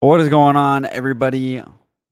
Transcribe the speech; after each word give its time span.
What 0.00 0.20
is 0.20 0.28
going 0.28 0.56
on, 0.56 0.84
everybody? 0.84 1.62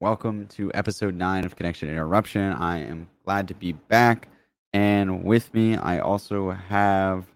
Welcome 0.00 0.46
to 0.48 0.72
episode 0.72 1.14
nine 1.14 1.44
of 1.44 1.54
Connection 1.54 1.90
Interruption. 1.90 2.52
I 2.54 2.78
am 2.78 3.06
glad 3.26 3.46
to 3.48 3.54
be 3.54 3.72
back, 3.72 4.26
and 4.72 5.22
with 5.22 5.52
me, 5.52 5.76
I 5.76 5.98
also 5.98 6.50
have 6.50 7.26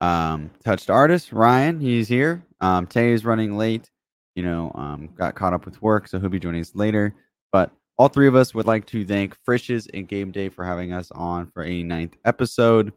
um, 0.00 0.50
touched 0.64 0.88
artist 0.88 1.32
Ryan. 1.32 1.78
He's 1.78 2.08
here. 2.08 2.42
Um, 2.62 2.86
Tay 2.86 3.12
is 3.12 3.26
running 3.26 3.58
late. 3.58 3.90
You 4.34 4.42
know, 4.42 4.72
um, 4.74 5.10
got 5.16 5.34
caught 5.34 5.52
up 5.52 5.66
with 5.66 5.82
work, 5.82 6.08
so 6.08 6.18
he'll 6.18 6.30
be 6.30 6.40
joining 6.40 6.62
us 6.62 6.74
later. 6.74 7.14
But 7.52 7.70
all 7.98 8.08
three 8.08 8.26
of 8.26 8.34
us 8.34 8.54
would 8.54 8.66
like 8.66 8.86
to 8.86 9.04
thank 9.04 9.36
Frisch's 9.44 9.86
and 9.92 10.08
Game 10.08 10.30
Day 10.32 10.48
for 10.48 10.64
having 10.64 10.94
us 10.94 11.10
on 11.10 11.46
for 11.52 11.62
a 11.62 11.82
ninth 11.82 12.16
episode. 12.24 12.94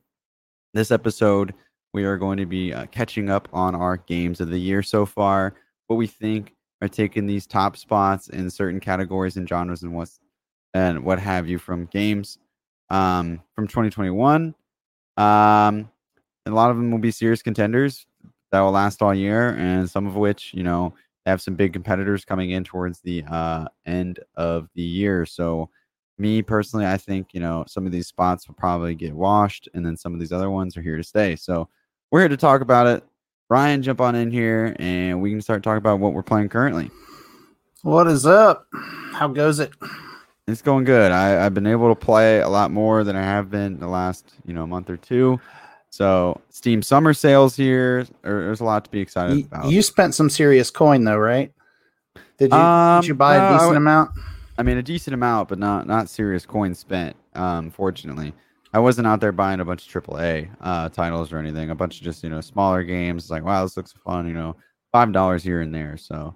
This 0.74 0.90
episode, 0.90 1.54
we 1.94 2.06
are 2.06 2.18
going 2.18 2.38
to 2.38 2.46
be 2.46 2.74
uh, 2.74 2.86
catching 2.86 3.30
up 3.30 3.50
on 3.52 3.76
our 3.76 3.98
games 3.98 4.40
of 4.40 4.50
the 4.50 4.58
year 4.58 4.82
so 4.82 5.06
far, 5.06 5.56
what 5.88 5.98
we 5.98 6.08
think 6.08 6.54
are 6.84 6.90
taking 6.90 7.26
these 7.26 7.48
top 7.48 7.78
spots 7.78 8.28
in 8.28 8.50
certain 8.50 8.80
categories 8.80 9.38
and 9.38 9.48
genres 9.48 9.84
and 9.84 9.96
what's 9.96 10.20
and 10.74 11.04
what 11.04 11.18
have 11.18 11.48
you 11.48 11.58
from 11.58 11.86
games 11.86 12.40
um, 12.90 13.42
from 13.56 13.68
2021. 13.68 14.54
Um, 15.16 15.90
a 16.46 16.50
lot 16.50 16.72
of 16.72 16.78
them 16.78 16.92
will 16.92 17.00
be 17.00 17.12
serious 17.12 17.42
contenders 17.42 18.06
that 18.52 18.60
will 18.60 18.72
last 18.72 19.02
all 19.02 19.16
year, 19.16 19.56
and 19.58 19.90
some 19.90 20.08
of 20.08 20.16
which, 20.16 20.54
you 20.54 20.64
know, 20.64 20.94
have 21.26 21.42
some 21.42 21.56
big 21.56 21.72
competitors 21.72 22.26
coming 22.26 22.52
in 22.52 22.66
towards 22.66 23.00
the 23.00 23.24
uh, 23.32 23.66
end 23.86 24.20
of 24.36 24.68
the 24.76 24.82
year. 24.82 25.26
So, 25.26 25.70
me 26.18 26.42
personally, 26.42 26.86
I 26.86 26.98
think 26.98 27.34
you 27.34 27.40
know 27.40 27.64
some 27.68 27.86
of 27.86 27.92
these 27.92 28.08
spots 28.08 28.48
will 28.48 28.56
probably 28.56 28.94
get 28.94 29.14
washed, 29.14 29.70
and 29.74 29.86
then 29.86 29.96
some 29.96 30.14
of 30.14 30.20
these 30.20 30.34
other 30.34 30.50
ones 30.50 30.76
are 30.76 30.82
here 30.82 30.98
to 30.98 31.04
stay. 31.04 31.36
So, 31.38 31.70
we're 32.12 32.20
here 32.20 32.30
to 32.30 32.38
talk 32.38 32.62
about 32.62 32.88
it. 32.88 33.04
Ryan, 33.54 33.84
jump 33.84 34.02
on 34.02 34.16
in 34.16 34.32
here, 34.32 34.76
and 34.80 35.22
we 35.22 35.30
can 35.30 35.40
start 35.40 35.62
talking 35.62 35.78
about 35.78 36.00
what 36.00 36.14
we're 36.14 36.24
playing 36.24 36.50
currently. 36.50 36.90
What 37.84 38.08
is 38.08 38.26
up? 38.26 38.66
How 39.12 39.28
goes 39.28 39.60
it? 39.60 39.70
It's 40.48 40.64
going 40.64 40.86
good. 40.86 41.12
I, 41.12 41.46
I've 41.46 41.54
been 41.54 41.68
able 41.68 41.94
to 41.94 41.96
play 41.96 42.40
a 42.40 42.50
lot 42.50 42.72
more 42.72 43.04
than 43.04 43.16
I 43.16 43.22
have 43.22 43.52
been 43.52 43.78
the 43.78 43.88
last 43.88 44.34
you 44.44 44.56
know 44.56 44.66
month 44.66 44.90
or 44.90 44.98
two. 44.98 45.40
So 45.92 46.42
Steam 46.50 46.82
summer 46.82 47.14
sales 47.14 47.56
here. 47.56 48.08
There's 48.24 48.60
a 48.60 48.64
lot 48.64 48.86
to 48.86 48.90
be 48.90 49.00
excited 49.00 49.38
You, 49.38 49.46
about. 49.46 49.70
you 49.70 49.84
spent 49.84 50.16
some 50.16 50.32
serious 50.32 50.72
coin 50.72 51.04
though, 51.04 51.18
right? 51.20 51.54
Did 52.40 52.52
you, 52.52 52.58
Um, 52.58 53.02
did 53.02 53.08
you 53.10 53.14
buy 53.14 53.38
no, 53.38 53.50
a 53.50 53.60
decent 53.60 53.78
amount? 53.78 54.10
I 54.58 54.64
mean, 54.64 54.80
a 54.80 54.84
decent 54.84 55.14
amount, 55.14 55.50
but 55.50 55.60
not 55.60 55.86
not 55.86 56.10
serious 56.10 56.44
coin 56.48 56.74
spent. 56.74 57.16
Um, 57.36 57.70
fortunately, 57.70 58.34
I 58.74 58.80
wasn't 58.80 59.06
out 59.08 59.22
there 59.22 59.32
buying 59.32 59.60
a 59.60 59.66
bunch 59.66 59.94
of 59.94 60.04
AAA 60.04 60.50
uh, 60.62 60.90
titles 60.90 61.32
or 61.32 61.38
anything. 61.38 61.70
A 61.70 61.76
bunch 61.76 61.98
of 62.00 62.04
just 62.04 62.24
you 62.24 62.30
know 62.30 62.42
smaller 62.42 62.84
games. 62.84 63.24
It's 63.24 63.32
like, 63.32 63.44
wow, 63.44 63.64
this 63.64 63.78
looks 63.78 63.94
fun. 64.04 64.28
You 64.28 64.34
know, 64.34 64.56
five 64.92 65.12
dollars 65.12 65.44
here 65.44 65.62
and 65.62 65.74
there. 65.74 65.96
So, 65.98 66.36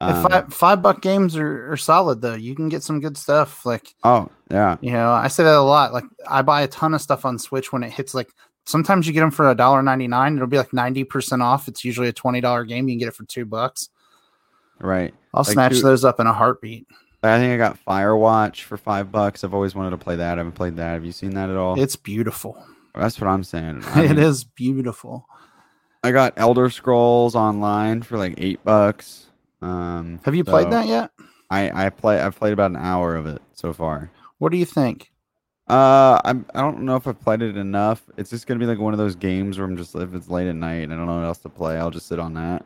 um, 0.00 0.22
five, 0.28 0.52
five 0.54 0.82
buck 0.82 1.02
games 1.02 1.36
are, 1.36 1.72
are 1.72 1.76
solid 1.76 2.20
though. 2.22 2.34
You 2.34 2.54
can 2.54 2.68
get 2.68 2.82
some 2.82 3.00
good 3.00 3.16
stuff. 3.16 3.66
Like 3.66 3.94
oh 4.04 4.30
yeah, 4.50 4.76
you 4.80 4.92
know, 4.92 5.10
I 5.10 5.28
say 5.28 5.44
that 5.44 5.54
a 5.54 5.60
lot. 5.60 5.92
Like 5.92 6.04
I 6.26 6.42
buy 6.42 6.62
a 6.62 6.68
ton 6.68 6.94
of 6.94 7.02
stuff 7.02 7.24
on 7.24 7.38
Switch 7.38 7.72
when 7.72 7.82
it 7.82 7.92
hits 7.92 8.14
like. 8.14 8.30
Sometimes 8.64 9.06
you 9.06 9.14
get 9.14 9.20
them 9.20 9.30
for 9.30 9.48
a 9.50 9.54
dollar 9.54 9.82
ninety 9.82 10.08
nine. 10.08 10.36
It'll 10.36 10.46
be 10.46 10.58
like 10.58 10.74
ninety 10.74 11.02
percent 11.02 11.40
off. 11.40 11.68
It's 11.68 11.86
usually 11.86 12.08
a 12.08 12.12
twenty 12.12 12.42
dollar 12.42 12.64
game. 12.64 12.86
You 12.86 12.92
can 12.92 12.98
get 12.98 13.08
it 13.08 13.14
for 13.14 13.24
two 13.24 13.46
bucks. 13.46 13.88
right. 14.78 15.14
I'll 15.32 15.40
Like 15.42 15.52
snatch 15.54 15.72
two- 15.76 15.80
those 15.80 16.04
up 16.04 16.20
in 16.20 16.26
a 16.26 16.32
heartbeat. 16.34 16.86
I 17.22 17.38
think 17.38 17.52
I 17.52 17.56
got 17.56 17.78
Firewatch 17.84 18.62
for 18.62 18.76
five 18.76 19.10
bucks. 19.10 19.42
I've 19.42 19.54
always 19.54 19.74
wanted 19.74 19.90
to 19.90 19.96
play 19.98 20.16
that. 20.16 20.34
I 20.34 20.36
haven't 20.38 20.52
played 20.52 20.76
that. 20.76 20.92
Have 20.92 21.04
you 21.04 21.12
seen 21.12 21.30
that 21.34 21.50
at 21.50 21.56
all? 21.56 21.80
It's 21.80 21.96
beautiful. 21.96 22.62
That's 22.94 23.20
what 23.20 23.28
I'm 23.28 23.44
saying. 23.44 23.82
I 23.86 24.02
mean, 24.06 24.18
is 24.18 24.44
beautiful. 24.44 25.26
I 26.04 26.12
got 26.12 26.34
Elder 26.36 26.70
Scrolls 26.70 27.34
Online 27.34 28.02
for 28.02 28.18
like 28.18 28.34
eight 28.38 28.62
bucks. 28.64 29.26
Um, 29.60 30.20
Have 30.24 30.34
you 30.36 30.44
played 30.44 30.70
that 30.70 30.86
yet? 30.86 31.10
I 31.50 31.86
I 31.86 31.90
play. 31.90 32.20
I've 32.20 32.36
played 32.36 32.52
about 32.52 32.70
an 32.70 32.76
hour 32.76 33.16
of 33.16 33.26
it 33.26 33.42
so 33.52 33.72
far. 33.72 34.10
What 34.38 34.52
do 34.52 34.58
you 34.58 34.64
think? 34.64 35.10
Uh, 35.68 36.20
I'm. 36.24 36.46
I 36.54 36.60
don't 36.60 36.82
know 36.82 36.94
if 36.96 37.06
I've 37.08 37.20
played 37.20 37.42
it 37.42 37.56
enough. 37.56 38.02
It's 38.16 38.30
just 38.30 38.46
gonna 38.46 38.60
be 38.60 38.66
like 38.66 38.78
one 38.78 38.94
of 38.94 38.98
those 38.98 39.16
games 39.16 39.58
where 39.58 39.66
I'm 39.66 39.76
just 39.76 39.94
if 39.96 40.14
it's 40.14 40.28
late 40.28 40.46
at 40.48 40.54
night 40.54 40.84
and 40.84 40.92
I 40.92 40.96
don't 40.96 41.06
know 41.06 41.16
what 41.16 41.24
else 41.26 41.38
to 41.38 41.48
play, 41.48 41.76
I'll 41.76 41.90
just 41.90 42.06
sit 42.06 42.18
on 42.20 42.34
that. 42.34 42.64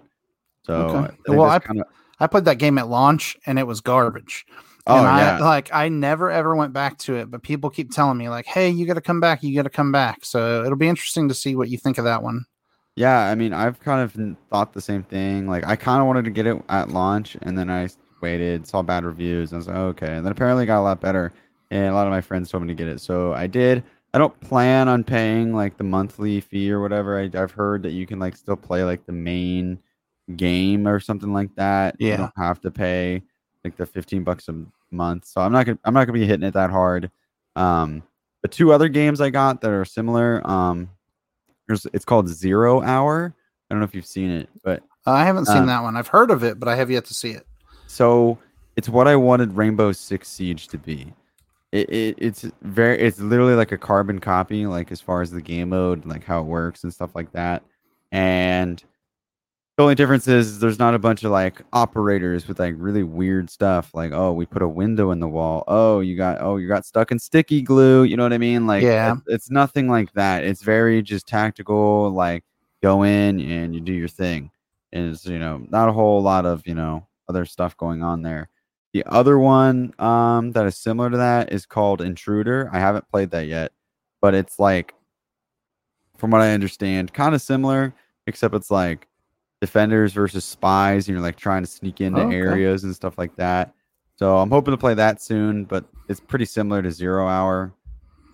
So, 0.65 0.75
Okay. 0.75 1.15
I 1.29 1.31
Well, 1.35 1.49
I- 1.51 1.59
kinda, 1.59 1.85
I 2.21 2.27
played 2.27 2.45
that 2.47 2.59
game 2.59 2.79
at 2.79 2.89
launch 2.89 3.37
and 3.47 3.59
it 3.59 3.67
was 3.67 3.81
garbage. 3.81 4.47
oh 4.87 4.99
and 4.99 5.07
I 5.07 5.21
yeah, 5.21 5.39
like 5.39 5.71
I 5.73 5.89
never 5.89 6.31
ever 6.31 6.55
went 6.57 6.73
back 6.73 6.99
to 6.99 7.17
it, 7.17 7.31
but 7.31 7.43
people 7.43 7.71
keep 7.71 7.91
telling 7.93 8.19
me 8.19 8.29
like, 8.29 8.47
"Hey, 8.47 8.69
you 8.71 8.87
got 8.87 8.95
to 8.95 9.01
come 9.01 9.21
back. 9.21 9.43
You 9.43 9.55
got 9.55 9.63
to 9.65 9.71
come 9.71 9.93
back." 9.93 10.25
So 10.25 10.65
it'll 10.65 10.77
be 10.77 10.89
interesting 10.89 11.29
to 11.29 11.35
see 11.35 11.55
what 11.57 11.69
you 11.69 11.79
think 11.79 11.99
of 11.99 12.05
that 12.05 12.23
one. 12.23 12.45
yeah. 12.97 13.21
I 13.31 13.35
mean, 13.35 13.53
I've 13.53 13.81
kind 13.81 14.03
of 14.03 14.37
thought 14.51 14.73
the 14.73 14.81
same 14.81 15.03
thing. 15.03 15.47
Like, 15.49 15.65
I 15.67 15.77
kind 15.77 16.01
of 16.01 16.07
wanted 16.07 16.25
to 16.27 16.31
get 16.31 16.47
it 16.47 16.61
at 16.69 16.91
launch, 16.91 17.37
and 17.43 17.57
then 17.59 17.71
I 17.71 17.89
waited, 18.21 18.67
saw 18.67 18.83
bad 18.83 19.05
reviews, 19.05 19.51
and 19.53 19.57
I 19.57 19.59
was 19.59 19.67
like, 19.69 19.77
okay. 19.77 20.17
And 20.17 20.25
then 20.25 20.33
apparently 20.33 20.65
it 20.65 20.67
got 20.67 20.81
a 20.81 20.83
lot 20.83 21.01
better, 21.01 21.33
and 21.71 21.87
a 21.87 21.95
lot 21.95 22.07
of 22.07 22.11
my 22.13 22.21
friends 22.21 22.51
told 22.51 22.63
me 22.63 22.69
to 22.69 22.75
get 22.75 22.89
it, 22.89 23.01
so 23.01 23.33
I 23.33 23.47
did. 23.47 23.83
I 24.15 24.19
don't 24.19 24.39
plan 24.41 24.89
on 24.89 25.05
paying 25.05 25.55
like 25.55 25.77
the 25.79 25.85
monthly 25.85 26.41
fee 26.41 26.71
or 26.71 26.81
whatever. 26.83 27.19
I, 27.19 27.31
I've 27.35 27.53
heard 27.53 27.83
that 27.85 27.93
you 27.93 28.07
can 28.07 28.19
like 28.19 28.37
still 28.37 28.57
play 28.57 28.85
like 28.85 29.07
the 29.07 29.13
main 29.13 29.79
game 30.37 30.87
or 30.87 31.01
something 31.01 31.33
like 31.33 31.55
that. 31.57 31.97
You 32.01 32.09
Yeah. 32.09 32.17
don't 32.17 32.33
have 32.37 32.61
to 32.63 32.71
pay 32.71 33.23
like 33.65 33.77
the 33.77 33.87
15 33.87 34.25
bucks 34.25 34.49
a 34.49 34.65
month. 34.91 35.25
So 35.27 35.41
I'm 35.41 35.53
not 35.53 35.67
gonna 35.67 35.79
I'm 35.85 35.95
not 35.95 36.07
gonna 36.07 36.19
be 36.19 36.27
hitting 36.27 36.47
it 36.47 36.55
that 36.55 36.71
hard. 36.71 37.11
Um 37.57 38.03
the 38.43 38.49
two 38.49 38.73
other 38.73 38.89
games 38.89 39.21
I 39.21 39.31
got 39.31 39.61
that 39.61 39.71
are 39.71 39.85
similar, 39.85 40.41
um 40.49 40.89
there's 41.67 41.87
it's 41.93 42.05
called 42.05 42.29
Zero 42.29 42.83
Hour. 42.83 43.35
I 43.71 43.75
don't 43.75 43.81
know 43.81 43.85
if 43.85 43.95
you've 43.95 44.07
seen 44.07 44.31
it, 44.31 44.49
but 44.65 44.83
Uh, 45.07 45.13
I 45.13 45.25
haven't 45.25 45.47
seen 45.47 45.65
Uh, 45.65 45.67
that 45.67 45.83
one. 45.83 45.97
I've 45.97 46.09
heard 46.09 46.31
of 46.31 46.43
it, 46.45 46.59
but 46.61 46.69
I 46.69 46.77
have 46.77 46.91
yet 46.91 47.05
to 47.07 47.15
see 47.15 47.31
it. 47.31 47.47
so 47.87 48.39
it's 48.77 48.89
what 48.89 49.07
I 49.07 49.17
wanted 49.17 49.55
Rainbow 49.57 49.93
Six 49.93 50.29
Siege 50.29 50.69
to 50.69 50.79
be. 50.79 51.13
It, 51.73 51.89
it 51.91 52.15
it's 52.19 52.45
very 52.63 52.99
it's 52.99 53.19
literally 53.19 53.55
like 53.55 53.73
a 53.73 53.79
carbon 53.79 54.19
copy, 54.19 54.67
like 54.67 54.91
as 54.93 55.01
far 55.01 55.23
as 55.23 55.31
the 55.31 55.41
game 55.41 55.71
mode, 55.71 56.05
like 56.07 56.25
how 56.25 56.41
it 56.41 56.47
works 56.47 56.85
and 56.85 56.93
stuff 56.93 57.15
like 57.15 57.33
that. 57.33 57.63
And 58.13 58.83
the 59.77 59.83
only 59.83 59.95
difference 59.95 60.29
is 60.29 60.59
there's 60.61 60.79
not 60.79 60.95
a 60.95 60.99
bunch 60.99 61.25
of 61.25 61.31
like 61.31 61.63
operators 61.73 62.47
with 62.47 62.59
like 62.59 62.75
really 62.77 63.03
weird 63.03 63.49
stuff, 63.49 63.95
like 63.95 64.13
oh 64.13 64.33
we 64.33 64.45
put 64.45 64.63
a 64.63 64.69
window 64.69 65.11
in 65.13 65.21
the 65.21 65.29
wall, 65.29 65.65
oh 65.67 66.01
you 66.01 66.17
got 66.17 66.41
oh 66.41 66.57
you 66.59 66.69
got 66.69 66.85
stuck 66.85 67.11
in 67.11 67.19
sticky 67.19 67.63
glue, 67.63 68.05
you 68.05 68.17
know 68.17 68.23
what 68.23 68.33
I 68.35 68.39
mean? 68.39 68.67
Like 68.67 68.83
Yeah. 68.83 69.13
it's, 69.15 69.23
it's 69.29 69.51
nothing 69.51 69.89
like 69.89 70.13
that. 70.13 70.45
It's 70.45 70.63
very 70.63 71.01
just 71.03 71.27
tactical, 71.27 72.11
like 72.11 72.45
go 72.83 73.03
in 73.05 73.41
and 73.41 73.75
you 73.75 73.81
do 73.81 73.93
your 73.93 74.09
thing. 74.09 74.51
And 74.93 75.11
it's 75.11 75.25
you 75.27 75.39
know 75.39 75.65
not 75.71 75.89
a 75.89 75.93
whole 75.93 76.23
lot 76.23 76.45
of 76.45 76.67
you 76.67 76.75
know 76.75 77.07
other 77.29 77.47
stuff 77.47 77.77
going 77.79 78.03
on 78.03 78.21
there. 78.23 78.49
The 78.93 79.05
other 79.07 79.39
one 79.39 79.95
um, 79.99 80.53
that 80.53 80.67
is 80.67 80.77
similar 80.77 81.09
to 81.09 81.17
that 81.17 81.51
is 81.51 81.65
called 81.65 82.03
Intruder. 82.03 82.69
I 82.73 82.79
haven't 82.79 83.09
played 83.11 83.31
that 83.31 83.47
yet, 83.47 83.73
but 84.21 84.35
it's 84.35 84.59
like, 84.59 84.93
from 86.19 86.31
what 86.31 86.43
I 86.43 86.53
understand, 86.53 87.15
kind 87.15 87.35
of 87.35 87.41
similar, 87.41 87.95
except 88.27 88.55
it's 88.55 88.71
like 88.71 89.09
defenders 89.63 90.13
versus 90.13 90.45
spies, 90.45 91.07
and 91.09 91.15
you're 91.15 91.23
like 91.23 91.37
trying 91.37 91.63
to 91.63 91.71
sneak 91.71 92.01
into 92.01 92.21
Oh, 92.21 92.27
okay. 92.27 92.37
areas 92.37 92.83
and 92.83 92.95
stuff 92.95 93.17
like 93.17 93.35
that. 93.37 93.73
So 94.17 94.37
I'm 94.39 94.51
hoping 94.51 94.73
to 94.73 94.79
play 94.79 94.95
that 94.95 95.23
soon, 95.23 95.65
but 95.65 95.85
it's 96.09 96.19
pretty 96.21 96.45
similar 96.47 96.83
to 96.83 96.91
Zero 96.91 97.29
Hour. 97.29 97.73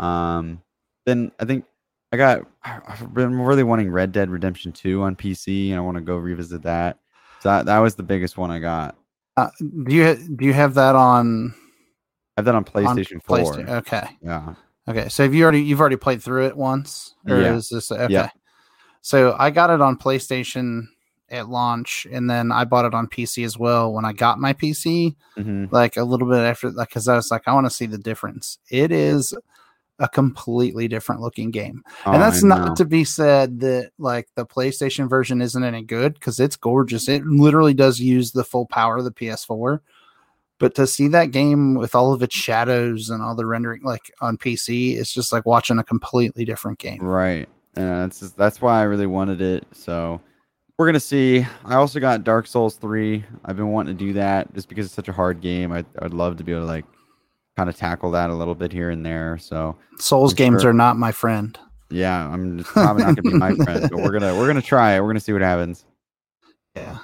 Um, 0.01 0.63
then 1.05 1.31
I 1.39 1.45
think 1.45 1.67
I 2.13 2.17
got 2.17 2.47
I've 2.65 3.13
been 3.13 3.39
really 3.39 3.63
wanting 3.63 3.91
Red 3.91 4.11
Dead 4.11 4.31
Redemption 4.31 4.73
2 4.73 5.03
on 5.03 5.17
PC, 5.17 5.69
and 5.69 5.77
I 5.77 5.81
want 5.81 5.97
to 5.97 6.01
go 6.01 6.17
revisit 6.17 6.63
that. 6.63 6.99
So 7.41 7.51
that, 7.51 7.67
that 7.67 7.79
was 7.79 7.95
the 7.95 8.03
biggest 8.03 8.39
one 8.39 8.51
I 8.51 8.59
got. 8.59 8.97
Uh, 9.37 9.51
do 9.61 9.95
you 9.95 10.15
do 10.37 10.47
you 10.47 10.55
have 10.55 10.75
that 10.75 10.97
on, 10.97 11.55
I've 12.39 12.47
done 12.47 12.57
on 12.57 12.65
on 12.65 12.65
PlayStation 12.65 13.23
4. 13.23 13.39
PlayStation? 13.39 13.69
Okay, 13.69 14.09
Yeah. 14.23 14.55
okay. 14.89 15.09
So 15.11 15.25
have 15.25 15.35
you 15.35 15.43
already 15.43 15.61
you've 15.61 15.81
already 15.81 15.97
played 15.97 16.23
through 16.23 16.47
it 16.47 16.57
once, 16.57 17.15
or 17.29 17.37
Yeah. 17.39 17.55
is 17.55 17.69
this 17.69 17.93
okay? 17.93 18.13
Yeah. 18.13 18.31
So 19.03 19.37
I 19.39 19.51
got 19.51 19.71
it 19.71 19.81
on 19.81 19.97
PlayStation 19.97 20.89
at 21.31 21.49
launch, 21.49 22.07
and 22.11 22.29
then 22.29 22.53
I 22.53 22.65
bought 22.65 22.85
it 22.85 22.95
on 22.95 23.07
PC 23.07 23.45
as 23.45 23.59
well 23.59 23.93
when 23.93 24.05
I 24.05 24.13
got 24.13 24.39
my 24.39 24.53
PC. 24.53 25.15
hmm 25.37 25.67
like 25.71 25.97
a 25.99 26.05
little 26.05 26.27
bit 26.29 26.39
after 26.39 26.71
like 26.71 26.89
because 26.89 27.09
I 27.09 27.17
was 27.17 27.31
like, 27.31 27.43
I 27.47 27.53
want 27.53 27.67
to 27.67 27.71
see 27.71 27.87
the 27.87 27.99
difference. 27.99 28.59
It 28.71 28.91
is 28.91 29.35
a 29.99 30.09
completely 30.09 30.89
different 30.89 31.21
looking 31.21 31.51
game. 31.51 31.83
and 32.07 32.23
that's 32.23 32.43
not 32.43 32.77
to 32.77 32.85
be 32.85 33.05
said 33.05 33.61
that 33.61 33.91
like 33.99 34.29
the 34.35 34.47
PlayStation 34.47 35.09
version 35.09 35.43
isn't 35.43 35.65
any 35.65 35.83
good 35.83 36.15
because 36.15 36.39
it's 36.41 36.57
gorgeous. 36.57 37.09
It 37.09 37.25
literally 37.27 37.75
does 37.75 38.01
use 38.01 38.33
the 38.33 38.45
full 38.45 38.67
power 38.67 38.99
of 38.99 39.05
the 39.05 39.11
PS4. 39.11 39.81
But 40.59 40.75
to 40.75 40.87
see 40.87 41.09
that 41.09 41.31
game 41.31 41.75
with 41.75 41.95
all 41.95 42.13
of 42.13 42.23
its 42.23 42.35
shadows 42.35 43.11
and 43.11 43.23
all 43.23 43.37
the 43.37 43.47
rendering 43.47 43.83
like 43.83 44.13
on 44.21 44.39
PC, 44.39 44.97
it's 44.97 45.13
just 45.13 45.33
like 45.33 45.47
watching 45.47 45.79
a 45.79 45.85
completely 45.85 46.45
different 46.45 46.79
game. 46.79 47.03
right. 47.03 47.49
Yeah, 47.77 48.01
that's 48.01 48.21
just, 48.21 48.37
that's 48.37 48.61
why 48.61 48.81
I 48.81 48.85
really 48.85 49.07
wanted 49.07 49.41
it. 49.41 49.65
So 49.73 50.21
we're 50.79 50.87
gonna 50.87 51.01
see. 51.01 51.47
I 51.65 51.75
also 51.75 52.01
got 52.01 52.25
Dark 52.25 52.47
Souls 52.47 52.77
three. 52.77 53.25
I've 53.45 53.57
been 53.57 53.69
wanting 53.73 53.97
to 53.97 54.05
do 54.05 54.13
that 54.15 54.53
just 54.55 54.69
because 54.69 54.87
it's 54.87 54.95
such 54.95 55.09
a 55.09 55.13
hard 55.13 55.41
game. 55.41 55.73
I 55.73 55.85
I'd 56.01 56.15
love 56.15 56.37
to 56.39 56.45
be 56.45 56.53
able 56.53 56.63
to 56.63 56.67
like 56.67 56.85
kind 57.57 57.69
of 57.69 57.77
tackle 57.77 58.13
that 58.13 58.31
a 58.31 58.35
little 58.35 58.55
bit 58.55 58.73
here 58.73 58.91
and 58.91 59.05
there. 59.05 59.37
So 59.39 59.77
Souls 59.99 60.33
For 60.33 60.37
games 60.37 60.63
sure. 60.63 60.71
are 60.71 60.75
not 60.75 60.97
my 60.97 61.11
friend. 61.13 61.59
yeah, 61.91 62.29
I'm 62.29 62.59
just 62.59 62.71
probably 62.71 63.03
not 63.05 63.17
gonna 63.17 63.31
be 63.31 63.37
my 63.39 63.55
friend, 63.55 63.89
but 63.91 64.01
we're 64.01 64.13
gonna 64.13 64.37
we're 64.37 64.47
gonna 64.47 64.63
try 64.63 64.95
it. 64.95 65.01
We're 65.01 65.09
gonna 65.09 65.21
see 65.21 65.33
what 65.33 65.43
happens. 65.43 65.85
Yeah. 66.77 66.99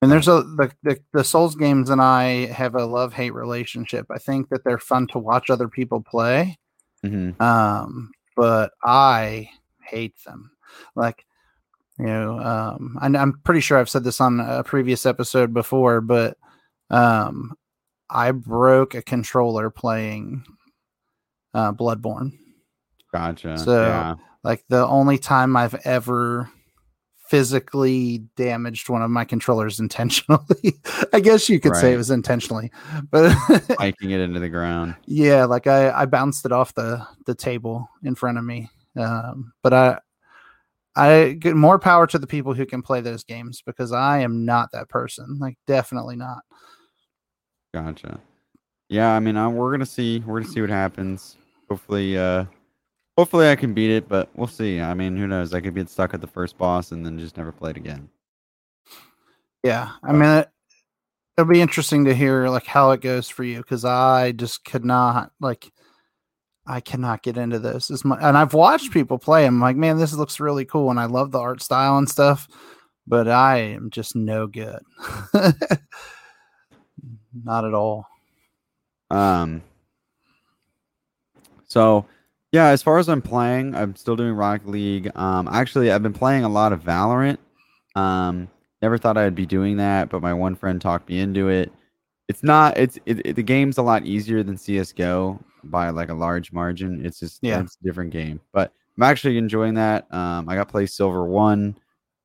And 0.00 0.10
there's 0.10 0.26
a 0.26 0.42
the, 0.42 0.72
the, 0.82 0.98
the 1.12 1.22
Souls 1.22 1.54
games 1.54 1.88
and 1.88 2.02
I 2.02 2.46
have 2.46 2.74
a 2.74 2.84
love 2.84 3.12
hate 3.12 3.34
relationship. 3.34 4.06
I 4.10 4.18
think 4.18 4.48
that 4.48 4.64
they're 4.64 4.80
fun 4.80 5.06
to 5.12 5.18
watch 5.20 5.48
other 5.48 5.68
people 5.68 6.00
play, 6.02 6.58
Mhm. 7.04 7.40
um, 7.40 8.10
but 8.36 8.72
I 8.82 9.48
hate 9.84 10.16
them. 10.26 10.50
Like, 10.96 11.24
you 12.02 12.08
know, 12.08 12.38
um, 12.38 12.98
I, 13.00 13.06
I'm 13.06 13.40
pretty 13.44 13.60
sure 13.60 13.78
I've 13.78 13.88
said 13.88 14.04
this 14.04 14.20
on 14.20 14.40
a 14.40 14.62
previous 14.64 15.06
episode 15.06 15.54
before, 15.54 16.00
but 16.00 16.36
um, 16.90 17.54
I 18.10 18.32
broke 18.32 18.94
a 18.94 19.02
controller 19.02 19.70
playing 19.70 20.44
uh, 21.54 21.72
Bloodborne. 21.72 22.32
Gotcha. 23.12 23.56
So- 23.58 23.82
yeah. 23.82 24.14
Like 24.44 24.64
the 24.68 24.84
only 24.84 25.18
time 25.18 25.56
I've 25.56 25.76
ever 25.84 26.50
physically 27.28 28.18
damaged 28.36 28.88
one 28.88 29.00
of 29.00 29.10
my 29.10 29.24
controllers 29.24 29.78
intentionally. 29.86 30.74
I 31.12 31.20
guess 31.20 31.48
you 31.48 31.60
could 31.60 31.72
say 31.76 31.92
it 31.92 31.96
was 31.96 32.10
intentionally, 32.10 32.70
but 33.10 33.30
hiking 33.78 34.10
it 34.10 34.20
into 34.20 34.40
the 34.40 34.48
ground. 34.48 34.96
yeah, 35.06 35.44
like 35.44 35.66
I, 35.66 35.90
I 35.92 36.06
bounced 36.06 36.44
it 36.44 36.52
off 36.52 36.74
the, 36.74 37.06
the 37.26 37.34
table 37.34 37.88
in 38.02 38.14
front 38.14 38.36
of 38.36 38.44
me. 38.44 38.68
Um, 38.98 39.52
but 39.62 39.72
I, 39.72 39.98
I 40.94 41.36
get 41.38 41.56
more 41.56 41.78
power 41.78 42.06
to 42.06 42.18
the 42.18 42.26
people 42.26 42.54
who 42.54 42.66
can 42.66 42.82
play 42.82 43.00
those 43.00 43.24
games 43.24 43.62
because 43.64 43.92
I 43.92 44.18
am 44.18 44.44
not 44.44 44.70
that 44.72 44.88
person. 44.88 45.38
Like 45.38 45.56
definitely 45.66 46.16
not. 46.16 46.42
Gotcha. 47.72 48.20
Yeah, 48.88 49.14
I 49.14 49.20
mean, 49.20 49.38
I, 49.38 49.48
we're 49.48 49.70
gonna 49.70 49.86
see. 49.86 50.22
We're 50.26 50.40
gonna 50.40 50.52
see 50.52 50.60
what 50.60 50.68
happens. 50.68 51.36
Hopefully, 51.70 52.18
uh, 52.18 52.44
hopefully 53.16 53.48
I 53.48 53.56
can 53.56 53.72
beat 53.72 53.90
it, 53.90 54.06
but 54.06 54.28
we'll 54.34 54.46
see. 54.46 54.82
I 54.82 54.92
mean, 54.92 55.16
who 55.16 55.26
knows? 55.26 55.54
I 55.54 55.60
could 55.60 55.74
get 55.74 55.88
stuck 55.88 56.12
at 56.12 56.20
the 56.20 56.26
first 56.26 56.58
boss 56.58 56.92
and 56.92 57.04
then 57.04 57.18
just 57.18 57.38
never 57.38 57.52
play 57.52 57.70
it 57.70 57.78
again. 57.78 58.10
Yeah, 59.64 59.92
I 60.02 60.12
mean, 60.12 60.28
it, 60.28 60.50
it'll 61.38 61.50
be 61.50 61.62
interesting 61.62 62.04
to 62.04 62.14
hear 62.14 62.48
like 62.48 62.66
how 62.66 62.90
it 62.90 63.00
goes 63.00 63.30
for 63.30 63.44
you 63.44 63.58
because 63.58 63.86
I 63.86 64.32
just 64.32 64.66
could 64.66 64.84
not 64.84 65.32
like, 65.40 65.71
I 66.72 66.80
cannot 66.80 67.22
get 67.22 67.36
into 67.36 67.58
this 67.58 67.90
as 67.90 68.02
much. 68.02 68.18
And 68.22 68.36
I've 68.36 68.54
watched 68.54 68.92
people 68.92 69.18
play. 69.18 69.44
I'm 69.44 69.60
like, 69.60 69.76
man, 69.76 69.98
this 69.98 70.14
looks 70.14 70.40
really 70.40 70.64
cool, 70.64 70.90
and 70.90 70.98
I 70.98 71.04
love 71.04 71.30
the 71.30 71.38
art 71.38 71.60
style 71.62 71.98
and 71.98 72.08
stuff, 72.08 72.48
but 73.06 73.28
I 73.28 73.58
am 73.58 73.90
just 73.90 74.16
no 74.16 74.46
good. 74.46 74.80
not 77.44 77.66
at 77.66 77.74
all. 77.74 78.06
Um. 79.10 79.60
So, 81.66 82.06
yeah, 82.52 82.68
as 82.68 82.82
far 82.82 82.98
as 82.98 83.08
I'm 83.10 83.20
playing, 83.22 83.74
I'm 83.74 83.94
still 83.96 84.16
doing 84.16 84.32
Rocket 84.32 84.68
League. 84.68 85.10
Um, 85.14 85.48
actually, 85.48 85.90
I've 85.92 86.02
been 86.02 86.12
playing 86.14 86.44
a 86.44 86.48
lot 86.48 86.72
of 86.72 86.82
Valorant. 86.82 87.38
Um, 87.96 88.48
never 88.80 88.96
thought 88.96 89.18
I'd 89.18 89.34
be 89.34 89.46
doing 89.46 89.76
that, 89.76 90.08
but 90.08 90.22
my 90.22 90.32
one 90.32 90.54
friend 90.54 90.80
talked 90.80 91.08
me 91.10 91.20
into 91.20 91.48
it. 91.48 91.70
It's 92.28 92.42
not. 92.42 92.78
It's 92.78 92.98
it, 93.04 93.20
it- 93.26 93.36
the 93.36 93.42
game's 93.42 93.76
a 93.76 93.82
lot 93.82 94.06
easier 94.06 94.42
than 94.42 94.56
CS:GO 94.56 95.38
by 95.64 95.90
like 95.90 96.08
a 96.08 96.14
large 96.14 96.52
margin. 96.52 97.04
It's 97.04 97.20
just 97.20 97.38
Yeah. 97.42 97.60
it's 97.60 97.76
a 97.80 97.84
different 97.84 98.10
game, 98.10 98.40
but 98.52 98.72
I'm 98.96 99.02
actually 99.04 99.38
enjoying 99.38 99.74
that. 99.74 100.12
Um, 100.12 100.48
I 100.48 100.54
got 100.54 100.68
play 100.68 100.86
Silver 100.86 101.24
One. 101.24 101.76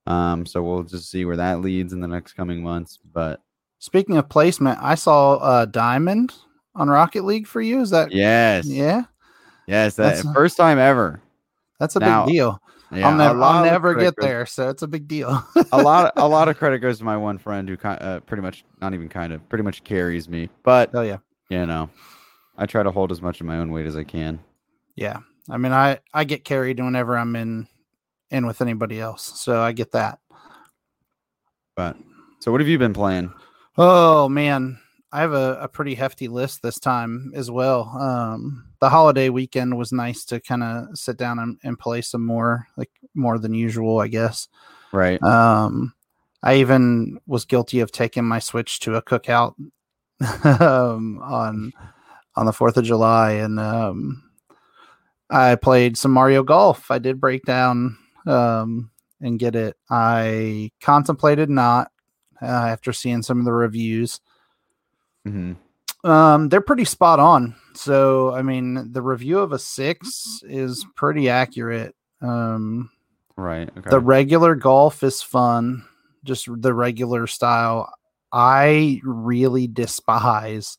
Um, 0.05 0.45
so 0.45 0.63
we'll 0.63 0.83
just 0.83 1.11
see 1.11 1.25
where 1.25 1.37
that 1.37 1.61
leads 1.61 1.91
in 1.93 1.99
the 1.99 2.07
next 2.07 2.33
coming 2.33 2.63
months. 2.63 2.97
But 3.13 3.41
Speaking 3.79 4.17
of 4.17 4.27
placement, 4.29 4.79
I 4.81 4.95
saw 4.95 5.35
uh, 5.35 5.65
Diamond 5.65 6.33
on 6.75 6.89
Rocket 6.89 7.23
League 7.25 7.45
for 7.47 7.61
you. 7.61 7.81
Is 7.81 7.89
that 7.91 8.11
yes, 8.11 8.65
yeah? 8.65 9.03
yes, 9.67 9.95
that 9.95 10.15
That's- 10.15 10.33
first 10.33 10.57
time 10.57 10.79
ever. 10.79 11.21
That's 11.79 11.95
a 11.95 11.99
Now, 11.99 12.25
big 12.25 12.33
deal. 12.33 12.59
Yeah, 12.91 13.07
I'll, 13.09 13.13
a 13.15 13.17
never, 13.17 13.43
I'll 13.43 13.65
never 13.65 13.93
get 13.95 14.15
goes- 14.15 14.25
there, 14.25 14.45
so 14.45 14.69
it's 14.69 14.81
a 14.81 14.87
big 14.87 15.07
deal. 15.07 15.45
a 15.73 15.81
lot, 15.83 16.13
a 16.15 16.27
lot 16.27 16.47
of 16.47 16.57
credit 16.59 16.79
goes 16.79 16.97
to 16.99 17.03
my 17.03 17.17
one 17.17 17.37
friend 17.37 17.67
who 17.67 17.75
kind, 17.77 18.01
uh, 18.01 18.19
pretty 18.21 18.41
much, 18.41 18.63
not 18.81 18.93
even 18.93 19.09
kind 19.09 19.33
of, 19.33 19.47
pretty 19.49 19.63
much 19.63 19.83
carries 19.83 20.27
me. 20.29 20.49
But 20.63 20.89
oh 20.95 21.01
yeah, 21.01 21.17
you 21.49 21.65
know, 21.65 21.89
I 22.57 22.65
try 22.65 22.83
to 22.83 22.91
hold 22.91 23.11
as 23.11 23.21
much 23.21 23.39
of 23.39 23.47
my 23.47 23.57
own 23.57 23.71
weight 23.71 23.85
as 23.85 23.95
I 23.95 24.03
can. 24.03 24.39
yeah. 24.95 25.19
I 25.49 25.57
mean, 25.57 25.71
I 25.71 25.99
I 26.13 26.25
get 26.25 26.43
carried 26.43 26.79
whenever 26.79 27.17
I'm 27.17 27.35
in 27.35 27.67
in 28.29 28.45
with 28.45 28.61
anybody 28.61 28.99
else, 28.99 29.23
so 29.39 29.61
I 29.61 29.71
get 29.71 29.93
that. 29.93 30.19
But 31.75 31.95
so, 32.39 32.51
what 32.51 32.59
have 32.59 32.67
you 32.67 32.77
been 32.77 32.93
playing? 32.93 33.31
Oh 33.77 34.27
man, 34.27 34.79
I 35.11 35.21
have 35.21 35.33
a, 35.33 35.59
a 35.61 35.67
pretty 35.67 35.95
hefty 35.95 36.27
list 36.27 36.61
this 36.61 36.79
time 36.79 37.31
as 37.33 37.49
well. 37.49 37.83
Um, 37.97 38.65
the 38.81 38.89
holiday 38.89 39.29
weekend 39.29 39.77
was 39.77 39.91
nice 39.91 40.25
to 40.25 40.39
kind 40.39 40.63
of 40.63 40.97
sit 40.97 41.17
down 41.17 41.39
and, 41.39 41.57
and 41.63 41.79
play 41.79 42.01
some 42.01 42.25
more, 42.25 42.67
like 42.75 42.91
more 43.13 43.39
than 43.39 43.53
usual, 43.53 43.99
I 43.99 44.07
guess. 44.07 44.47
Right. 44.91 45.21
Um, 45.23 45.93
I 46.43 46.55
even 46.55 47.19
was 47.25 47.45
guilty 47.45 47.79
of 47.79 47.91
taking 47.91 48.25
my 48.25 48.39
Switch 48.39 48.79
to 48.81 48.95
a 48.95 49.01
cookout 49.01 49.55
um, 50.61 51.19
on 51.19 51.71
on 52.37 52.45
the 52.45 52.53
Fourth 52.53 52.77
of 52.77 52.85
July, 52.85 53.31
and 53.31 53.59
um, 53.59 54.23
I 55.29 55.55
played 55.55 55.97
some 55.97 56.11
Mario 56.11 56.43
Golf. 56.43 56.89
I 56.91 56.99
did 56.99 57.19
break 57.19 57.43
down 57.43 57.97
um, 58.25 58.91
and 59.19 59.39
get 59.39 59.55
it. 59.55 59.75
I 59.89 60.71
contemplated 60.79 61.49
not 61.49 61.91
uh, 62.41 62.45
after 62.45 62.93
seeing 62.93 63.23
some 63.23 63.39
of 63.39 63.45
the 63.45 63.53
reviews. 63.53 64.21
hmm 65.25 65.53
Um, 66.03 66.49
they're 66.49 66.61
pretty 66.61 66.85
spot 66.85 67.19
on. 67.19 67.55
So, 67.73 68.33
I 68.33 68.43
mean, 68.43 68.91
the 68.93 69.01
review 69.01 69.39
of 69.39 69.51
a 69.51 69.59
six 69.59 70.41
is 70.43 70.85
pretty 70.95 71.29
accurate. 71.29 71.95
Um, 72.21 72.91
Right. 73.35 73.69
Okay. 73.77 73.89
the 73.89 73.99
regular 73.99 74.55
golf 74.55 75.03
is 75.03 75.21
fun, 75.21 75.85
just 76.23 76.47
the 76.61 76.73
regular 76.73 77.27
style. 77.27 77.93
I 78.31 78.99
really 79.03 79.67
despise 79.67 80.77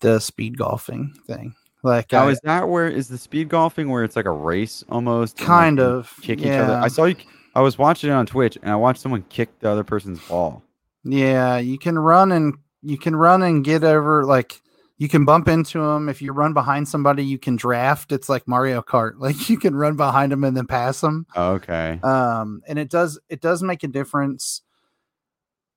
the 0.00 0.18
speed 0.18 0.58
golfing 0.58 1.14
thing. 1.26 1.54
Like, 1.82 2.10
now, 2.12 2.26
I, 2.26 2.30
is 2.30 2.40
that 2.42 2.68
where 2.68 2.88
is 2.88 3.08
the 3.08 3.18
speed 3.18 3.48
golfing 3.48 3.88
where 3.88 4.02
it's 4.02 4.16
like 4.16 4.26
a 4.26 4.30
race 4.30 4.84
almost? 4.88 5.38
like, 5.38 5.46
kind 5.46 5.80
of 5.80 6.12
kick 6.20 6.40
yeah, 6.40 6.46
each 6.46 6.60
other. 6.60 6.74
I 6.74 6.88
saw 6.88 7.04
you. 7.04 7.16
I 7.54 7.60
was 7.60 7.78
watching 7.78 8.10
it 8.10 8.12
on 8.12 8.26
Twitch, 8.26 8.58
and 8.60 8.70
I 8.70 8.76
watched 8.76 9.00
someone 9.00 9.24
kick 9.28 9.58
the 9.60 9.70
other 9.70 9.84
person's 9.84 10.20
ball. 10.20 10.62
Yeah, 11.04 11.58
you 11.58 11.78
can 11.78 11.98
run 11.98 12.32
and 12.32 12.54
you 12.82 12.98
can 12.98 13.14
run 13.14 13.42
and 13.42 13.64
get 13.64 13.84
over 13.84 14.24
like 14.24 14.60
you 14.98 15.08
can 15.08 15.24
bump 15.24 15.46
into 15.46 15.80
them. 15.80 16.08
If 16.08 16.20
you 16.20 16.32
run 16.32 16.52
behind 16.52 16.88
somebody, 16.88 17.24
you 17.24 17.38
can 17.38 17.56
draft. 17.56 18.10
It's 18.10 18.28
like 18.28 18.48
Mario 18.48 18.82
Kart. 18.82 19.12
Like 19.18 19.48
you 19.48 19.58
can 19.58 19.76
run 19.76 19.96
behind 19.96 20.32
them 20.32 20.44
and 20.44 20.56
then 20.56 20.66
pass 20.66 21.00
them. 21.00 21.26
Okay. 21.36 22.00
um 22.02 22.62
and 22.66 22.78
it 22.78 22.90
does 22.90 23.18
it 23.28 23.40
does 23.40 23.62
make 23.62 23.84
a 23.84 23.88
difference 23.88 24.62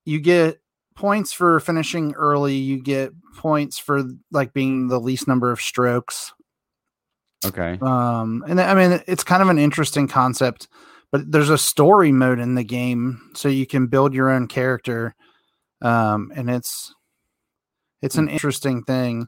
you 0.06 0.20
get 0.20 0.60
points 1.00 1.32
for 1.32 1.62
finishing 1.62 2.14
early. 2.16 2.56
You 2.56 2.82
get 2.84 3.14
points 3.38 3.80
for 3.80 4.04
like 4.32 4.54
being 4.54 4.90
the 4.90 5.00
least 5.00 5.28
number 5.30 5.50
of 5.52 5.62
strokes. 5.62 6.34
Okay. 7.46 7.80
um 7.82 8.44
and 8.50 8.60
i 8.60 8.74
mean 8.74 9.02
it's 9.08 9.24
kind 9.24 9.42
of 9.42 9.48
an 9.48 9.58
interesting 9.58 10.10
concept 10.10 10.68
but 11.10 11.32
there's 11.32 11.50
a 11.50 11.58
story 11.58 12.12
mode 12.12 12.38
in 12.38 12.56
the 12.56 12.66
game 12.66 13.32
so 13.34 13.48
you 13.48 13.66
can 13.66 13.88
build 13.88 14.14
your 14.14 14.30
own 14.30 14.46
character 14.46 15.16
um 15.82 16.34
and 16.36 16.50
it's 16.50 16.94
it's 18.02 18.16
an 18.18 18.28
interesting 18.28 18.84
thing. 18.84 19.28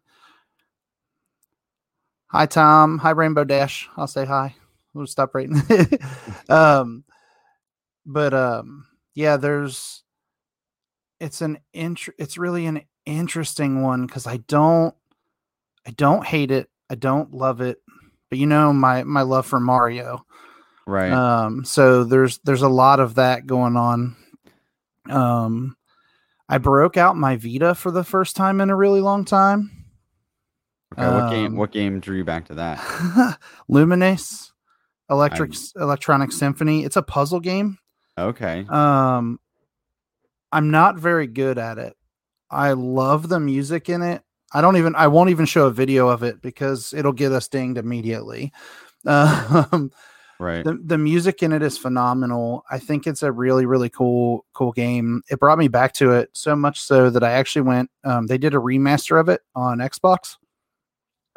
Hi 2.28 2.46
tom. 2.48 2.98
Hi 2.98 3.12
rainbow 3.12 3.46
dash. 3.46 3.88
I'll 3.96 4.08
say 4.08 4.26
hi. 4.26 4.56
We'll 4.94 5.08
stop 5.08 5.34
rating 5.34 5.62
um 6.50 7.06
but 8.06 8.34
um 8.34 8.88
yeah 9.16 9.38
there's 9.38 10.01
it's 11.22 11.42
an 11.42 11.60
int- 11.74 12.10
it's 12.18 12.38
really 12.38 12.66
an 12.66 12.82
interesting 13.06 13.82
one 13.82 14.06
because 14.06 14.28
i 14.28 14.38
don't 14.38 14.94
i 15.88 15.92
don't 15.92 16.26
hate 16.26 16.52
it 16.52 16.70
i 16.90 16.96
don't 16.96 17.34
love 17.34 17.62
it 17.62 17.78
but 18.30 18.38
you 18.40 18.46
know 18.46 18.74
my 18.74 19.04
my 19.04 19.22
love 19.22 19.46
for 19.46 19.60
mario 19.60 20.26
Right. 20.88 21.12
um 21.12 21.64
so 21.64 22.04
there's 22.04 22.40
there's 22.40 22.62
a 22.64 22.70
lot 22.70 23.00
of 23.00 23.16
that 23.16 23.46
going 23.48 23.76
on 23.78 24.16
um 25.10 25.76
i 26.50 26.58
broke 26.58 26.98
out 26.98 27.16
my 27.16 27.36
vita 27.38 27.74
for 27.76 27.92
the 27.92 28.04
first 28.04 28.36
time 28.36 28.60
in 28.62 28.70
a 28.70 28.76
really 28.76 29.02
long 29.02 29.26
time 29.26 29.72
okay. 30.94 31.08
What 31.08 31.30
game? 31.30 31.46
um, 31.48 31.56
What 31.56 31.72
game 31.72 32.00
drew 32.00 32.18
you 32.18 32.24
back 32.26 32.46
to 32.48 32.56
that? 32.56 32.78
Lumines 33.70 34.52
electric 35.10 35.52
electronic 35.76 36.32
symphony 36.32 36.86
it's 36.86 36.96
a 36.96 37.02
puzzle 37.02 37.40
game 37.42 37.78
Okay. 38.18 38.66
um 38.70 39.40
i'm 40.52 40.70
not 40.72 40.98
very 40.98 41.28
good 41.28 41.58
at 41.58 41.78
it. 41.78 41.96
I 42.50 42.74
love 42.74 43.30
the 43.30 43.40
music 43.40 43.88
in 43.90 44.02
it. 44.02 44.22
I 44.54 44.60
don't 44.62 44.78
even 44.78 44.96
i 44.96 45.08
won't 45.08 45.30
even 45.30 45.46
show 45.46 45.68
a 45.68 45.72
video 45.72 46.08
of 46.10 46.24
it 46.24 46.42
because 46.42 46.94
it'll 46.94 47.14
get 47.14 47.32
us 47.32 47.48
dinged 47.48 47.78
immediately. 47.78 48.52
Um 49.06 49.92
Right. 50.40 50.64
the, 50.66 50.74
the 50.84 50.98
music 50.98 51.44
in 51.44 51.52
it 51.54 51.62
is 51.62 51.78
phenomenal. 51.78 52.64
I 52.72 52.80
think 52.80 53.06
it's 53.06 53.22
a 53.22 53.32
really 53.32 53.66
really 53.68 53.90
cool 53.90 54.44
cool 54.54 54.72
game. 54.72 55.22
It 55.30 55.40
brought 55.40 55.60
me 55.60 55.68
back 55.68 55.94
to 55.94 56.14
it 56.14 56.30
so 56.34 56.56
much 56.56 56.80
so 56.82 57.10
that 57.12 57.24
i 57.24 57.32
actually 57.32 57.62
went 57.62 57.92
um, 58.04 58.26
they 58.28 58.40
did 58.40 58.56
a 58.56 58.58
remaster 58.58 59.20
of 59.20 59.30
it 59.30 59.42
on 59.56 59.78
xbox. 59.80 60.38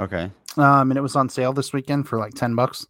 Okay. 0.00 0.30
um, 0.56 0.90
and 0.90 0.97
it 0.97 1.02
was 1.02 1.16
on 1.16 1.28
sale 1.28 1.52
this 1.52 1.73
weekend 1.73 2.09
for 2.09 2.18
like 2.18 2.33
10 2.35 2.54
bucks. 2.54 2.87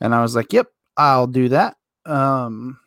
And 0.00 0.14
i 0.14 0.20
was 0.22 0.36
like 0.36 0.52
yep 0.52 0.66
i'll 0.98 1.26
do 1.26 1.48
that. 1.48 1.76
Um, 2.04 2.78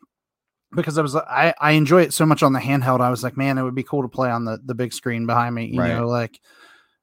because 0.75 0.98
I 0.98 1.01
was 1.01 1.15
I 1.15 1.53
I 1.60 1.72
enjoy 1.72 2.01
it 2.01 2.13
so 2.13 2.25
much 2.25 2.44
on 2.44 2.53
the 2.53 2.60
handheld. 2.60 3.01
I 3.01 3.10
was 3.10 3.24
like, 3.24 3.38
man, 3.38 3.58
it 3.58 3.63
would 3.63 3.75
be 3.75 3.84
cool 3.84 4.01
to 4.01 4.08
play 4.08 4.29
on 4.29 4.46
the 4.46 4.60
the 4.63 4.75
big 4.75 4.94
screen 4.94 5.25
behind 5.25 5.55
me. 5.55 5.67
You 5.67 5.79
right. 5.79 5.96
know, 5.96 6.08
like 6.08 6.39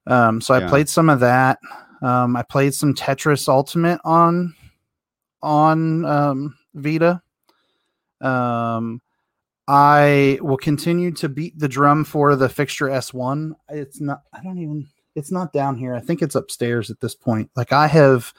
um. 0.07 0.41
So 0.41 0.57
yeah. 0.57 0.67
I 0.67 0.69
played 0.69 0.89
some 0.89 1.09
of 1.09 1.21
that. 1.21 1.59
Um, 2.03 2.37
I 2.37 2.43
played 2.43 2.75
some 2.75 2.95
Tetris 2.95 3.49
Ultimate 3.49 4.01
on 4.05 4.55
on 5.43 6.05
um, 6.05 6.57
Vita. 6.75 7.23
Um, 8.21 9.01
I 9.69 10.39
will 10.43 10.57
continue 10.57 11.13
to 11.13 11.29
beat 11.29 11.59
the 11.59 11.69
drum 11.69 12.05
for 12.05 12.37
the 12.37 12.49
fixture 12.49 12.87
S1. 12.87 13.53
It's 13.69 14.01
not. 14.01 14.23
I 14.33 14.43
don't 14.43 14.59
even. 14.59 14.89
It's 15.15 15.31
not 15.31 15.53
down 15.53 15.77
here. 15.77 15.95
I 15.95 16.01
think 16.01 16.23
it's 16.23 16.35
upstairs 16.35 16.91
at 16.91 17.01
this 17.01 17.15
point. 17.15 17.51
Like 17.55 17.73
I 17.73 17.87
have 17.87 18.33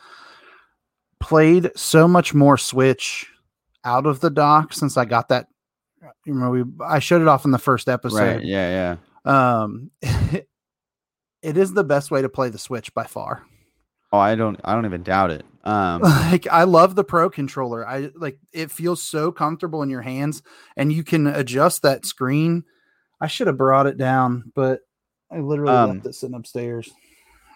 played 1.19 1.71
so 1.75 2.07
much 2.07 2.33
more 2.33 2.57
Switch 2.57 3.27
out 3.83 4.05
of 4.05 4.19
the 4.19 4.29
dock 4.29 4.73
since 4.73 4.97
I 4.97 5.05
got 5.05 5.29
that. 5.29 5.47
You 6.25 6.33
know, 6.33 6.49
we 6.49 6.63
I 6.85 6.99
showed 6.99 7.21
it 7.21 7.27
off 7.27 7.45
in 7.45 7.51
the 7.51 7.57
first 7.57 7.87
episode. 7.87 8.37
Right. 8.37 8.45
Yeah. 8.45 8.97
Yeah. 9.25 9.61
Um, 9.61 9.91
it 10.01 11.57
is 11.57 11.73
the 11.73 11.83
best 11.83 12.11
way 12.11 12.21
to 12.21 12.29
play 12.29 12.49
the 12.49 12.57
Switch 12.57 12.93
by 12.93 13.05
far. 13.05 13.43
Oh, 14.11 14.19
I 14.19 14.35
don't. 14.35 14.59
I 14.63 14.75
don't 14.75 14.85
even 14.85 15.03
doubt 15.03 15.31
it. 15.31 15.45
Um, 15.63 16.01
like 16.01 16.47
I 16.47 16.63
love 16.63 16.95
the 16.95 17.03
Pro 17.03 17.29
controller. 17.29 17.87
I 17.87 18.11
like 18.15 18.37
it 18.51 18.71
feels 18.71 19.01
so 19.01 19.31
comfortable 19.31 19.81
in 19.81 19.89
your 19.89 20.01
hands, 20.01 20.43
and 20.75 20.91
you 20.91 21.03
can 21.03 21.27
adjust 21.27 21.81
that 21.81 22.05
screen. 22.05 22.63
I 23.21 23.27
should 23.27 23.47
have 23.47 23.57
brought 23.57 23.87
it 23.87 23.97
down, 23.97 24.51
but 24.53 24.81
I 25.31 25.39
literally 25.39 25.73
um, 25.73 25.93
left 25.93 26.05
it 26.05 26.15
sitting 26.15 26.35
upstairs. 26.35 26.91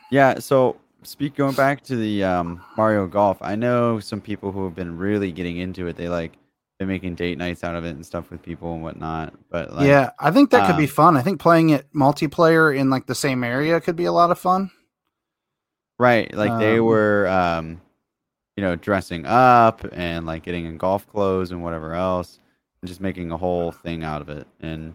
Yeah. 0.10 0.40
So 0.40 0.78
speak 1.04 1.36
going 1.36 1.56
back 1.56 1.84
to 1.86 1.96
the 1.96 2.24
um, 2.24 2.62
Mario 2.76 3.08
Golf, 3.08 3.38
I 3.42 3.56
know 3.56 4.00
some 4.00 4.22
people 4.22 4.52
who 4.52 4.64
have 4.66 4.76
been 4.76 4.98
really 4.98 5.32
getting 5.32 5.58
into 5.58 5.88
it. 5.88 5.96
They 5.96 6.10
like 6.10 6.34
been 6.80 6.88
making 6.88 7.16
date 7.16 7.38
nights 7.38 7.64
out 7.64 7.76
of 7.76 7.86
it 7.86 7.92
and 7.92 8.06
stuff 8.06 8.30
with 8.30 8.42
people 8.42 8.74
and 8.74 8.84
whatnot. 8.84 9.34
But 9.50 9.74
like, 9.74 9.88
yeah, 9.88 10.12
I 10.20 10.32
think 10.32 10.52
that 10.52 10.68
could 10.68 10.78
be 10.78 10.84
um, 10.84 10.90
fun. 10.90 11.18
I 11.18 11.22
think 11.22 11.40
playing 11.40 11.70
it 11.72 11.92
multiplayer 11.94 12.76
in 12.76 12.90
like 12.90 13.08
the 13.08 13.16
same 13.16 13.44
area 13.44 13.82
could 13.82 13.96
be 13.96 14.06
a 14.06 14.12
lot 14.12 14.32
of 14.32 14.40
fun. 14.40 14.72
Right, 16.00 16.32
like 16.34 16.52
um, 16.52 16.60
they 16.60 16.80
were, 16.80 17.28
um, 17.28 17.82
you 18.56 18.64
know, 18.64 18.76
dressing 18.76 19.26
up 19.26 19.84
and 19.92 20.26
like 20.28 20.44
getting 20.44 20.66
in 20.66 20.78
golf 20.78 21.08
clothes 21.08 21.52
and 21.52 21.64
whatever 21.64 21.94
else, 21.94 22.40
and 22.82 22.88
just 22.88 23.02
making 23.02 23.32
a 23.32 23.38
whole 23.38 23.72
thing 23.72 24.04
out 24.04 24.22
of 24.22 24.30
it. 24.30 24.46
And 24.60 24.94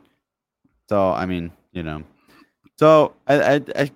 so, 0.89 1.11
I 1.11 1.27
mean, 1.27 1.51
you 1.73 1.83
know, 1.83 2.05
so 2.77 3.15
I, 3.27 3.55
I, 3.55 3.61
I 3.77 3.91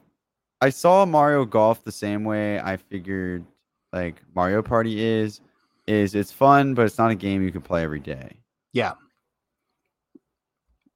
I 0.60 0.70
saw 0.70 1.04
Mario 1.04 1.44
Golf 1.44 1.84
the 1.84 1.92
same 1.92 2.24
way 2.24 2.58
I 2.60 2.76
figured 2.76 3.44
like 3.92 4.22
Mario 4.34 4.62
Party 4.62 5.04
is 5.04 5.40
is 5.86 6.14
it's 6.14 6.32
fun, 6.32 6.74
but 6.74 6.86
it's 6.86 6.98
not 6.98 7.10
a 7.10 7.14
game 7.14 7.42
you 7.42 7.52
can 7.52 7.62
play 7.62 7.82
every 7.82 8.00
day. 8.00 8.36
Yeah. 8.72 8.94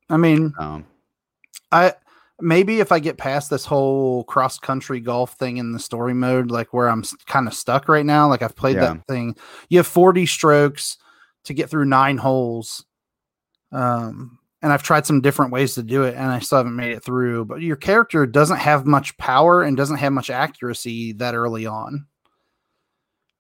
I 0.09 0.17
mean, 0.17 0.53
um, 0.59 0.85
I 1.71 1.95
maybe 2.41 2.81
if 2.81 2.91
I 2.91 2.99
get 2.99 3.17
past 3.17 3.51
this 3.51 3.65
whole 3.65 4.25
cross 4.25 4.59
country 4.59 4.99
golf 4.99 5.35
thing 5.35 5.59
in 5.59 5.73
the 5.73 5.79
story 5.79 6.15
mode, 6.15 6.51
like 6.51 6.75
where 6.75 6.89
I'm 6.89 7.05
kind 7.27 7.47
of 7.47 7.55
stuck 7.55 7.89
right 7.89 8.05
now, 8.05 8.29
like 8.29 8.43
I've 8.43 8.57
played 8.57 8.77
yeah. 8.77 8.95
that 8.95 9.07
thing. 9.07 9.37
You 9.69 9.79
have 9.79 9.87
40 9.87 10.27
strokes 10.27 10.97
to 11.45 11.55
get 11.55 11.71
through 11.71 11.85
nine 11.85 12.17
holes. 12.17 12.85
Um, 13.73 14.40
and 14.63 14.73
I've 14.73 14.83
tried 14.83 15.07
some 15.07 15.21
different 15.21 15.53
ways 15.53 15.75
to 15.75 15.83
do 15.83 16.03
it, 16.03 16.15
and 16.15 16.31
I 16.31 16.39
still 16.41 16.59
haven't 16.59 16.77
made 16.77 16.93
it 16.93 17.03
through. 17.03 17.47
But 17.47 17.63
your 17.63 17.77
character 17.77 18.27
doesn't 18.27 18.59
have 18.59 18.87
much 18.87 19.17
power 19.17 19.63
and 19.63 19.77
doesn't 19.77 19.97
have 19.97 20.13
much 20.13 20.29
accuracy 20.31 21.13
that 21.15 21.35
early 21.35 21.67
on. 21.67 22.07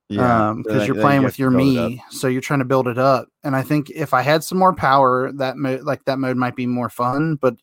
Yeah, 0.08 0.54
because 0.56 0.82
um, 0.82 0.86
you're 0.86 1.02
playing 1.02 1.22
with 1.22 1.38
your 1.38 1.50
me, 1.50 2.02
so 2.10 2.26
you're 2.26 2.40
trying 2.40 2.58
to 2.60 2.64
build 2.64 2.88
it 2.88 2.98
up. 2.98 3.28
And 3.44 3.54
I 3.54 3.62
think 3.62 3.90
if 3.90 4.12
I 4.12 4.22
had 4.22 4.42
some 4.42 4.58
more 4.58 4.74
power, 4.74 5.30
that 5.32 5.56
mode, 5.56 5.82
like 5.82 6.04
that 6.06 6.18
mode, 6.18 6.36
might 6.36 6.56
be 6.56 6.66
more 6.66 6.88
fun. 6.88 7.36
But 7.36 7.56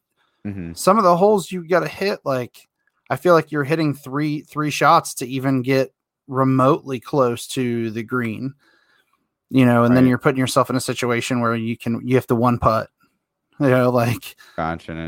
mm-hmm. 0.46 0.74
some 0.74 0.98
of 0.98 1.04
the 1.04 1.18
holes 1.18 1.52
you 1.52 1.68
got 1.68 1.82
to 1.82 1.90
hit, 1.90 2.20
like 2.24 2.68
I 3.10 3.18
feel 3.18 3.34
like 3.34 3.52
you're 3.52 3.66
hitting 3.66 3.94
three 3.94 4.42
three 4.42 4.70
shots 4.70 5.16
to 5.16 5.28
even 5.28 5.62
get 5.62 5.94
remotely 6.28 7.00
close 7.00 7.48
to 7.48 7.90
the 7.90 8.04
green. 8.04 8.54
You 9.50 9.66
know, 9.66 9.84
and 9.84 9.94
right. 9.94 9.96
then 9.96 10.08
you're 10.08 10.18
putting 10.18 10.40
yourself 10.40 10.70
in 10.70 10.76
a 10.76 10.82
situation 10.82 11.42
where 11.42 11.56
you 11.56 11.76
can 11.76 12.06
you 12.08 12.16
have 12.16 12.28
to 12.28 12.36
one 12.36 12.60
putt 12.60 12.90
you 13.68 13.70
know, 13.70 13.90
like. 13.90 14.36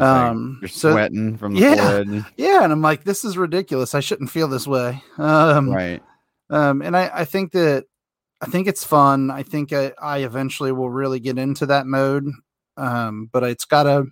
Um, 0.01 0.53
like 0.53 0.61
you're 0.61 0.69
so, 0.69 0.91
sweating 0.91 1.37
from 1.37 1.53
the 1.53 1.61
yeah, 1.61 2.21
Yeah, 2.37 2.63
and 2.63 2.73
I'm 2.73 2.81
like, 2.81 3.03
this 3.03 3.23
is 3.23 3.37
ridiculous. 3.37 3.95
I 3.95 3.99
shouldn't 3.99 4.31
feel 4.31 4.47
this 4.47 4.67
way. 4.67 5.03
Um, 5.17 5.69
right. 5.69 6.01
Um, 6.49 6.81
and 6.81 6.97
I, 6.97 7.11
I 7.13 7.25
think 7.25 7.51
that 7.51 7.85
I 8.41 8.47
think 8.47 8.67
it's 8.67 8.83
fun. 8.83 9.29
I 9.29 9.43
think 9.43 9.73
I, 9.73 9.93
I 10.01 10.19
eventually 10.19 10.71
will 10.71 10.89
really 10.89 11.19
get 11.19 11.37
into 11.37 11.65
that 11.67 11.85
mode. 11.85 12.27
Um, 12.77 13.29
but 13.31 13.43
it's 13.43 13.65
gotta 13.65 14.05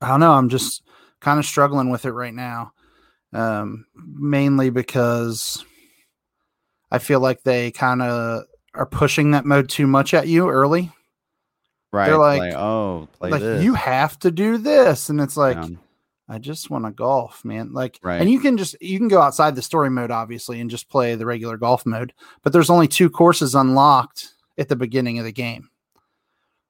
I 0.00 0.08
don't 0.08 0.20
know, 0.20 0.32
I'm 0.32 0.48
just 0.48 0.82
kind 1.20 1.38
of 1.38 1.44
struggling 1.44 1.90
with 1.90 2.04
it 2.04 2.12
right 2.12 2.34
now. 2.34 2.72
Um, 3.32 3.86
mainly 3.94 4.70
because 4.70 5.64
I 6.90 6.98
feel 6.98 7.20
like 7.20 7.42
they 7.42 7.70
kind 7.70 8.00
of 8.00 8.44
are 8.74 8.86
pushing 8.86 9.32
that 9.32 9.44
mode 9.44 9.68
too 9.68 9.86
much 9.86 10.14
at 10.14 10.28
you 10.28 10.48
early. 10.48 10.90
Right. 11.92 12.06
They're 12.06 12.18
like, 12.18 12.40
like 12.40 12.54
oh, 12.54 13.08
like 13.20 13.40
this. 13.40 13.64
you 13.64 13.74
have 13.74 14.18
to 14.20 14.30
do 14.30 14.58
this, 14.58 15.08
and 15.08 15.20
it's 15.20 15.36
like, 15.36 15.56
yeah. 15.56 15.76
I 16.28 16.38
just 16.38 16.68
want 16.68 16.84
to 16.84 16.90
golf, 16.90 17.42
man. 17.44 17.72
Like, 17.72 17.98
right. 18.02 18.20
and 18.20 18.30
you 18.30 18.40
can 18.40 18.58
just 18.58 18.76
you 18.82 18.98
can 18.98 19.08
go 19.08 19.22
outside 19.22 19.54
the 19.54 19.62
story 19.62 19.88
mode, 19.88 20.10
obviously, 20.10 20.60
and 20.60 20.70
just 20.70 20.90
play 20.90 21.14
the 21.14 21.24
regular 21.24 21.56
golf 21.56 21.86
mode. 21.86 22.12
But 22.42 22.52
there's 22.52 22.68
only 22.68 22.88
two 22.88 23.08
courses 23.08 23.54
unlocked 23.54 24.34
at 24.58 24.68
the 24.68 24.76
beginning 24.76 25.18
of 25.18 25.24
the 25.24 25.32
game. 25.32 25.70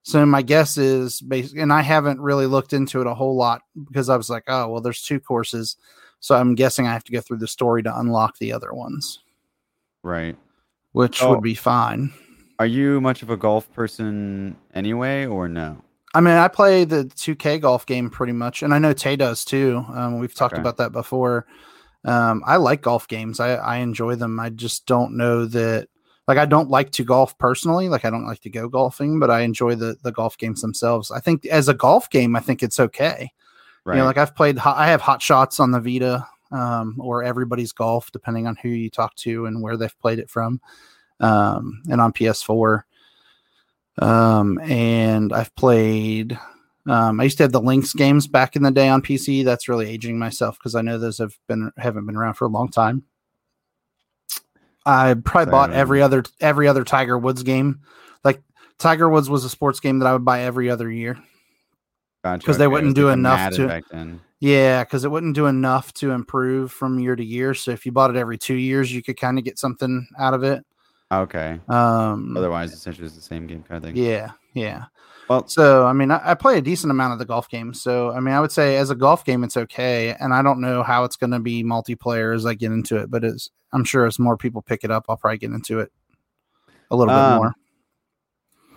So 0.03 0.25
my 0.25 0.43
guess 0.43 0.79
is, 0.79 1.21
basically, 1.21 1.63
and 1.63 1.73
I 1.73 1.83
haven't 1.83 2.21
really 2.21 2.47
looked 2.47 2.73
into 2.73 3.01
it 3.01 3.07
a 3.07 3.15
whole 3.15 3.37
lot 3.37 3.63
because 3.89 4.09
I 4.09 4.17
was 4.17 4.31
like, 4.31 4.45
oh, 4.47 4.69
well, 4.69 4.81
there's 4.81 5.03
two 5.03 5.19
courses, 5.19 5.77
so 6.21 6.37
I'm 6.37 6.55
guessing 6.55 6.87
I 6.87 6.93
have 6.93 7.05
to 7.05 7.13
go 7.13 7.21
through 7.21 7.39
the 7.39 7.49
story 7.49 7.83
to 7.83 7.99
unlock 7.99 8.39
the 8.39 8.53
other 8.53 8.73
ones. 8.73 9.19
Right. 10.03 10.37
Which 10.93 11.23
oh. 11.23 11.31
would 11.31 11.43
be 11.43 11.55
fine. 11.55 12.13
Are 12.59 12.67
you 12.67 13.01
much 13.01 13.23
of 13.23 13.31
a 13.31 13.37
golf 13.37 13.73
person 13.73 14.57
anyway, 14.75 15.27
or 15.27 15.49
no? 15.49 15.83
I 16.15 16.21
mean, 16.21 16.35
I 16.35 16.49
play 16.49 16.85
the 16.85 17.05
2K 17.05 17.61
golf 17.61 17.87
game 17.87 18.11
pretty 18.11 18.33
much, 18.33 18.63
and 18.63 18.75
I 18.75 18.79
know 18.79 18.93
Tay 18.93 19.15
does 19.15 19.45
too. 19.45 19.85
Um, 19.95 20.19
we've 20.19 20.35
talked 20.35 20.55
okay. 20.55 20.61
about 20.61 20.79
that 20.79 20.91
before. 20.91 21.47
Um, 22.05 22.43
I 22.47 22.57
like 22.57 22.83
golf 22.83 23.07
games. 23.07 23.39
I, 23.39 23.55
I 23.55 23.77
enjoy 23.77 24.17
them. 24.17 24.41
I 24.41 24.51
just 24.51 24.87
don't 24.87 25.17
know 25.17 25.45
that. 25.47 25.89
Like, 26.27 26.39
I 26.39 26.47
don't 26.47 26.69
like 26.69 26.91
to 26.93 27.05
golf 27.05 27.39
personally. 27.39 27.89
Like, 27.89 28.05
I 28.05 28.11
don't 28.11 28.27
like 28.27 28.41
to 28.41 28.51
go 28.51 28.69
golfing, 28.69 29.21
but 29.21 29.31
I 29.31 29.41
enjoy 29.41 29.77
the 29.77 29.97
the 30.03 30.13
golf 30.13 30.37
games 30.37 30.61
themselves. 30.61 31.11
I 31.11 31.21
think 31.21 31.47
as 31.47 31.69
a 31.69 31.75
golf 31.75 32.11
game, 32.11 32.35
I 32.35 32.41
think 32.41 32.63
it's 32.63 32.81
okay. 32.81 33.31
Right. 33.85 33.95
You 33.95 34.01
know, 34.01 34.07
like 34.07 34.19
I've 34.19 34.35
played. 34.35 34.59
I 34.59 34.89
have 34.89 35.01
hot 35.01 35.23
shots 35.23 35.61
on 35.61 35.71
the 35.71 35.81
Vita, 35.81 36.27
um, 36.51 36.97
or 36.99 37.23
everybody's 37.23 37.73
golf, 37.73 38.11
depending 38.11 38.47
on 38.47 38.57
who 38.57 38.69
you 38.69 38.91
talk 38.91 39.15
to 39.17 39.47
and 39.47 39.63
where 39.63 39.77
they've 39.77 39.99
played 40.01 40.19
it 40.19 40.29
from 40.29 40.61
um, 41.21 41.83
and 41.91 42.01
on 42.01 42.13
PS4. 42.13 42.83
Um, 43.99 44.59
and 44.61 45.33
I've 45.33 45.55
played. 45.57 46.39
Um, 46.87 47.21
I 47.21 47.25
used 47.25 47.37
to 47.39 47.45
have 47.45 47.53
the 47.53 47.61
Links 47.61 47.93
games 47.93 48.27
back 48.27 48.57
in 48.57 48.63
the 48.63 48.71
day 48.71 48.89
on 48.89 49.03
PC. 49.03 49.45
That's 49.45 49.69
really 49.69 49.89
aging 49.89 50.19
myself 50.19 50.57
because 50.59 50.75
I 50.75 50.81
know 50.81 50.99
those 50.99 51.19
have 51.19 51.37
been 51.47 51.71
haven't 51.77 52.07
been 52.07 52.17
around 52.17 52.35
for 52.35 52.45
a 52.47 52.49
long 52.49 52.71
time. 52.71 53.05
I 54.87 55.15
probably 55.15 55.51
bought 55.51 55.73
every 55.73 56.01
other 56.01 56.25
every 56.41 56.67
other 56.67 56.85
Tiger 56.85 57.19
Woods 57.19 57.43
game. 57.43 57.81
Like 58.25 58.41
Tiger 58.79 59.09
Woods 59.09 59.29
was 59.29 59.45
a 59.45 59.51
sports 59.51 59.81
game 59.81 59.99
that 59.99 60.07
I 60.07 60.13
would 60.13 60.25
buy 60.25 60.43
every 60.43 60.71
other 60.71 60.91
year 60.91 61.19
because 62.23 62.41
gotcha, 62.41 62.59
they 62.59 62.65
okay. 62.65 62.73
wouldn't 62.73 62.95
do 62.95 63.09
enough 63.09 63.53
to. 63.55 64.21
Yeah, 64.41 64.85
because 64.85 65.05
it 65.05 65.11
wouldn't 65.11 65.35
do 65.35 65.47
enough 65.47 65.93
to 65.95 66.13
improve 66.13 66.71
from 66.71 67.01
year 67.01 67.17
to 67.17 67.25
year. 67.25 67.55
So 67.55 67.73
if 67.73 67.85
you 67.85 67.91
bought 67.91 68.11
it 68.11 68.17
every 68.17 68.39
two 68.39 68.55
years, 68.55 68.93
you 68.93 69.03
could 69.03 69.17
kind 69.17 69.37
of 69.37 69.45
get 69.45 69.59
something 69.59 70.07
out 70.17 70.33
of 70.33 70.45
it. 70.45 70.65
Okay. 71.11 71.61
Um, 71.69 72.37
Otherwise, 72.37 72.73
essentially, 72.73 73.07
it's 73.07 73.17
the 73.17 73.23
same 73.23 73.47
game 73.47 73.63
kind 73.63 73.79
of 73.79 73.85
thing. 73.85 73.97
Yeah, 73.97 74.33
yeah. 74.55 74.85
Well, 75.29 75.47
so 75.47 75.87
I 75.87 75.93
mean, 75.93 76.11
I, 76.11 76.21
I, 76.31 76.35
play 76.35 76.57
a 76.57 76.63
decent 76.63 76.91
amount 76.91 77.13
of 77.13 77.19
the 77.19 77.25
golf 77.25 77.49
games. 77.49 77.83
So 77.83 78.13
I 78.13 78.21
mean, 78.21 78.35
I 78.35 78.41
would 78.41 78.53
say 78.53 78.77
as 78.77 78.91
a 78.91 78.95
golf 78.95 79.25
game, 79.25 79.45
it's 79.45 79.57
okay. 79.57 80.15
And 80.19 80.33
I 80.33 80.43
don't 80.43 80.61
know 80.61 80.83
how 80.83 81.05
it's 81.05 81.17
going 81.17 81.33
to 81.33 81.39
be 81.39 81.63
multiplayer 81.63 82.35
as 82.35 82.47
I 82.47 82.55
get 82.55 82.73
into 82.73 82.97
it, 82.97 83.11
but 83.11 83.25
I'm 83.73 83.85
sure 83.85 84.07
as 84.07 84.19
more 84.19 84.37
people 84.37 84.63
pick 84.63 84.85
it 84.85 84.91
up, 84.91 85.05
I'll 85.09 85.17
probably 85.17 85.39
get 85.39 85.51
into 85.51 85.81
it 85.81 85.93
a 86.91 86.97
little 86.97 87.15
um, 87.15 87.33
bit 87.33 87.37
more. 87.37 87.55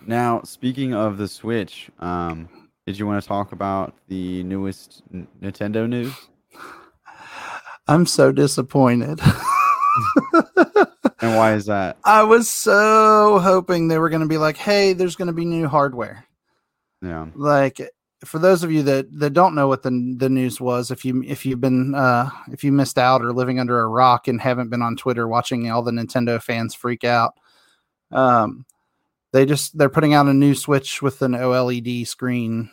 Now, 0.06 0.42
speaking 0.44 0.94
of 0.94 1.18
the 1.18 1.28
Switch, 1.28 1.90
um, 2.00 2.50
did 2.86 2.98
you 2.98 3.06
want 3.06 3.22
to 3.22 3.28
talk 3.28 3.52
about 3.52 3.94
the 4.08 4.44
newest 4.44 5.04
N- 5.14 5.28
Nintendo 5.42 5.88
news? 5.88 6.14
I'm 7.88 8.06
so 8.06 8.32
disappointed. 8.32 9.20
and 11.22 11.38
why 11.38 11.54
is 11.54 11.66
that? 11.66 11.98
I 12.04 12.24
was 12.24 12.50
so 12.50 13.40
hoping 13.40 13.88
they 13.88 13.98
were 13.98 14.10
going 14.10 14.22
to 14.22 14.28
be 14.28 14.38
like, 14.38 14.58
"Hey, 14.58 14.94
there's 14.94 15.16
going 15.16 15.28
to 15.28 15.34
be 15.34 15.46
new 15.46 15.68
hardware." 15.68 16.26
Yeah. 17.02 17.28
Like 17.36 17.82
for 18.24 18.38
those 18.38 18.64
of 18.64 18.72
you 18.72 18.84
that 18.84 19.08
that 19.20 19.34
don't 19.34 19.56
know 19.56 19.68
what 19.68 19.84
the 19.84 20.16
the 20.18 20.30
news 20.30 20.62
was, 20.62 20.92
if 20.92 21.04
you 21.06 21.24
if 21.26 21.46
you've 21.46 21.62
been 21.62 21.96
uh 21.96 22.30
if 22.52 22.64
you 22.64 22.72
missed 22.72 22.98
out 22.98 23.24
or 23.24 23.34
living 23.34 23.60
under 23.60 23.80
a 23.80 23.88
rock 23.88 24.28
and 24.28 24.40
haven't 24.40 24.70
been 24.70 24.82
on 24.82 24.96
Twitter 24.96 25.28
watching 25.28 25.70
all 25.72 25.82
the 25.82 25.92
Nintendo 25.92 26.42
fans 26.42 26.76
freak 26.76 27.04
out, 27.04 27.34
um, 28.12 28.66
they 29.32 29.46
just 29.46 29.78
they're 29.78 29.90
putting 29.90 30.14
out 30.14 30.28
a 30.28 30.34
new 30.34 30.54
Switch 30.54 31.02
with 31.02 31.22
an 31.22 31.34
OLED 31.34 32.08
screen, 32.08 32.70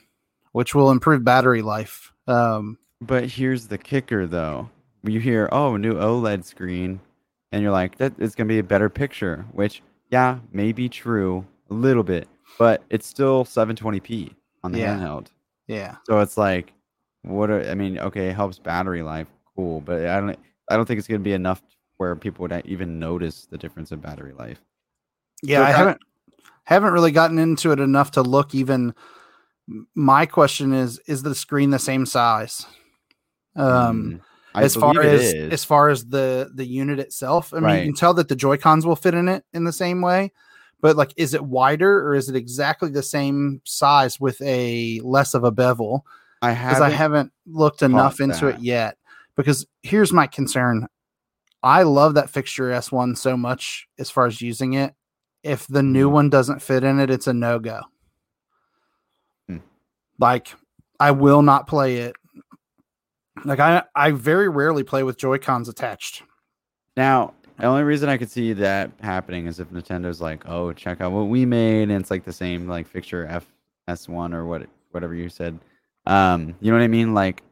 which 0.52 0.74
will 0.74 0.90
improve 0.90 1.24
battery 1.24 1.62
life. 1.62 2.12
Um, 2.26 2.78
but 3.00 3.24
here's 3.24 3.68
the 3.68 3.78
kicker, 3.78 4.26
though. 4.26 4.70
You 5.04 5.20
hear, 5.20 5.48
"Oh, 5.52 5.76
new 5.76 5.94
OLED 5.94 6.44
screen," 6.44 7.00
and 7.52 7.62
you're 7.62 7.72
like, 7.72 7.98
"That 7.98 8.12
is 8.18 8.34
going 8.34 8.48
to 8.48 8.52
be 8.52 8.58
a 8.58 8.62
better 8.64 8.88
picture." 8.88 9.44
Which, 9.52 9.82
yeah, 10.10 10.38
may 10.52 10.72
be 10.72 10.88
true 10.88 11.46
a 11.70 11.74
little 11.74 12.02
bit, 12.02 12.28
but 12.58 12.82
it's 12.90 13.06
still 13.06 13.44
720p 13.44 14.34
on 14.64 14.72
the 14.72 14.78
Yeah. 14.78 14.96
handheld. 14.96 15.28
yeah, 15.66 15.96
So 16.06 16.20
it's 16.20 16.36
like, 16.36 16.72
what? 17.22 17.50
Are, 17.50 17.68
I 17.68 17.74
mean, 17.74 17.98
okay, 17.98 18.28
it 18.28 18.34
helps 18.34 18.58
battery 18.58 19.02
life, 19.02 19.28
cool, 19.56 19.80
but 19.80 20.06
I 20.06 20.20
don't, 20.20 20.38
I 20.70 20.76
don't 20.76 20.86
think 20.86 20.98
it's 20.98 21.08
going 21.08 21.20
to 21.20 21.24
be 21.24 21.32
enough 21.34 21.62
where 21.98 22.14
people 22.16 22.42
would 22.42 22.62
even 22.64 22.98
notice 22.98 23.46
the 23.50 23.58
difference 23.58 23.90
in 23.92 23.98
battery 24.00 24.32
life. 24.32 24.60
yeah. 25.42 25.58
So 25.58 25.64
I 25.64 25.72
haven't 25.72 26.00
haven't 26.64 26.92
really 26.92 27.10
gotten 27.12 27.38
into 27.38 27.72
it 27.72 27.80
enough 27.80 28.12
to 28.12 28.22
look 28.22 28.54
even. 28.54 28.94
My 29.94 30.24
question 30.26 30.72
is: 30.72 30.98
Is 31.06 31.22
the 31.22 31.34
screen 31.34 31.70
the 31.70 31.78
same 31.78 32.06
size? 32.06 32.64
Um, 33.56 34.20
Mm, 34.20 34.20
I 34.54 34.62
as 34.62 34.74
far 34.74 35.00
as 35.02 35.34
is. 35.34 35.52
as 35.52 35.64
far 35.64 35.88
as 35.90 36.06
the 36.06 36.50
the 36.54 36.64
unit 36.66 36.98
itself, 36.98 37.52
I 37.52 37.56
mean, 37.56 37.64
Right. 37.64 37.78
you 37.80 37.86
can 37.86 37.94
tell 37.94 38.14
that 38.14 38.28
the 38.28 38.36
Joy 38.36 38.56
Cons 38.56 38.86
will 38.86 38.96
fit 38.96 39.14
in 39.14 39.28
it 39.28 39.44
in 39.52 39.64
the 39.64 39.72
same 39.72 40.00
way. 40.00 40.32
But 40.80 40.96
like, 40.96 41.12
is 41.16 41.34
it 41.34 41.44
wider 41.44 42.06
or 42.06 42.14
is 42.14 42.28
it 42.28 42.36
exactly 42.36 42.88
the 42.90 43.02
same 43.02 43.60
size 43.64 44.20
with 44.20 44.40
a 44.42 45.00
less 45.02 45.34
of 45.34 45.44
a 45.44 45.50
bevel? 45.50 46.06
I 46.40 46.54
because 46.54 46.80
I 46.80 46.90
haven't. 46.90 47.32
looked 47.46 47.82
enough 47.82 48.20
into 48.20 48.46
it 48.46 48.60
yet. 48.60 48.96
Because 49.36 49.66
here's 49.82 50.12
my 50.12 50.26
concern: 50.26 50.86
I 51.62 51.82
love 51.82 52.14
that 52.14 52.30
fixture 52.30 52.70
S 52.70 52.90
one 52.92 53.16
so 53.16 53.36
much 53.36 53.88
as 53.98 54.08
far 54.10 54.26
as 54.26 54.40
using 54.40 54.74
it. 54.74 54.94
If 55.42 55.66
the 55.66 55.82
new 55.82 56.08
Mhm. 56.08 56.12
one 56.12 56.30
doesn't 56.30 56.62
fit 56.62 56.84
in 56.84 56.98
it, 57.00 57.10
it's 57.10 57.26
a 57.26 57.32
no 57.32 57.58
go. 57.58 57.80
Hmm. 59.48 59.58
Like 60.18 60.54
I 61.00 61.10
will 61.12 61.42
not 61.42 61.66
play 61.66 61.98
it. 61.98 62.16
Like 63.44 63.60
I, 63.60 63.82
I 63.94 64.10
very 64.12 64.48
rarely 64.48 64.82
play 64.82 65.02
with 65.02 65.18
Joy 65.18 65.38
Cons 65.38 65.68
attached. 65.68 66.22
Now, 66.96 67.34
the 67.58 67.66
only 67.66 67.82
reason 67.82 68.08
I 68.08 68.16
could 68.16 68.30
see 68.30 68.52
that 68.54 68.90
happening 69.00 69.46
is 69.46 69.58
if 69.58 69.70
Nintendo's 69.70 70.20
like, 70.20 70.48
"Oh, 70.48 70.72
check 70.72 71.00
out 71.00 71.12
what 71.12 71.24
we 71.28 71.44
made," 71.44 71.90
and 71.90 72.00
it's 72.00 72.10
like 72.10 72.24
the 72.24 72.32
same 72.32 72.68
like 72.68 72.86
fixture 72.86 73.26
F 73.26 73.46
S 73.88 74.08
one 74.08 74.32
or 74.32 74.46
what 74.46 74.66
whatever 74.92 75.14
you 75.14 75.28
said. 75.28 75.58
Um, 76.06 76.54
you 76.60 76.70
know 76.70 76.78
what 76.78 76.84
I 76.84 76.88
mean? 76.88 77.14
Like, 77.14 77.42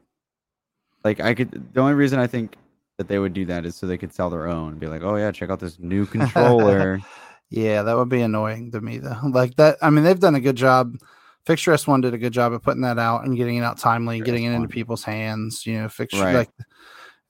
like 1.03 1.19
I 1.19 1.33
could. 1.33 1.73
The 1.73 1.81
only 1.81 1.93
reason 1.93 2.19
I 2.19 2.27
think 2.27 2.55
that 2.97 3.07
they 3.07 3.19
would 3.19 3.33
do 3.33 3.45
that 3.45 3.65
is 3.65 3.75
so 3.75 3.85
they 3.85 3.97
could 3.97 4.13
sell 4.13 4.29
their 4.29 4.47
own. 4.47 4.77
Be 4.79 4.87
like, 4.87 5.03
"Oh 5.03 5.15
yeah, 5.17 5.31
check 5.31 5.49
out 5.49 5.59
this 5.59 5.77
new 5.79 6.05
controller." 6.07 6.99
Yeah, 7.49 7.83
that 7.83 7.95
would 7.95 8.09
be 8.09 8.21
annoying 8.21 8.71
to 8.71 8.81
me 8.81 8.97
though. 8.97 9.19
Like 9.29 9.55
that. 9.55 9.77
I 9.81 9.89
mean, 9.89 10.03
they've 10.03 10.19
done 10.19 10.35
a 10.35 10.41
good 10.41 10.55
job. 10.57 10.97
Fixture 11.47 11.73
S 11.73 11.87
one 11.87 12.01
did 12.01 12.13
a 12.13 12.17
good 12.19 12.33
job 12.33 12.53
of 12.53 12.61
putting 12.61 12.81
that 12.83 12.99
out 12.99 13.23
and 13.25 13.35
getting 13.35 13.57
it 13.57 13.61
out 13.63 13.79
timely 13.79 14.17
Fixture 14.19 14.31
getting 14.31 14.45
it 14.45 14.53
into 14.53 14.67
people's 14.67 15.03
hands. 15.03 15.65
You 15.65 15.81
know, 15.81 15.89
fixture 15.89 16.21
Right. 16.21 16.35
like, 16.35 16.49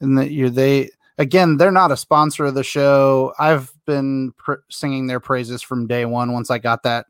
and 0.02 0.18
that 0.18 0.32
you 0.32 0.50
they 0.50 0.90
again 1.18 1.58
they're 1.58 1.72
not 1.72 1.92
a 1.92 1.98
sponsor 1.98 2.46
of 2.46 2.56
the 2.56 2.64
show. 2.64 3.34
I've 3.40 3.72
been 3.86 4.34
pr- 4.38 4.56
singing 4.70 5.08
their 5.08 5.20
praises 5.20 5.62
from 5.62 5.88
day 5.88 6.04
one. 6.06 6.34
Once 6.34 6.50
I 6.52 6.58
got 6.58 6.84
that, 6.84 7.06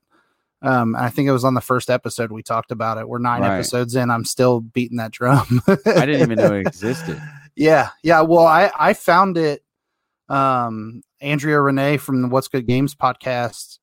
um, 0.62 0.96
and 0.96 1.04
I 1.06 1.10
think 1.10 1.28
it 1.28 1.32
was 1.32 1.44
on 1.46 1.54
the 1.54 1.62
first 1.62 1.90
episode 1.90 2.32
we 2.32 2.44
talked 2.44 2.72
about 2.72 2.98
it. 2.98 3.08
We're 3.10 3.20
nine 3.20 3.42
Right. 3.42 3.56
episodes 3.56 3.96
in. 3.96 4.12
I'm 4.12 4.26
still 4.26 4.60
beating 4.60 4.98
that 4.98 5.12
drum. 5.12 5.62
I 5.68 6.06
didn't 6.06 6.22
even 6.22 6.38
know 6.38 6.54
it 6.56 6.68
existed. 6.68 7.22
Yeah, 7.56 7.90
yeah. 8.04 8.22
Well, 8.22 8.46
I 8.46 8.70
I 8.78 8.94
found 8.94 9.38
it. 9.38 9.64
Um, 10.30 11.04
Andrea 11.22 11.60
Rene 11.62 11.98
from 11.98 12.22
the 12.22 12.28
What's 12.28 12.50
Good 12.50 12.68
Games 12.68 12.94
podcast 12.94 13.77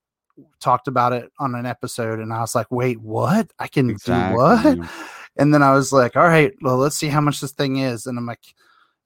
talked 0.61 0.89
about 0.89 1.13
it 1.13 1.31
on 1.39 1.55
an 1.55 1.67
episode, 1.67 2.21
and 2.21 2.33
I 2.33 2.41
was 2.41 2.55
like, 2.55 2.71
"Wait, 2.71 3.01
what? 3.01 3.53
I 3.59 3.69
can 3.69 3.95
do 3.95 4.13
what?" 4.13 4.79
And 5.37 5.53
then 5.53 5.65
I 5.65 5.73
was 5.73 5.93
like, 5.93 6.15
"All 6.17 6.23
right, 6.23 6.53
well, 6.63 6.77
let's 6.77 6.97
see 6.97 7.09
how 7.09 7.21
much 7.21 7.41
this 7.41 7.51
thing 7.51 7.79
is." 7.79 8.07
And 8.07 8.17
I'm 8.17 8.25
like, 8.27 8.55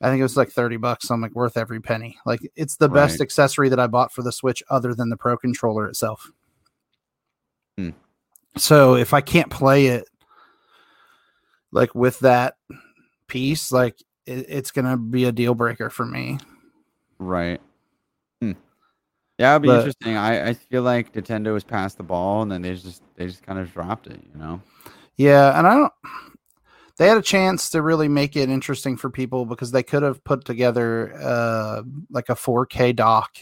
"I 0.02 0.10
think 0.10 0.20
it 0.20 0.24
was 0.24 0.36
like 0.36 0.50
thirty 0.50 0.76
bucks." 0.76 1.08
So 1.08 1.14
I'm 1.14 1.22
like, 1.22 1.34
"Worth 1.34 1.56
every 1.56 1.80
penny." 1.80 2.18
Like, 2.26 2.40
it's 2.54 2.76
the 2.76 2.90
best 2.90 3.22
accessory 3.22 3.70
that 3.70 3.80
I 3.80 3.86
bought 3.86 4.12
for 4.12 4.22
the 4.22 4.30
Switch, 4.30 4.62
other 4.68 4.94
than 4.94 5.08
the 5.08 5.16
Pro 5.16 5.38
controller 5.38 5.88
itself. 5.88 6.30
Hmm. 7.78 7.90
So 8.56 8.94
if 8.94 9.14
I 9.14 9.22
can't 9.22 9.50
play 9.50 9.86
it, 9.86 10.04
like 11.72 11.94
with 11.94 12.18
that 12.20 12.56
piece, 13.26 13.72
like 13.72 13.96
it, 14.26 14.46
it's 14.48 14.70
gonna 14.70 14.98
be 14.98 15.24
a 15.24 15.32
deal 15.32 15.54
breaker 15.54 15.88
for 15.88 16.04
me. 16.04 16.38
Right. 17.18 17.60
Yeah, 19.38 19.52
it'd 19.52 19.62
be 19.62 19.68
But- 19.68 19.78
interesting. 19.78 20.16
I, 20.16 20.48
I 20.48 20.54
feel 20.54 20.82
like 20.82 21.12
Nintendo 21.12 21.52
was 21.52 21.64
past 21.64 21.96
the 21.96 22.02
ball 22.02 22.42
and 22.42 22.50
then 22.50 22.62
they 22.62 22.74
just 22.74 23.02
they 23.16 23.26
just 23.26 23.42
kind 23.44 23.58
of 23.58 23.72
dropped 23.72 24.06
it, 24.08 24.20
you 24.34 24.40
know? 24.40 24.60
Yeah, 25.16 25.56
and 25.58 25.66
I 25.66 25.74
don't. 25.74 25.92
They 26.98 27.06
had 27.06 27.16
a 27.16 27.22
chance 27.22 27.70
to 27.70 27.82
really 27.82 28.08
make 28.08 28.34
it 28.34 28.48
interesting 28.50 28.96
for 28.96 29.08
people 29.10 29.46
because 29.46 29.70
they 29.70 29.84
could 29.84 30.02
have 30.02 30.22
put 30.24 30.44
together 30.44 31.14
uh, 31.22 31.82
like 32.10 32.28
a 32.28 32.34
4K 32.34 32.96
dock, 32.96 33.38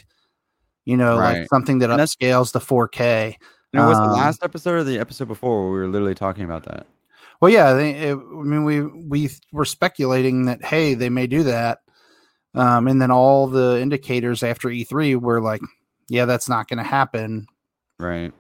you 0.85 0.97
know, 0.99 1.17
like 1.17 1.49
something 1.49 1.79
that 1.79 1.91
And 1.91 1.99
upscales 2.01 2.53
to 2.53 2.59
4K. 2.59 3.35
And 3.73 3.83
it 3.83 3.87
was 3.87 3.97
the 3.97 4.05
Um, 4.05 4.13
last 4.13 4.45
episode 4.45 4.75
or 4.75 4.85
the 4.85 4.99
episode 4.99 5.29
before 5.29 5.63
where 5.63 5.73
we 5.73 5.79
were 5.87 5.89
literally 5.89 6.15
talking 6.15 6.45
about 6.45 6.65
that. 6.65 6.87
Well, 7.41 7.51
yeah, 7.51 7.73
they, 7.73 7.93
it, 7.93 8.13
I 8.17 8.43
mean, 8.43 8.65
we 8.65 8.83
we 8.83 9.31
were 9.53 9.65
speculating 9.65 10.45
that 10.47 10.63
hey, 10.65 10.93
they 10.95 11.09
may 11.11 11.27
do 11.27 11.43
that, 11.45 11.79
um, 12.55 12.89
and 12.89 13.01
then 13.01 13.11
all 13.11 13.47
the 13.47 13.79
indicators 13.81 14.43
after 14.43 14.69
E3 14.69 15.17
were 15.21 15.41
like, 15.43 15.61
yeah, 16.09 16.25
that's 16.25 16.49
not 16.49 16.69
going 16.69 16.79
to 16.79 16.85
happen. 16.85 17.47
Right. 17.99 18.33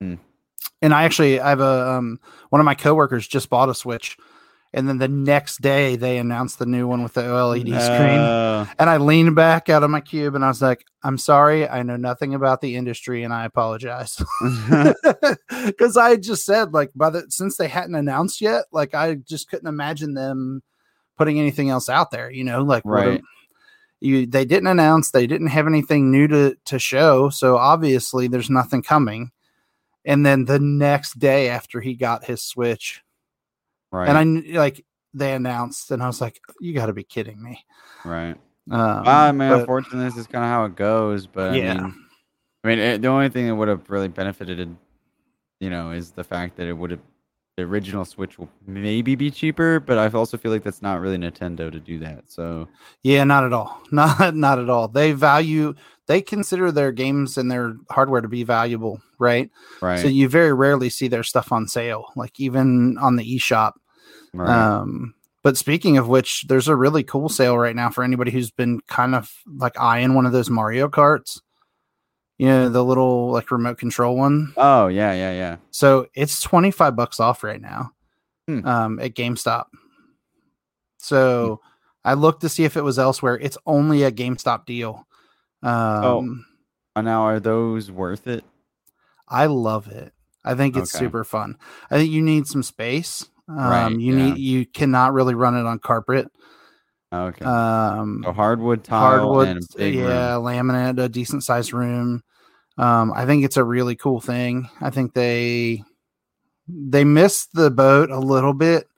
And 0.00 0.92
I 0.92 1.04
actually, 1.04 1.38
I 1.40 1.50
have 1.50 1.60
a 1.60 1.90
um, 1.92 2.18
one 2.50 2.60
of 2.60 2.64
my 2.64 2.74
coworkers 2.74 3.28
just 3.28 3.48
bought 3.48 3.68
a 3.68 3.74
Switch, 3.74 4.16
and 4.74 4.88
then 4.88 4.98
the 4.98 5.06
next 5.06 5.60
day 5.60 5.96
they 5.96 6.18
announced 6.18 6.58
the 6.58 6.66
new 6.66 6.88
one 6.88 7.02
with 7.02 7.14
the 7.14 7.22
OLED 7.22 7.68
screen. 7.80 8.18
Uh, 8.18 8.66
And 8.78 8.90
I 8.90 8.96
leaned 8.96 9.36
back 9.36 9.68
out 9.68 9.82
of 9.82 9.90
my 9.90 10.00
cube 10.00 10.34
and 10.34 10.44
I 10.44 10.48
was 10.48 10.62
like, 10.62 10.84
I'm 11.04 11.18
sorry. 11.18 11.68
I 11.68 11.82
know 11.82 11.96
nothing 11.96 12.34
about 12.34 12.62
the 12.62 12.74
industry 12.74 13.22
and 13.22 13.32
I 13.32 13.44
apologize. 13.44 14.20
Because 15.66 15.96
I 15.96 16.16
just 16.16 16.44
said, 16.44 16.72
like, 16.72 16.90
by 16.96 17.10
the 17.10 17.26
since 17.28 17.56
they 17.56 17.68
hadn't 17.68 17.94
announced 17.94 18.40
yet, 18.40 18.64
like, 18.72 18.94
I 18.94 19.14
just 19.14 19.48
couldn't 19.48 19.68
imagine 19.68 20.14
them 20.14 20.62
putting 21.16 21.38
anything 21.38 21.68
else 21.70 21.88
out 21.88 22.10
there, 22.10 22.30
you 22.30 22.42
know, 22.42 22.62
like, 22.62 22.82
Right. 22.84 23.22
You 24.02 24.26
they 24.26 24.44
didn't 24.44 24.66
announce, 24.66 25.10
they 25.10 25.26
didn't 25.26 25.48
have 25.48 25.66
anything 25.66 26.10
new 26.10 26.26
to, 26.28 26.56
to 26.66 26.78
show. 26.78 27.30
So 27.30 27.56
obviously 27.56 28.28
there's 28.28 28.50
nothing 28.50 28.82
coming. 28.82 29.30
And 30.04 30.26
then 30.26 30.44
the 30.46 30.58
next 30.58 31.18
day 31.18 31.48
after 31.48 31.80
he 31.80 31.94
got 31.94 32.24
his 32.24 32.42
Switch, 32.42 33.02
right. 33.92 34.08
and 34.08 34.18
I 34.18 34.58
like, 34.58 34.84
they 35.14 35.32
announced, 35.32 35.90
and 35.90 36.02
I 36.02 36.06
was 36.06 36.20
like, 36.20 36.40
you 36.60 36.72
got 36.74 36.86
to 36.86 36.92
be 36.92 37.04
kidding 37.04 37.40
me. 37.42 37.64
right. 38.04 38.36
Um, 38.70 39.02
I 39.06 39.32
mean, 39.32 39.50
but- 39.50 39.60
unfortunately, 39.60 40.04
this 40.08 40.16
is 40.16 40.26
kind 40.26 40.44
of 40.44 40.50
how 40.50 40.64
it 40.64 40.76
goes. 40.76 41.26
But 41.26 41.54
Yeah. 41.54 41.72
I 41.74 41.82
mean, 41.82 41.94
I 42.64 42.68
mean, 42.68 42.78
it, 42.78 43.02
the 43.02 43.08
only 43.08 43.28
thing 43.28 43.46
that 43.46 43.54
would 43.54 43.68
have 43.68 43.90
really 43.90 44.08
benefited, 44.08 44.76
you 45.60 45.70
know, 45.70 45.90
is 45.90 46.12
the 46.12 46.22
fact 46.24 46.56
that 46.56 46.66
it 46.68 46.72
would 46.72 46.92
have 46.92 47.00
the 47.56 47.64
original 47.64 48.04
Switch 48.04 48.38
will 48.38 48.48
maybe 48.66 49.14
be 49.14 49.30
cheaper. 49.30 49.78
But 49.80 49.98
I 49.98 50.08
also 50.08 50.38
feel 50.38 50.50
like 50.50 50.62
that's 50.62 50.82
not 50.82 51.00
really 51.00 51.18
Nintendo 51.18 51.70
to 51.70 51.78
do 51.78 51.98
that. 51.98 52.24
So 52.28 52.68
Yeah, 53.02 53.24
not 53.24 53.44
at 53.44 53.52
all. 53.52 53.82
Not 53.92 54.34
not 54.34 54.58
at 54.58 54.70
all. 54.70 54.88
They 54.88 55.12
value 55.12 55.74
they 56.06 56.22
consider 56.22 56.72
their 56.72 56.92
games 56.92 57.38
and 57.38 57.50
their 57.50 57.76
hardware 57.90 58.20
to 58.20 58.28
be 58.28 58.42
valuable, 58.42 59.00
right? 59.18 59.50
right, 59.80 60.00
So 60.00 60.08
you 60.08 60.28
very 60.28 60.52
rarely 60.52 60.90
see 60.90 61.08
their 61.08 61.22
stuff 61.22 61.52
on 61.52 61.68
sale, 61.68 62.06
like 62.16 62.40
even 62.40 62.98
on 62.98 63.16
the 63.16 63.36
eShop. 63.36 63.72
right. 64.32 64.48
Um 64.48 65.14
but 65.42 65.56
speaking 65.56 65.98
of 65.98 66.08
which, 66.08 66.44
there's 66.48 66.68
a 66.68 66.76
really 66.76 67.02
cool 67.02 67.28
sale 67.28 67.58
right 67.58 67.74
now 67.74 67.90
for 67.90 68.04
anybody 68.04 68.30
who's 68.30 68.52
been 68.52 68.80
kind 68.86 69.14
of 69.14 69.32
like 69.56 69.78
eyeing 69.78 70.14
one 70.14 70.24
of 70.24 70.32
those 70.32 70.48
Mario 70.48 70.88
Karts. 70.88 71.40
You 72.42 72.48
know, 72.48 72.68
the 72.68 72.82
little 72.84 73.30
like 73.30 73.52
remote 73.52 73.78
control 73.78 74.16
one. 74.16 74.52
oh 74.56 74.88
yeah, 74.88 75.12
yeah, 75.12 75.32
yeah. 75.32 75.56
So 75.70 76.08
it's 76.12 76.40
25 76.40 76.96
bucks 76.96 77.20
off 77.20 77.44
right 77.44 77.60
now 77.60 77.92
Hmm. 78.48 78.66
um, 78.66 78.98
at 78.98 79.14
GameStop. 79.14 79.66
So 80.98 81.60
I 82.04 82.14
looked 82.14 82.40
to 82.40 82.48
see 82.48 82.64
if 82.64 82.76
it 82.76 82.82
was 82.82 82.98
elsewhere. 82.98 83.38
It's 83.40 83.58
only 83.64 84.02
a 84.02 84.10
GameStop 84.10 84.66
deal. 84.66 85.06
Um, 85.62 86.44
Uh, 86.96 87.02
now, 87.02 87.22
are 87.22 87.38
those 87.38 87.92
worth 87.92 88.26
it? 88.26 88.42
I 89.28 89.46
love 89.46 89.86
it. 89.86 90.12
I 90.44 90.56
think 90.56 90.76
it's 90.76 90.92
Okay. 90.92 91.04
super 91.04 91.22
fun. 91.22 91.56
I 91.92 91.96
think 91.98 92.10
you 92.10 92.22
need 92.22 92.48
some 92.48 92.64
space. 92.64 93.24
Um, 93.48 93.56
Right, 93.56 93.92
you 93.92 94.16
yeah. 94.16 94.24
need 94.24 94.38
you 94.38 94.66
cannot 94.66 95.12
really 95.12 95.36
run 95.36 95.54
it 95.56 95.64
on 95.64 95.78
carpet. 95.78 96.26
Okay. 97.14 97.44
Um, 97.44 98.22
so 98.24 98.32
hardwood 98.32 98.82
tile 98.82 98.98
hardwood, 98.98 99.48
and 99.48 99.58
a 99.62 99.76
big 99.78 99.94
yeah, 99.94 100.34
room. 100.34 100.42
laminate, 100.44 101.00
a 101.00 101.08
decent 101.08 101.44
sized 101.44 101.72
room. 101.72 102.24
Um, 102.78 103.12
I 103.14 103.26
think 103.26 103.44
it's 103.44 103.56
a 103.56 103.64
really 103.64 103.96
cool 103.96 104.20
thing. 104.20 104.68
I 104.80 104.90
think 104.90 105.14
they 105.14 105.82
they 106.68 107.04
missed 107.04 107.52
the 107.52 107.70
boat 107.70 108.10
a 108.10 108.18
little 108.18 108.54
bit 108.54 108.88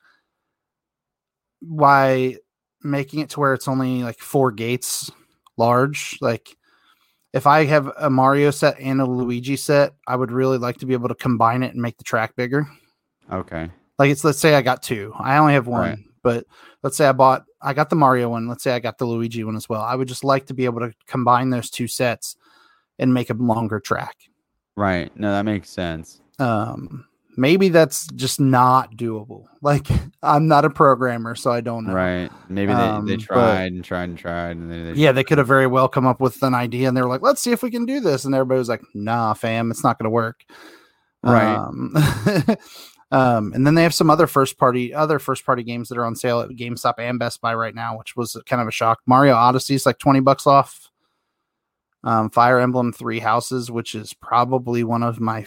by 1.62 2.36
making 2.82 3.20
it 3.20 3.30
to 3.30 3.40
where 3.40 3.54
it's 3.54 3.68
only 3.68 4.02
like 4.02 4.18
four 4.18 4.52
gates 4.52 5.10
large. 5.56 6.18
Like 6.20 6.56
if 7.32 7.46
I 7.46 7.64
have 7.64 7.90
a 7.98 8.10
Mario 8.10 8.50
set 8.50 8.78
and 8.78 9.00
a 9.00 9.06
Luigi 9.06 9.56
set, 9.56 9.94
I 10.06 10.16
would 10.16 10.30
really 10.30 10.58
like 10.58 10.78
to 10.78 10.86
be 10.86 10.92
able 10.92 11.08
to 11.08 11.14
combine 11.14 11.62
it 11.62 11.72
and 11.72 11.82
make 11.82 11.96
the 11.96 12.04
track 12.04 12.36
bigger. 12.36 12.66
Okay. 13.32 13.70
Like 13.98 14.10
it's 14.10 14.24
let's 14.24 14.38
say 14.38 14.54
I 14.54 14.62
got 14.62 14.82
two. 14.82 15.12
I 15.18 15.38
only 15.38 15.54
have 15.54 15.66
one, 15.66 15.80
right. 15.80 15.98
but 16.22 16.46
let's 16.82 16.96
say 16.96 17.06
I 17.06 17.12
bought 17.12 17.44
I 17.60 17.72
got 17.72 17.90
the 17.90 17.96
Mario 17.96 18.28
one. 18.28 18.46
Let's 18.46 18.62
say 18.62 18.72
I 18.72 18.78
got 18.78 18.98
the 18.98 19.06
Luigi 19.06 19.42
one 19.42 19.56
as 19.56 19.68
well. 19.68 19.80
I 19.80 19.94
would 19.94 20.08
just 20.08 20.24
like 20.24 20.46
to 20.46 20.54
be 20.54 20.64
able 20.66 20.80
to 20.80 20.92
combine 21.06 21.50
those 21.50 21.70
two 21.70 21.88
sets 21.88 22.36
and 22.98 23.14
make 23.14 23.30
a 23.30 23.34
longer 23.34 23.80
track. 23.80 24.16
Right. 24.76 25.14
No, 25.18 25.30
that 25.32 25.44
makes 25.44 25.70
sense. 25.70 26.20
Um 26.38 27.06
maybe 27.36 27.68
that's 27.68 28.06
just 28.08 28.40
not 28.40 28.96
doable. 28.96 29.46
Like 29.64 29.88
I'm 30.22 30.46
not 30.46 30.66
a 30.66 30.70
programmer, 30.70 31.34
so 31.34 31.50
I 31.50 31.62
don't 31.62 31.86
know. 31.86 31.94
Right. 31.94 32.30
Maybe 32.50 32.74
they, 32.74 32.78
um, 32.78 33.06
they 33.06 33.16
tried 33.16 33.72
and 33.72 33.82
tried 33.82 34.10
and 34.10 34.18
tried 34.18 34.58
and 34.58 34.70
they, 34.70 34.92
they 34.92 35.00
yeah, 35.00 35.10
they 35.10 35.24
could 35.24 35.38
have 35.38 35.46
very 35.46 35.66
well 35.66 35.88
come 35.88 36.06
up 36.06 36.20
with 36.20 36.42
an 36.42 36.52
idea 36.52 36.86
and 36.86 36.94
they 36.94 37.00
were 37.00 37.08
like, 37.08 37.22
let's 37.22 37.40
see 37.40 37.50
if 37.50 37.62
we 37.62 37.70
can 37.70 37.86
do 37.86 37.98
this. 37.98 38.26
And 38.26 38.34
everybody 38.34 38.58
was 38.58 38.68
like, 38.68 38.82
nah, 38.92 39.32
fam, 39.32 39.70
it's 39.70 39.82
not 39.82 39.98
gonna 39.98 40.10
work. 40.10 40.44
Right. 41.22 41.54
Um, 41.54 41.94
um, 43.10 43.52
and 43.54 43.66
then 43.66 43.74
they 43.74 43.84
have 43.84 43.94
some 43.94 44.10
other 44.10 44.26
first 44.26 44.58
party 44.58 44.92
other 44.92 45.18
first 45.18 45.46
party 45.46 45.62
games 45.62 45.88
that 45.88 45.96
are 45.96 46.04
on 46.04 46.14
sale 46.14 46.40
at 46.40 46.50
GameStop 46.50 46.98
and 46.98 47.18
Best 47.18 47.40
Buy 47.40 47.54
right 47.54 47.74
now, 47.74 47.96
which 47.96 48.16
was 48.16 48.36
kind 48.44 48.60
of 48.60 48.68
a 48.68 48.72
shock. 48.72 49.00
Mario 49.06 49.32
Odyssey 49.34 49.74
is 49.74 49.86
like 49.86 49.98
20 49.98 50.20
bucks 50.20 50.46
off. 50.46 50.90
Um, 52.04 52.30
Fire 52.30 52.60
Emblem 52.60 52.92
Three 52.92 53.18
Houses, 53.18 53.70
which 53.70 53.94
is 53.94 54.12
probably 54.14 54.84
one 54.84 55.02
of 55.02 55.20
my 55.20 55.46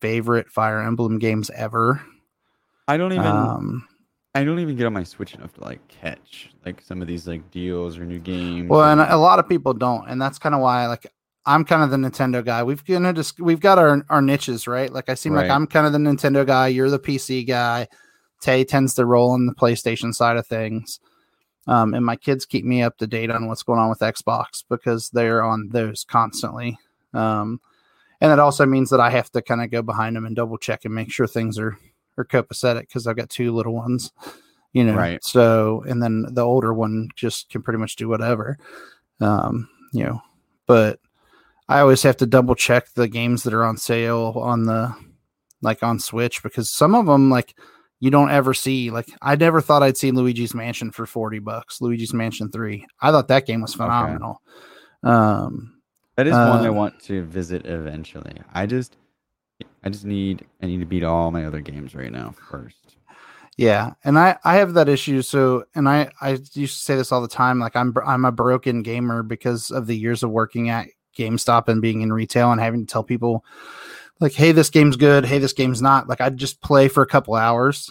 favorite 0.00 0.48
Fire 0.48 0.80
Emblem 0.80 1.18
games 1.18 1.50
ever. 1.50 2.00
I 2.88 2.96
don't 2.96 3.12
even 3.12 3.26
um, 3.26 3.88
I 4.34 4.44
don't 4.44 4.60
even 4.60 4.76
get 4.76 4.86
on 4.86 4.92
my 4.92 5.04
Switch 5.04 5.34
enough 5.34 5.52
to 5.54 5.64
like 5.64 5.86
catch 5.88 6.50
like 6.64 6.80
some 6.80 7.02
of 7.02 7.08
these 7.08 7.26
like 7.26 7.50
deals 7.50 7.98
or 7.98 8.04
new 8.04 8.18
games. 8.18 8.68
Well, 8.68 8.84
and 8.84 9.00
a 9.00 9.16
lot 9.16 9.38
of 9.38 9.48
people 9.48 9.74
don't, 9.74 10.08
and 10.08 10.20
that's 10.20 10.38
kind 10.38 10.54
of 10.54 10.60
why 10.60 10.86
like 10.86 11.06
I'm 11.44 11.64
kind 11.64 11.82
of 11.82 11.90
the 11.90 11.96
Nintendo 11.96 12.44
guy. 12.44 12.62
We've 12.62 12.82
you 12.86 12.98
know 12.98 13.12
just 13.12 13.40
we've 13.40 13.60
got 13.60 13.78
our 13.78 14.04
our 14.08 14.22
niches, 14.22 14.66
right? 14.66 14.92
Like 14.92 15.08
I 15.08 15.14
seem 15.14 15.32
right. 15.32 15.42
like 15.42 15.50
I'm 15.50 15.66
kind 15.66 15.86
of 15.86 15.92
the 15.92 15.98
Nintendo 15.98 16.46
guy. 16.46 16.68
You're 16.68 16.90
the 16.90 16.98
PC 16.98 17.46
guy. 17.46 17.88
Tay 18.40 18.64
tends 18.64 18.94
to 18.94 19.04
roll 19.06 19.34
in 19.34 19.46
the 19.46 19.54
PlayStation 19.54 20.12
side 20.12 20.36
of 20.36 20.46
things. 20.46 20.98
Um, 21.66 21.94
and 21.94 22.04
my 22.04 22.16
kids 22.16 22.44
keep 22.44 22.64
me 22.64 22.82
up 22.82 22.98
to 22.98 23.06
date 23.06 23.30
on 23.30 23.46
what's 23.46 23.62
going 23.62 23.78
on 23.78 23.88
with 23.88 24.00
Xbox 24.00 24.64
because 24.68 25.10
they're 25.10 25.42
on 25.42 25.68
those 25.68 26.04
constantly. 26.04 26.76
Um, 27.14 27.60
and 28.20 28.32
it 28.32 28.38
also 28.38 28.66
means 28.66 28.90
that 28.90 29.00
I 29.00 29.10
have 29.10 29.30
to 29.32 29.42
kind 29.42 29.62
of 29.62 29.70
go 29.70 29.82
behind 29.82 30.16
them 30.16 30.26
and 30.26 30.34
double 30.34 30.58
check 30.58 30.84
and 30.84 30.94
make 30.94 31.10
sure 31.12 31.26
things 31.26 31.58
are 31.58 31.76
are 32.18 32.24
copacetic 32.24 32.82
because 32.82 33.06
I've 33.06 33.16
got 33.16 33.30
two 33.30 33.52
little 33.52 33.74
ones, 33.74 34.12
you 34.72 34.84
know. 34.84 34.94
Right. 34.94 35.22
So 35.24 35.82
and 35.88 36.02
then 36.02 36.26
the 36.30 36.42
older 36.42 36.72
one 36.74 37.08
just 37.14 37.50
can 37.50 37.62
pretty 37.62 37.78
much 37.78 37.96
do 37.96 38.08
whatever, 38.08 38.58
um, 39.20 39.68
you 39.92 40.04
know. 40.04 40.22
But 40.66 41.00
I 41.68 41.80
always 41.80 42.02
have 42.02 42.16
to 42.18 42.26
double 42.26 42.54
check 42.54 42.92
the 42.94 43.08
games 43.08 43.42
that 43.42 43.54
are 43.54 43.64
on 43.64 43.76
sale 43.76 44.34
on 44.36 44.66
the 44.66 44.94
like 45.60 45.82
on 45.82 45.98
Switch 45.98 46.42
because 46.42 46.70
some 46.70 46.94
of 46.94 47.06
them 47.06 47.30
like 47.30 47.54
you 48.02 48.10
don't 48.10 48.32
ever 48.32 48.52
see. 48.52 48.90
Like 48.90 49.06
I 49.22 49.36
never 49.36 49.60
thought 49.60 49.84
I'd 49.84 49.96
see 49.96 50.10
Luigi's 50.10 50.54
Mansion 50.54 50.90
for 50.90 51.06
forty 51.06 51.38
bucks. 51.38 51.80
Luigi's 51.80 52.12
Mansion 52.12 52.50
Three. 52.50 52.84
I 53.00 53.12
thought 53.12 53.28
that 53.28 53.46
game 53.46 53.62
was 53.62 53.74
phenomenal. 53.74 54.42
Okay. 55.04 55.14
Um, 55.14 55.80
that 56.16 56.26
is 56.26 56.32
one 56.32 56.66
I 56.66 56.66
uh, 56.66 56.72
want 56.72 57.00
to 57.04 57.22
visit 57.22 57.64
eventually. 57.64 58.34
I 58.52 58.66
just, 58.66 58.96
I 59.84 59.88
just 59.88 60.04
need, 60.04 60.44
I 60.60 60.66
need 60.66 60.80
to 60.80 60.84
beat 60.84 61.04
all 61.04 61.30
my 61.30 61.44
other 61.44 61.60
games 61.60 61.94
right 61.94 62.10
now 62.10 62.34
first. 62.50 62.96
Yeah, 63.56 63.92
and 64.02 64.18
I 64.18 64.36
I 64.42 64.56
have 64.56 64.74
that 64.74 64.88
issue. 64.88 65.22
So, 65.22 65.66
and 65.76 65.88
I 65.88 66.10
I 66.20 66.30
used 66.30 66.78
to 66.78 66.82
say 66.82 66.96
this 66.96 67.12
all 67.12 67.22
the 67.22 67.28
time. 67.28 67.60
Like 67.60 67.76
I'm 67.76 67.94
I'm 68.04 68.24
a 68.24 68.32
broken 68.32 68.82
gamer 68.82 69.22
because 69.22 69.70
of 69.70 69.86
the 69.86 69.96
years 69.96 70.24
of 70.24 70.30
working 70.30 70.70
at 70.70 70.88
GameStop 71.16 71.68
and 71.68 71.80
being 71.80 72.00
in 72.00 72.12
retail 72.12 72.50
and 72.50 72.60
having 72.60 72.84
to 72.84 72.92
tell 72.92 73.04
people 73.04 73.44
like, 74.20 74.32
hey, 74.32 74.52
this 74.52 74.70
game's 74.70 74.96
good. 74.96 75.24
Hey, 75.24 75.38
this 75.38 75.52
game's 75.52 75.82
not. 75.82 76.08
Like 76.08 76.20
I'd 76.20 76.36
just 76.36 76.60
play 76.60 76.88
for 76.88 77.02
a 77.02 77.06
couple 77.06 77.34
hours 77.34 77.90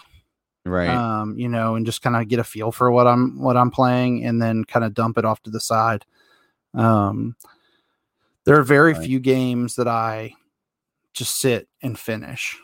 right 0.64 0.90
um 0.90 1.40
you 1.40 1.50
know 1.50 1.74
and 1.74 1.88
just 1.88 2.04
kind 2.04 2.16
of 2.16 2.28
get 2.28 2.38
a 2.38 2.44
feel 2.44 2.72
for 2.72 2.92
what 2.92 3.08
i'm 3.08 3.42
what 3.42 3.58
i'm 3.58 3.72
playing 3.72 4.24
and 4.24 4.40
then 4.40 4.64
kind 4.64 4.86
of 4.86 4.94
dump 4.94 5.18
it 5.18 5.26
off 5.26 5.42
to 5.42 5.50
the 5.50 5.60
side 5.60 6.06
um 6.76 7.36
there 8.46 8.58
are 8.58 8.64
very 8.64 8.94
right. 8.94 9.04
few 9.04 9.20
games 9.20 9.76
that 9.76 9.88
I 9.88 10.34
just 11.14 11.40
sit 11.40 11.68
and 11.82 11.98
finish. 11.98 12.58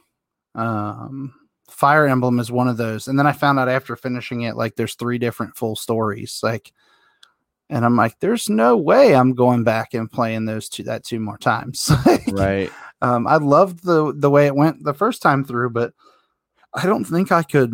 Um, 0.55 1.33
Fire 1.69 2.07
Emblem 2.07 2.39
is 2.39 2.51
one 2.51 2.67
of 2.67 2.77
those. 2.77 3.07
And 3.07 3.19
then 3.19 3.27
I 3.27 3.33
found 3.33 3.59
out 3.59 3.69
after 3.69 3.95
finishing 3.95 4.41
it, 4.41 4.55
like 4.55 4.75
there's 4.75 4.95
three 4.95 5.17
different 5.17 5.55
full 5.55 5.75
stories. 5.75 6.39
Like, 6.41 6.71
and 7.69 7.85
I'm 7.85 7.95
like, 7.95 8.19
there's 8.19 8.49
no 8.49 8.77
way 8.77 9.13
I'm 9.13 9.33
going 9.33 9.63
back 9.63 9.93
and 9.93 10.11
playing 10.11 10.45
those 10.45 10.69
two 10.69 10.83
that 10.83 11.03
two 11.03 11.19
more 11.19 11.37
times. 11.37 11.91
right. 12.31 12.71
Um, 13.01 13.27
I 13.27 13.37
loved 13.37 13.83
the 13.83 14.13
the 14.15 14.29
way 14.29 14.47
it 14.47 14.55
went 14.55 14.83
the 14.83 14.93
first 14.93 15.21
time 15.21 15.43
through, 15.43 15.69
but 15.71 15.93
I 16.73 16.85
don't 16.85 17.05
think 17.05 17.31
I 17.31 17.43
could. 17.43 17.73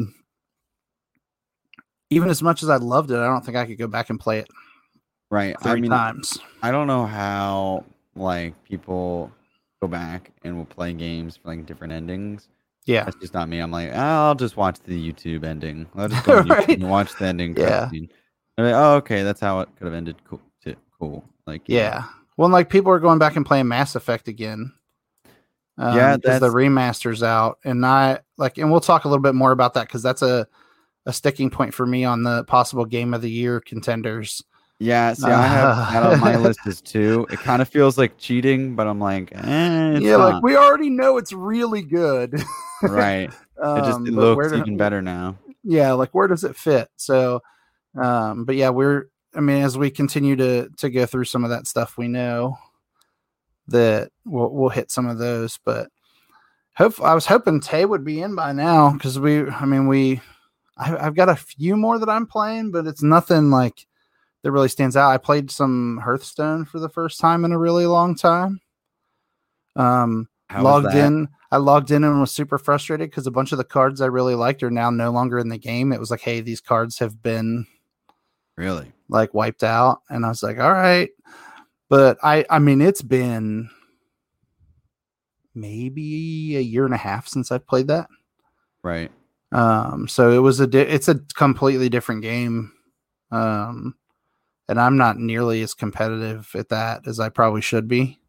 Even 2.09 2.29
as 2.29 2.43
much 2.43 2.61
as 2.61 2.69
I 2.69 2.77
loved 2.77 3.11
it, 3.11 3.17
I 3.17 3.25
don't 3.25 3.43
think 3.43 3.57
I 3.57 3.65
could 3.65 3.77
go 3.77 3.87
back 3.87 4.09
and 4.09 4.19
play 4.19 4.39
it. 4.39 4.47
Right. 5.31 5.59
Three 5.61 5.71
I 5.71 5.75
mean, 5.75 5.91
times. 5.91 6.37
I 6.61 6.71
don't 6.71 6.87
know 6.87 7.05
how 7.05 7.85
like 8.15 8.61
people 8.65 9.31
go 9.81 9.87
back 9.87 10.31
and 10.43 10.57
will 10.57 10.65
play 10.65 10.93
games 10.93 11.37
for 11.37 11.49
like 11.49 11.65
different 11.65 11.93
endings. 11.93 12.49
Yeah, 12.85 13.05
that's 13.05 13.15
just 13.15 13.33
not 13.33 13.47
me. 13.47 13.59
I'm 13.59 13.71
like, 13.71 13.91
oh, 13.93 13.97
I'll 13.97 14.35
just 14.35 14.57
watch 14.57 14.79
the 14.81 15.11
YouTube 15.11 15.45
ending. 15.45 15.87
I'll 15.95 16.09
just 16.09 16.25
go 16.25 16.41
right? 16.41 16.67
and 16.67 16.89
watch 16.89 17.17
the 17.17 17.25
ending. 17.25 17.55
Yeah. 17.57 17.89
Like, 18.57 18.73
oh, 18.75 18.95
okay, 18.95 19.23
that's 19.23 19.39
how 19.39 19.61
it 19.61 19.69
could 19.77 19.85
have 19.85 19.93
ended. 19.93 20.17
Cool. 20.25 20.41
Cool. 20.99 21.23
Like, 21.45 21.63
yeah. 21.65 21.79
yeah. 21.79 22.03
Well, 22.37 22.49
like 22.49 22.69
people 22.69 22.91
are 22.91 22.99
going 22.99 23.19
back 23.19 23.35
and 23.35 23.45
playing 23.45 23.67
Mass 23.67 23.95
Effect 23.95 24.27
again. 24.27 24.71
Um, 25.77 25.97
yeah, 25.97 26.17
because 26.17 26.39
the 26.39 26.49
remasters 26.49 27.25
out, 27.25 27.57
and 27.63 27.85
I 27.85 28.19
like, 28.37 28.57
and 28.57 28.71
we'll 28.71 28.79
talk 28.79 29.05
a 29.05 29.07
little 29.07 29.23
bit 29.23 29.35
more 29.35 29.51
about 29.51 29.73
that 29.73 29.87
because 29.87 30.03
that's 30.03 30.21
a 30.21 30.47
a 31.05 31.13
sticking 31.13 31.49
point 31.49 31.73
for 31.73 31.85
me 31.85 32.05
on 32.05 32.23
the 32.23 32.43
possible 32.45 32.85
game 32.85 33.13
of 33.13 33.21
the 33.21 33.29
year 33.29 33.59
contenders. 33.59 34.43
Yeah, 34.79 35.13
see, 35.13 35.27
I 35.27 35.47
have 35.47 35.75
that 35.93 36.03
on 36.03 36.19
my 36.19 36.35
list 36.35 36.59
is 36.65 36.81
two. 36.81 37.25
It 37.31 37.39
kind 37.39 37.61
of 37.61 37.69
feels 37.69 37.97
like 37.97 38.17
cheating, 38.17 38.75
but 38.75 38.85
I'm 38.85 38.99
like, 38.99 39.31
eh, 39.33 39.99
yeah, 39.99 40.17
not. 40.17 40.33
like 40.33 40.43
we 40.43 40.55
already 40.55 40.89
know 40.89 41.17
it's 41.17 41.33
really 41.33 41.81
good, 41.81 42.39
right? 42.83 43.31
um, 43.61 43.77
it 43.77 43.85
just 43.85 43.99
it 44.01 44.13
looks 44.13 44.53
even 44.53 44.77
better 44.77 45.01
now. 45.01 45.37
Yeah, 45.63 45.93
like 45.93 46.13
where 46.13 46.27
does 46.27 46.43
it 46.43 46.55
fit? 46.55 46.89
So, 46.97 47.41
um, 47.99 48.45
but 48.45 48.55
yeah, 48.55 48.69
we're. 48.69 49.05
I 49.35 49.39
mean, 49.39 49.63
as 49.63 49.75
we 49.75 49.89
continue 49.89 50.35
to 50.35 50.69
to 50.77 50.89
go 50.91 51.07
through 51.07 51.25
some 51.25 51.43
of 51.43 51.49
that 51.49 51.65
stuff, 51.65 51.97
we 51.97 52.07
know 52.07 52.57
that 53.67 54.11
we'll 54.25 54.49
we'll 54.49 54.69
hit 54.69 54.91
some 54.91 55.07
of 55.07 55.17
those. 55.17 55.59
But 55.63 55.89
hope 56.75 56.99
I 57.01 57.13
was 57.13 57.25
hoping 57.25 57.59
Tay 57.59 57.85
would 57.85 58.03
be 58.03 58.21
in 58.21 58.35
by 58.35 58.51
now 58.51 58.91
because 58.91 59.19
we. 59.19 59.47
I 59.47 59.65
mean, 59.65 59.87
we. 59.87 60.21
I, 60.77 60.97
I've 60.97 61.15
got 61.15 61.29
a 61.29 61.35
few 61.35 61.77
more 61.77 61.99
that 61.99 62.09
I'm 62.09 62.25
playing, 62.25 62.71
but 62.71 62.87
it's 62.87 63.03
nothing 63.03 63.51
like 63.51 63.85
that 64.41 64.51
really 64.51 64.69
stands 64.69 64.97
out. 64.97 65.11
I 65.11 65.17
played 65.17 65.49
some 65.51 65.99
Hearthstone 66.03 66.65
for 66.65 66.79
the 66.79 66.89
first 66.89 67.19
time 67.19 67.45
in 67.45 67.51
a 67.51 67.59
really 67.59 67.85
long 67.85 68.15
time. 68.15 68.59
Um, 69.75 70.27
How 70.49 70.63
logged 70.63 70.93
in. 70.93 71.29
I 71.51 71.57
logged 71.57 71.91
in 71.91 72.03
and 72.03 72.19
was 72.19 72.31
super 72.31 72.57
frustrated 72.57 73.09
because 73.09 73.27
a 73.27 73.31
bunch 73.31 73.51
of 73.51 73.59
the 73.59 73.63
cards 73.63 74.01
I 74.01 74.07
really 74.07 74.33
liked 74.33 74.63
are 74.63 74.71
now 74.71 74.89
no 74.89 75.11
longer 75.11 75.37
in 75.37 75.49
the 75.49 75.57
game. 75.57 75.93
It 75.93 75.99
was 75.99 76.09
like, 76.09 76.21
hey, 76.21 76.41
these 76.41 76.59
cards 76.59 76.97
have 76.97 77.21
been 77.21 77.67
really 78.57 78.91
like 79.07 79.33
wiped 79.33 79.63
out, 79.63 80.01
and 80.09 80.25
I 80.25 80.29
was 80.29 80.43
like, 80.43 80.59
all 80.59 80.71
right. 80.73 81.09
But 81.89 82.17
I, 82.23 82.45
I 82.49 82.59
mean, 82.59 82.81
it's 82.81 83.01
been 83.01 83.69
maybe 85.53 86.57
a 86.57 86.61
year 86.61 86.85
and 86.85 86.93
a 86.93 86.97
half 86.97 87.27
since 87.27 87.51
I've 87.51 87.67
played 87.67 87.87
that. 87.87 88.07
Right. 88.83 89.11
Um, 89.51 90.07
so 90.07 90.31
it 90.31 90.39
was 90.39 90.59
a, 90.59 90.67
di- 90.67 90.79
it's 90.79 91.07
a 91.07 91.19
completely 91.35 91.89
different 91.89 92.23
game. 92.23 92.71
Um, 93.31 93.95
and 94.67 94.79
I'm 94.79 94.97
not 94.97 95.17
nearly 95.17 95.61
as 95.61 95.73
competitive 95.73 96.49
at 96.55 96.69
that 96.69 97.07
as 97.07 97.19
I 97.19 97.29
probably 97.29 97.61
should 97.61 97.87
be. 97.87 98.19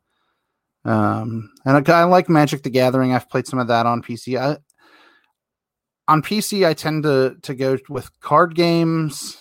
Um, 0.85 1.51
and 1.65 1.89
I, 1.89 2.01
I 2.01 2.05
like 2.05 2.29
Magic 2.29 2.63
the 2.63 2.71
Gathering. 2.71 3.15
I've 3.15 3.31
played 3.31 3.47
some 3.47 3.59
of 3.59 3.69
that 3.69 3.87
on 3.87 4.03
PC. 4.03 4.39
I, 4.39 4.59
on 6.07 6.23
PC, 6.23 6.67
I 6.67 6.75
tend 6.75 7.05
to 7.05 7.37
to 7.43 7.55
go 7.55 7.79
with 7.89 8.11
card 8.21 8.55
games, 8.55 9.39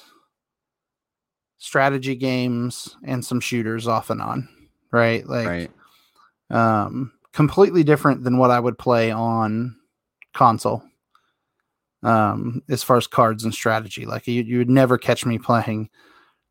strategy 1.64 2.14
games, 2.14 2.98
and 3.06 3.24
some 3.24 3.40
shooters 3.40 3.88
off 3.88 4.10
and 4.10 4.22
on. 4.22 4.50
Right, 4.92 5.26
like, 5.26 5.48
right. 5.48 5.72
um, 6.50 7.14
completely 7.32 7.86
different 7.86 8.26
than 8.26 8.38
what 8.38 8.52
I 8.52 8.60
would 8.60 8.78
play 8.78 9.12
on 9.12 9.78
console. 10.34 10.84
Um, 12.04 12.62
as 12.70 12.84
far 12.84 12.98
as 12.98 13.08
cards 13.08 13.46
and 13.46 13.54
strategy, 13.54 14.06
like 14.06 14.28
you, 14.28 14.44
you 14.44 14.58
would 14.58 14.70
never 14.70 14.98
catch 14.98 15.26
me 15.26 15.40
playing 15.40 15.90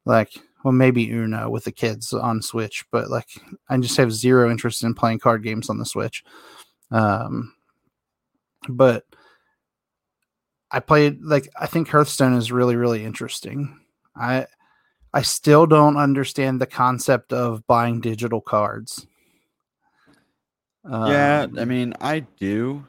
like 0.07 0.33
well 0.65 0.73
maybe 0.73 1.11
uno 1.11 1.51
with 1.51 1.65
the 1.65 1.73
kids 1.73 2.13
on 2.13 2.43
switch 2.43 2.85
but 2.91 3.11
like 3.11 3.29
i 3.69 3.77
just 3.77 3.97
have 3.97 4.13
zero 4.13 4.51
interest 4.51 4.83
in 4.83 4.95
playing 4.95 5.19
card 5.19 5.43
games 5.43 5.71
on 5.71 5.79
the 5.79 5.87
switch 5.87 6.25
um 6.91 7.55
but 8.69 9.05
i 10.71 10.81
played 10.81 11.21
like 11.23 11.49
i 11.61 11.67
think 11.67 11.89
hearthstone 11.89 12.35
is 12.35 12.51
really 12.51 12.77
really 12.77 13.05
interesting 13.05 13.79
i 14.17 14.47
I 15.15 15.23
still 15.23 15.67
don't 15.67 15.97
understand 15.97 16.61
the 16.61 16.67
concept 16.67 17.33
of 17.33 17.67
buying 17.67 18.01
digital 18.01 18.41
cards. 18.41 19.07
yeah, 20.89 21.47
I 21.57 21.61
um, 21.61 21.69
mean, 21.69 21.95
I 22.01 22.21
do, 22.21 22.85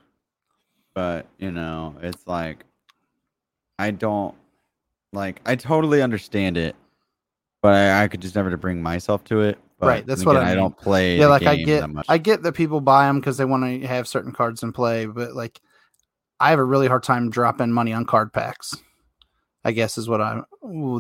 but 0.95 1.27
you 1.37 1.51
know, 1.51 1.95
it's 2.01 2.25
like 2.25 2.63
I 3.77 3.91
don't 3.91 4.35
like. 5.11 5.41
I 5.45 5.55
totally 5.55 6.01
understand 6.01 6.57
it, 6.57 6.75
but 7.61 7.73
I, 7.73 8.03
I 8.03 8.07
could 8.07 8.21
just 8.21 8.35
never 8.35 8.55
bring 8.55 8.81
myself 8.81 9.23
to 9.25 9.41
it. 9.41 9.57
But 9.79 9.87
right, 9.87 10.05
that's 10.05 10.21
again, 10.21 10.33
what 10.33 10.41
I, 10.41 10.45
mean. 10.45 10.51
I 10.51 10.55
don't 10.55 10.77
play. 10.77 11.19
Yeah, 11.19 11.27
like 11.27 11.43
I 11.43 11.57
get, 11.57 11.89
I 12.07 12.17
get 12.17 12.41
that 12.43 12.53
people 12.53 12.79
buy 12.79 13.07
them 13.07 13.19
because 13.19 13.35
they 13.35 13.45
want 13.45 13.63
to 13.63 13.85
have 13.87 14.07
certain 14.07 14.31
cards 14.31 14.63
in 14.63 14.71
play, 14.71 15.05
but 15.07 15.33
like 15.33 15.59
I 16.39 16.51
have 16.51 16.59
a 16.59 16.63
really 16.63 16.87
hard 16.87 17.03
time 17.03 17.29
dropping 17.29 17.71
money 17.71 17.91
on 17.91 18.05
card 18.05 18.31
packs. 18.31 18.77
I 19.65 19.71
guess 19.71 19.97
is 19.97 20.09
what 20.09 20.21
I'm 20.21 20.45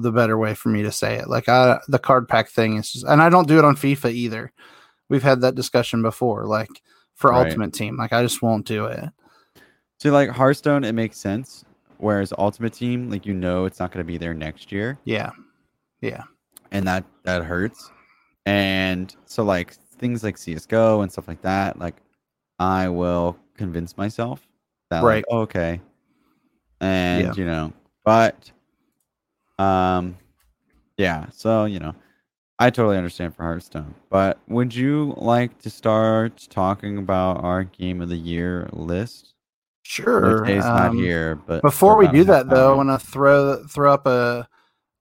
the 0.01 0.11
better 0.11 0.37
way 0.37 0.53
for 0.53 0.69
me 0.69 0.83
to 0.83 0.91
say 0.91 1.15
it. 1.15 1.27
Like 1.27 1.49
I, 1.49 1.79
the 1.87 1.99
card 1.99 2.27
pack 2.27 2.49
thing 2.49 2.77
is 2.77 2.91
just, 2.91 3.05
and 3.05 3.21
I 3.21 3.29
don't 3.29 3.47
do 3.47 3.59
it 3.59 3.65
on 3.65 3.75
FIFA 3.75 4.11
either. 4.13 4.53
We've 5.09 5.23
had 5.23 5.41
that 5.41 5.55
discussion 5.55 6.01
before. 6.01 6.45
Like 6.45 6.69
for 7.15 7.31
right. 7.31 7.45
Ultimate 7.45 7.73
Team, 7.73 7.97
like 7.97 8.13
I 8.13 8.23
just 8.23 8.41
won't 8.41 8.65
do 8.65 8.85
it. 8.85 9.09
So 9.99 10.11
like 10.11 10.29
Hearthstone, 10.29 10.83
it 10.83 10.93
makes 10.93 11.17
sense. 11.17 11.65
Whereas 11.97 12.33
Ultimate 12.37 12.73
Team, 12.73 13.09
like 13.09 13.25
you 13.25 13.33
know, 13.33 13.65
it's 13.65 13.79
not 13.79 13.91
going 13.91 14.05
to 14.05 14.11
be 14.11 14.17
there 14.17 14.33
next 14.33 14.71
year. 14.71 14.97
Yeah, 15.05 15.31
yeah, 16.01 16.23
and 16.71 16.87
that 16.87 17.05
that 17.23 17.43
hurts. 17.43 17.91
And 18.45 19.15
so 19.25 19.43
like 19.43 19.73
things 19.97 20.23
like 20.23 20.37
CS:GO 20.37 21.01
and 21.01 21.11
stuff 21.11 21.27
like 21.27 21.41
that, 21.43 21.79
like 21.79 21.95
I 22.59 22.89
will 22.89 23.37
convince 23.55 23.95
myself 23.95 24.45
that 24.89 25.03
right, 25.03 25.17
like, 25.17 25.25
oh, 25.29 25.39
okay, 25.41 25.79
and 26.81 27.27
yeah. 27.27 27.33
you 27.35 27.45
know, 27.45 27.71
but 28.03 28.51
um, 29.59 30.17
yeah. 30.97 31.27
So 31.31 31.65
you 31.65 31.79
know, 31.79 31.95
I 32.59 32.69
totally 32.69 32.97
understand 32.97 33.35
for 33.35 33.43
Hearthstone. 33.43 33.93
But 34.09 34.39
would 34.47 34.73
you 34.73 35.13
like 35.17 35.59
to 35.59 35.69
start 35.69 36.47
talking 36.49 36.97
about 36.97 37.43
our 37.43 37.63
game 37.63 38.01
of 38.01 38.09
the 38.09 38.17
year 38.17 38.69
list? 38.71 39.33
Sure. 39.83 40.45
Um, 40.45 40.57
not 40.59 40.93
here, 40.93 41.35
but 41.35 41.61
before 41.61 41.97
we 41.97 42.07
do 42.07 42.23
that, 42.25 42.49
though, 42.49 42.73
I 42.73 42.75
want 42.75 42.89
to 42.89 43.05
throw 43.05 43.63
throw 43.65 43.93
up 43.93 44.07
a 44.07 44.47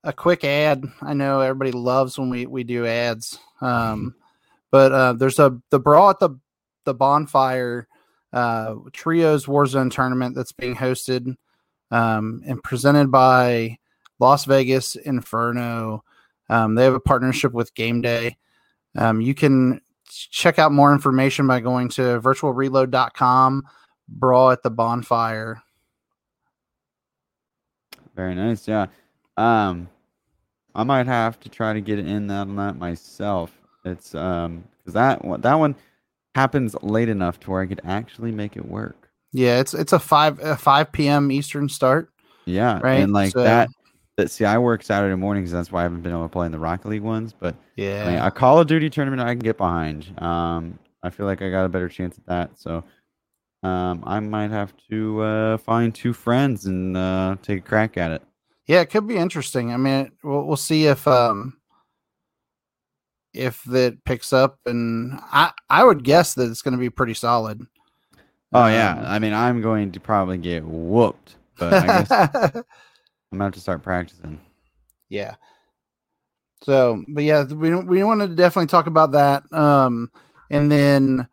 a 0.03 0.11
quick 0.11 0.43
ad. 0.43 0.83
I 1.01 1.13
know 1.13 1.39
everybody 1.39 1.71
loves 1.71 2.19
when 2.19 2.29
we 2.29 2.45
we 2.45 2.63
do 2.63 2.85
ads. 2.85 3.39
Um, 3.61 4.15
but 4.71 4.91
uh, 4.91 5.13
there's 5.13 5.39
a 5.39 5.57
the 5.69 5.79
brawl 5.79 6.09
at 6.09 6.19
the 6.19 6.31
the 6.85 6.93
bonfire 6.93 7.87
uh, 8.33 8.75
trios 8.91 9.45
Warzone 9.45 9.91
tournament 9.91 10.35
that's 10.35 10.51
being 10.51 10.75
hosted 10.75 11.35
um, 11.91 12.41
and 12.45 12.61
presented 12.63 13.11
by 13.11 13.77
Las 14.19 14.45
Vegas 14.45 14.95
Inferno. 14.95 16.03
Um, 16.49 16.75
they 16.75 16.83
have 16.83 16.93
a 16.93 16.99
partnership 16.99 17.53
with 17.53 17.73
Game 17.75 18.01
Day. 18.01 18.37
Um, 18.95 19.21
you 19.21 19.33
can 19.33 19.81
check 20.07 20.59
out 20.59 20.71
more 20.71 20.93
information 20.93 21.47
by 21.47 21.59
going 21.59 21.89
to 21.89 22.19
virtualreload.com, 22.21 23.63
brawl 24.07 24.51
at 24.51 24.63
the 24.63 24.69
bonfire. 24.69 25.61
Very 28.15 28.35
nice. 28.35 28.67
Yeah. 28.67 28.87
Um, 29.37 29.89
I 30.75 30.83
might 30.83 31.07
have 31.07 31.39
to 31.41 31.49
try 31.49 31.73
to 31.73 31.81
get 31.81 31.99
in 31.99 32.27
that 32.27 32.41
on 32.41 32.55
that 32.57 32.77
myself. 32.77 33.51
It's 33.85 34.15
um 34.15 34.63
because 34.77 34.93
that 34.93 35.23
one 35.23 35.41
that 35.41 35.55
one 35.55 35.75
happens 36.35 36.75
late 36.81 37.09
enough 37.09 37.39
to 37.41 37.51
where 37.51 37.61
I 37.61 37.67
could 37.67 37.81
actually 37.83 38.31
make 38.31 38.55
it 38.55 38.65
work. 38.65 39.02
Yeah, 39.33 39.59
it's 39.59 39.73
it's 39.73 39.93
a 39.93 39.99
five 39.99 40.39
a 40.39 40.55
five 40.55 40.91
p.m. 40.91 41.31
Eastern 41.31 41.67
start. 41.67 42.09
Yeah, 42.45 42.79
right. 42.83 43.01
And 43.01 43.11
like 43.13 43.31
so, 43.31 43.43
that, 43.43 43.67
that. 44.17 44.29
See, 44.29 44.45
I 44.45 44.59
work 44.59 44.83
Saturday 44.83 45.15
mornings. 45.15 45.51
That's 45.51 45.71
why 45.71 45.79
I 45.79 45.83
haven't 45.83 46.01
been 46.01 46.11
able 46.11 46.23
to 46.23 46.29
play 46.29 46.45
in 46.45 46.51
the 46.51 46.59
Rocket 46.59 46.87
League 46.87 47.01
ones. 47.01 47.33
But 47.37 47.55
yeah, 47.75 48.05
I 48.05 48.11
mean, 48.11 48.19
a 48.19 48.29
Call 48.29 48.59
of 48.59 48.67
Duty 48.67 48.89
tournament 48.89 49.21
I 49.21 49.33
can 49.33 49.39
get 49.39 49.57
behind. 49.57 50.13
Um, 50.21 50.77
I 51.01 51.09
feel 51.09 51.25
like 51.25 51.41
I 51.41 51.49
got 51.49 51.65
a 51.65 51.69
better 51.69 51.89
chance 51.89 52.17
at 52.17 52.25
that. 52.27 52.59
So, 52.59 52.83
um, 53.63 54.03
I 54.05 54.19
might 54.19 54.51
have 54.51 54.73
to 54.91 55.21
uh, 55.21 55.57
find 55.57 55.95
two 55.95 56.13
friends 56.13 56.65
and 56.65 56.95
uh, 56.95 57.35
take 57.41 57.59
a 57.59 57.67
crack 57.67 57.97
at 57.97 58.11
it. 58.11 58.21
Yeah, 58.67 58.81
it 58.81 58.91
could 58.91 59.07
be 59.07 59.17
interesting. 59.17 59.73
I 59.73 59.77
mean, 59.77 60.11
we'll, 60.23 60.43
we'll 60.43 60.57
see 60.57 60.85
if 60.85 61.07
um 61.07 61.57
if 63.33 63.63
that 63.63 64.03
picks 64.05 64.31
up, 64.31 64.59
and 64.67 65.19
I 65.31 65.51
I 65.69 65.83
would 65.83 66.03
guess 66.03 66.35
that 66.35 66.49
it's 66.49 66.61
going 66.61 66.73
to 66.73 66.79
be 66.79 66.91
pretty 66.91 67.15
solid. 67.15 67.61
Oh 68.53 68.63
um, 68.63 68.71
yeah, 68.71 69.03
I 69.05 69.19
mean, 69.19 69.33
I'm 69.33 69.61
going 69.61 69.91
to 69.93 69.99
probably 69.99 70.37
get 70.37 70.63
whooped, 70.63 71.35
but 71.57 71.73
I 71.73 71.85
guess 71.85 72.11
I'm 72.11 72.63
gonna 73.31 73.43
have 73.45 73.53
to 73.53 73.59
start 73.59 73.83
practicing. 73.83 74.39
Yeah. 75.09 75.35
So, 76.63 77.03
but 77.09 77.23
yeah, 77.23 77.43
we 77.43 77.75
we 77.75 78.03
want 78.03 78.21
to 78.21 78.27
definitely 78.27 78.67
talk 78.67 78.87
about 78.87 79.11
that. 79.11 79.43
Um, 79.51 80.11
and 80.49 80.71
then 80.71 81.27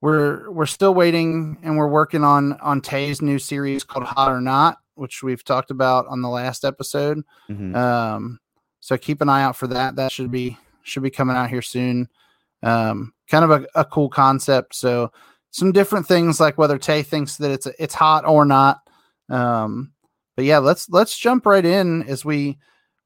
we're 0.00 0.50
we're 0.50 0.66
still 0.66 0.94
waiting, 0.94 1.58
and 1.62 1.76
we're 1.76 1.88
working 1.88 2.24
on 2.24 2.54
on 2.60 2.80
Tay's 2.80 3.22
new 3.22 3.38
series 3.38 3.84
called 3.84 4.04
Hot 4.04 4.30
or 4.30 4.40
Not 4.40 4.78
which 5.00 5.22
we've 5.22 5.42
talked 5.42 5.70
about 5.70 6.06
on 6.08 6.20
the 6.20 6.28
last 6.28 6.62
episode. 6.62 7.22
Mm-hmm. 7.48 7.74
Um, 7.74 8.38
so 8.80 8.98
keep 8.98 9.22
an 9.22 9.30
eye 9.30 9.42
out 9.42 9.56
for 9.56 9.66
that. 9.68 9.96
That 9.96 10.12
should 10.12 10.30
be 10.30 10.58
should 10.82 11.02
be 11.02 11.10
coming 11.10 11.36
out 11.36 11.48
here 11.48 11.62
soon. 11.62 12.06
Um, 12.62 13.14
kind 13.30 13.44
of 13.44 13.50
a, 13.50 13.66
a 13.74 13.84
cool 13.86 14.10
concept. 14.10 14.74
So 14.74 15.10
some 15.50 15.72
different 15.72 16.06
things 16.06 16.40
like 16.40 16.58
whether 16.58 16.78
Tay 16.78 17.02
thinks 17.02 17.36
that 17.36 17.50
it's 17.50 17.66
it's 17.78 17.94
hot 17.94 18.24
or 18.26 18.44
not. 18.44 18.80
Um, 19.28 19.92
but 20.36 20.44
yeah, 20.44 20.58
let's 20.58 20.88
let's 20.90 21.18
jump 21.18 21.46
right 21.46 21.64
in 21.64 22.02
as 22.04 22.24
we 22.24 22.58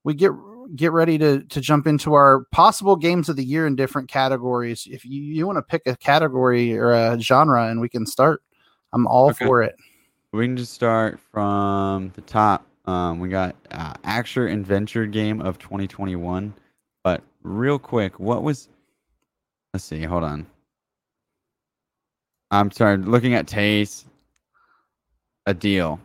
we 0.04 0.14
get 0.14 0.32
get 0.76 0.92
ready 0.92 1.18
to 1.18 1.42
to 1.44 1.60
jump 1.60 1.86
into 1.86 2.14
our 2.14 2.44
possible 2.52 2.96
games 2.96 3.28
of 3.28 3.36
the 3.36 3.44
year 3.44 3.66
in 3.66 3.76
different 3.76 4.08
categories. 4.08 4.86
If 4.90 5.04
you, 5.04 5.22
you 5.22 5.46
want 5.46 5.58
to 5.58 5.62
pick 5.62 5.82
a 5.86 5.96
category 5.96 6.76
or 6.76 6.92
a 6.92 7.18
genre 7.20 7.68
and 7.68 7.80
we 7.80 7.88
can 7.88 8.06
start, 8.06 8.42
I'm 8.92 9.06
all 9.06 9.30
okay. 9.30 9.44
for 9.44 9.62
it. 9.62 9.74
We 10.32 10.46
can 10.46 10.56
just 10.56 10.72
start 10.72 11.20
from 11.30 12.12
the 12.14 12.22
top. 12.22 12.66
Um, 12.86 13.20
we 13.20 13.28
got 13.28 13.56
uh, 13.70 13.94
action 14.04 14.48
adventure 14.48 15.06
game 15.06 15.40
of 15.40 15.58
2021. 15.58 16.52
But 17.02 17.22
real 17.42 17.78
quick, 17.78 18.18
what 18.18 18.42
was? 18.42 18.68
Let's 19.72 19.84
see. 19.84 20.02
Hold 20.02 20.24
on. 20.24 20.46
I'm 22.54 22.70
sorry. 22.70 22.96
Looking 22.98 23.34
at 23.34 23.46
Taste, 23.46 24.06
a 25.46 25.54
deal. 25.54 26.00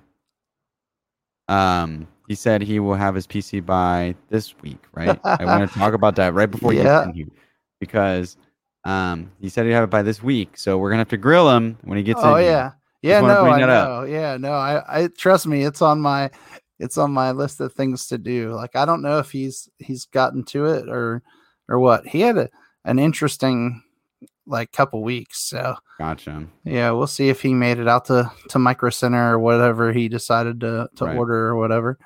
Um, 1.47 2.07
he 2.27 2.35
said 2.35 2.61
he 2.61 2.79
will 2.79 2.95
have 2.95 3.15
his 3.15 3.27
PC 3.27 3.65
by 3.65 4.15
this 4.29 4.55
week, 4.61 4.83
right? 4.93 5.19
I 5.23 5.45
want 5.45 5.71
to 5.71 5.79
talk 5.79 5.93
about 5.93 6.15
that 6.17 6.33
right 6.33 6.49
before 6.49 6.73
yeah. 6.73 7.07
you 7.13 7.25
get 7.25 7.33
because 7.79 8.37
um, 8.83 9.31
he 9.39 9.49
said 9.49 9.65
he'd 9.65 9.73
have 9.73 9.83
it 9.83 9.89
by 9.89 10.01
this 10.01 10.21
week. 10.23 10.57
So 10.57 10.77
we're 10.77 10.89
gonna 10.89 11.01
have 11.01 11.09
to 11.09 11.17
grill 11.17 11.49
him 11.49 11.77
when 11.83 11.97
he 11.97 12.03
gets 12.03 12.19
oh, 12.23 12.35
in. 12.35 12.43
Oh 12.43 12.47
yeah. 12.47 12.71
Yeah, 13.01 13.21
no, 13.21 13.45
I 13.45 13.59
know. 13.59 13.67
Up. 13.67 14.09
Yeah, 14.09 14.35
no, 14.37 14.51
I, 14.51 15.03
I 15.03 15.07
trust 15.07 15.47
me. 15.47 15.63
It's 15.63 15.81
on 15.81 16.01
my, 16.01 16.29
it's 16.79 16.97
on 16.97 17.11
my 17.11 17.31
list 17.31 17.61
of 17.61 17.71
things 17.71 18.07
to 18.07 18.17
do. 18.17 18.53
Like, 18.53 18.75
I 18.75 18.83
don't 18.83 19.01
know 19.01 19.19
if 19.19 19.31
he's 19.31 19.69
he's 19.77 20.05
gotten 20.05 20.43
to 20.45 20.65
it 20.65 20.89
or 20.89 21.23
or 21.69 21.79
what. 21.79 22.05
He 22.05 22.19
had 22.19 22.37
a, 22.37 22.49
an 22.83 22.99
interesting 22.99 23.81
like 24.49 24.71
couple 24.71 25.01
weeks. 25.03 25.47
So 25.47 25.75
gotcha. 25.97 26.47
Yeah, 26.63 26.91
we'll 26.91 27.07
see 27.07 27.29
if 27.29 27.41
he 27.41 27.53
made 27.53 27.79
it 27.79 27.87
out 27.87 28.05
to 28.05 28.31
to 28.49 28.59
Micro 28.59 28.89
Center 28.89 29.33
or 29.33 29.39
whatever 29.39 29.93
he 29.93 30.09
decided 30.09 30.59
to 30.61 30.89
to 30.95 31.05
right. 31.05 31.17
order 31.17 31.47
or 31.47 31.55
whatever. 31.55 31.97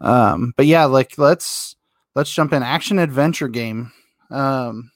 Um, 0.00 0.52
but 0.56 0.66
yeah, 0.66 0.84
like 0.84 1.16
let's 1.18 1.76
let's 2.14 2.32
jump 2.32 2.52
in 2.52 2.62
action 2.62 2.98
adventure 2.98 3.48
game. 3.48 3.92
Um, 4.30 4.90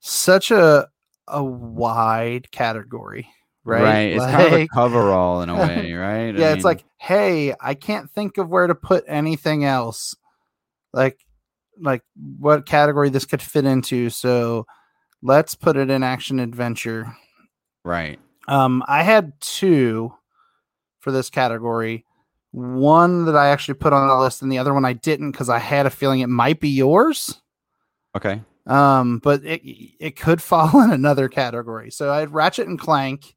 such 0.00 0.50
a 0.50 0.88
a 1.28 1.42
wide 1.42 2.50
category 2.50 3.28
right? 3.64 3.82
Right. 3.82 4.12
It's 4.12 4.24
kind 4.24 4.46
of 4.46 4.52
a 4.52 4.68
coverall 4.74 5.42
in 5.42 5.48
a 5.48 5.54
way, 5.56 5.92
right? 5.92 6.36
yeah, 6.36 6.48
I 6.48 6.52
it's 6.52 6.64
like, 6.64 6.84
hey, 6.98 7.54
I 7.60 7.74
can't 7.74 8.10
think 8.10 8.38
of 8.38 8.48
where 8.48 8.66
to 8.66 8.74
put 8.74 9.04
anything 9.06 9.64
else. 9.64 10.14
Like, 10.92 11.18
like 11.80 12.02
what 12.38 12.66
category 12.66 13.08
this 13.08 13.24
could 13.24 13.42
fit 13.42 13.64
into. 13.64 14.10
So 14.10 14.66
let's 15.22 15.54
put 15.54 15.76
it 15.76 15.90
in 15.90 16.02
action 16.02 16.38
adventure. 16.40 17.16
Right. 17.84 18.18
Um, 18.48 18.82
I 18.86 19.02
had 19.02 19.32
two 19.40 20.12
for 21.00 21.12
this 21.12 21.30
category. 21.30 22.04
One 22.50 23.24
that 23.24 23.36
I 23.36 23.48
actually 23.48 23.74
put 23.74 23.92
on 23.92 24.08
the 24.08 24.16
list, 24.16 24.42
and 24.42 24.52
the 24.52 24.58
other 24.58 24.74
one 24.74 24.84
I 24.84 24.92
didn't 24.92 25.32
because 25.32 25.48
I 25.48 25.58
had 25.58 25.86
a 25.86 25.90
feeling 25.90 26.20
it 26.20 26.28
might 26.28 26.60
be 26.60 26.68
yours. 26.68 27.40
Okay. 28.14 28.42
Um, 28.66 29.18
but 29.18 29.42
it 29.44 29.62
it 29.98 30.16
could 30.16 30.42
fall 30.42 30.82
in 30.82 30.90
another 30.90 31.28
category. 31.28 31.90
So 31.90 32.12
I 32.12 32.20
had 32.20 32.34
Ratchet 32.34 32.68
and 32.68 32.78
Clank, 32.78 33.34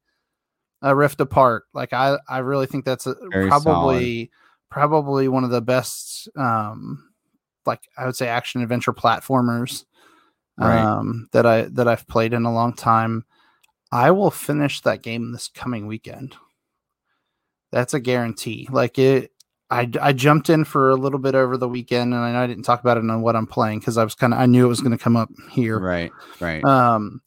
a 0.82 0.94
Rift 0.94 1.20
Apart. 1.20 1.64
Like 1.72 1.92
I, 1.92 2.18
I 2.28 2.38
really 2.38 2.66
think 2.66 2.84
that's 2.84 3.06
a, 3.06 3.14
probably 3.14 3.50
solid. 3.50 4.28
probably 4.70 5.28
one 5.28 5.44
of 5.44 5.50
the 5.50 5.62
best, 5.62 6.28
um, 6.36 7.08
like 7.64 7.80
I 7.96 8.04
would 8.04 8.16
say, 8.16 8.28
action 8.28 8.60
adventure 8.60 8.92
platformers 8.92 9.84
right. 10.58 10.78
um, 10.78 11.28
that 11.32 11.46
I 11.46 11.62
that 11.62 11.88
I've 11.88 12.06
played 12.06 12.32
in 12.32 12.44
a 12.44 12.54
long 12.54 12.72
time. 12.72 13.24
I 13.92 14.10
will 14.10 14.30
finish 14.30 14.80
that 14.82 15.02
game 15.02 15.32
this 15.32 15.48
coming 15.48 15.86
weekend. 15.86 16.34
That's 17.72 17.94
a 17.94 18.00
guarantee. 18.00 18.68
Like 18.70 18.98
it, 18.98 19.32
I, 19.70 19.90
I 20.00 20.12
jumped 20.12 20.48
in 20.48 20.64
for 20.64 20.90
a 20.90 20.96
little 20.96 21.18
bit 21.18 21.34
over 21.34 21.56
the 21.56 21.68
weekend, 21.68 22.14
and 22.14 22.22
I, 22.22 22.32
know 22.32 22.42
I 22.42 22.46
didn't 22.46 22.64
talk 22.64 22.80
about 22.80 22.96
it 22.96 23.08
on 23.08 23.22
what 23.22 23.36
I'm 23.36 23.46
playing 23.46 23.80
because 23.80 23.98
I 23.98 24.04
was 24.04 24.14
kind 24.14 24.32
of 24.32 24.38
I 24.38 24.46
knew 24.46 24.64
it 24.64 24.68
was 24.68 24.80
going 24.80 24.96
to 24.96 25.02
come 25.02 25.16
up 25.16 25.28
here. 25.50 25.78
Right, 25.78 26.12
right. 26.40 26.64
Um, 26.64 27.20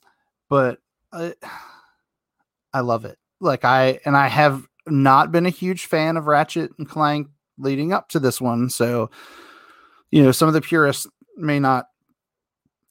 but 0.48 0.80
I, 1.12 1.34
I 2.74 2.80
love 2.82 3.06
it. 3.06 3.18
Like 3.42 3.66
I 3.66 4.00
and 4.06 4.16
I 4.16 4.28
have 4.28 4.66
not 4.88 5.32
been 5.32 5.46
a 5.46 5.52
huge 5.52 5.86
fan 5.86 6.18
of 6.18 6.28
Ratchet 6.28 6.72
and 6.78 6.88
Clank 6.88 7.28
leading 7.58 7.94
up 7.94 8.10
to 8.10 8.20
this 8.20 8.40
one, 8.40 8.70
so 8.70 9.10
you 10.12 10.24
know 10.24 10.32
some 10.32 10.48
of 10.48 10.54
the 10.54 10.62
purists 10.62 11.08
may 11.36 11.60
not 11.60 11.89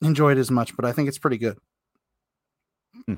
enjoy 0.02 0.32
it 0.32 0.38
as 0.38 0.50
much, 0.50 0.74
but 0.76 0.84
I 0.84 0.92
think 0.92 1.08
it's 1.08 1.18
pretty 1.18 1.38
good. 1.38 1.58
Hmm. 3.06 3.14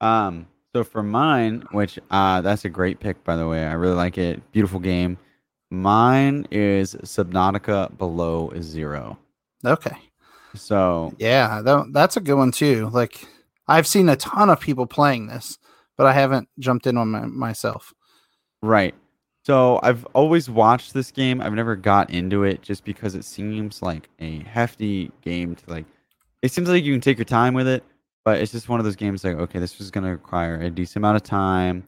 Um, 0.00 0.46
so 0.74 0.84
for 0.84 1.02
mine, 1.02 1.64
which 1.72 1.98
uh 2.10 2.40
that's 2.40 2.64
a 2.64 2.68
great 2.68 3.00
pick 3.00 3.22
by 3.24 3.36
the 3.36 3.48
way. 3.48 3.66
I 3.66 3.72
really 3.72 3.94
like 3.94 4.18
it. 4.18 4.52
Beautiful 4.52 4.80
game. 4.80 5.18
Mine 5.70 6.46
is 6.50 6.94
Subnautica 6.96 7.96
Below 7.96 8.52
Zero. 8.60 9.18
Okay. 9.64 9.96
So 10.54 11.14
yeah, 11.18 11.62
that, 11.62 11.92
that's 11.92 12.16
a 12.16 12.20
good 12.20 12.34
one 12.34 12.50
too. 12.50 12.88
Like 12.92 13.26
I've 13.68 13.86
seen 13.86 14.08
a 14.08 14.16
ton 14.16 14.50
of 14.50 14.60
people 14.60 14.86
playing 14.86 15.28
this, 15.28 15.58
but 15.96 16.06
I 16.06 16.12
haven't 16.12 16.48
jumped 16.58 16.86
in 16.86 16.96
on 16.96 17.08
my, 17.08 17.26
myself. 17.26 17.92
Right. 18.62 18.94
So 19.50 19.80
I've 19.82 20.04
always 20.14 20.48
watched 20.48 20.94
this 20.94 21.10
game. 21.10 21.40
I've 21.40 21.54
never 21.54 21.74
got 21.74 22.10
into 22.10 22.44
it 22.44 22.62
just 22.62 22.84
because 22.84 23.16
it 23.16 23.24
seems 23.24 23.82
like 23.82 24.08
a 24.20 24.44
hefty 24.44 25.10
game 25.22 25.56
to 25.56 25.64
like. 25.68 25.86
It 26.40 26.52
seems 26.52 26.68
like 26.68 26.84
you 26.84 26.94
can 26.94 27.00
take 27.00 27.18
your 27.18 27.24
time 27.24 27.52
with 27.54 27.66
it, 27.66 27.82
but 28.24 28.40
it's 28.40 28.52
just 28.52 28.68
one 28.68 28.78
of 28.78 28.84
those 28.84 28.94
games 28.94 29.24
like 29.24 29.34
okay, 29.34 29.58
this 29.58 29.80
is 29.80 29.90
going 29.90 30.04
to 30.04 30.10
require 30.10 30.60
a 30.60 30.70
decent 30.70 30.98
amount 30.98 31.16
of 31.16 31.24
time 31.24 31.82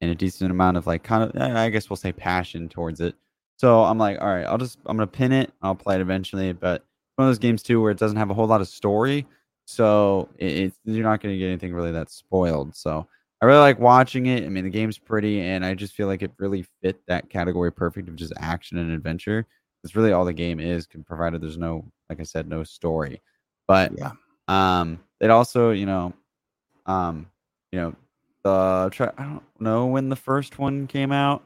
and 0.00 0.12
a 0.12 0.14
decent 0.14 0.52
amount 0.52 0.76
of 0.76 0.86
like 0.86 1.02
kind 1.02 1.24
of 1.24 1.34
eh, 1.34 1.60
I 1.60 1.70
guess 1.70 1.90
we'll 1.90 1.96
say 1.96 2.12
passion 2.12 2.68
towards 2.68 3.00
it. 3.00 3.16
So 3.56 3.82
I'm 3.82 3.98
like, 3.98 4.20
all 4.20 4.28
right, 4.28 4.44
I'll 4.44 4.56
just 4.56 4.78
I'm 4.86 4.96
gonna 4.96 5.08
pin 5.08 5.32
it. 5.32 5.52
I'll 5.60 5.74
play 5.74 5.96
it 5.96 6.00
eventually, 6.00 6.52
but 6.52 6.84
one 7.16 7.26
of 7.26 7.30
those 7.30 7.40
games 7.40 7.64
too 7.64 7.82
where 7.82 7.90
it 7.90 7.98
doesn't 7.98 8.16
have 8.16 8.30
a 8.30 8.34
whole 8.34 8.46
lot 8.46 8.60
of 8.60 8.68
story, 8.68 9.26
so 9.64 10.28
you're 10.38 10.70
not 10.86 11.20
gonna 11.20 11.36
get 11.36 11.48
anything 11.48 11.74
really 11.74 11.90
that 11.90 12.12
spoiled. 12.12 12.76
So 12.76 13.08
I 13.40 13.46
really 13.46 13.60
like 13.60 13.78
watching 13.78 14.26
it. 14.26 14.44
I 14.44 14.48
mean, 14.48 14.64
the 14.64 14.70
game's 14.70 14.98
pretty, 14.98 15.40
and 15.40 15.64
I 15.64 15.74
just 15.74 15.94
feel 15.94 16.08
like 16.08 16.22
it 16.22 16.32
really 16.38 16.66
fit 16.82 17.00
that 17.06 17.30
category 17.30 17.70
perfect 17.70 18.08
of 18.08 18.16
just 18.16 18.32
action 18.36 18.78
and 18.78 18.90
adventure. 18.90 19.46
That's 19.82 19.94
really 19.94 20.12
all 20.12 20.24
the 20.24 20.32
game 20.32 20.58
is, 20.58 20.88
provided 21.06 21.40
there's 21.40 21.56
no, 21.56 21.84
like 22.08 22.18
I 22.18 22.24
said, 22.24 22.48
no 22.48 22.64
story. 22.64 23.22
But 23.68 23.92
yeah, 23.96 24.12
um, 24.48 24.98
it 25.20 25.30
also, 25.30 25.70
you 25.70 25.86
know, 25.86 26.12
um, 26.86 27.28
you 27.70 27.78
know, 27.78 27.94
the 28.42 29.12
I 29.16 29.22
don't 29.22 29.42
know 29.60 29.86
when 29.86 30.08
the 30.08 30.16
first 30.16 30.58
one 30.58 30.86
came 30.86 31.12
out. 31.12 31.44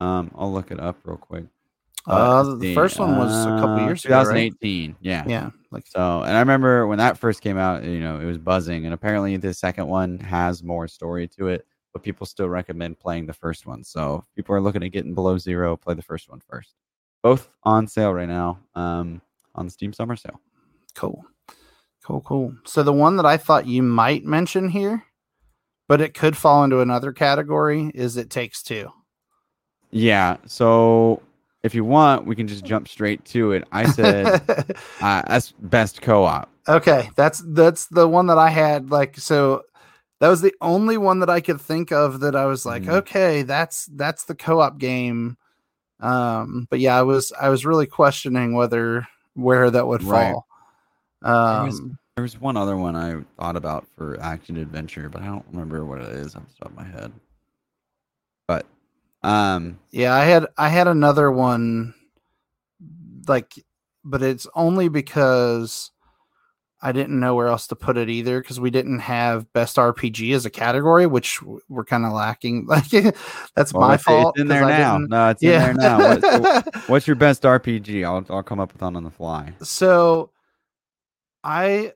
Um, 0.00 0.30
I'll 0.36 0.52
look 0.52 0.70
it 0.70 0.78
up 0.78 0.98
real 1.04 1.16
quick. 1.16 1.44
Uh, 2.06 2.56
the 2.56 2.74
first 2.74 2.98
one 2.98 3.16
was 3.16 3.46
a 3.46 3.48
couple 3.48 3.76
uh, 3.76 3.86
years 3.86 4.02
2018. 4.02 4.90
ago. 4.90 4.96
Right? 4.98 4.98
Yeah. 5.00 5.24
Yeah. 5.26 5.50
Like 5.70 5.86
so, 5.86 6.22
and 6.22 6.36
I 6.36 6.40
remember 6.40 6.86
when 6.86 6.98
that 6.98 7.18
first 7.18 7.40
came 7.40 7.58
out, 7.58 7.82
you 7.82 7.98
know, 7.98 8.20
it 8.20 8.24
was 8.26 8.38
buzzing, 8.38 8.84
and 8.84 8.94
apparently 8.94 9.36
the 9.36 9.52
second 9.52 9.88
one 9.88 10.18
has 10.20 10.62
more 10.62 10.86
story 10.86 11.26
to 11.28 11.48
it, 11.48 11.66
but 11.92 12.02
people 12.02 12.26
still 12.26 12.48
recommend 12.48 13.00
playing 13.00 13.26
the 13.26 13.32
first 13.32 13.66
one. 13.66 13.82
So, 13.82 14.24
if 14.28 14.36
people 14.36 14.54
are 14.54 14.60
looking 14.60 14.84
at 14.84 14.92
getting 14.92 15.14
below 15.14 15.36
zero, 15.36 15.76
play 15.76 15.94
the 15.94 16.02
first 16.02 16.30
one 16.30 16.40
first. 16.48 16.74
Both 17.22 17.48
on 17.64 17.88
sale 17.88 18.12
right 18.14 18.28
now, 18.28 18.60
um, 18.74 19.20
on 19.54 19.64
the 19.64 19.72
Steam 19.72 19.92
Summer 19.92 20.14
Sale. 20.14 20.40
Cool, 20.94 21.24
cool, 22.04 22.20
cool. 22.20 22.54
So 22.64 22.82
the 22.84 22.92
one 22.92 23.16
that 23.16 23.26
I 23.26 23.36
thought 23.36 23.66
you 23.66 23.82
might 23.82 24.24
mention 24.24 24.68
here, 24.68 25.04
but 25.88 26.00
it 26.00 26.14
could 26.14 26.36
fall 26.36 26.62
into 26.62 26.80
another 26.80 27.12
category, 27.12 27.90
is 27.94 28.16
It 28.16 28.30
Takes 28.30 28.62
Two. 28.62 28.92
Yeah. 29.90 30.36
So 30.46 31.20
if 31.64 31.74
you 31.74 31.82
want, 31.82 32.26
we 32.26 32.36
can 32.36 32.46
just 32.46 32.64
jump 32.64 32.86
straight 32.86 33.24
to 33.24 33.52
it. 33.52 33.66
I 33.72 33.90
said 33.90 34.26
uh, 35.00 35.22
that's 35.26 35.52
best 35.52 36.02
co-op. 36.02 36.48
Okay, 36.68 37.10
that's 37.16 37.42
that's 37.48 37.86
the 37.86 38.06
one 38.06 38.26
that 38.26 38.38
I 38.38 38.50
had. 38.50 38.90
Like, 38.90 39.16
so 39.16 39.62
that 40.20 40.28
was 40.28 40.42
the 40.42 40.54
only 40.60 40.98
one 40.98 41.20
that 41.20 41.30
I 41.30 41.40
could 41.40 41.60
think 41.60 41.90
of 41.90 42.20
that 42.20 42.36
I 42.36 42.44
was 42.44 42.66
like, 42.66 42.82
mm. 42.82 42.92
okay, 42.92 43.42
that's 43.42 43.86
that's 43.86 44.24
the 44.24 44.34
co-op 44.34 44.78
game. 44.78 45.38
Um, 46.00 46.66
but 46.70 46.80
yeah, 46.80 46.98
I 46.98 47.02
was 47.02 47.32
I 47.32 47.48
was 47.48 47.64
really 47.64 47.86
questioning 47.86 48.54
whether 48.54 49.08
where 49.32 49.70
that 49.70 49.86
would 49.86 50.02
right. 50.02 50.32
fall. 50.32 50.46
Um, 51.22 51.54
there 51.54 51.64
was, 51.64 51.80
there 52.16 52.22
was 52.22 52.40
one 52.40 52.58
other 52.58 52.76
one 52.76 52.94
I 52.94 53.22
thought 53.40 53.56
about 53.56 53.86
for 53.96 54.20
action 54.20 54.58
adventure, 54.58 55.08
but 55.08 55.22
I 55.22 55.26
don't 55.26 55.46
remember 55.50 55.86
what 55.86 56.02
it 56.02 56.08
is 56.08 56.36
off 56.36 56.42
the 56.46 56.64
top 56.64 56.72
of 56.72 56.76
my 56.76 56.84
head. 56.84 57.10
But 58.46 58.66
um, 59.24 59.78
yeah, 59.90 60.14
I 60.14 60.24
had 60.24 60.46
I 60.58 60.68
had 60.68 60.86
another 60.86 61.32
one, 61.32 61.94
like, 63.26 63.54
but 64.04 64.22
it's 64.22 64.46
only 64.54 64.88
because 64.88 65.90
I 66.82 66.92
didn't 66.92 67.18
know 67.18 67.34
where 67.34 67.48
else 67.48 67.66
to 67.68 67.76
put 67.76 67.96
it 67.96 68.10
either 68.10 68.42
because 68.42 68.60
we 68.60 68.70
didn't 68.70 68.98
have 68.98 69.50
best 69.54 69.76
RPG 69.76 70.34
as 70.34 70.44
a 70.44 70.50
category, 70.50 71.06
which 71.06 71.40
we're 71.70 71.86
kind 71.86 72.04
of 72.04 72.12
lacking. 72.12 72.66
Like, 72.74 72.90
that's 73.56 73.72
well, 73.72 73.88
my 73.88 73.94
it's, 73.94 74.02
fault. 74.02 74.34
It's 74.36 74.42
in 74.42 74.48
there 74.48 74.66
now. 74.66 74.98
No, 74.98 75.30
it's 75.30 75.42
yeah. 75.42 75.70
in 75.70 75.76
there 75.76 75.98
now. 75.98 76.18
What's, 76.18 76.78
what's 76.88 77.06
your 77.06 77.16
best 77.16 77.44
RPG? 77.44 78.04
I'll 78.04 78.26
I'll 78.28 78.42
come 78.42 78.60
up 78.60 78.74
with 78.74 78.82
one 78.82 78.94
on 78.94 79.04
the 79.04 79.10
fly. 79.10 79.54
So, 79.62 80.32
I 81.42 81.94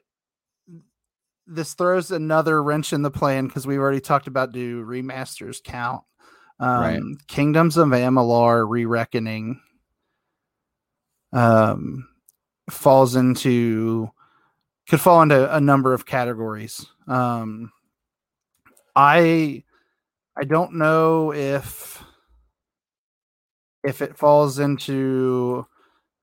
this 1.46 1.74
throws 1.74 2.10
another 2.10 2.62
wrench 2.62 2.94
in 2.94 3.02
the 3.02 3.10
plan 3.10 3.48
because 3.48 3.66
we've 3.66 3.78
already 3.78 4.00
talked 4.00 4.28
about 4.28 4.52
do 4.52 4.82
remasters 4.82 5.62
count 5.62 6.02
um, 6.60 6.80
right. 6.80 7.00
Kingdoms 7.28 7.76
of 7.76 7.88
Amalur 7.88 8.68
Re-Reckoning 8.68 9.60
um, 11.32 12.08
falls 12.70 13.16
into 13.16 14.10
could 14.88 15.00
fall 15.00 15.22
into 15.22 15.54
a 15.54 15.60
number 15.60 15.92
of 15.92 16.06
categories. 16.06 16.86
Um, 17.06 17.72
I 18.96 19.62
I 20.36 20.44
don't 20.44 20.74
know 20.74 21.32
if 21.32 22.02
if 23.84 24.02
it 24.02 24.16
falls 24.16 24.58
into 24.58 25.66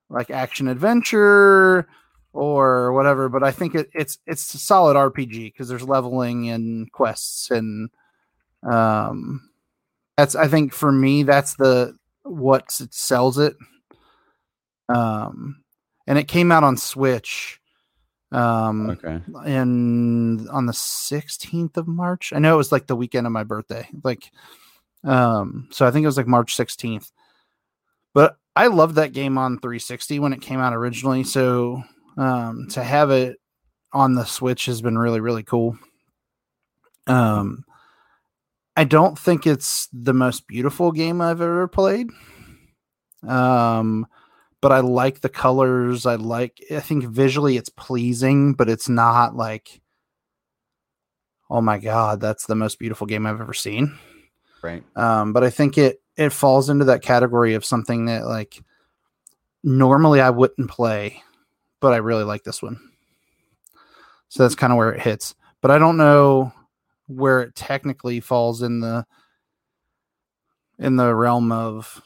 like 0.09 0.29
action 0.29 0.67
adventure 0.67 1.87
or 2.33 2.93
whatever, 2.93 3.29
but 3.29 3.43
I 3.43 3.51
think 3.51 3.75
it, 3.75 3.89
it's 3.93 4.19
it's 4.27 4.53
a 4.53 4.57
solid 4.57 4.95
RPG 4.95 5.53
because 5.53 5.69
there's 5.69 5.83
leveling 5.83 6.49
and 6.49 6.91
quests 6.91 7.51
and 7.51 7.89
um 8.63 9.49
that's 10.17 10.35
I 10.35 10.47
think 10.47 10.73
for 10.73 10.91
me 10.91 11.23
that's 11.23 11.55
the 11.55 11.95
what 12.23 12.71
sells 12.71 13.37
it. 13.37 13.55
Um, 14.89 15.63
and 16.07 16.17
it 16.17 16.27
came 16.27 16.51
out 16.51 16.63
on 16.63 16.77
Switch. 16.77 17.59
Um, 18.31 18.89
okay. 18.91 19.21
And 19.45 20.49
on 20.49 20.65
the 20.65 20.73
16th 20.73 21.77
of 21.77 21.87
March, 21.87 22.33
I 22.33 22.39
know 22.39 22.55
it 22.55 22.57
was 22.57 22.71
like 22.71 22.87
the 22.87 22.95
weekend 22.95 23.27
of 23.27 23.33
my 23.33 23.43
birthday. 23.43 23.87
Like, 24.03 24.31
um, 25.03 25.67
so 25.71 25.85
I 25.85 25.91
think 25.91 26.03
it 26.03 26.07
was 26.07 26.17
like 26.17 26.27
March 26.27 26.55
16th. 26.55 27.11
But 28.13 28.37
I 28.55 28.67
loved 28.67 28.95
that 28.95 29.13
game 29.13 29.37
on 29.37 29.59
360 29.59 30.19
when 30.19 30.33
it 30.33 30.41
came 30.41 30.59
out 30.59 30.73
originally. 30.73 31.23
So, 31.23 31.83
um, 32.17 32.67
to 32.71 32.83
have 32.83 33.11
it 33.11 33.37
on 33.91 34.13
the 34.13 34.25
Switch 34.25 34.65
has 34.65 34.81
been 34.81 34.97
really, 34.97 35.19
really 35.19 35.43
cool. 35.43 35.77
Um, 37.07 37.64
I 38.77 38.83
don't 38.83 39.17
think 39.17 39.47
it's 39.47 39.87
the 39.93 40.13
most 40.13 40.47
beautiful 40.47 40.91
game 40.91 41.21
I've 41.21 41.41
ever 41.41 41.67
played. 41.67 42.09
Um, 43.25 44.05
but 44.61 44.71
I 44.71 44.79
like 44.79 45.21
the 45.21 45.29
colors. 45.29 46.05
I 46.05 46.15
like. 46.15 46.59
I 46.71 46.79
think 46.79 47.05
visually 47.05 47.57
it's 47.57 47.69
pleasing, 47.69 48.53
but 48.53 48.69
it's 48.69 48.89
not 48.89 49.35
like, 49.35 49.81
oh 51.49 51.61
my 51.61 51.77
god, 51.77 52.19
that's 52.19 52.47
the 52.47 52.55
most 52.55 52.79
beautiful 52.79 53.07
game 53.07 53.25
I've 53.25 53.41
ever 53.41 53.53
seen. 53.53 53.97
Right. 54.61 54.83
Um, 54.95 55.31
but 55.33 55.43
I 55.43 55.49
think 55.49 55.77
it 55.77 56.01
it 56.17 56.31
falls 56.31 56.69
into 56.69 56.85
that 56.85 57.01
category 57.01 57.53
of 57.53 57.63
something 57.63 58.05
that 58.05 58.25
like 58.25 58.61
normally 59.63 60.21
I 60.21 60.31
wouldn't 60.31 60.69
play, 60.69 61.21
but 61.79 61.93
I 61.93 61.97
really 61.97 62.23
like 62.23 62.43
this 62.43 62.61
one. 62.61 62.79
So 64.29 64.43
that's 64.43 64.55
kind 64.55 64.73
of 64.73 64.77
where 64.77 64.91
it 64.91 65.01
hits. 65.01 65.35
But 65.61 65.71
I 65.71 65.77
don't 65.77 65.97
know 65.97 66.51
where 67.07 67.41
it 67.41 67.55
technically 67.55 68.19
falls 68.19 68.61
in 68.61 68.79
the 68.79 69.05
in 70.77 70.95
the 70.95 71.13
realm 71.13 71.51
of 71.51 72.01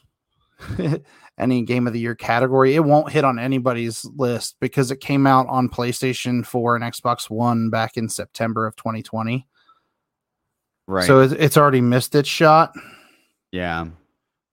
any 1.37 1.61
game 1.63 1.87
of 1.87 1.93
the 1.93 1.99
year 1.99 2.15
category. 2.15 2.75
It 2.75 2.83
won't 2.83 3.11
hit 3.11 3.23
on 3.23 3.39
anybody's 3.39 4.05
list 4.15 4.57
because 4.59 4.91
it 4.91 4.99
came 4.99 5.25
out 5.25 5.47
on 5.47 5.69
PlayStation 5.69 6.45
4 6.45 6.75
and 6.75 6.83
Xbox 6.83 7.29
One 7.29 7.69
back 7.69 7.97
in 7.97 8.09
September 8.09 8.67
of 8.67 8.75
2020. 8.75 9.47
Right. 10.87 11.05
So 11.05 11.21
it's 11.21 11.57
already 11.57 11.81
missed 11.81 12.15
its 12.15 12.29
shot. 12.29 12.73
Yeah. 13.51 13.87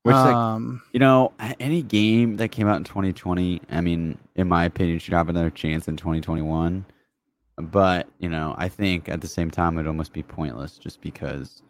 Which, 0.03 0.15
um, 0.15 0.83
like, 0.85 0.95
you 0.95 1.01
know, 1.01 1.33
any 1.59 1.83
game 1.83 2.37
that 2.37 2.51
came 2.51 2.69
out 2.69 2.77
in 2.77 2.85
2020, 2.85 3.61
I 3.71 3.81
mean, 3.81 4.19
in 4.37 4.49
my 4.49 4.65
opinion, 4.65 4.99
should 5.01 5.15
have 5.15 5.29
another 5.29 5.51
chance 5.51 5.89
in 5.89 5.97
2021. 5.97 6.85
But, 7.59 8.09
you 8.19 8.29
know, 8.29 8.55
I 8.59 8.69
think 8.69 9.09
at 9.09 9.21
the 9.21 9.29
same 9.29 9.51
time 9.51 9.79
it'd 9.79 9.87
almost 9.87 10.13
be 10.13 10.23
pointless 10.23 10.79
just 10.79 11.01
because 11.01 11.63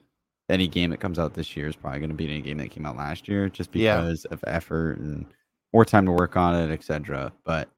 any 0.48 0.68
game 0.68 0.90
that 0.90 1.00
comes 1.00 1.18
out 1.18 1.34
this 1.34 1.56
year 1.56 1.68
is 1.68 1.76
probably 1.76 2.00
going 2.00 2.10
to 2.10 2.16
beat 2.16 2.30
any 2.30 2.42
game 2.42 2.58
that 2.58 2.70
came 2.70 2.86
out 2.86 2.96
last 2.96 3.28
year, 3.28 3.48
just 3.48 3.70
because 3.70 4.26
yeah. 4.28 4.34
of 4.34 4.44
effort 4.46 4.98
and 4.98 5.26
more 5.72 5.84
time 5.84 6.06
to 6.06 6.12
work 6.12 6.36
on 6.36 6.54
it, 6.54 6.72
etc. 6.72 7.32
But 7.44 7.68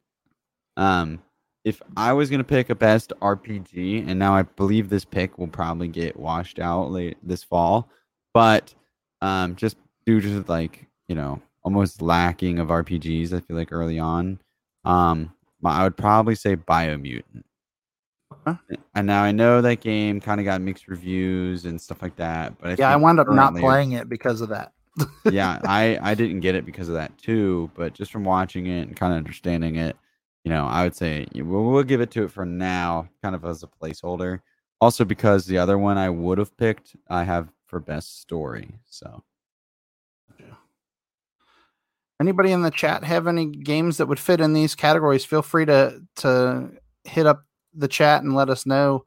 um, 0.76 1.22
if 1.64 1.82
I 1.96 2.12
was 2.12 2.30
going 2.30 2.38
to 2.38 2.44
pick 2.44 2.70
a 2.70 2.74
best 2.74 3.12
RPG, 3.20 4.08
and 4.08 4.18
now 4.18 4.34
I 4.34 4.42
believe 4.42 4.88
this 4.88 5.04
pick 5.04 5.38
will 5.38 5.48
probably 5.48 5.88
get 5.88 6.18
washed 6.18 6.58
out 6.58 6.90
late 6.90 7.16
this 7.22 7.42
fall, 7.42 7.88
but 8.32 8.74
um, 9.20 9.56
just 9.56 9.76
due 10.06 10.20
to 10.20 10.44
like 10.48 10.86
you 11.08 11.14
know 11.14 11.42
almost 11.62 12.00
lacking 12.00 12.58
of 12.58 12.68
RPGs, 12.68 13.32
I 13.32 13.40
feel 13.40 13.56
like 13.56 13.72
early 13.72 13.98
on, 13.98 14.40
um, 14.84 15.32
I 15.64 15.82
would 15.82 15.96
probably 15.96 16.34
say 16.34 16.56
Biomutant. 16.56 17.42
Huh? 18.48 18.76
And 18.94 19.06
now 19.06 19.22
I 19.22 19.32
know 19.32 19.60
that 19.60 19.80
game 19.80 20.20
kind 20.20 20.40
of 20.40 20.44
got 20.44 20.60
mixed 20.60 20.88
reviews 20.88 21.66
and 21.66 21.80
stuff 21.80 22.00
like 22.00 22.16
that, 22.16 22.58
but 22.58 22.70
I 22.70 22.76
yeah, 22.78 22.90
I 22.90 22.96
wound 22.96 23.20
up 23.20 23.28
not 23.28 23.54
playing 23.54 23.92
it 23.92 24.08
because 24.08 24.40
of 24.40 24.48
that. 24.48 24.72
yeah, 25.30 25.60
I 25.64 25.98
I 26.00 26.14
didn't 26.14 26.40
get 26.40 26.54
it 26.54 26.64
because 26.64 26.88
of 26.88 26.94
that 26.94 27.16
too, 27.18 27.70
but 27.74 27.92
just 27.92 28.10
from 28.10 28.24
watching 28.24 28.66
it 28.66 28.88
and 28.88 28.96
kind 28.96 29.12
of 29.12 29.18
understanding 29.18 29.76
it, 29.76 29.96
you 30.44 30.50
know, 30.50 30.66
I 30.66 30.82
would 30.84 30.96
say 30.96 31.26
we'll, 31.34 31.64
we'll 31.64 31.82
give 31.82 32.00
it 32.00 32.10
to 32.12 32.24
it 32.24 32.32
for 32.32 32.46
now, 32.46 33.08
kind 33.22 33.34
of 33.34 33.44
as 33.44 33.62
a 33.62 33.66
placeholder. 33.66 34.40
Also, 34.80 35.04
because 35.04 35.44
the 35.44 35.58
other 35.58 35.76
one 35.76 35.98
I 35.98 36.08
would 36.08 36.38
have 36.38 36.56
picked, 36.56 36.96
I 37.08 37.24
have 37.24 37.48
for 37.66 37.80
best 37.80 38.20
story. 38.20 38.78
So, 38.88 39.24
anybody 42.20 42.52
in 42.52 42.62
the 42.62 42.70
chat 42.70 43.04
have 43.04 43.26
any 43.26 43.46
games 43.46 43.98
that 43.98 44.06
would 44.06 44.20
fit 44.20 44.40
in 44.40 44.54
these 44.54 44.74
categories? 44.74 45.24
Feel 45.24 45.42
free 45.42 45.66
to 45.66 46.00
to 46.16 46.70
hit 47.04 47.26
up 47.26 47.44
the 47.74 47.88
chat 47.88 48.22
and 48.22 48.34
let 48.34 48.50
us 48.50 48.66
know. 48.66 49.04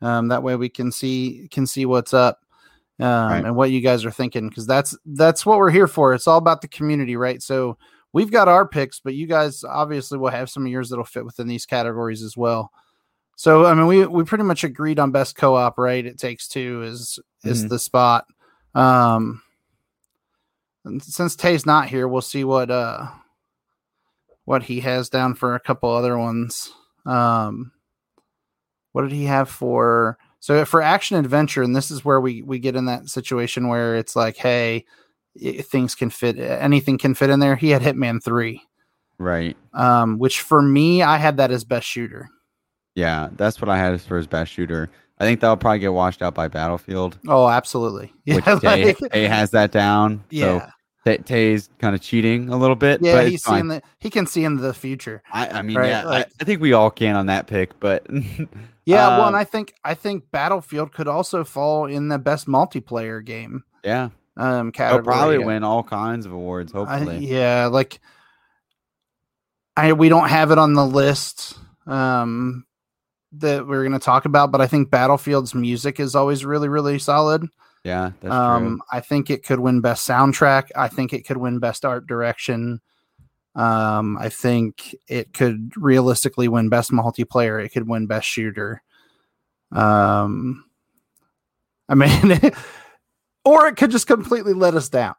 Um, 0.00 0.28
that 0.28 0.42
way 0.42 0.56
we 0.56 0.68
can 0.68 0.92
see 0.92 1.48
can 1.50 1.66
see 1.66 1.86
what's 1.86 2.12
up 2.12 2.40
um, 3.00 3.06
right. 3.06 3.44
and 3.44 3.56
what 3.56 3.70
you 3.70 3.80
guys 3.80 4.04
are 4.04 4.10
thinking 4.10 4.48
because 4.48 4.66
that's 4.66 4.96
that's 5.06 5.46
what 5.46 5.58
we're 5.58 5.70
here 5.70 5.88
for. 5.88 6.14
It's 6.14 6.26
all 6.26 6.38
about 6.38 6.60
the 6.60 6.68
community, 6.68 7.16
right? 7.16 7.42
So 7.42 7.78
we've 8.12 8.30
got 8.30 8.48
our 8.48 8.66
picks, 8.66 9.00
but 9.00 9.14
you 9.14 9.26
guys 9.26 9.64
obviously 9.64 10.18
will 10.18 10.30
have 10.30 10.50
some 10.50 10.64
of 10.64 10.72
yours 10.72 10.90
that'll 10.90 11.04
fit 11.04 11.24
within 11.24 11.46
these 11.46 11.66
categories 11.66 12.22
as 12.22 12.36
well. 12.36 12.70
So 13.36 13.66
I 13.66 13.74
mean, 13.74 13.86
we 13.86 14.06
we 14.06 14.24
pretty 14.24 14.44
much 14.44 14.64
agreed 14.64 14.98
on 14.98 15.10
best 15.10 15.36
co-op, 15.36 15.78
right? 15.78 16.04
It 16.04 16.18
takes 16.18 16.48
two 16.48 16.82
is 16.82 17.18
is 17.42 17.60
mm-hmm. 17.60 17.68
the 17.68 17.78
spot. 17.78 18.26
Um, 18.74 19.42
since 21.00 21.36
Tay's 21.36 21.66
not 21.66 21.88
here, 21.88 22.06
we'll 22.06 22.20
see 22.20 22.44
what 22.44 22.70
uh 22.70 23.06
what 24.44 24.62
he 24.62 24.80
has 24.80 25.08
down 25.08 25.34
for 25.34 25.54
a 25.54 25.60
couple 25.60 25.90
other 25.90 26.18
ones. 26.18 26.72
Um, 27.06 27.72
what 28.94 29.02
did 29.02 29.12
he 29.12 29.24
have 29.24 29.48
for? 29.50 30.16
So 30.38 30.64
for 30.64 30.80
action 30.80 31.16
adventure, 31.16 31.62
and 31.62 31.74
this 31.74 31.90
is 31.90 32.04
where 32.04 32.20
we 32.20 32.42
we 32.42 32.60
get 32.60 32.76
in 32.76 32.84
that 32.86 33.08
situation 33.08 33.66
where 33.66 33.96
it's 33.96 34.14
like, 34.14 34.36
hey, 34.36 34.84
things 35.62 35.96
can 35.96 36.10
fit, 36.10 36.38
anything 36.38 36.96
can 36.96 37.14
fit 37.14 37.28
in 37.28 37.40
there. 37.40 37.56
He 37.56 37.70
had 37.70 37.82
Hitman 37.82 38.22
three, 38.22 38.62
right? 39.18 39.56
Um, 39.72 40.18
which 40.18 40.42
for 40.42 40.62
me, 40.62 41.02
I 41.02 41.16
had 41.16 41.38
that 41.38 41.50
as 41.50 41.64
best 41.64 41.88
shooter. 41.88 42.28
Yeah, 42.94 43.30
that's 43.32 43.60
what 43.60 43.68
I 43.68 43.76
had 43.76 43.94
as 43.94 44.06
for 44.06 44.16
his 44.16 44.28
best 44.28 44.52
shooter. 44.52 44.88
I 45.18 45.24
think 45.24 45.40
that'll 45.40 45.56
probably 45.56 45.80
get 45.80 45.92
washed 45.92 46.22
out 46.22 46.34
by 46.34 46.46
Battlefield. 46.46 47.18
Oh, 47.26 47.48
absolutely. 47.48 48.12
Yeah, 48.24 48.36
which 48.36 48.62
Tay, 48.62 48.84
like, 48.84 49.12
Tay 49.12 49.24
has 49.24 49.50
that 49.50 49.72
down. 49.72 50.22
Yeah. 50.30 50.70
So 51.04 51.16
Tay's 51.24 51.68
kind 51.78 51.94
of 51.94 52.00
cheating 52.00 52.48
a 52.48 52.56
little 52.56 52.76
bit. 52.76 53.02
Yeah, 53.02 53.22
he's 53.24 53.42
seeing 53.44 53.68
the 53.68 53.82
he 53.98 54.08
can 54.08 54.26
see 54.26 54.44
in 54.44 54.56
the 54.56 54.72
future. 54.72 55.22
I, 55.32 55.48
I 55.48 55.62
mean, 55.62 55.76
right? 55.76 55.88
yeah, 55.88 56.04
like, 56.04 56.26
I, 56.26 56.30
I, 56.40 56.44
think 56.44 56.60
we 56.60 56.72
all 56.72 56.90
can 56.90 57.16
on 57.16 57.26
that 57.26 57.46
pick, 57.46 57.78
but 57.80 58.06
yeah, 58.86 59.08
um, 59.08 59.18
well, 59.18 59.26
and 59.28 59.36
I 59.36 59.44
think 59.44 59.74
I 59.84 59.94
think 59.94 60.30
Battlefield 60.30 60.92
could 60.92 61.08
also 61.08 61.44
fall 61.44 61.86
in 61.86 62.08
the 62.08 62.18
best 62.18 62.46
multiplayer 62.46 63.24
game. 63.24 63.64
Yeah, 63.82 64.10
um, 64.36 64.72
category. 64.72 65.02
He'll 65.02 65.20
probably 65.20 65.38
win 65.38 65.64
all 65.64 65.82
kinds 65.82 66.26
of 66.26 66.32
awards. 66.32 66.72
Hopefully, 66.72 67.16
I, 67.16 67.18
yeah, 67.18 67.66
like 67.66 68.00
I 69.76 69.92
we 69.92 70.08
don't 70.08 70.28
have 70.28 70.50
it 70.50 70.58
on 70.58 70.74
the 70.74 70.86
list. 70.86 71.58
Um, 71.86 72.64
that 73.38 73.66
we're 73.66 73.82
going 73.82 73.92
to 73.92 73.98
talk 73.98 74.26
about, 74.26 74.52
but 74.52 74.60
I 74.60 74.66
think 74.66 74.90
Battlefield's 74.90 75.54
music 75.54 75.98
is 75.98 76.14
always 76.14 76.44
really, 76.44 76.68
really 76.68 76.98
solid. 76.98 77.46
Yeah, 77.82 78.12
um, 78.22 78.80
I 78.92 79.00
think 79.00 79.28
it 79.28 79.44
could 79.44 79.60
win 79.60 79.80
best 79.80 80.08
soundtrack. 80.08 80.68
I 80.74 80.88
think 80.88 81.12
it 81.12 81.26
could 81.26 81.36
win 81.36 81.58
best 81.58 81.84
art 81.84 82.06
direction. 82.06 82.80
Um, 83.54 84.18
I 84.18 84.28
think 84.28 84.96
it 85.06 85.32
could 85.32 85.72
realistically 85.76 86.48
win 86.48 86.68
best 86.68 86.90
multiplayer. 86.90 87.64
It 87.64 87.70
could 87.70 87.88
win 87.88 88.06
best 88.06 88.26
shooter. 88.26 88.82
Um, 89.70 90.64
I 91.88 91.94
mean, 91.94 92.38
or 93.44 93.68
it 93.68 93.76
could 93.76 93.90
just 93.90 94.06
completely 94.06 94.54
let 94.54 94.74
us 94.74 94.88
down. 94.88 95.14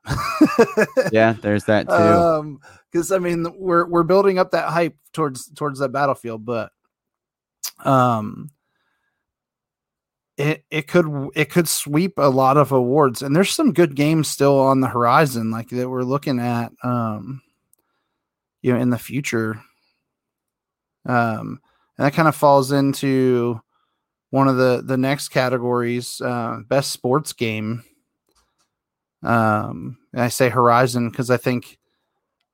yeah, 1.12 1.34
there's 1.42 1.66
that 1.66 1.88
too. 1.88 1.94
Um, 1.94 2.60
because 2.92 3.12
I 3.12 3.20
mean, 3.20 3.46
we're 3.58 3.86
we're 3.88 4.04
building 4.04 4.40
up 4.40 4.52
that 4.52 4.70
hype 4.70 4.98
towards 5.14 5.50
towards 5.54 5.80
that 5.80 5.90
battlefield, 5.90 6.46
but 6.46 6.72
um 7.84 8.52
it 10.38 10.64
it 10.70 10.88
could 10.88 11.30
it 11.36 11.50
could 11.50 11.68
sweep 11.68 12.14
a 12.18 12.30
lot 12.30 12.58
of 12.58 12.72
awards 12.72 13.22
and 13.22 13.36
there's 13.36 13.52
some 13.52 13.74
good 13.74 13.96
games 13.96 14.28
still 14.28 14.60
on 14.60 14.82
the 14.82 14.88
horizon 14.88 15.52
like 15.52 15.70
that 15.70 15.90
we're 15.90 16.04
looking 16.04 16.40
at 16.40 16.72
um 16.84 17.42
you 18.66 18.74
know 18.74 18.80
in 18.80 18.90
the 18.90 18.98
future 18.98 19.62
um 21.06 21.60
and 21.98 22.06
that 22.06 22.14
kind 22.14 22.28
of 22.28 22.36
falls 22.36 22.72
into 22.72 23.62
one 24.32 24.48
of 24.48 24.58
the 24.58 24.82
the 24.84 24.98
next 24.98 25.30
categories 25.30 26.20
uh 26.22 26.60
best 26.68 26.92
sports 26.92 27.32
game 27.32 27.84
um 29.22 29.98
and 30.14 30.22
i 30.22 30.28
say 30.28 30.50
horizon 30.50 31.12
because 31.12 31.30
i 31.30 31.38
think 31.38 31.78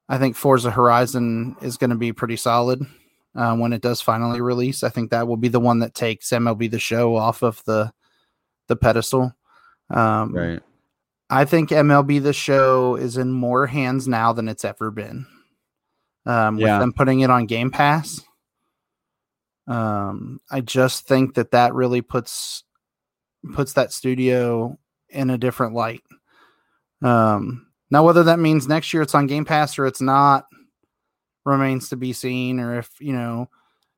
i 0.10 0.18
think 0.18 0.36
forza 0.36 0.70
horizon 0.70 1.56
is 1.62 1.78
going 1.78 1.92
to 1.92 1.96
be 1.96 2.12
pretty 2.12 2.36
solid 2.36 2.86
uh, 3.36 3.56
when 3.56 3.72
it 3.74 3.82
does 3.82 4.02
finally 4.02 4.42
release. 4.42 4.84
I 4.84 4.90
think 4.90 5.12
that 5.12 5.26
will 5.26 5.38
be 5.38 5.48
the 5.48 5.60
one 5.60 5.80
that 5.80 5.94
takes 5.94 6.30
MLB 6.30 6.70
the 6.70 6.80
Show 6.80 7.16
off 7.16 7.44
of 7.44 7.64
the 7.64 7.92
the 8.68 8.76
pedestal. 8.76 9.34
Um, 9.90 10.34
right. 10.34 10.60
I 11.30 11.46
think 11.46 11.70
MLB 11.70 12.22
the 12.22 12.34
Show 12.34 12.96
is 12.96 13.16
in 13.16 13.32
more 13.32 13.68
hands 13.68 14.06
now 14.08 14.34
than 14.34 14.50
it's 14.50 14.66
ever 14.66 14.92
been. 14.92 15.26
Um, 16.26 16.58
with 16.58 16.68
yeah. 16.68 16.80
them 16.80 16.94
putting 16.94 17.22
it 17.22 17.30
on 17.30 17.48
Game 17.48 17.72
Pass. 17.72 18.22
Um, 19.68 20.40
I 20.52 20.62
just 20.62 21.08
think 21.08 21.36
that 21.36 21.52
that 21.52 21.74
really 21.74 22.02
puts 22.02 22.64
puts 23.54 23.74
that 23.74 23.92
studio 23.92 24.78
in 25.10 25.30
a 25.30 25.38
different 25.38 25.74
light. 25.74 26.04
Um, 27.02 27.68
now, 27.90 28.06
whether 28.06 28.24
that 28.24 28.40
means 28.40 28.68
next 28.68 28.94
year 28.94 29.02
it's 29.02 29.16
on 29.16 29.28
Game 29.28 29.46
Pass 29.46 29.80
or 29.80 29.88
it's 29.88 30.02
not, 30.02 30.46
remains 31.46 31.90
to 31.90 31.96
be 31.96 32.14
seen 32.14 32.60
or 32.60 32.78
if 32.78 32.90
you 33.00 33.14
know 33.14 33.50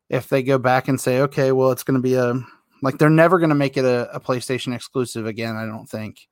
if 0.10 0.30
they 0.30 0.44
go 0.44 0.58
back 0.58 0.88
and 0.88 1.00
say 1.00 1.22
okay 1.22 1.52
well 1.52 1.72
it's 1.72 1.84
going 1.84 1.96
to 1.96 2.02
be 2.02 2.16
a 2.16 2.34
like 2.82 2.98
they're 2.98 3.10
never 3.10 3.38
going 3.38 3.50
to 3.50 3.56
make 3.56 3.78
it 3.78 3.86
a, 3.86 4.10
a, 4.14 4.20
playstation 4.20 4.74
exclusive 4.74 5.26
again 5.26 5.56
i 5.56 5.66
don't 5.66 5.90
think 5.90 6.28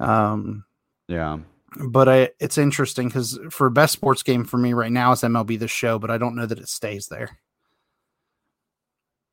um 0.00 0.64
yeah 1.06 1.38
but 1.76 2.08
I, 2.08 2.30
it's 2.40 2.58
interesting 2.58 3.08
because 3.08 3.38
for 3.50 3.70
best 3.70 3.92
sports 3.92 4.22
game 4.22 4.44
for 4.44 4.58
me 4.58 4.72
right 4.72 4.92
now 4.92 5.12
is 5.12 5.22
mlb 5.22 5.58
the 5.58 5.68
show 5.68 5.98
but 5.98 6.10
i 6.10 6.18
don't 6.18 6.36
know 6.36 6.46
that 6.46 6.58
it 6.58 6.68
stays 6.68 7.08
there 7.08 7.38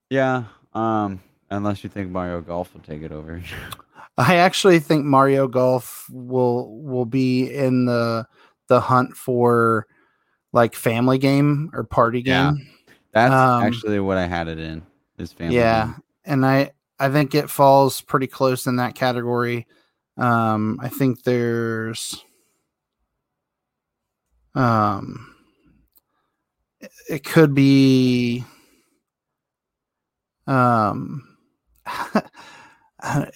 yeah 0.09 0.45
um 0.73 1.21
unless 1.49 1.83
you 1.83 1.89
think 1.89 2.09
mario 2.11 2.41
golf 2.41 2.73
will 2.73 2.81
take 2.81 3.01
it 3.01 3.11
over 3.11 3.41
i 4.17 4.35
actually 4.35 4.79
think 4.79 5.05
mario 5.05 5.47
golf 5.47 6.05
will 6.11 6.81
will 6.81 7.05
be 7.05 7.53
in 7.53 7.85
the 7.85 8.25
the 8.69 8.79
hunt 8.79 9.17
for 9.17 9.85
like 10.53 10.73
family 10.75 11.17
game 11.17 11.69
or 11.73 11.83
party 11.83 12.21
game. 12.21 12.33
Yeah, 12.33 12.51
that's 13.11 13.33
um, 13.33 13.63
actually 13.63 13.99
what 13.99 14.17
I 14.17 14.25
had 14.25 14.47
it 14.47 14.59
in. 14.59 14.83
Is 15.17 15.33
family. 15.33 15.57
Yeah, 15.57 15.85
game. 15.85 16.03
and 16.25 16.45
I 16.45 16.71
I 16.99 17.09
think 17.09 17.35
it 17.35 17.49
falls 17.49 18.01
pretty 18.01 18.27
close 18.27 18.65
in 18.67 18.77
that 18.77 18.95
category. 18.95 19.67
Um, 20.17 20.79
I 20.81 20.89
think 20.89 21.23
there's 21.23 22.23
um, 24.59 25.33
it 27.09 27.23
could 27.23 27.53
be 27.53 28.43
um 30.47 31.23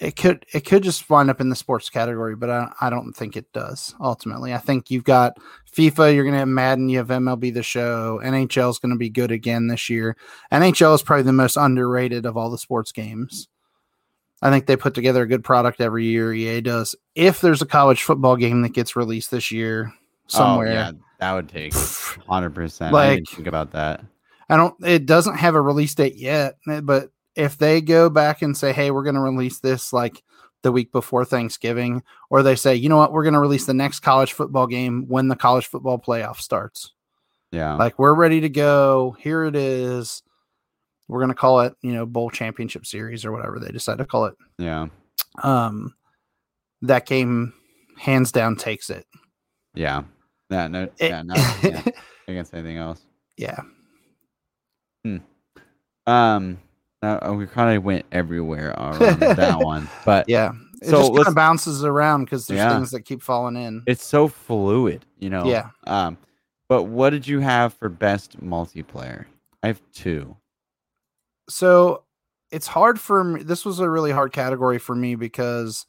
it 0.00 0.16
could 0.16 0.44
it 0.52 0.66
could 0.66 0.82
just 0.82 1.08
wind 1.08 1.30
up 1.30 1.40
in 1.40 1.48
the 1.48 1.56
sports 1.56 1.88
category, 1.88 2.36
but 2.36 2.50
I, 2.50 2.70
I 2.80 2.90
don't 2.90 3.14
think 3.14 3.36
it 3.36 3.50
does. 3.52 3.94
Ultimately, 4.00 4.52
I 4.52 4.58
think 4.58 4.90
you've 4.90 5.04
got 5.04 5.38
FIFA, 5.74 6.14
you're 6.14 6.24
going 6.24 6.34
to 6.34 6.40
have 6.40 6.48
Madden, 6.48 6.88
you 6.90 6.98
have 6.98 7.08
MLB 7.08 7.54
the 7.54 7.62
Show, 7.62 8.20
NHL 8.22 8.70
is 8.70 8.78
going 8.78 8.92
to 8.92 8.98
be 8.98 9.08
good 9.08 9.30
again 9.30 9.68
this 9.68 9.88
year. 9.88 10.16
NHL 10.52 10.94
is 10.94 11.02
probably 11.02 11.22
the 11.22 11.32
most 11.32 11.56
underrated 11.56 12.26
of 12.26 12.36
all 12.36 12.50
the 12.50 12.58
sports 12.58 12.92
games. 12.92 13.48
I 14.42 14.50
think 14.50 14.66
they 14.66 14.76
put 14.76 14.92
together 14.92 15.22
a 15.22 15.28
good 15.28 15.42
product 15.42 15.80
every 15.80 16.04
year. 16.04 16.34
EA 16.34 16.60
does. 16.60 16.94
If 17.14 17.40
there's 17.40 17.62
a 17.62 17.66
college 17.66 18.02
football 18.02 18.36
game 18.36 18.60
that 18.62 18.74
gets 18.74 18.94
released 18.94 19.30
this 19.30 19.50
year 19.50 19.94
somewhere, 20.26 20.68
oh, 20.68 20.72
yeah, 20.72 20.92
that 21.20 21.32
would 21.32 21.48
take 21.48 21.74
hundred 22.28 22.54
percent. 22.54 22.92
Like, 22.92 23.24
think 23.28 23.46
about 23.46 23.72
that. 23.72 24.04
I 24.48 24.56
don't. 24.56 24.74
It 24.84 25.06
doesn't 25.06 25.36
have 25.36 25.54
a 25.54 25.60
release 25.60 25.94
date 25.94 26.16
yet, 26.16 26.56
but 26.82 27.10
if 27.34 27.58
they 27.58 27.80
go 27.80 28.10
back 28.10 28.42
and 28.42 28.56
say, 28.56 28.72
"Hey, 28.72 28.90
we're 28.90 29.04
going 29.04 29.14
to 29.14 29.20
release 29.20 29.60
this 29.60 29.92
like 29.92 30.22
the 30.64 30.72
week 30.72 30.90
before 30.90 31.24
Thanksgiving, 31.24 32.02
or 32.30 32.42
they 32.42 32.56
say, 32.56 32.74
you 32.74 32.88
know 32.88 32.96
what, 32.96 33.12
we're 33.12 33.22
going 33.22 33.34
to 33.34 33.40
release 33.40 33.66
the 33.66 33.74
next 33.74 34.00
college 34.00 34.32
football 34.32 34.66
game 34.66 35.04
when 35.06 35.28
the 35.28 35.36
college 35.36 35.66
football 35.66 35.98
playoff 35.98 36.38
starts. 36.38 36.92
Yeah. 37.52 37.74
Like 37.74 37.98
we're 38.00 38.14
ready 38.14 38.40
to 38.40 38.48
go. 38.48 39.14
Here 39.20 39.44
it 39.44 39.54
is. 39.54 40.22
We're 41.06 41.20
going 41.20 41.28
to 41.28 41.36
call 41.36 41.60
it, 41.60 41.74
you 41.82 41.92
know, 41.92 42.06
bowl 42.06 42.30
championship 42.30 42.86
series 42.86 43.24
or 43.24 43.30
whatever 43.30 43.60
they 43.60 43.70
decide 43.70 43.98
to 43.98 44.06
call 44.06 44.24
it. 44.24 44.34
Yeah. 44.58 44.86
Um, 45.42 45.94
that 46.82 47.06
game 47.06 47.52
hands 47.98 48.32
down 48.32 48.56
takes 48.56 48.90
it. 48.90 49.06
Yeah. 49.74 50.02
Yeah. 50.54 50.68
No, 50.68 50.82
It- 50.84 50.92
yeah, 51.00 51.22
no, 51.22 51.34
yeah, 51.62 51.82
against 52.28 52.54
anything 52.54 52.76
else. 52.78 53.00
yeah. 53.36 53.60
Hmm. 55.04 55.16
Um, 56.06 56.58
uh, 57.02 57.34
we 57.36 57.46
kind 57.46 57.76
of 57.76 57.84
went 57.84 58.06
everywhere 58.12 58.70
around 58.70 59.20
that 59.20 59.58
one, 59.60 59.88
but 60.04 60.28
Yeah. 60.28 60.52
It 60.82 60.88
So 60.90 61.00
just 61.00 61.14
kind 61.14 61.28
of 61.28 61.34
bounces 61.34 61.84
around 61.84 62.24
because 62.24 62.46
there's 62.46 62.58
Yeah. 62.58 62.74
things 62.74 62.90
that 62.90 63.02
keep 63.02 63.22
falling 63.22 63.56
in. 63.56 63.82
it's 63.86 64.04
so 64.04 64.28
fluid, 64.28 65.04
you 65.18 65.30
know. 65.30 65.46
Yeah. 65.46 65.70
Um, 65.86 66.18
but 66.68 66.84
what 66.84 67.10
did 67.10 67.26
you 67.26 67.40
have 67.40 67.72
for 67.74 67.88
best 67.88 68.38
multiplayer? 68.42 69.24
I 69.62 69.68
have 69.68 69.80
two. 69.94 70.36
so 71.48 72.02
it's 72.50 72.66
hard 72.66 73.00
for 73.00 73.24
me. 73.24 73.42
This 73.42 73.64
was 73.64 73.80
a 73.80 73.88
really 73.90 74.12
hard 74.12 74.32
category 74.32 74.78
for 74.78 74.94
me 74.94 75.14
because 75.16 75.86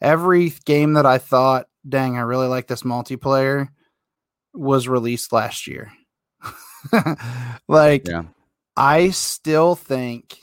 every 0.00 0.50
game 0.64 0.94
that 0.94 1.06
I 1.06 1.18
thought, 1.18 1.66
dang, 1.88 2.16
I 2.16 2.22
really 2.22 2.48
like 2.48 2.66
this 2.66 2.82
multiplayer 2.82 3.68
was 4.58 4.88
released 4.88 5.32
last 5.32 5.66
year. 5.66 5.92
like, 7.68 8.06
Yeah. 8.06 8.24
I 8.76 9.10
still 9.10 9.74
think 9.74 10.38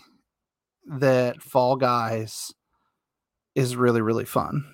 that 0.88 1.41
Fall 1.41 1.76
Guys 1.78 2.53
is 3.55 3.76
really, 3.76 4.01
really 4.01 4.26
fun. 4.26 4.66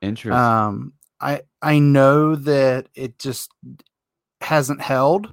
Interesting. 0.00 0.32
Um, 0.32 0.92
I 1.20 1.42
I 1.62 1.78
know 1.78 2.34
that 2.34 2.88
it 2.96 3.18
just 3.20 3.52
hasn't 4.40 4.80
held. 4.80 5.32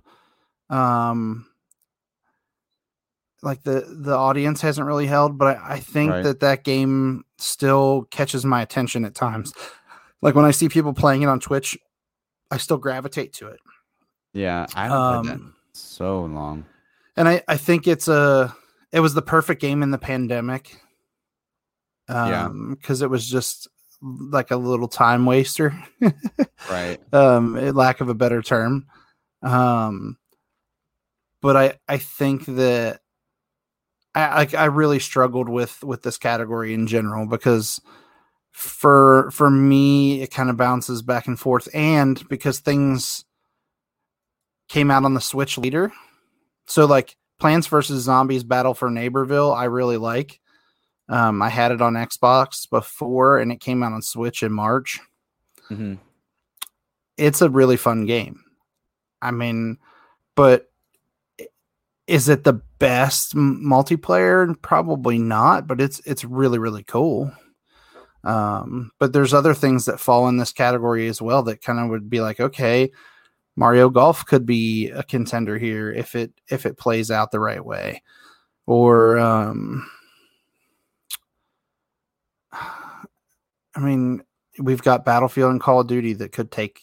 Um, 0.69 1.47
like 3.41 3.63
the 3.63 3.85
the 3.87 4.15
audience 4.15 4.61
hasn't 4.61 4.85
really 4.85 5.07
held, 5.07 5.37
but 5.39 5.57
I, 5.57 5.73
I 5.75 5.79
think 5.79 6.11
Right. 6.11 6.23
that 6.23 6.41
that 6.41 6.63
game 6.63 7.23
still 7.39 8.03
catches 8.11 8.45
my 8.45 8.61
attention 8.61 9.05
at 9.05 9.15
times. 9.15 9.53
Like 10.21 10.35
when 10.35 10.45
I 10.45 10.51
see 10.51 10.69
people 10.69 10.93
playing 10.93 11.23
it 11.23 11.29
on 11.29 11.39
Twitch, 11.39 11.77
I 12.51 12.57
still 12.57 12.77
gravitate 12.77 13.33
to 13.33 13.47
it. 13.47 13.59
yeah. 14.33 14.65
I 14.75 14.83
haven't 14.87 15.31
Um, 15.31 15.55
so 15.73 16.21
long. 16.25 16.65
and 17.15 17.27
I 17.29 17.43
I 17.47 17.57
think 17.57 17.87
it's 17.87 18.07
a 18.07 18.55
it 18.91 18.99
was 19.01 19.13
the 19.13 19.21
perfect 19.21 19.61
game 19.61 19.83
in 19.83 19.91
the 19.91 19.97
pandemic. 19.97 20.81
Yeah. 22.09 22.45
Um, 22.45 22.75
because 22.79 23.01
it 23.03 23.09
was 23.09 23.27
just 23.29 23.67
like 24.01 24.49
a 24.51 24.55
little 24.57 24.87
time 24.87 25.25
waster. 25.25 25.73
Right. 26.69 26.97
um 27.13 27.53
lack 27.75 28.01
of 28.01 28.09
a 28.09 28.13
better 28.15 28.41
term 28.41 28.87
um 29.41 30.17
but 31.41 31.55
i 31.55 31.73
i 31.87 31.97
think 31.97 32.45
that 32.45 32.99
i 34.15 34.35
like 34.35 34.53
i 34.53 34.65
really 34.65 34.99
struggled 34.99 35.47
with 35.47 35.81
with 35.83 36.01
this 36.03 36.17
category 36.17 36.73
in 36.73 36.87
general 36.87 37.25
because 37.25 37.79
for 38.59 39.31
for 39.31 39.49
me 39.49 40.21
it 40.21 40.31
kind 40.31 40.49
of 40.49 40.57
bounces 40.57 41.01
back 41.01 41.27
and 41.27 41.39
forth 41.39 41.69
and 41.73 42.27
because 42.27 42.59
things 42.59 43.23
came 44.67 44.91
out 44.91 45.05
on 45.05 45.13
the 45.13 45.21
switch 45.21 45.57
leader 45.57 45.91
so 46.65 46.85
like 46.85 47.15
plants 47.39 47.67
versus 47.67 48.03
zombies 48.03 48.43
battle 48.43 48.73
for 48.73 48.89
neighborville 48.89 49.55
i 49.55 49.63
really 49.63 49.95
like 49.97 50.41
um 51.07 51.41
i 51.41 51.47
had 51.47 51.71
it 51.71 51.81
on 51.81 51.93
xbox 51.93 52.69
before 52.69 53.37
and 53.39 53.51
it 53.51 53.61
came 53.61 53.81
out 53.81 53.93
on 53.93 54.01
switch 54.01 54.43
in 54.43 54.51
march 54.51 54.99
hmm 55.69 55.95
it's 57.19 57.41
a 57.41 57.49
really 57.49 57.77
fun 57.77 58.05
game. 58.05 58.43
I 59.21 59.31
mean, 59.31 59.77
but 60.35 60.71
is 62.07 62.29
it 62.29 62.43
the 62.45 62.61
best 62.79 63.35
m- 63.35 63.61
multiplayer? 63.63 64.59
Probably 64.61 65.19
not, 65.19 65.67
but 65.67 65.81
it's 65.81 65.99
it's 66.05 66.23
really 66.23 66.57
really 66.57 66.83
cool. 66.83 67.31
Um, 68.23 68.91
but 68.99 69.13
there's 69.13 69.33
other 69.33 69.53
things 69.53 69.85
that 69.85 69.99
fall 69.99 70.27
in 70.27 70.37
this 70.37 70.51
category 70.51 71.07
as 71.07 71.21
well 71.21 71.43
that 71.43 71.61
kind 71.61 71.79
of 71.79 71.89
would 71.89 72.09
be 72.09 72.21
like, 72.21 72.39
okay, 72.39 72.91
Mario 73.55 73.89
Golf 73.89 74.25
could 74.25 74.45
be 74.45 74.89
a 74.89 75.03
contender 75.03 75.57
here 75.57 75.91
if 75.91 76.15
it 76.15 76.31
if 76.47 76.65
it 76.65 76.77
plays 76.77 77.11
out 77.11 77.31
the 77.31 77.39
right 77.39 77.63
way, 77.63 78.01
or 78.65 79.17
um, 79.19 79.89
I 82.53 83.79
mean, 83.79 84.23
we've 84.57 84.81
got 84.81 85.05
Battlefield 85.05 85.51
and 85.51 85.61
Call 85.61 85.81
of 85.81 85.87
Duty 85.87 86.13
that 86.13 86.31
could 86.31 86.51
take 86.51 86.81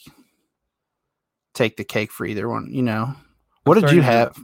take 1.54 1.76
the 1.76 1.84
cake 1.84 2.12
for 2.12 2.26
either 2.26 2.48
one. 2.48 2.68
You 2.70 2.82
know, 2.82 3.14
what 3.64 3.80
did 3.80 3.90
you 3.90 4.02
have? 4.02 4.36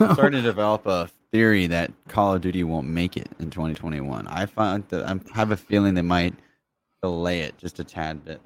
I'm 0.00 0.14
starting 0.14 0.42
to 0.42 0.42
develop 0.42 0.86
a 0.86 1.10
theory 1.32 1.66
that 1.68 1.92
Call 2.08 2.34
of 2.34 2.40
Duty 2.40 2.64
won't 2.64 2.88
make 2.88 3.16
it 3.16 3.28
in 3.38 3.50
2021. 3.50 4.26
I 4.28 4.46
find 4.46 4.84
that 4.88 5.04
I 5.04 5.18
have 5.34 5.50
a 5.50 5.56
feeling 5.56 5.94
they 5.94 6.02
might 6.02 6.34
delay 7.02 7.40
it 7.40 7.56
just 7.58 7.78
a 7.80 7.84
tad 7.84 8.24
bit. 8.24 8.40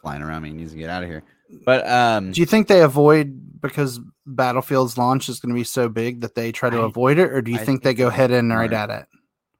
Flying 0.00 0.22
around 0.22 0.42
me 0.42 0.50
needs 0.50 0.72
to 0.72 0.78
get 0.78 0.88
out 0.90 1.02
of 1.02 1.08
here. 1.08 1.22
But 1.64 1.86
um, 1.88 2.32
do 2.32 2.40
you 2.40 2.46
think 2.46 2.68
they 2.68 2.82
avoid 2.82 3.60
because 3.60 4.00
Battlefield's 4.26 4.96
launch 4.96 5.28
is 5.28 5.40
going 5.40 5.54
to 5.54 5.58
be 5.58 5.64
so 5.64 5.88
big 5.88 6.20
that 6.20 6.34
they 6.34 6.52
try 6.52 6.70
to 6.70 6.78
I- 6.78 6.86
avoid 6.86 7.18
it, 7.18 7.32
or 7.32 7.42
do 7.42 7.50
you 7.50 7.58
I 7.58 7.64
think 7.64 7.82
they 7.82 7.94
go 7.94 8.10
head 8.10 8.30
in 8.30 8.50
right 8.50 8.72
at 8.72 8.90
it? 8.90 9.06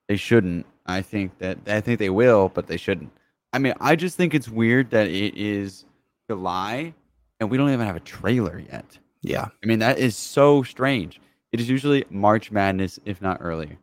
they 0.08 0.16
shouldn't. 0.16 0.66
I 0.86 1.02
think 1.02 1.38
that 1.38 1.58
I 1.66 1.80
think 1.80 1.98
they 1.98 2.08
will, 2.10 2.48
but 2.48 2.66
they 2.66 2.76
shouldn't. 2.78 3.12
I 3.52 3.58
mean, 3.58 3.74
I 3.80 3.96
just 3.96 4.16
think 4.16 4.34
it's 4.34 4.48
weird 4.48 4.90
that 4.90 5.08
it 5.08 5.36
is 5.36 5.84
July 6.30 6.94
and 7.40 7.50
we 7.50 7.56
don't 7.56 7.70
even 7.70 7.86
have 7.86 7.96
a 7.96 8.00
trailer 8.00 8.58
yet. 8.58 8.98
Yeah, 9.22 9.46
I 9.62 9.66
mean, 9.66 9.80
that 9.80 9.98
is 9.98 10.16
so 10.16 10.62
strange. 10.62 11.20
It 11.52 11.60
is 11.60 11.68
usually 11.68 12.04
March 12.10 12.50
Madness, 12.50 12.98
if 13.04 13.22
not 13.22 13.38
earlier. 13.40 13.78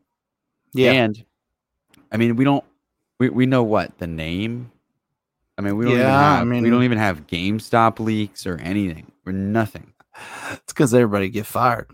yeah, 0.74 0.92
And 0.92 1.24
I 2.12 2.18
mean, 2.18 2.36
we 2.36 2.44
don't 2.44 2.64
we, 3.20 3.30
we 3.30 3.46
know 3.46 3.64
what 3.64 3.98
the 3.98 4.08
name. 4.08 4.72
I 5.58 5.62
mean, 5.62 5.78
we 5.78 5.86
don't 5.86 5.94
even 5.94 6.06
Yeah, 6.06 6.18
I 6.18 6.38
have 6.38 6.48
we 6.48 6.62
mean- 6.62 6.70
don't 6.72 6.84
even 6.84 6.98
have 6.98 7.28
GameStop 7.28 8.00
leaks 8.00 8.46
or 8.46 8.58
anything. 8.58 9.12
We're 9.26 9.32
nothing. 9.32 9.94
it's 10.54 10.74
because 10.74 10.94
everybody 10.94 11.30
get 11.30 11.46
fired. 11.46 11.88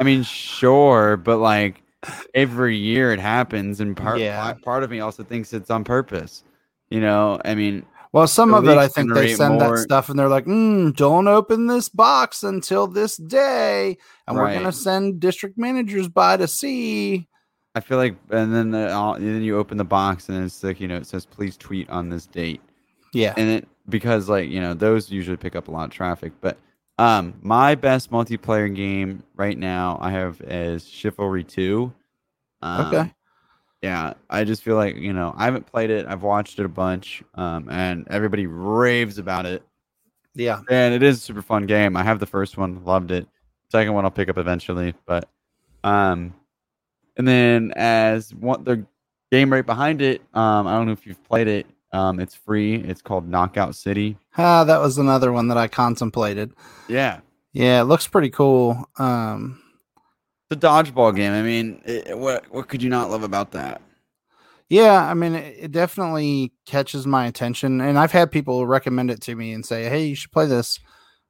I 0.00 0.04
mean, 0.04 0.22
sure, 0.22 1.16
but 1.16 1.38
like 1.38 1.82
every 2.34 2.76
year 2.76 3.12
it 3.12 3.18
happens, 3.20 3.80
and 3.80 3.96
part 3.96 4.20
Yeah. 4.20 4.52
part 4.62 4.82
of 4.82 4.90
me 4.90 5.00
also 5.00 5.22
thinks 5.24 5.52
it's 5.52 5.70
on 5.70 5.82
purpose. 5.84 6.44
You 6.90 7.00
know, 7.00 7.40
I 7.44 7.54
mean, 7.54 7.84
well, 8.18 8.26
some 8.26 8.52
of 8.52 8.68
it, 8.68 8.76
I 8.76 8.88
think 8.88 9.14
they 9.14 9.34
send 9.34 9.54
more- 9.58 9.76
that 9.76 9.82
stuff, 9.82 10.08
and 10.08 10.18
they're 10.18 10.28
like, 10.28 10.44
mm, 10.46 10.94
"Don't 10.96 11.28
open 11.28 11.66
this 11.68 11.88
box 11.88 12.42
until 12.42 12.86
this 12.86 13.16
day," 13.16 13.96
and 14.26 14.36
we're 14.36 14.52
going 14.52 14.64
to 14.64 14.72
send 14.72 15.20
district 15.20 15.56
managers 15.56 16.08
by 16.08 16.36
to 16.36 16.48
see. 16.48 17.28
I 17.74 17.80
feel 17.80 17.98
like, 17.98 18.16
and 18.30 18.52
then 18.52 18.72
the, 18.72 18.90
and 18.92 19.24
then 19.24 19.42
you 19.42 19.56
open 19.56 19.78
the 19.78 19.84
box 19.84 20.28
and 20.28 20.44
it's 20.44 20.64
like 20.64 20.80
you 20.80 20.88
know 20.88 20.96
it 20.96 21.06
says 21.06 21.24
please 21.24 21.56
tweet 21.56 21.88
on 21.90 22.08
this 22.08 22.26
date, 22.26 22.60
Yeah, 23.12 23.34
and 23.36 23.48
it 23.48 23.68
because 23.88 24.28
like 24.28 24.48
you 24.48 24.60
know 24.60 24.74
those 24.74 25.10
usually 25.10 25.36
pick 25.36 25.54
up 25.54 25.68
a 25.68 25.70
lot 25.70 25.84
of 25.84 25.90
traffic. 25.90 26.32
But 26.40 26.58
um, 26.98 27.34
my 27.40 27.76
best 27.76 28.10
multiplayer 28.10 28.74
game 28.74 29.22
right 29.36 29.56
now 29.56 29.98
I 30.00 30.10
have 30.10 30.40
is 30.40 30.88
Chivalry 30.88 31.44
Two. 31.44 31.92
Um, 32.62 32.86
Okay. 32.86 33.12
Yeah, 33.82 34.14
I 34.28 34.42
just 34.44 34.62
feel 34.62 34.74
like 34.76 34.96
you 34.96 35.12
know 35.12 35.32
I 35.36 35.44
haven't 35.44 35.66
played 35.66 35.90
it. 35.90 36.06
I've 36.06 36.22
watched 36.22 36.58
it 36.58 36.64
a 36.64 36.68
bunch, 36.68 37.22
um, 37.34 37.68
and 37.70 38.06
everybody 38.10 38.46
raves 38.46 39.18
about 39.18 39.46
it. 39.46 39.62
yeah, 40.34 40.60
And 40.68 40.94
it 40.94 41.02
is 41.02 41.18
a 41.18 41.20
super 41.20 41.42
fun 41.42 41.66
game. 41.66 41.96
I 41.96 42.02
have 42.02 42.18
the 42.18 42.26
first 42.26 42.56
one, 42.56 42.84
loved 42.84 43.10
it. 43.10 43.26
Second 43.70 43.92
one 43.94 44.04
I'll 44.04 44.10
pick 44.10 44.28
up 44.28 44.38
eventually, 44.38 44.94
but 45.06 45.28
um, 45.84 46.34
and 47.16 47.26
then 47.28 47.72
as 47.76 48.34
one 48.34 48.64
the 48.64 48.84
game 49.30 49.52
right 49.52 49.64
behind 49.66 50.02
it, 50.02 50.22
um, 50.34 50.66
I 50.66 50.72
don't 50.72 50.86
know 50.86 50.92
if 50.92 51.06
you've 51.06 51.22
played 51.24 51.46
it. 51.48 51.66
Um, 51.92 52.18
it's 52.20 52.34
free. 52.34 52.74
It's 52.76 53.00
called 53.00 53.28
Knockout 53.28 53.74
City. 53.74 54.16
ah, 54.36 54.64
that 54.64 54.80
was 54.80 54.98
another 54.98 55.32
one 55.32 55.48
that 55.48 55.56
I 55.56 55.68
contemplated. 55.68 56.52
Yeah, 56.88 57.20
Yeah, 57.52 57.80
it 57.80 57.84
looks 57.84 58.06
pretty 58.08 58.28
cool. 58.30 58.88
Um, 58.98 59.62
a 60.50 60.56
dodgeball 60.56 61.14
game. 61.14 61.32
I 61.32 61.42
mean, 61.42 61.82
it, 61.84 62.18
what 62.18 62.50
what 62.52 62.68
could 62.68 62.82
you 62.82 62.90
not 62.90 63.10
love 63.10 63.22
about 63.22 63.52
that? 63.52 63.82
yeah, 64.68 65.02
I 65.02 65.14
mean, 65.14 65.34
it, 65.34 65.56
it 65.58 65.72
definitely 65.72 66.52
catches 66.66 67.06
my 67.06 67.26
attention, 67.26 67.80
and 67.80 67.98
I've 67.98 68.12
had 68.12 68.30
people 68.30 68.66
recommend 68.66 69.10
it 69.10 69.20
to 69.22 69.34
me 69.34 69.52
and 69.52 69.64
say, 69.64 69.88
"Hey, 69.88 70.06
you 70.06 70.14
should 70.14 70.32
play 70.32 70.46
this." 70.46 70.78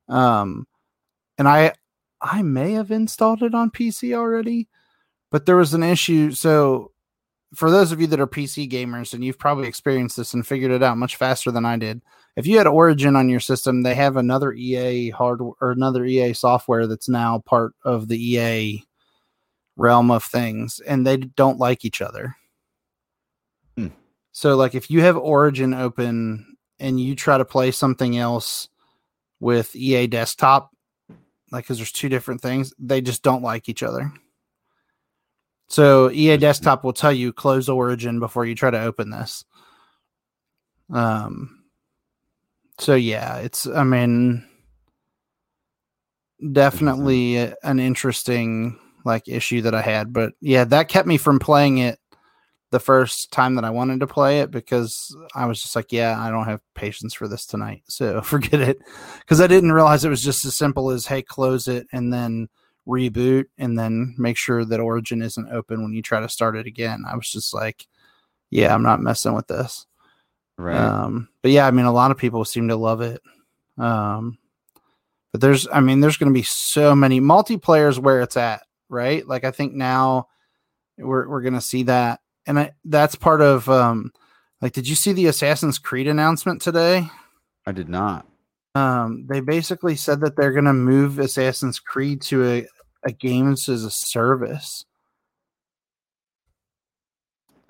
Um, 0.09 0.67
and 1.39 1.49
I, 1.49 1.75
I 2.21 2.43
may 2.43 2.73
have 2.73 2.91
installed 2.91 3.43
it 3.43 3.55
on 3.55 3.71
PC 3.71 4.15
already, 4.15 4.69
but 5.31 5.47
there 5.47 5.57
was 5.57 5.75
an 5.75 5.83
issue. 5.85 6.33
So, 6.33 6.93
for 7.55 7.71
those 7.71 7.93
of 7.93 8.01
you 8.01 8.09
that 8.09 8.21
are 8.21 8.27
PC 8.27 8.69
gamers, 8.71 9.15
and 9.15 9.25
you've 9.25 9.39
probably 9.39 9.69
experienced 9.69 10.17
this 10.17 10.35
and 10.35 10.47
figured 10.47 10.73
it 10.73 10.83
out 10.83 10.99
much 10.99 11.17
faster 11.17 11.51
than 11.53 11.65
I 11.65 11.77
did, 11.77 12.03
if 12.37 12.47
you 12.47 12.59
had 12.59 12.67
Origin 12.67 13.17
on 13.17 13.29
your 13.29 13.41
system, 13.41 13.83
they 13.83 13.95
have 13.95 14.17
another 14.17 14.53
EA 14.53 15.11
hardware 15.11 15.53
or 15.61 15.71
another 15.73 16.05
EA 16.05 16.33
software 16.35 16.87
that's 16.89 17.09
now 17.09 17.39
part 17.47 17.75
of 17.85 18.09
the 18.09 18.19
EA 18.21 18.85
realm 19.79 20.11
of 20.11 20.23
things, 20.23 20.81
and 20.81 21.07
they 21.07 21.17
don't 21.17 21.59
like 21.59 21.87
each 21.87 22.03
other. 22.03 22.37
So 24.39 24.55
like 24.55 24.77
if 24.77 24.89
you 24.89 25.01
have 25.01 25.17
Origin 25.17 25.75
open 25.75 26.57
and 26.79 27.01
you 27.01 27.17
try 27.17 27.39
to 27.39 27.45
play 27.45 27.73
something 27.73 28.17
else 28.17 28.69
with 29.41 29.75
EA 29.75 30.07
Desktop, 30.07 30.71
like 31.51 31.65
because 31.65 31.79
there's 31.79 31.91
two 31.91 32.09
different 32.09 32.41
things, 32.41 32.73
they 32.79 33.01
just 33.01 33.25
don't 33.25 33.43
like 33.43 33.69
each 33.69 33.83
other. 33.83 34.13
So 35.67 36.09
EA 36.13 36.37
Desktop 36.37 36.85
will 36.85 36.93
tell 36.93 37.13
you 37.13 37.33
close 37.33 37.69
Origin 37.69 38.21
before 38.21 38.47
you 38.47 38.55
try 38.55 38.71
to 38.71 38.81
open 38.81 39.11
this. 39.11 39.45
Um. 40.89 41.65
So 42.79 42.95
yeah, 42.95 43.39
it's 43.39 43.67
I 43.67 43.83
mean 43.83 44.47
definitely 46.53 47.39
an 47.65 47.81
interesting 47.81 48.79
like 49.05 49.29
issue 49.29 49.63
that 49.63 49.75
I 49.75 49.83
had, 49.83 50.13
but 50.13 50.33
yeah, 50.41 50.65
that 50.65 50.89
kept 50.89 51.09
me 51.09 51.17
from 51.17 51.39
playing 51.39 51.79
it 51.79 51.99
the 52.71 52.81
first 52.81 53.33
time 53.33 53.55
that 53.55 53.65
I 53.65 53.71
wanted 53.71 54.01
to 54.01 54.07
play 54.07 54.41
it 54.41 54.51
because 54.51 55.17
I 55.35 55.47
was 55.47 55.63
just 55.63 55.75
like, 55.75 55.91
yeah, 55.91 56.21
I 56.21 56.31
don't 56.31 56.45
have 56.45 56.61
patience 56.75 57.15
for 57.15 57.27
this 57.27 57.47
tonight. 57.47 57.83
So 57.89 58.21
forget 58.23 58.61
it. 58.61 58.79
Because 59.21 59.41
I 59.41 59.47
didn't 59.47 59.73
realize 59.73 60.05
it 60.05 60.11
was 60.11 60.23
just 60.23 60.45
as 60.45 60.57
simple 60.57 60.91
as, 60.91 61.07
hey, 61.07 61.23
close 61.23 61.69
it 61.69 61.87
and 61.93 62.13
then 62.13 62.49
reboot 62.87 63.47
and 63.57 63.79
then 63.79 64.15
make 64.19 64.37
sure 64.37 64.65
that 64.65 64.81
Origin 64.81 65.23
isn't 65.23 65.51
open 65.51 65.83
when 65.83 65.93
you 65.93 66.03
try 66.03 66.21
to 66.21 66.29
start 66.29 66.57
it 66.57 66.67
again. 66.67 67.05
I 67.09 67.17
was 67.17 67.31
just 67.31 67.55
like, 67.55 67.87
yeah, 68.51 68.75
I'm 68.75 68.83
not 68.83 69.03
messing 69.03 69.35
with 69.35 69.47
this. 69.47 69.87
Right. 70.57 70.77
Um, 70.77 71.29
but 71.43 71.53
yeah, 71.53 71.67
I 71.67 71.71
mean, 71.71 71.87
a 71.87 71.93
lot 71.93 72.11
of 72.11 72.19
people 72.19 72.45
seem 72.45 72.69
to 72.69 72.77
love 72.77 73.01
it. 73.01 73.23
Um, 73.79 74.39
but 75.33 75.41
there's, 75.41 75.69
I 75.73 75.81
mean, 75.81 76.01
there's 76.01 76.17
going 76.17 76.33
to 76.33 76.39
be 76.39 76.45
so 76.45 76.95
many 76.95 77.21
multiplayers 77.21 77.99
where 77.99 78.21
it's 78.23 78.37
at, 78.37 78.63
right? 78.89 79.27
Like, 79.27 79.45
I 79.45 79.51
think 79.51 79.75
now 79.75 80.29
we're, 80.97 81.29
we're 81.29 81.43
going 81.43 81.55
to 81.55 81.61
see 81.61 81.85
that 81.85 82.21
and 82.49 82.59
I, 82.59 82.73
that's 82.85 83.15
part 83.15 83.41
of 83.41 83.69
um 83.69 84.11
like 84.61 84.73
did 84.73 84.89
you 84.89 84.97
see 84.97 85.13
the 85.13 85.27
Assassin's 85.27 85.79
Creed 85.79 86.09
announcement 86.09 86.61
today? 86.61 87.09
I 87.65 87.73
did 87.73 87.89
not. 87.89 88.27
Um 88.75 89.27
they 89.29 89.41
basically 89.41 89.95
said 89.95 90.21
that 90.23 90.35
they're 90.37 90.53
going 90.53 90.65
to 90.65 90.73
move 90.73 91.21
Assassin's 91.21 91.79
Creed 91.79 92.23
to 92.23 92.45
a, 92.45 92.67
a 93.05 93.13
games 93.13 93.69
as 93.69 93.85
a 93.85 93.91
service. 93.91 94.85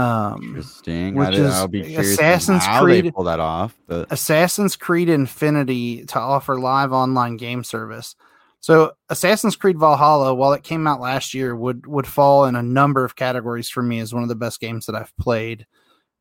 Um, 0.00 0.40
Interesting. 0.44 1.16
Which 1.16 1.34
is 1.34 1.52
I'll 1.52 1.66
be 1.66 1.82
curious 1.82 2.12
Assassin's 2.12 2.64
how 2.64 2.84
Creed, 2.84 3.06
they 3.06 3.10
pull 3.10 3.24
that 3.24 3.40
off. 3.40 3.76
But 3.88 4.12
Assassin's 4.12 4.76
Creed 4.76 5.08
Infinity 5.08 6.04
to 6.06 6.20
offer 6.20 6.56
live 6.56 6.92
online 6.92 7.36
game 7.36 7.64
service. 7.64 8.14
So 8.61 8.92
Assassin's 9.09 9.56
Creed 9.56 9.78
Valhalla, 9.78 10.34
while 10.34 10.52
it 10.52 10.64
came 10.64 10.86
out 10.86 11.00
last 11.00 11.32
year, 11.32 11.54
would 11.54 11.86
would 11.86 12.06
fall 12.06 12.44
in 12.46 12.56
a 12.56 12.62
number 12.62 13.04
of 13.04 13.16
categories 13.16 13.70
for 13.70 13.82
me 13.82 14.00
as 14.00 14.12
one 14.12 14.22
of 14.22 14.28
the 14.28 14.34
best 14.34 14.61
games 14.61 14.86
that 14.86 14.96
I've 14.96 15.16
played 15.16 15.66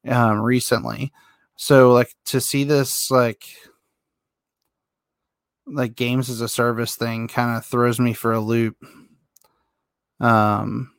um, 0.07 0.39
recently. 0.41 1.11
So 1.55 1.91
like 1.91 2.13
to 2.25 2.39
see 2.39 2.63
this 2.63 3.09
like 3.09 3.43
like 5.65 5.95
games 5.95 6.29
as 6.29 6.41
a 6.41 6.47
service 6.47 6.95
thing 6.95 7.27
kind 7.27 7.57
of 7.57 7.65
throws 7.65 7.99
me 7.99 8.13
for 8.13 8.31
a 8.31 8.39
loop. 8.39 8.77
Um 10.19 10.93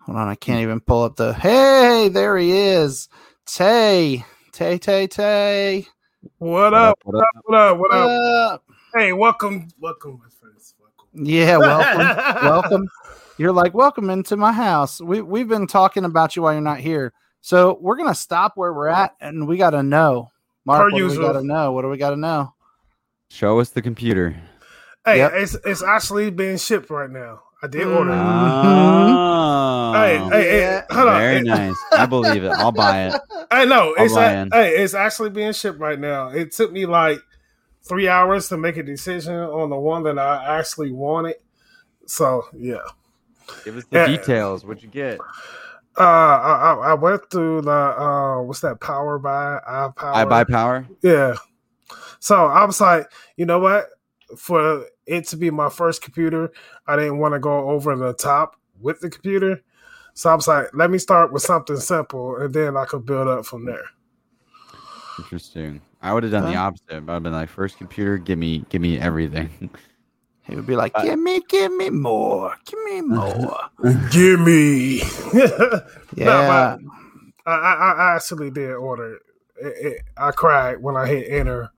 hold 0.00 0.18
on, 0.18 0.28
I 0.28 0.36
can't 0.36 0.62
even 0.62 0.80
pull 0.80 1.02
up 1.02 1.16
the 1.16 1.34
hey, 1.34 2.08
there 2.08 2.36
he 2.38 2.52
is. 2.52 3.08
Tay. 3.46 4.24
Tay 4.52 4.78
Tay 4.78 5.06
Tay. 5.06 5.86
What 6.38 6.74
up? 6.74 6.98
What 7.04 7.22
up? 7.22 7.28
What 7.44 7.58
up? 7.58 7.78
What 7.78 7.92
up? 7.92 8.08
What 8.08 8.34
up? 8.36 8.64
Hey, 8.94 9.14
welcome, 9.14 9.68
welcome, 9.80 10.20
my 10.22 10.28
friends. 10.38 10.74
Welcome. 10.78 11.24
Yeah, 11.24 11.56
welcome, 11.56 12.42
welcome. 12.42 12.88
You're 13.38 13.52
like 13.52 13.72
welcome 13.72 14.10
into 14.10 14.36
my 14.36 14.52
house. 14.52 15.00
We 15.00 15.22
we've 15.22 15.48
been 15.48 15.66
talking 15.66 16.04
about 16.04 16.36
you 16.36 16.42
while 16.42 16.52
you're 16.52 16.60
not 16.60 16.78
here, 16.80 17.14
so 17.40 17.78
we're 17.80 17.96
gonna 17.96 18.14
stop 18.14 18.52
where 18.54 18.70
we're 18.70 18.88
at, 18.88 19.14
and 19.18 19.48
we 19.48 19.56
gotta 19.56 19.82
know, 19.82 20.30
Mark. 20.66 20.80
Per 20.80 20.90
what 20.90 20.98
usual. 20.98 21.14
do 21.14 21.20
we 21.20 21.32
gotta 21.32 21.46
know? 21.46 21.72
What 21.72 21.82
do 21.82 21.88
we 21.88 21.96
gotta 21.96 22.16
know? 22.16 22.52
Show 23.30 23.60
us 23.60 23.70
the 23.70 23.80
computer. 23.80 24.36
Hey, 25.06 25.18
yep. 25.18 25.32
it's 25.36 25.56
it's 25.64 25.82
actually 25.82 26.30
being 26.30 26.58
shipped 26.58 26.90
right 26.90 27.10
now. 27.10 27.40
I 27.62 27.68
did 27.68 27.86
order. 27.86 28.10
Mm-hmm. 28.10 29.12
Oh, 29.14 29.92
hey, 29.94 30.18
hey, 30.18 30.50
hey, 30.50 30.82
hold 30.90 31.08
on. 31.08 31.18
Very 31.18 31.40
nice. 31.40 31.76
I 31.92 32.04
believe 32.04 32.44
it. 32.44 32.50
I'll 32.50 32.72
buy 32.72 33.06
it. 33.06 33.20
I 33.50 33.64
know. 33.64 33.94
It's 33.96 34.14
a, 34.14 34.48
hey, 34.52 34.82
it's 34.82 34.92
actually 34.92 35.30
being 35.30 35.52
shipped 35.52 35.78
right 35.78 35.98
now. 35.98 36.28
It 36.28 36.52
took 36.52 36.70
me 36.72 36.84
like 36.84 37.20
three 37.82 38.08
hours 38.08 38.48
to 38.48 38.56
make 38.56 38.76
a 38.76 38.82
decision 38.82 39.34
on 39.34 39.70
the 39.70 39.76
one 39.76 40.02
that 40.04 40.18
I 40.18 40.58
actually 40.58 40.92
wanted. 40.92 41.36
So 42.06 42.44
yeah. 42.56 42.78
Give 43.64 43.76
us 43.76 43.84
the 43.90 43.98
yeah. 43.98 44.06
details. 44.06 44.64
What'd 44.64 44.82
you 44.82 44.88
get? 44.88 45.18
Uh, 45.98 46.02
I, 46.02 46.74
I 46.74 46.94
went 46.94 47.30
through 47.30 47.62
the 47.62 47.70
uh, 47.70 48.42
what's 48.42 48.60
that? 48.60 48.80
Power 48.80 49.18
by 49.18 49.58
I 49.66 49.88
power. 49.94 50.14
I 50.14 50.24
buy 50.24 50.44
power. 50.44 50.86
Yeah. 51.02 51.34
So 52.18 52.46
I 52.46 52.64
was 52.64 52.80
like, 52.80 53.10
you 53.36 53.44
know 53.44 53.58
what? 53.58 53.88
For 54.38 54.86
it 55.06 55.26
to 55.28 55.36
be 55.36 55.50
my 55.50 55.68
first 55.68 56.00
computer, 56.00 56.52
I 56.86 56.96
didn't 56.96 57.18
want 57.18 57.34
to 57.34 57.40
go 57.40 57.68
over 57.70 57.94
the 57.96 58.14
top 58.14 58.56
with 58.80 59.00
the 59.00 59.10
computer. 59.10 59.62
So 60.14 60.30
I 60.30 60.34
was 60.34 60.48
like, 60.48 60.68
let 60.72 60.90
me 60.90 60.98
start 60.98 61.32
with 61.32 61.42
something 61.42 61.76
simple, 61.76 62.36
and 62.36 62.54
then 62.54 62.76
I 62.76 62.84
could 62.84 63.04
build 63.04 63.28
up 63.28 63.44
from 63.44 63.66
there. 63.66 63.84
Interesting. 65.18 65.80
I 66.02 66.12
would 66.12 66.24
have 66.24 66.32
done 66.32 66.50
the 66.50 66.56
opposite. 66.56 66.84
I'd 66.90 67.08
have 67.08 67.22
been 67.22 67.32
like, 67.32 67.48
first 67.48 67.78
computer, 67.78 68.18
give 68.18 68.38
me, 68.38 68.64
give 68.68 68.82
me 68.82 68.98
everything. 68.98 69.70
He 70.44 70.56
would 70.56 70.66
be 70.66 70.74
like, 70.74 70.92
"Give 71.00 71.18
me, 71.18 71.40
give 71.48 71.72
me 71.72 71.90
more, 71.90 72.56
give 72.66 72.82
me 72.84 73.00
more, 73.02 73.56
give 74.10 74.40
me." 74.40 74.98
yeah, 76.16 76.24
no, 76.24 76.78
I, 77.46 77.52
I, 77.52 77.94
I 77.96 78.16
actually 78.16 78.50
did 78.50 78.72
order. 78.72 79.20
It, 79.56 79.86
it, 79.86 80.02
I 80.16 80.32
cried 80.32 80.82
when 80.82 80.96
I 80.96 81.06
hit 81.06 81.30
enter. 81.30 81.70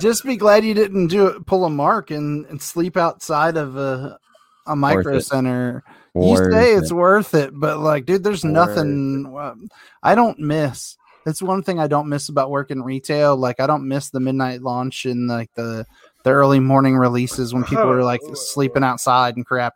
Just 0.00 0.24
be 0.24 0.36
glad 0.36 0.64
you 0.64 0.74
didn't 0.74 1.06
do 1.06 1.28
it, 1.28 1.46
pull 1.46 1.64
a 1.64 1.70
mark 1.70 2.10
and, 2.10 2.44
and 2.46 2.60
sleep 2.60 2.98
outside 2.98 3.56
of 3.56 3.76
a 3.76 4.18
a 4.66 4.76
micro 4.76 5.18
center. 5.20 5.82
You 6.14 6.36
say 6.36 6.74
it's 6.74 6.92
worth 6.92 7.34
it, 7.34 7.52
but 7.54 7.78
like, 7.78 8.04
dude, 8.04 8.22
there's 8.22 8.44
worth 8.44 8.52
nothing. 8.52 9.34
Uh, 9.34 9.54
I 10.02 10.14
don't 10.14 10.38
miss 10.38 10.98
that's 11.24 11.42
one 11.42 11.62
thing 11.62 11.78
I 11.78 11.86
don't 11.86 12.08
miss 12.08 12.28
about 12.28 12.50
working 12.50 12.82
retail. 12.82 13.36
Like 13.36 13.60
I 13.60 13.66
don't 13.66 13.88
miss 13.88 14.10
the 14.10 14.20
midnight 14.20 14.62
launch 14.62 15.06
and 15.06 15.28
like 15.28 15.52
the 15.54 15.86
the 16.24 16.30
early 16.30 16.60
morning 16.60 16.96
releases 16.96 17.54
when 17.54 17.64
people 17.64 17.90
are 17.90 18.02
like 18.02 18.20
sleeping 18.34 18.84
outside 18.84 19.36
and 19.36 19.44
crap. 19.44 19.74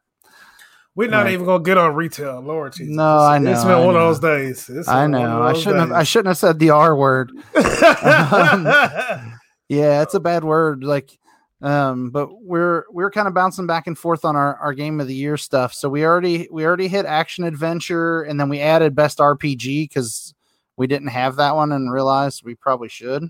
We're 0.94 1.08
not 1.08 1.30
even 1.30 1.46
gonna 1.46 1.62
get 1.62 1.78
on 1.78 1.94
retail, 1.94 2.40
Lord 2.40 2.72
Jesus. 2.72 2.96
No, 2.96 3.18
I 3.18 3.38
know. 3.38 3.52
It's 3.52 3.62
been 3.62 3.84
one 3.84 3.94
of 3.94 4.02
those 4.02 4.18
days. 4.18 4.68
It's 4.68 4.88
I 4.88 5.06
know. 5.06 5.42
I 5.42 5.52
shouldn't 5.52 5.76
days. 5.76 5.88
have. 5.88 5.92
I 5.92 6.02
shouldn't 6.02 6.26
have 6.26 6.38
said 6.38 6.58
the 6.58 6.70
R 6.70 6.96
word. 6.96 7.30
um, 7.30 7.44
yeah, 9.68 10.02
it's 10.02 10.14
a 10.14 10.20
bad 10.20 10.42
word. 10.42 10.82
Like, 10.82 11.16
um, 11.62 12.10
but 12.10 12.42
we're 12.42 12.84
we're 12.90 13.12
kind 13.12 13.28
of 13.28 13.34
bouncing 13.34 13.68
back 13.68 13.86
and 13.86 13.96
forth 13.96 14.24
on 14.24 14.34
our 14.34 14.56
our 14.56 14.74
game 14.74 15.00
of 15.00 15.06
the 15.06 15.14
year 15.14 15.36
stuff. 15.36 15.72
So 15.72 15.88
we 15.88 16.04
already 16.04 16.48
we 16.50 16.66
already 16.66 16.88
hit 16.88 17.06
action 17.06 17.44
adventure, 17.44 18.22
and 18.22 18.40
then 18.40 18.48
we 18.48 18.58
added 18.58 18.96
best 18.96 19.18
RPG 19.18 19.88
because 19.88 20.34
we 20.78 20.86
didn't 20.86 21.08
have 21.08 21.36
that 21.36 21.56
one 21.56 21.72
and 21.72 21.92
realized 21.92 22.44
we 22.44 22.54
probably 22.54 22.88
should. 22.88 23.24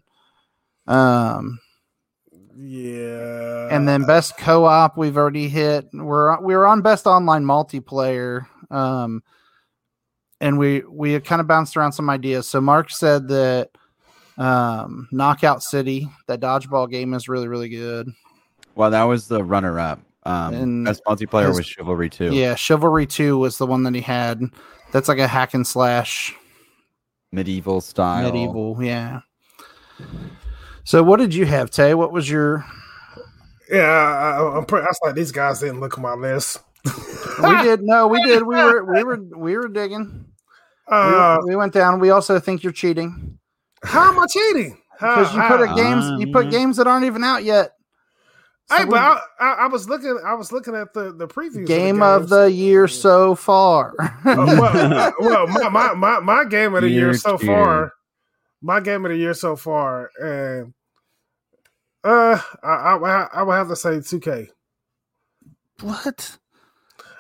Um, 0.87 1.59
yeah. 2.57 3.69
And 3.71 3.89
then 3.89 4.05
best 4.05 4.37
co-op 4.37 4.97
we've 4.97 5.17
already 5.17 5.49
hit. 5.49 5.89
We're 5.93 6.41
we 6.41 6.55
were 6.55 6.67
on 6.67 6.83
best 6.83 7.07
online 7.07 7.45
multiplayer. 7.45 8.47
Um, 8.71 9.23
and 10.41 10.59
we 10.59 10.83
we 10.89 11.19
kind 11.21 11.41
of 11.41 11.47
bounced 11.47 11.77
around 11.77 11.93
some 11.93 12.11
ideas. 12.11 12.47
So 12.47 12.61
Mark 12.61 12.91
said 12.91 13.29
that 13.29 13.71
um, 14.37 15.09
Knockout 15.11 15.63
City, 15.63 16.09
that 16.27 16.41
dodgeball 16.41 16.91
game, 16.91 17.15
is 17.15 17.29
really 17.29 17.49
really 17.49 17.69
good. 17.69 18.09
Well, 18.75 18.91
that 18.91 19.03
was 19.05 19.27
the 19.27 19.43
runner-up. 19.43 20.01
Um, 20.25 20.55
and 20.55 20.85
best 20.85 21.03
multiplayer 21.05 21.55
was 21.55 21.67
Chivalry 21.67 22.11
Two. 22.11 22.33
Yeah, 22.33 22.55
Chivalry 22.55 23.07
Two 23.07 23.39
was 23.39 23.59
the 23.59 23.67
one 23.67 23.83
that 23.85 23.95
he 23.95 24.01
had. 24.01 24.43
That's 24.93 25.09
like 25.09 25.19
a 25.19 25.27
hack 25.27 25.55
and 25.55 25.67
slash 25.67 26.35
medieval 27.33 27.81
style. 27.81 28.25
Medieval, 28.25 28.77
yeah. 28.83 29.21
So, 30.85 31.03
what 31.03 31.19
did 31.19 31.35
you 31.35 31.47
have, 31.47 31.71
Tay? 31.71 31.95
What 31.95 32.13
was 32.13 32.29
your? 32.29 32.65
Yeah, 33.71 33.83
I, 33.83 34.57
am 34.57 34.65
pretty. 34.65 34.85
I 34.85 34.89
was 34.89 34.99
like, 35.03 35.15
these 35.15 35.33
guys 35.33 35.61
didn't 35.61 35.81
look 35.81 35.95
at 35.95 36.01
my 36.01 36.15
list. 36.15 36.61
we 37.43 37.63
did. 37.63 37.83
No, 37.83 38.07
we 38.07 38.23
did. 38.23 38.43
We 38.43 38.57
were, 38.57 38.85
we 38.85 39.05
were, 39.05 39.21
we 39.37 39.57
were 39.57 39.69
digging. 39.69 40.25
Uh, 40.87 41.37
we, 41.45 41.51
we, 41.51 41.57
went 41.57 41.75
down. 41.75 42.01
We 42.01 42.11
also 42.11 42.41
think 42.41 42.63
you're 42.63 42.73
cheating. 42.73 43.39
How 43.83 44.11
am 44.11 44.19
I 44.19 44.27
cheating? 44.27 44.79
Because 44.93 45.35
you 45.35 45.43
put 45.43 45.77
games, 45.77 46.21
you 46.21 46.33
put 46.33 46.51
games 46.51 46.77
that 46.79 46.87
aren't 46.87 47.05
even 47.05 47.23
out 47.23 47.45
yet. 47.45 47.73
So 48.71 48.77
hey, 48.77 48.85
but 48.85 48.99
I, 48.99 49.21
I, 49.41 49.53
I, 49.61 49.67
was 49.67 49.89
looking. 49.89 50.21
I 50.27 50.35
was 50.35 50.53
looking 50.53 50.75
at 50.75 50.93
the 50.93 51.11
the 51.13 51.27
previews. 51.27 51.67
Game 51.67 52.03
of 52.03 52.29
the, 52.29 52.37
of 52.37 52.43
the 52.45 52.53
year 52.53 52.87
so 52.87 53.35
far. 53.35 53.95
uh, 54.27 55.13
well, 55.19 55.47
well, 55.47 55.47
my, 55.47 55.69
my, 55.71 55.95
my 55.95 56.21
my 56.21 56.45
game 56.45 56.75
of 56.75 56.83
the 56.83 56.89
year, 56.91 57.07
year 57.07 57.15
so 57.15 57.39
far. 57.39 57.95
My 58.61 58.81
game 58.81 59.07
of 59.07 59.11
the 59.11 59.17
year 59.17 59.33
so 59.33 59.57
far, 59.57 60.11
and 60.21 60.75
uh, 62.05 62.39
I 62.63 62.69
I, 62.69 63.29
I 63.33 63.43
would 63.43 63.55
have 63.55 63.69
to 63.69 63.77
say 63.77 64.03
two 64.03 64.21
K. 64.21 64.51
What? 65.81 66.37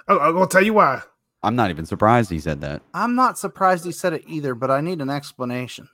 I, 0.07 0.19
I'm 0.19 0.35
gonna 0.35 0.49
tell 0.49 0.63
you 0.63 0.75
why. 0.75 1.01
I'm 1.43 1.57
not 1.57 1.71
even 1.71 1.87
surprised 1.87 2.31
he 2.31 2.41
said 2.41 2.61
that. 2.61 2.83
I'm 2.93 3.15
not 3.15 3.39
surprised 3.39 3.87
he 3.87 3.93
said 3.93 4.13
it 4.13 4.25
either, 4.27 4.55
but 4.55 4.71
I 4.71 4.83
need 4.83 5.01
an 5.01 5.09
explanation. 5.09 5.89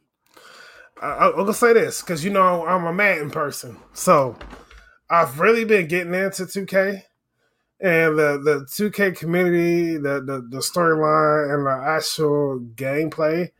I, 1.00 1.28
I'm 1.28 1.36
gonna 1.36 1.55
say 1.55 1.74
this 1.74 2.00
because 2.00 2.24
you 2.24 2.30
know 2.30 2.66
I'm 2.66 2.86
a 2.86 2.92
Madden 2.92 3.30
person, 3.30 3.76
so 3.92 4.36
I've 5.11 5.40
really 5.40 5.64
been 5.64 5.86
getting 5.86 6.14
into 6.14 6.44
2K 6.44 7.02
and 7.80 8.18
the 8.18 8.40
the 8.42 8.66
2K 8.70 9.16
community, 9.16 9.96
the 9.96 10.20
the, 10.20 10.46
the 10.48 10.59
storyline 10.59 11.55
and 11.55 11.66
the 11.66 11.86
actual 11.86 12.61
gameplay. 12.74 13.50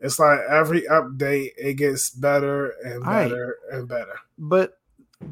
It's 0.00 0.18
like 0.18 0.38
every 0.48 0.82
update, 0.82 1.50
it 1.56 1.74
gets 1.74 2.10
better 2.10 2.70
and 2.84 3.04
better 3.04 3.56
right. 3.70 3.78
and 3.78 3.88
better. 3.88 4.14
But 4.38 4.78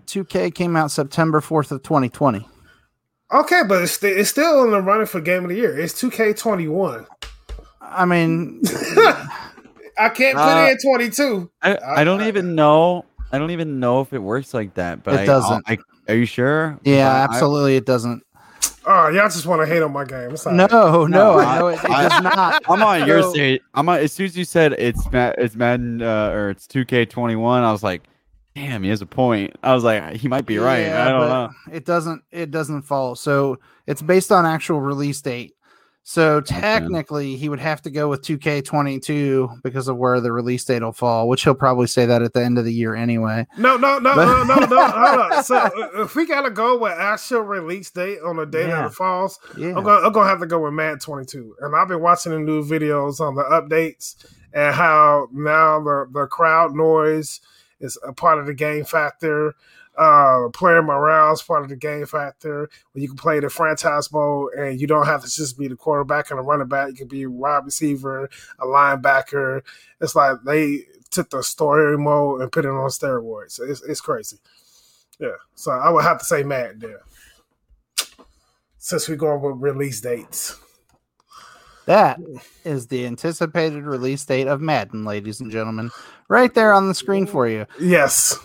2K 0.06 0.54
came 0.54 0.76
out 0.76 0.90
September 0.90 1.40
4th 1.40 1.70
of 1.70 1.82
2020. 1.82 2.46
Okay, 3.32 3.62
but 3.66 3.82
it's, 3.82 3.92
st- 3.92 4.18
it's 4.18 4.30
still 4.30 4.64
in 4.64 4.70
the 4.70 4.80
running 4.80 5.06
for 5.06 5.20
game 5.20 5.44
of 5.44 5.50
the 5.50 5.56
year. 5.56 5.78
It's 5.78 5.94
2K21. 5.94 7.06
I 7.80 8.04
mean, 8.04 8.60
I 9.96 10.10
can't 10.12 10.36
put 10.36 10.42
uh, 10.42 10.68
in 10.70 10.78
22. 10.78 11.50
I, 11.62 11.78
I 11.84 12.04
don't 12.04 12.22
I, 12.22 12.28
even 12.28 12.54
know. 12.54 13.04
I 13.32 13.38
don't 13.38 13.50
even 13.50 13.80
know 13.80 14.00
if 14.00 14.12
it 14.12 14.18
works 14.18 14.54
like 14.54 14.74
that. 14.74 15.02
But 15.02 15.14
it 15.14 15.20
I, 15.20 15.26
doesn't. 15.26 15.64
I, 15.66 15.78
are 16.08 16.14
you 16.14 16.26
sure? 16.26 16.78
Yeah, 16.84 17.26
absolutely, 17.28 17.76
it 17.76 17.86
doesn't. 17.86 18.22
Oh, 18.88 19.08
y'all 19.08 19.28
just 19.28 19.46
want 19.46 19.62
to 19.62 19.66
hate 19.66 19.82
on 19.82 19.92
my 19.92 20.04
game. 20.04 20.32
No, 20.46 20.66
no, 20.66 21.06
no, 21.06 21.38
I 21.40 21.58
know 21.58 21.66
it, 21.68 21.80
it 21.82 21.88
does 21.88 22.22
not. 22.22 22.62
I'm 22.68 22.82
on 22.82 23.06
your 23.06 23.34
side. 23.34 23.60
I'm 23.74 23.88
on, 23.88 23.98
as 23.98 24.12
soon 24.12 24.26
as 24.26 24.36
you 24.36 24.44
said 24.44 24.74
it's 24.74 25.02
it's 25.12 25.56
Madden 25.56 26.02
uh, 26.02 26.30
or 26.30 26.50
it's 26.50 26.68
2K21, 26.68 27.62
I 27.62 27.72
was 27.72 27.82
like, 27.82 28.04
damn, 28.54 28.84
he 28.84 28.88
has 28.90 29.02
a 29.02 29.06
point. 29.06 29.56
I 29.64 29.74
was 29.74 29.82
like, 29.82 30.14
he 30.14 30.28
might 30.28 30.46
be 30.46 30.58
right. 30.58 30.82
Yeah, 30.82 31.04
I 31.04 31.10
don't 31.10 31.28
know. 31.28 31.50
It 31.72 31.84
doesn't. 31.84 32.22
It 32.30 32.52
doesn't 32.52 32.82
follow. 32.82 33.14
So 33.14 33.58
it's 33.88 34.02
based 34.02 34.30
on 34.30 34.46
actual 34.46 34.80
release 34.80 35.20
date. 35.20 35.55
So 36.08 36.40
technically, 36.40 37.34
he 37.34 37.48
would 37.48 37.58
have 37.58 37.82
to 37.82 37.90
go 37.90 38.08
with 38.08 38.22
2K22 38.22 39.60
because 39.64 39.88
of 39.88 39.96
where 39.96 40.20
the 40.20 40.30
release 40.30 40.64
date 40.64 40.84
will 40.84 40.92
fall, 40.92 41.28
which 41.28 41.42
he'll 41.42 41.56
probably 41.56 41.88
say 41.88 42.06
that 42.06 42.22
at 42.22 42.32
the 42.32 42.44
end 42.44 42.58
of 42.58 42.64
the 42.64 42.72
year 42.72 42.94
anyway. 42.94 43.44
No, 43.58 43.76
no, 43.76 43.98
no, 43.98 44.14
no, 44.14 44.44
no, 44.44 44.54
no. 44.54 44.66
Hold 44.86 45.32
on. 45.32 45.42
So 45.42 45.56
uh, 45.56 45.70
if 46.04 46.14
we 46.14 46.24
gotta 46.24 46.52
go 46.52 46.78
with 46.78 46.92
actual 46.92 47.40
release 47.40 47.90
date 47.90 48.20
on 48.24 48.36
the 48.36 48.46
day 48.46 48.68
yeah. 48.68 48.82
that 48.82 48.86
it 48.86 48.92
falls, 48.92 49.40
yeah. 49.58 49.76
I'm 49.76 49.82
gonna 49.82 50.06
I'm 50.06 50.12
gonna 50.12 50.28
have 50.28 50.38
to 50.38 50.46
go 50.46 50.60
with 50.60 50.74
Madden 50.74 51.00
22. 51.00 51.56
And 51.60 51.74
I've 51.74 51.88
been 51.88 52.00
watching 52.00 52.30
the 52.30 52.38
new 52.38 52.62
videos 52.62 53.18
on 53.18 53.34
the 53.34 53.42
updates 53.42 54.14
and 54.54 54.76
how 54.76 55.26
now 55.32 55.80
the 55.80 56.06
the 56.12 56.26
crowd 56.26 56.72
noise 56.72 57.40
is 57.80 57.98
a 58.06 58.12
part 58.12 58.38
of 58.38 58.46
the 58.46 58.54
game 58.54 58.84
factor. 58.84 59.56
Uh, 59.98 60.48
player 60.52 60.82
morale 60.82 61.32
is 61.32 61.42
part 61.42 61.62
of 61.62 61.68
the 61.68 61.76
game 61.76 62.04
factor. 62.04 62.68
When 62.92 63.02
you 63.02 63.08
can 63.08 63.16
play 63.16 63.40
the 63.40 63.48
franchise 63.48 64.12
mode 64.12 64.52
and 64.54 64.80
you 64.80 64.86
don't 64.86 65.06
have 65.06 65.22
to 65.22 65.30
just 65.30 65.58
be 65.58 65.68
the 65.68 65.76
quarterback 65.76 66.30
and 66.30 66.38
a 66.38 66.42
running 66.42 66.68
back, 66.68 66.88
you 66.90 66.94
can 66.94 67.08
be 67.08 67.22
a 67.22 67.30
wide 67.30 67.64
receiver, 67.64 68.28
a 68.58 68.66
linebacker. 68.66 69.62
It's 70.00 70.14
like 70.14 70.36
they 70.44 70.84
took 71.10 71.30
the 71.30 71.42
story 71.42 71.96
mode 71.96 72.42
and 72.42 72.52
put 72.52 72.64
it 72.64 72.68
on 72.68 72.90
steroids. 72.90 73.58
It's, 73.60 73.82
it's 73.82 74.00
crazy. 74.00 74.36
Yeah. 75.18 75.36
So 75.54 75.70
I 75.70 75.88
would 75.88 76.04
have 76.04 76.18
to 76.18 76.24
say 76.24 76.42
Madden 76.42 76.80
there. 76.80 77.00
Since 78.78 79.08
we're 79.08 79.16
going 79.16 79.40
with 79.40 79.56
release 79.62 80.00
dates. 80.00 80.58
That 81.86 82.20
is 82.64 82.88
the 82.88 83.06
anticipated 83.06 83.84
release 83.84 84.24
date 84.24 84.48
of 84.48 84.60
Madden, 84.60 85.04
ladies 85.04 85.40
and 85.40 85.50
gentlemen. 85.50 85.90
Right 86.28 86.52
there 86.52 86.72
on 86.72 86.88
the 86.88 86.94
screen 86.94 87.26
for 87.26 87.48
you. 87.48 87.66
Yes. 87.80 88.38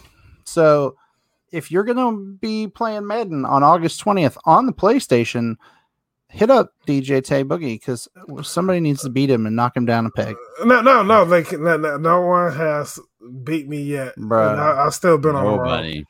So 0.46 0.96
if 1.52 1.72
you're 1.72 1.84
going 1.84 1.98
to 1.98 2.38
be 2.40 2.68
playing 2.68 3.08
Madden 3.08 3.46
on 3.46 3.64
August 3.64 4.04
20th 4.04 4.38
on 4.46 4.66
the 4.66 4.74
PlayStation, 4.74 5.56
hit 6.32 6.50
up 6.50 6.74
DJ 6.88 7.24
Tay 7.24 7.44
Boogie 7.44 7.76
because 7.76 8.08
somebody 8.42 8.80
needs 8.80 9.02
to 9.02 9.10
beat 9.10 9.30
him 9.30 9.46
and 9.46 9.56
knock 9.56 9.76
him 9.76 9.86
down 9.86 10.06
a 10.06 10.12
peg. 10.12 10.36
No, 10.64 10.82
no, 10.82 11.04
no. 11.04 11.24
Like 11.24 11.52
no, 11.52 11.78
no, 11.78 11.98
no 11.98 12.22
one 12.22 12.56
has 12.56 13.00
beat 13.44 13.68
me 13.68 13.82
yet, 13.82 14.16
bro. 14.16 14.56
I, 14.58 14.84
have 14.86 14.94
still 14.94 15.18
been 15.18 15.36
on 15.36 15.44
nobody. 15.44 16.06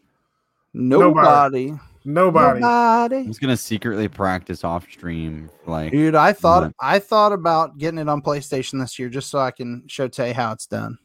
Nobody. 0.74 1.74
Nobody. 2.04 2.60
Nobody. 2.60 3.24
He's 3.24 3.40
gonna 3.40 3.58
secretly 3.58 4.08
practice 4.08 4.64
off 4.64 4.90
stream. 4.90 5.50
Like, 5.66 5.92
dude, 5.92 6.16
I 6.16 6.34
thought 6.34 6.74
I 6.80 7.00
thought 7.00 7.34
about 7.34 7.78
getting 7.78 8.00
it 8.00 8.10
on 8.10 8.22
PlayStation 8.22 8.80
this 8.80 8.98
year 8.98 9.10
just 9.10 9.30
so 9.30 9.40
I 9.40 9.52
can 9.52 9.84
show 9.88 10.08
Tay 10.08 10.34
how 10.34 10.52
it's 10.52 10.66
done. 10.66 10.98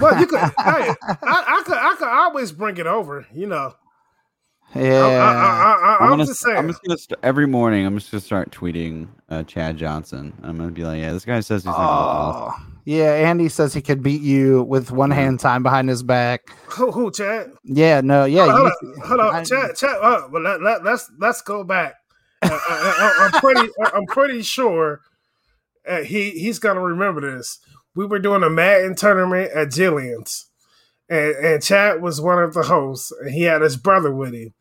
But 0.00 0.20
you 0.20 0.26
could, 0.26 0.40
hey, 0.40 0.50
I, 0.56 0.94
I, 1.22 1.62
could, 1.64 1.76
I 1.76 1.94
could 1.98 2.08
always 2.08 2.52
bring 2.52 2.76
it 2.76 2.86
over. 2.86 3.26
You 3.34 3.46
know. 3.46 3.74
Yeah, 4.74 5.96
I, 6.00 6.12
am 6.12 6.18
just 6.18 6.40
saying. 6.40 6.58
I'm 6.58 6.68
just 6.68 6.82
gonna 6.82 6.98
st- 6.98 7.18
every 7.22 7.46
morning. 7.46 7.86
I'm 7.86 7.96
just 7.98 8.10
gonna 8.10 8.20
start 8.20 8.50
tweeting 8.50 9.08
uh, 9.30 9.42
Chad 9.44 9.78
Johnson. 9.78 10.34
I'm 10.42 10.58
gonna 10.58 10.70
be 10.70 10.84
like, 10.84 11.00
yeah, 11.00 11.12
this 11.12 11.24
guy 11.24 11.40
says 11.40 11.64
he's. 11.64 11.72
Oh, 11.74 12.54
yeah. 12.84 13.14
Andy 13.14 13.48
says 13.48 13.72
he 13.72 13.80
could 13.80 14.02
beat 14.02 14.20
you 14.20 14.62
with 14.64 14.90
one 14.90 15.10
hand 15.10 15.40
tied 15.40 15.62
behind 15.62 15.88
his 15.88 16.02
back. 16.02 16.50
Who, 16.72 16.90
who 16.90 17.10
Chad? 17.10 17.52
Yeah, 17.64 18.02
no, 18.02 18.26
yeah. 18.26 18.44
Hold, 18.44 18.72
you, 18.82 18.88
on, 18.88 19.08
hold 19.08 19.20
on, 19.20 19.34
I, 19.36 19.44
Chad. 19.44 19.74
Chad. 19.74 19.96
Uh, 20.02 20.28
but 20.28 20.42
let, 20.42 20.60
let, 20.60 20.84
let's 20.84 21.10
let's 21.18 21.40
go 21.40 21.64
back. 21.64 21.94
Uh, 22.42 22.50
I, 22.52 23.30
am 23.32 23.40
pretty. 23.40 23.72
I'm 23.94 24.04
pretty 24.04 24.42
sure 24.42 25.00
uh, 25.88 26.02
he 26.02 26.32
he's 26.32 26.58
gonna 26.58 26.82
remember 26.82 27.36
this 27.36 27.58
we 27.98 28.06
were 28.06 28.20
doing 28.20 28.44
a 28.44 28.48
Madden 28.48 28.94
tournament 28.94 29.50
at 29.50 29.70
Jillian's, 29.70 30.46
and, 31.08 31.34
and 31.34 31.60
Chad 31.60 32.00
was 32.00 32.20
one 32.20 32.40
of 32.40 32.54
the 32.54 32.62
hosts, 32.62 33.10
and 33.10 33.32
he 33.32 33.42
had 33.42 33.60
his 33.60 33.76
brother 33.76 34.14
with 34.14 34.32
him. 34.32 34.54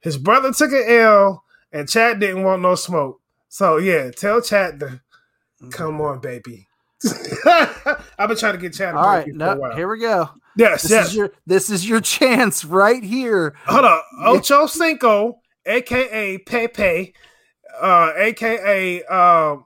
His 0.00 0.18
brother 0.18 0.52
took 0.52 0.70
an 0.70 0.84
L, 0.86 1.44
and 1.72 1.88
Chad 1.88 2.20
didn't 2.20 2.42
want 2.42 2.60
no 2.60 2.74
smoke. 2.74 3.22
So 3.48 3.78
yeah, 3.78 4.10
tell 4.10 4.42
Chad 4.42 4.80
to 4.80 5.00
come 5.70 5.98
on, 6.02 6.20
baby. 6.20 6.68
I've 7.46 8.28
been 8.28 8.36
trying 8.36 8.52
to 8.52 8.58
get 8.58 8.74
Chad. 8.74 8.94
All 8.94 9.02
right, 9.02 9.28
no, 9.28 9.72
here 9.74 9.88
we 9.88 10.00
go. 10.00 10.28
Yes, 10.54 10.82
this 10.82 10.90
yes. 10.90 11.08
Is 11.08 11.16
your, 11.16 11.32
this 11.46 11.70
is 11.70 11.88
your 11.88 12.00
chance 12.02 12.66
right 12.66 13.02
here. 13.02 13.56
Hold 13.64 13.86
on, 13.86 14.00
Ocho 14.26 14.66
Cinco, 14.66 15.40
aka 15.64 16.36
Pepe, 16.36 17.14
uh, 17.80 18.12
aka 18.14 19.02
uh, 19.08 19.56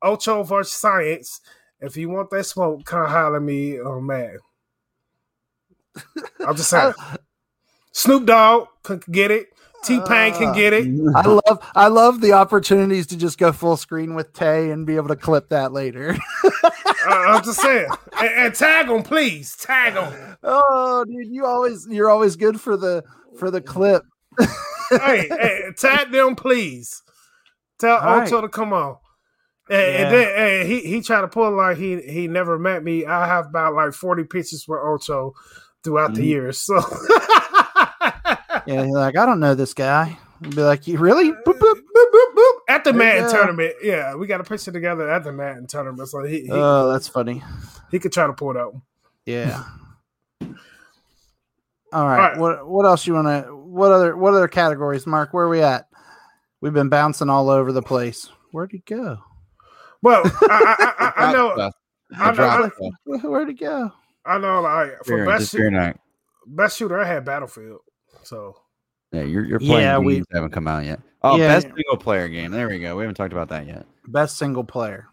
Ocho 0.00 0.44
versus 0.44 0.74
Science 0.74 1.40
if 1.80 1.96
you 1.96 2.08
want 2.08 2.30
that 2.30 2.44
smoke, 2.44 2.84
come 2.84 3.08
holler 3.08 3.40
me 3.40 3.80
on 3.80 4.06
man. 4.06 4.38
I'm 6.46 6.56
just 6.56 6.70
saying. 6.70 6.94
Snoop 7.92 8.26
Dogg 8.26 8.68
can 8.82 9.02
get 9.10 9.30
it. 9.30 9.48
T 9.84 10.00
Pain 10.08 10.32
can 10.34 10.52
get 10.54 10.72
it. 10.72 10.88
I 11.14 11.26
love 11.26 11.70
I 11.74 11.86
love 11.88 12.20
the 12.20 12.32
opportunities 12.32 13.06
to 13.08 13.16
just 13.16 13.38
go 13.38 13.52
full 13.52 13.76
screen 13.76 14.14
with 14.14 14.32
Tay 14.32 14.70
and 14.70 14.86
be 14.86 14.96
able 14.96 15.08
to 15.08 15.16
clip 15.16 15.50
that 15.50 15.72
later. 15.72 16.16
uh, 16.64 16.70
I'm 17.06 17.44
just 17.44 17.60
saying, 17.60 17.88
and, 18.20 18.28
and 18.28 18.54
tag 18.54 18.88
them, 18.88 19.04
please 19.04 19.56
tag 19.56 19.94
them. 19.94 20.36
Oh, 20.42 21.04
dude, 21.04 21.28
you 21.28 21.46
always 21.46 21.86
you're 21.88 22.10
always 22.10 22.34
good 22.34 22.60
for 22.60 22.76
the 22.76 23.04
for 23.38 23.50
the 23.52 23.60
clip. 23.60 24.02
hey, 24.90 25.28
hey, 25.28 25.62
tag 25.76 26.10
them, 26.10 26.34
please. 26.34 27.02
Tell 27.78 27.98
All 27.98 28.20
Ocho 28.20 28.36
right. 28.36 28.40
to 28.42 28.48
come 28.48 28.72
on. 28.72 28.96
And, 29.70 29.80
yeah. 29.80 29.98
and 29.98 30.14
then 30.14 30.34
and 30.36 30.68
he 30.68 30.80
he 30.80 31.02
tried 31.02 31.20
to 31.22 31.28
pull 31.28 31.50
like 31.50 31.76
he 31.76 32.00
he 32.00 32.26
never 32.26 32.58
met 32.58 32.82
me. 32.82 33.04
I 33.04 33.26
have 33.26 33.46
about 33.46 33.74
like 33.74 33.92
forty 33.92 34.24
pictures 34.24 34.66
with 34.66 34.80
Ocho 34.80 35.34
throughout 35.84 36.12
mm-hmm. 36.12 36.20
the 36.20 36.26
years. 36.26 36.58
So 36.58 36.80
yeah, 38.66 38.84
he's 38.84 38.94
like, 38.94 39.16
I 39.16 39.26
don't 39.26 39.40
know 39.40 39.54
this 39.54 39.74
guy. 39.74 40.18
I'd 40.42 40.54
be 40.54 40.62
like, 40.62 40.86
you 40.86 40.98
really? 40.98 41.32
Boop, 41.32 41.58
boop, 41.58 41.74
boop, 41.74 42.34
boop, 42.36 42.52
At 42.68 42.84
the 42.84 42.92
Madden 42.92 43.30
tournament, 43.30 43.74
yeah, 43.82 44.14
we 44.14 44.26
got 44.26 44.40
a 44.40 44.44
picture 44.44 44.70
together 44.70 45.10
at 45.10 45.24
the 45.24 45.32
Madden 45.32 45.66
tournament. 45.66 46.08
So 46.08 46.22
he, 46.22 46.42
he 46.42 46.50
oh, 46.50 46.92
that's 46.92 47.08
funny. 47.08 47.42
He 47.90 47.98
could 47.98 48.12
try 48.12 48.26
to 48.26 48.32
pull 48.34 48.50
it 48.50 48.56
out. 48.56 48.74
Yeah. 49.24 49.64
All 50.40 50.48
right. 50.48 50.54
All 51.92 52.06
right. 52.06 52.38
What 52.38 52.68
what 52.68 52.86
else 52.86 53.06
you 53.06 53.14
want 53.14 53.26
to? 53.26 53.56
What 53.56 53.90
other 53.90 54.16
what 54.16 54.34
other 54.34 54.48
categories, 54.48 55.06
Mark? 55.06 55.32
Where 55.32 55.46
are 55.46 55.48
we 55.48 55.62
at? 55.62 55.88
We've 56.60 56.74
been 56.74 56.90
bouncing 56.90 57.30
all 57.30 57.48
over 57.48 57.72
the 57.72 57.82
place. 57.82 58.30
Where'd 58.52 58.72
he 58.72 58.82
go? 58.86 59.18
Well, 60.02 60.22
I, 60.24 60.74
I, 60.78 61.04
I, 61.04 61.26
I 61.28 61.32
know. 61.32 61.70
I 62.14 62.32
know 62.32 62.70
where'd 63.04 63.48
it 63.50 63.60
go? 63.60 63.92
I 64.24 64.38
know, 64.38 64.60
like 64.60 65.04
for 65.04 65.24
best 65.24 65.50
shooter, 65.50 65.94
best 66.46 66.76
shooter, 66.76 67.00
I 67.00 67.04
had 67.06 67.24
Battlefield. 67.24 67.80
So 68.22 68.56
yeah, 69.12 69.22
you're 69.22 69.44
you're 69.44 69.58
playing. 69.58 69.82
Yeah, 69.82 69.98
we 69.98 70.22
haven't 70.32 70.50
come 70.50 70.68
out 70.68 70.84
yet. 70.84 71.00
Oh, 71.22 71.36
yeah. 71.36 71.48
best 71.48 71.66
single 71.66 71.96
player 71.96 72.28
game. 72.28 72.50
There 72.50 72.68
we 72.68 72.78
go. 72.78 72.96
We 72.96 73.02
haven't 73.02 73.16
talked 73.16 73.32
about 73.32 73.48
that 73.48 73.66
yet. 73.66 73.86
Best 74.06 74.36
single 74.36 74.64
player. 74.64 75.08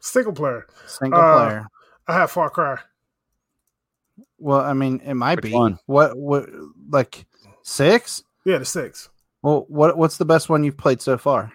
Single 0.00 0.32
player. 0.32 0.66
Single 0.86 1.20
uh, 1.20 1.46
player. 1.46 1.66
I 2.08 2.14
have 2.14 2.30
Far 2.30 2.50
Cry. 2.50 2.78
Well, 4.38 4.60
I 4.60 4.72
mean, 4.72 5.00
it 5.04 5.14
might 5.14 5.36
Which 5.36 5.44
be. 5.44 5.52
One? 5.52 5.78
What? 5.86 6.16
What? 6.16 6.48
Like 6.90 7.26
six? 7.62 8.24
Yeah, 8.44 8.58
the 8.58 8.64
six. 8.64 9.10
Well, 9.42 9.66
what? 9.68 9.96
What's 9.96 10.16
the 10.16 10.24
best 10.24 10.48
one 10.48 10.64
you've 10.64 10.76
played 10.76 11.00
so 11.00 11.16
far? 11.18 11.52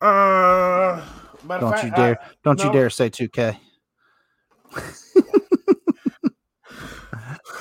Uh, 0.00 1.04
don't 1.48 1.72
fact, 1.72 1.84
you 1.84 1.90
dare! 1.90 2.20
I, 2.20 2.26
don't 2.42 2.58
no. 2.58 2.64
you 2.64 2.72
dare 2.72 2.90
say 2.90 3.08
two 3.08 3.28
K. 3.28 3.58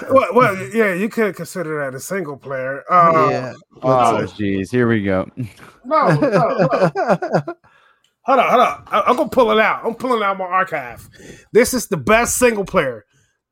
well, 0.10 0.30
well, 0.34 0.58
yeah, 0.74 0.94
you 0.94 1.10
could 1.10 1.36
consider 1.36 1.84
that 1.84 1.96
a 1.96 2.00
single 2.00 2.38
player. 2.38 2.84
Uh, 2.92 3.28
yeah. 3.30 3.54
Oh, 3.82 4.26
jeez, 4.38 4.72
here 4.72 4.88
we 4.88 5.04
go. 5.04 5.30
No, 5.86 6.16
no, 6.16 6.30
no. 6.30 7.54
Hold 8.24 8.42
on, 8.42 8.50
hold 8.50 8.62
on. 8.62 8.84
I, 8.92 9.10
am 9.10 9.16
gonna 9.16 9.30
pull 9.30 9.50
it 9.50 9.58
out. 9.58 9.84
I'm 9.84 9.96
pulling 9.96 10.22
out 10.22 10.38
my 10.38 10.46
archive. 10.46 11.10
This 11.52 11.74
is 11.74 11.88
the 11.88 11.98
best 11.98 12.38
single 12.38 12.64
player. 12.64 13.06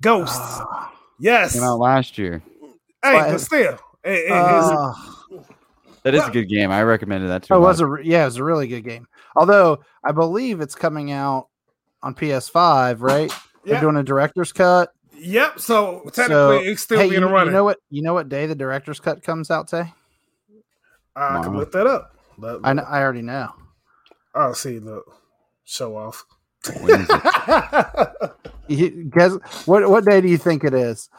Ghost. 0.03 0.39
Uh, 0.39 0.65
yes. 1.19 1.53
Came 1.53 1.63
out 1.63 1.79
last 1.79 2.19
year. 2.19 2.43
Hey, 3.01 3.13
but, 3.13 3.31
but 3.31 3.41
still, 3.41 3.79
it, 4.03 4.25
it, 4.25 4.31
uh, 4.31 4.93
that 6.03 6.15
is 6.15 6.23
a 6.25 6.31
good 6.31 6.49
game. 6.49 6.71
I 6.71 6.83
recommended 6.83 7.29
that 7.29 7.43
too. 7.43 7.53
Oh, 7.53 7.57
it 7.57 7.61
was 7.61 7.81
a 7.81 7.97
yeah, 8.03 8.23
it 8.23 8.25
was 8.25 8.37
a 8.37 8.43
really 8.43 8.67
good 8.67 8.83
game. 8.83 9.07
Although 9.35 9.79
I 10.03 10.11
believe 10.11 10.61
it's 10.61 10.75
coming 10.75 11.11
out 11.11 11.47
on 12.01 12.15
PS5, 12.15 13.01
right? 13.01 13.31
They're 13.65 13.81
doing 13.81 13.97
a 13.97 14.03
director's 14.03 14.53
cut. 14.53 14.93
Yep. 15.13 15.59
So 15.59 16.01
technically, 16.13 16.27
so, 16.27 16.51
it's 16.59 16.81
still 16.81 16.99
hey, 16.99 17.09
being 17.09 17.21
you, 17.21 17.27
running. 17.27 17.47
You 17.47 17.53
know 17.53 17.63
what? 17.63 17.79
You 17.89 18.01
know 18.01 18.13
what 18.13 18.29
day 18.29 18.45
the 18.45 18.55
director's 18.55 18.99
cut 18.99 19.23
comes 19.23 19.51
out? 19.51 19.69
Say. 19.69 19.91
I 21.15 21.41
can 21.43 21.57
look 21.57 21.71
that 21.71 21.87
up. 21.87 22.15
I 22.63 22.73
know, 22.73 22.83
I 22.83 23.01
already 23.01 23.23
know. 23.23 23.51
Oh, 24.35 24.53
see, 24.53 24.79
look, 24.79 25.05
show 25.65 25.97
off. 25.97 26.25
Guess 28.67 29.37
what? 29.65 29.89
What 29.89 30.05
day 30.05 30.21
do 30.21 30.27
you 30.27 30.37
think 30.37 30.63
it 30.63 30.75
is? 30.75 31.09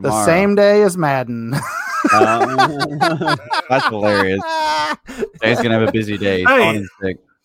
The 0.00 0.08
Tomorrow. 0.08 0.26
same 0.26 0.54
day 0.54 0.82
as 0.82 0.96
Madden. 0.96 1.54
um, 2.12 2.56
that's 3.68 3.86
hilarious. 3.86 4.42
Jay's 5.42 5.60
gonna 5.60 5.78
have 5.78 5.88
a 5.88 5.92
busy 5.92 6.18
day. 6.18 6.44
Hey. 6.44 6.84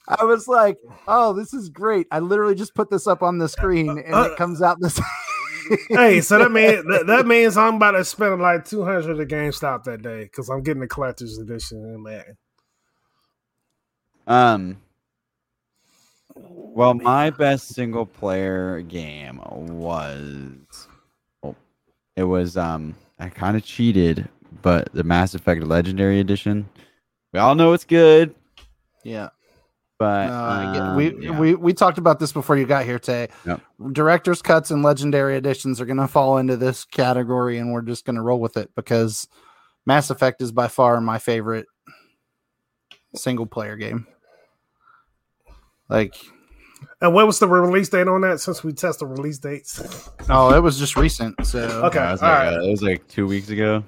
I 0.09 0.25
was 0.25 0.47
like, 0.47 0.77
"Oh, 1.07 1.33
this 1.33 1.53
is 1.53 1.69
great!" 1.69 2.07
I 2.11 2.19
literally 2.19 2.55
just 2.55 2.73
put 2.73 2.89
this 2.89 3.05
up 3.05 3.21
on 3.21 3.37
the 3.37 3.47
screen, 3.47 3.89
and 3.89 4.13
uh, 4.13 4.29
it 4.31 4.37
comes 4.37 4.61
out 4.61 4.77
this. 4.79 4.99
hey, 5.89 6.19
so 6.21 6.39
that 6.39 6.51
means 6.51 6.83
that, 6.85 7.05
that, 7.07 7.27
means 7.27 7.57
I'm 7.57 7.75
about 7.75 7.91
to 7.91 8.03
spend 8.03 8.41
like 8.41 8.65
two 8.65 8.83
hundred 8.83 9.19
at 9.19 9.27
GameStop 9.27 9.83
that 9.83 10.01
day 10.01 10.23
because 10.23 10.49
I'm 10.49 10.63
getting 10.63 10.81
the 10.81 10.87
collector's 10.87 11.37
edition, 11.37 12.01
man. 12.01 12.37
Um, 14.25 14.77
well, 16.35 16.95
my 16.95 17.29
best 17.29 17.69
single 17.69 18.05
player 18.05 18.81
game 18.81 19.39
was 19.43 20.87
well, 21.41 21.55
it 22.15 22.23
was 22.23 22.57
um 22.57 22.95
I 23.19 23.29
kind 23.29 23.57
of 23.57 23.63
cheated, 23.63 24.27
but 24.61 24.91
the 24.93 25.03
Mass 25.03 25.35
Effect 25.35 25.63
Legendary 25.63 26.19
Edition. 26.19 26.69
We 27.33 27.39
all 27.39 27.55
know 27.55 27.73
it's 27.73 27.85
good. 27.85 28.35
Yeah. 29.03 29.29
But 29.97 30.29
um, 30.29 30.95
we, 30.95 31.13
yeah. 31.25 31.37
we 31.37 31.55
we 31.55 31.73
talked 31.73 31.97
about 31.97 32.19
this 32.19 32.31
before 32.31 32.55
you 32.55 32.65
got 32.65 32.85
here 32.85 32.99
today. 32.99 33.27
Yep. 33.45 33.61
Director's 33.91 34.41
cuts 34.41 34.71
and 34.71 34.81
legendary 34.81 35.35
editions 35.35 35.81
are 35.81 35.85
going 35.85 35.97
to 35.97 36.07
fall 36.07 36.37
into 36.37 36.55
this 36.55 36.85
category, 36.85 37.57
and 37.57 37.73
we're 37.73 37.81
just 37.81 38.05
going 38.05 38.15
to 38.15 38.21
roll 38.21 38.39
with 38.39 38.55
it 38.55 38.71
because 38.75 39.27
Mass 39.85 40.09
Effect 40.09 40.41
is 40.41 40.53
by 40.53 40.69
far 40.69 41.01
my 41.01 41.19
favorite 41.19 41.65
single 43.13 43.45
player 43.45 43.75
game. 43.75 44.07
Like 45.89 46.15
and 47.01 47.13
what 47.13 47.25
was 47.27 47.39
the 47.39 47.47
release 47.47 47.89
date 47.89 48.07
on 48.07 48.21
that? 48.21 48.39
Since 48.39 48.63
we 48.63 48.73
test 48.73 48.99
the 48.99 49.05
release 49.05 49.37
dates. 49.37 50.09
Oh, 50.29 50.53
it 50.55 50.59
was 50.59 50.77
just 50.77 50.95
recent. 50.95 51.45
So 51.45 51.59
okay, 51.85 52.07
it 52.07 52.11
was, 52.11 52.21
like, 52.21 52.39
right. 52.39 52.53
uh, 52.53 52.61
it 52.61 52.69
was 52.69 52.81
like 52.81 53.07
two 53.07 53.27
weeks 53.27 53.49
ago. 53.49 53.83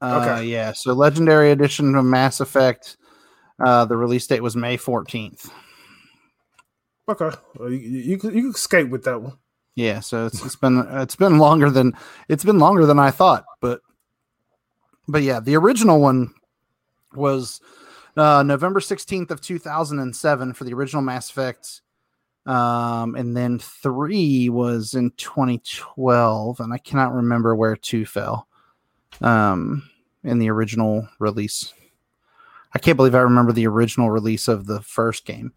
Uh, 0.00 0.20
okay, 0.22 0.46
yeah. 0.46 0.72
So 0.72 0.92
Legendary 0.92 1.50
Edition 1.50 1.94
of 1.94 2.04
Mass 2.04 2.40
Effect. 2.40 2.96
Uh, 3.64 3.86
the 3.86 3.96
release 3.96 4.26
date 4.26 4.42
was 4.42 4.54
May 4.56 4.76
fourteenth. 4.76 5.50
Okay, 7.08 7.30
well, 7.56 7.70
you, 7.70 7.78
you 7.78 8.10
you 8.10 8.18
can 8.18 8.54
skate 8.54 8.90
with 8.90 9.04
that 9.04 9.22
one. 9.22 9.38
Yeah, 9.74 10.00
so 10.00 10.26
it's 10.26 10.44
it's 10.44 10.56
been 10.56 10.86
it's 10.90 11.16
been 11.16 11.38
longer 11.38 11.70
than 11.70 11.94
it's 12.28 12.44
been 12.44 12.58
longer 12.58 12.84
than 12.84 12.98
I 12.98 13.10
thought, 13.10 13.44
but 13.60 13.80
but 15.08 15.22
yeah, 15.22 15.40
the 15.40 15.56
original 15.56 16.00
one 16.00 16.34
was 17.14 17.60
uh, 18.16 18.42
November 18.42 18.80
sixteenth 18.80 19.30
of 19.30 19.40
two 19.40 19.58
thousand 19.58 20.00
and 20.00 20.14
seven 20.14 20.52
for 20.52 20.64
the 20.64 20.74
original 20.74 21.02
Mass 21.02 21.30
Effect 21.30 21.80
um, 22.46 23.16
and 23.16 23.36
then 23.36 23.58
three 23.58 24.48
was 24.48 24.94
in 24.94 25.10
2012, 25.16 26.60
and 26.60 26.72
I 26.72 26.78
cannot 26.78 27.12
remember 27.12 27.56
where 27.56 27.74
two 27.74 28.06
fell 28.06 28.46
um, 29.20 29.88
in 30.24 30.38
the 30.38 30.50
original 30.50 31.08
release. 31.18 31.72
I 32.74 32.78
can't 32.78 32.96
believe 32.96 33.14
I 33.14 33.20
remember 33.20 33.52
the 33.52 33.66
original 33.66 34.10
release 34.10 34.48
of 34.48 34.66
the 34.66 34.82
first 34.82 35.24
game. 35.24 35.52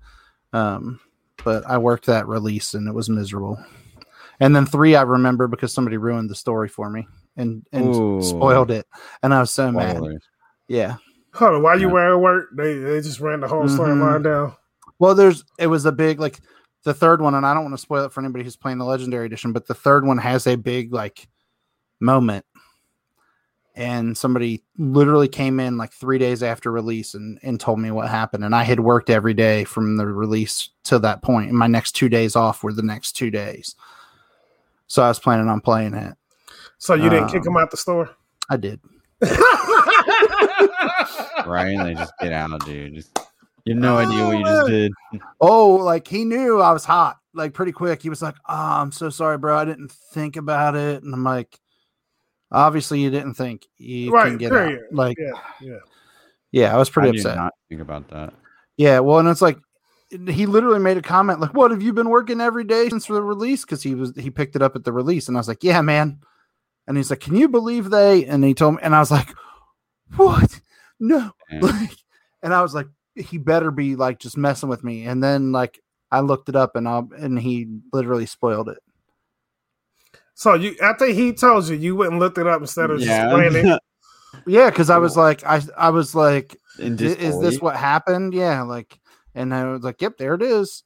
Um, 0.53 0.99
but 1.43 1.66
I 1.66 1.78
worked 1.78 2.05
that 2.05 2.28
release 2.28 2.74
and 2.74 2.88
it 2.88 2.93
was 2.93 3.10
miserable. 3.10 3.64
And 4.39 4.55
then 4.55 4.66
three, 4.66 4.95
I 4.95 5.01
remember 5.01 5.47
because 5.47 5.74
somebody 5.74 5.97
ruined 5.97 6.30
the 6.30 6.36
story 6.36 6.70
for 6.70 6.89
me 6.89 7.07
and, 7.36 7.66
and 7.72 7.95
Ooh. 7.95 8.22
spoiled 8.22 8.72
it. 8.72 8.88
And 9.22 9.34
I 9.34 9.41
was 9.41 9.53
so 9.53 9.70
Spoilers. 9.70 10.01
mad. 10.01 10.20
Yeah. 10.68 10.95
Hold 11.34 11.55
on, 11.55 11.64
while 11.64 11.80
you 11.80 11.88
yeah. 11.88 11.93
were 11.93 12.14
at 12.16 12.20
work, 12.20 12.49
they, 12.55 12.76
they 12.76 13.01
just 13.01 13.20
ran 13.20 13.41
the 13.41 13.47
whole 13.47 13.64
mm-hmm. 13.64 13.80
storyline 13.80 14.24
down. 14.24 14.55
Well, 14.97 15.16
there's 15.16 15.43
it 15.57 15.68
was 15.68 15.86
a 15.86 15.91
big 15.91 16.20
like 16.20 16.39
the 16.84 16.93
third 16.93 17.22
one, 17.22 17.36
and 17.36 17.45
I 17.45 17.53
don't 17.53 17.64
want 17.64 17.74
to 17.74 17.82
spoil 17.82 18.05
it 18.05 18.12
for 18.12 18.22
anybody 18.22 18.43
who's 18.43 18.55
playing 18.55 18.80
the 18.80 18.86
legendary 18.86 19.26
edition, 19.26 19.53
but 19.53 19.68
the 19.68 19.74
third 19.74 20.05
one 20.05 20.18
has 20.18 20.47
a 20.47 20.55
big 20.55 20.91
like 20.93 21.28
moment. 21.99 22.45
And 23.80 24.18
somebody 24.18 24.62
literally 24.78 25.30
came 25.30 25.58
in 25.60 25.78
like 25.78 25.94
three 25.94 26.18
days 26.18 26.44
after 26.44 26.70
release 26.70 27.14
and, 27.14 27.40
and 27.44 27.58
told 27.60 27.80
me 27.80 27.92
what 27.92 28.10
happened. 28.10 28.44
And 28.44 28.54
I 28.54 28.64
had 28.64 28.82
worked 28.82 29.10
every 29.10 29.34
day 29.34 29.64
from 29.64 29.96
the 29.96 30.06
release 30.06 30.70
to 30.84 31.00
that 31.00 31.22
point. 31.22 31.48
And 31.48 31.58
my 31.58 31.68
next 31.68 31.94
two 31.94 32.10
days 32.10 32.36
off 32.36 32.62
were 32.62 32.74
the 32.74 32.82
next 32.82 33.14
two 33.14 33.32
days. 33.32 33.76
So 34.88 35.02
I 35.02 35.08
was 35.08 35.20
planning 35.20 35.48
on 35.48 35.62
playing 35.62 35.94
it. 35.94 36.14
So 36.78 36.94
you 36.94 37.10
didn't 37.10 37.26
um, 37.26 37.30
kick 37.30 37.46
him 37.46 37.56
out 37.56 37.72
the 37.72 37.78
store? 37.78 38.10
I 38.50 38.58
did. 38.58 38.82
right? 41.46 41.78
they 41.78 41.94
just 41.94 42.14
get 42.20 42.34
out, 42.34 42.52
of 42.52 42.66
dude. 42.66 42.96
Just 42.96 43.18
you 43.66 43.76
have 43.76 43.82
no 43.82 43.98
idea 43.98 44.26
what 44.26 44.38
you 44.38 44.44
just 44.44 44.68
did. 44.68 44.92
Oh, 45.40 45.76
like 45.76 46.08
he 46.08 46.26
knew 46.26 46.60
I 46.60 46.72
was 46.72 46.84
hot, 46.84 47.20
like 47.34 47.54
pretty 47.54 47.72
quick. 47.72 48.02
He 48.02 48.10
was 48.10 48.22
like, 48.22 48.36
"Oh, 48.48 48.54
I'm 48.54 48.92
so 48.92 49.10
sorry, 49.10 49.38
bro. 49.38 49.58
I 49.58 49.66
didn't 49.66 49.92
think 49.92 50.36
about 50.38 50.76
it." 50.76 51.04
And 51.04 51.14
I'm 51.14 51.24
like, 51.24 51.60
"Obviously, 52.52 53.00
you 53.02 53.10
didn't 53.10 53.36
think 53.36 53.68
you 53.78 54.12
right, 54.12 54.28
can 54.28 54.38
get 54.38 54.52
period. 54.52 54.80
out." 54.80 54.93
Like, 54.93 55.18
yeah, 55.20 55.34
yeah, 55.62 55.80
yeah. 56.52 56.76
I 56.76 56.78
was 56.78 56.89
pretty 56.89 57.10
I 57.10 57.12
upset. 57.12 57.36
not 57.36 57.54
think 57.70 57.82
about 57.82 58.08
that. 58.10 58.34
Yeah, 58.78 59.00
well, 59.00 59.20
and 59.20 59.28
it's 59.30 59.41
like 59.41 59.58
he 60.10 60.45
literally 60.45 60.80
made 60.80 60.97
a 60.97 61.02
comment 61.02 61.39
like, 61.39 61.54
"What 61.54 61.72
have 61.72 61.82
you 61.82 61.93
been 61.93 62.10
working 62.10 62.41
every 62.41 62.64
day 62.64 62.89
since 62.89 63.08
the 63.08 63.22
release?" 63.22 63.64
Because 63.64 63.84
he 63.84 63.95
was 63.95 64.14
he 64.16 64.30
picked 64.30 64.56
it 64.56 64.62
up 64.62 64.76
at 64.76 64.84
the 64.84 64.93
release, 64.93 65.28
and 65.28 65.38
I 65.38 65.39
was 65.39 65.47
like, 65.47 65.64
"Yeah, 65.64 65.82
man." 65.82 66.20
And 66.88 66.97
he's 66.97 67.10
like, 67.10 67.20
"Can 67.20 67.36
you 67.36 67.47
believe 67.50 67.89
they?" 67.89 68.26
And 68.26 68.43
he 68.43 68.54
told 68.54 68.76
me, 68.76 68.82
and 68.84 68.95
I 68.95 69.00
was 69.00 69.12
like, 69.12 69.30
"What? 70.16 70.60
No!" 71.00 71.32
Like, 71.62 71.95
and 72.41 72.54
I 72.54 72.62
was 72.62 72.74
like, 72.74 72.88
he 73.16 73.38
better 73.38 73.72
be 73.72 73.95
like 73.95 74.20
just 74.20 74.38
messing 74.38 74.70
with 74.70 74.84
me. 74.84 75.06
And 75.06 75.24
then 75.24 75.52
like 75.52 75.80
I 76.12 76.22
looked 76.22 76.50
it 76.50 76.56
up 76.56 76.76
and 76.76 76.88
I 76.88 77.02
and 77.18 77.38
he 77.38 77.68
literally 77.93 78.26
spoiled 78.26 78.70
it. 78.70 78.80
So 80.40 80.54
you 80.54 80.74
after 80.82 81.06
he 81.08 81.34
told 81.34 81.68
you, 81.68 81.76
you 81.76 81.98
went 81.98 82.14
and 82.14 82.20
looked 82.22 82.38
it 82.38 82.48
up 82.48 82.62
instead 82.62 82.92
of 82.92 83.02
yeah. 83.02 83.24
just 83.24 83.36
playing 83.36 83.68
it. 83.68 83.82
yeah, 84.48 84.70
because 84.70 84.90
I 84.90 84.98
was 84.98 85.18
like, 85.18 85.44
I 85.44 85.62
I 85.76 85.90
was 85.90 86.16
like, 86.16 86.56
is 86.78 87.42
this 87.42 87.60
what 87.60 87.76
happened? 87.76 88.34
Yeah, 88.34 88.62
like, 88.62 88.98
and 89.36 89.54
I 89.54 89.66
was 89.66 89.84
like, 89.84 90.02
yep, 90.02 90.18
there 90.18 90.36
it 90.36 90.42
is. 90.42 90.86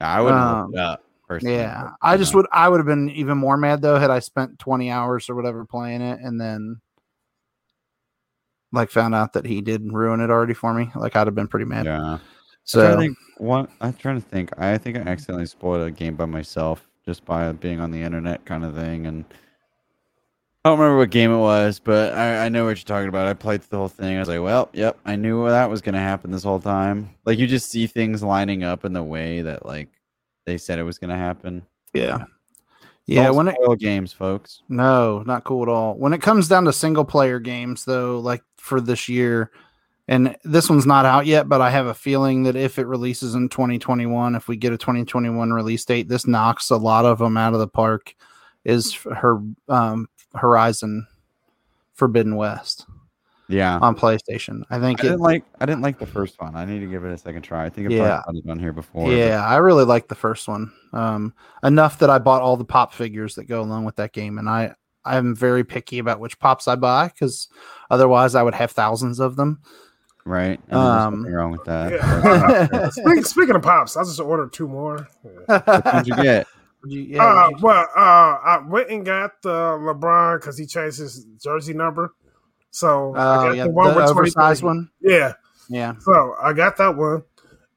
I 0.00 0.22
would 0.22 0.32
um, 0.32 0.74
up. 0.76 1.02
Personally. 1.28 1.56
Yeah, 1.56 1.90
I 2.00 2.16
just 2.16 2.34
would. 2.34 2.46
I 2.50 2.70
would 2.70 2.78
have 2.78 2.86
been 2.86 3.10
even 3.10 3.36
more 3.36 3.58
mad 3.58 3.82
though 3.82 3.98
had 3.98 4.10
I 4.10 4.20
spent 4.20 4.58
twenty 4.58 4.90
hours 4.90 5.28
or 5.28 5.34
whatever 5.34 5.66
playing 5.66 6.00
it, 6.00 6.20
and 6.22 6.40
then 6.40 6.80
like 8.72 8.90
found 8.90 9.14
out 9.14 9.34
that 9.34 9.44
he 9.44 9.60
did 9.60 9.92
ruin 9.92 10.20
it 10.20 10.30
already 10.30 10.54
for 10.54 10.72
me, 10.72 10.90
like 10.96 11.16
I'd 11.16 11.26
have 11.26 11.34
been 11.34 11.48
pretty 11.48 11.66
mad. 11.66 11.84
Yeah. 11.84 12.16
So 12.64 12.94
I 12.94 12.96
think 12.96 13.18
what 13.36 13.68
I'm 13.78 13.92
trying 13.92 14.22
to 14.22 14.26
think. 14.26 14.58
I 14.58 14.78
think 14.78 14.96
I 14.96 15.00
accidentally 15.00 15.44
spoiled 15.44 15.86
a 15.86 15.90
game 15.90 16.16
by 16.16 16.24
myself 16.24 16.88
just 17.06 17.24
by 17.24 17.52
being 17.52 17.80
on 17.80 17.90
the 17.90 18.02
internet, 18.02 18.44
kind 18.44 18.64
of 18.64 18.74
thing. 18.74 19.06
And 19.06 19.24
I 20.64 20.70
don't 20.70 20.78
remember 20.78 20.98
what 20.98 21.10
game 21.10 21.30
it 21.30 21.38
was, 21.38 21.78
but 21.78 22.12
I, 22.14 22.46
I 22.46 22.48
know 22.48 22.64
what 22.64 22.76
you're 22.76 22.84
talking 22.84 23.08
about. 23.08 23.28
I 23.28 23.34
played 23.34 23.62
the 23.62 23.76
whole 23.76 23.88
thing. 23.88 24.16
I 24.16 24.18
was 24.18 24.28
like, 24.28 24.42
well, 24.42 24.68
yep, 24.72 24.98
I 25.04 25.14
knew 25.14 25.48
that 25.48 25.70
was 25.70 25.80
going 25.80 25.94
to 25.94 26.00
happen 26.00 26.32
this 26.32 26.42
whole 26.42 26.60
time. 26.60 27.10
Like 27.24 27.38
you 27.38 27.46
just 27.46 27.70
see 27.70 27.86
things 27.86 28.22
lining 28.22 28.64
up 28.64 28.84
in 28.84 28.92
the 28.92 29.02
way 29.02 29.42
that 29.42 29.64
like 29.64 29.88
they 30.44 30.58
said 30.58 30.78
it 30.78 30.84
was 30.84 30.98
going 30.98 31.10
to 31.10 31.16
happen. 31.16 31.64
Yeah. 31.94 32.24
Yeah, 33.08 33.30
when 33.30 33.46
it 33.46 33.56
all 33.64 33.76
games, 33.76 34.12
folks. 34.12 34.62
No, 34.68 35.22
not 35.22 35.44
cool 35.44 35.62
at 35.62 35.68
all. 35.68 35.94
When 35.94 36.12
it 36.12 36.20
comes 36.20 36.48
down 36.48 36.64
to 36.64 36.72
single 36.72 37.04
player 37.04 37.38
games, 37.38 37.84
though, 37.84 38.18
like 38.18 38.42
for 38.56 38.80
this 38.80 39.08
year, 39.08 39.52
and 40.08 40.36
this 40.44 40.70
one's 40.70 40.86
not 40.86 41.04
out 41.04 41.26
yet, 41.26 41.48
but 41.48 41.60
I 41.60 41.70
have 41.70 41.86
a 41.86 41.94
feeling 41.94 42.44
that 42.44 42.56
if 42.56 42.78
it 42.78 42.86
releases 42.86 43.34
in 43.34 43.48
2021, 43.48 44.34
if 44.36 44.46
we 44.46 44.56
get 44.56 44.72
a 44.72 44.78
2021 44.78 45.52
release 45.52 45.84
date, 45.84 46.08
this 46.08 46.26
knocks 46.26 46.70
a 46.70 46.76
lot 46.76 47.04
of 47.04 47.18
them 47.18 47.36
out 47.36 47.54
of 47.54 47.60
the 47.60 47.68
park. 47.68 48.14
Is 48.64 48.94
her 48.94 49.40
um, 49.68 50.08
Horizon 50.34 51.06
Forbidden 51.94 52.36
West? 52.36 52.86
Yeah, 53.48 53.78
on 53.80 53.94
PlayStation. 53.94 54.64
I 54.70 54.80
think 54.80 55.00
I 55.00 55.06
it, 55.06 55.10
didn't 55.10 55.20
like. 55.20 55.44
I 55.60 55.66
didn't 55.66 55.82
like 55.82 56.00
the 56.00 56.06
first 56.06 56.40
one. 56.40 56.56
I 56.56 56.64
need 56.64 56.80
to 56.80 56.86
give 56.86 57.04
it 57.04 57.12
a 57.12 57.18
second 57.18 57.42
try. 57.42 57.64
I 57.64 57.68
think 57.68 57.86
I've 57.86 57.92
yeah. 57.92 58.22
done 58.44 58.58
here 58.58 58.72
before. 58.72 59.12
Yeah, 59.12 59.38
but. 59.38 59.48
I 59.48 59.56
really 59.58 59.84
like 59.84 60.08
the 60.08 60.16
first 60.16 60.48
one 60.48 60.72
um, 60.92 61.32
enough 61.62 62.00
that 62.00 62.10
I 62.10 62.18
bought 62.18 62.42
all 62.42 62.56
the 62.56 62.64
pop 62.64 62.92
figures 62.92 63.36
that 63.36 63.44
go 63.44 63.60
along 63.60 63.84
with 63.84 63.94
that 63.96 64.12
game, 64.12 64.38
and 64.38 64.48
I 64.48 64.74
I'm 65.04 65.34
very 65.34 65.62
picky 65.62 66.00
about 66.00 66.18
which 66.18 66.38
pops 66.40 66.66
I 66.66 66.74
buy 66.74 67.06
because 67.08 67.48
otherwise 67.88 68.34
I 68.34 68.42
would 68.42 68.54
have 68.54 68.72
thousands 68.72 69.20
of 69.20 69.36
them. 69.36 69.60
Right. 70.26 70.60
And 70.68 70.76
um, 70.76 71.20
nothing 71.20 71.34
wrong 71.34 71.52
with 71.52 71.64
that. 71.64 71.92
Yeah. 71.92 72.88
speaking, 72.90 73.24
speaking, 73.24 73.54
of 73.54 73.62
pops, 73.62 73.96
I 73.96 74.02
just 74.02 74.18
ordered 74.18 74.52
two 74.52 74.66
more. 74.66 75.08
Yeah. 75.24 75.60
What 75.62 76.04
did 76.04 76.06
you 76.08 76.22
get? 76.22 76.46
You, 76.88 77.00
yeah, 77.00 77.24
uh, 77.24 77.48
you... 77.48 77.56
well, 77.62 77.88
uh, 77.96 77.98
I 77.98 78.62
went 78.64 78.90
and 78.90 79.04
got 79.04 79.42
the 79.42 79.48
LeBron 79.50 80.38
because 80.38 80.56
he 80.56 80.66
changed 80.66 80.98
his 80.98 81.26
jersey 81.42 81.74
number. 81.74 82.14
So 82.70 83.12
uh, 83.16 83.18
I 83.18 83.46
got 83.46 83.56
yeah, 83.56 83.64
the 83.64 83.70
one 83.70 83.88
the 83.92 84.00
with 84.00 84.10
oversized 84.10 84.62
one. 84.62 84.88
Yeah, 85.00 85.32
yeah. 85.68 85.94
So 85.98 86.36
I 86.40 86.52
got 86.52 86.76
that 86.76 86.96
one. 86.96 87.24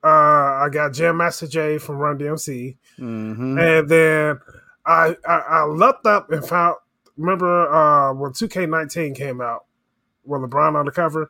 Uh, 0.03 0.07
I 0.07 0.67
got 0.71 0.93
Jam 0.93 1.17
Master 1.17 1.47
Jay 1.47 1.79
from 1.79 1.95
Run 1.95 2.19
DMC, 2.19 2.77
mm-hmm. 2.99 3.57
and 3.57 3.89
then 3.89 4.39
I, 4.85 5.15
I 5.27 5.37
I 5.37 5.65
looked 5.65 6.05
up 6.05 6.31
and 6.31 6.45
found. 6.45 6.75
Remember 7.17 7.67
uh, 7.73 8.13
when 8.13 8.31
2K19 8.33 9.15
came 9.15 9.41
out, 9.41 9.65
with 10.29 10.41
LeBron 10.41 10.75
on 10.75 10.85
the 10.85 10.91
cover? 10.91 11.29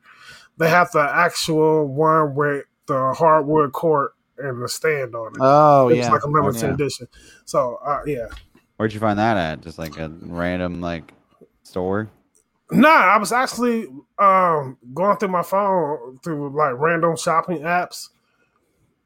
They 0.59 0.69
have 0.69 0.91
the 0.91 1.01
actual 1.01 1.87
one 1.87 2.35
with 2.35 2.65
the 2.85 3.13
hardwood 3.13 3.71
court 3.71 4.11
and 4.37 4.61
the 4.61 4.67
stand 4.67 5.15
on 5.15 5.31
it. 5.31 5.37
Oh, 5.39 5.87
it's 5.87 6.07
yeah. 6.07 6.11
like 6.11 6.23
a 6.23 6.27
limited 6.27 6.63
oh, 6.63 6.67
yeah. 6.67 6.73
edition. 6.73 7.07
So, 7.45 7.79
uh, 7.83 8.01
yeah. 8.05 8.27
Where'd 8.75 8.93
you 8.93 8.99
find 8.99 9.17
that 9.19 9.37
at? 9.37 9.61
Just 9.61 9.79
like 9.79 9.97
a 9.97 10.09
random 10.21 10.81
like 10.81 11.13
store? 11.63 12.09
Nah, 12.71 12.89
I 12.89 13.17
was 13.17 13.31
actually 13.31 13.87
um, 14.19 14.77
going 14.93 15.17
through 15.17 15.29
my 15.29 15.43
phone 15.43 16.19
through 16.23 16.55
like 16.55 16.73
random 16.77 17.15
shopping 17.15 17.59
apps. 17.59 18.09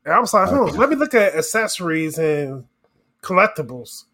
And 0.05 0.13
I 0.13 0.19
was 0.19 0.33
like, 0.33 0.49
hmm, 0.49 0.77
let 0.77 0.89
me 0.89 0.95
look 0.95 1.13
at 1.13 1.35
accessories 1.35 2.17
and 2.17 2.65
collectibles. 3.21 4.05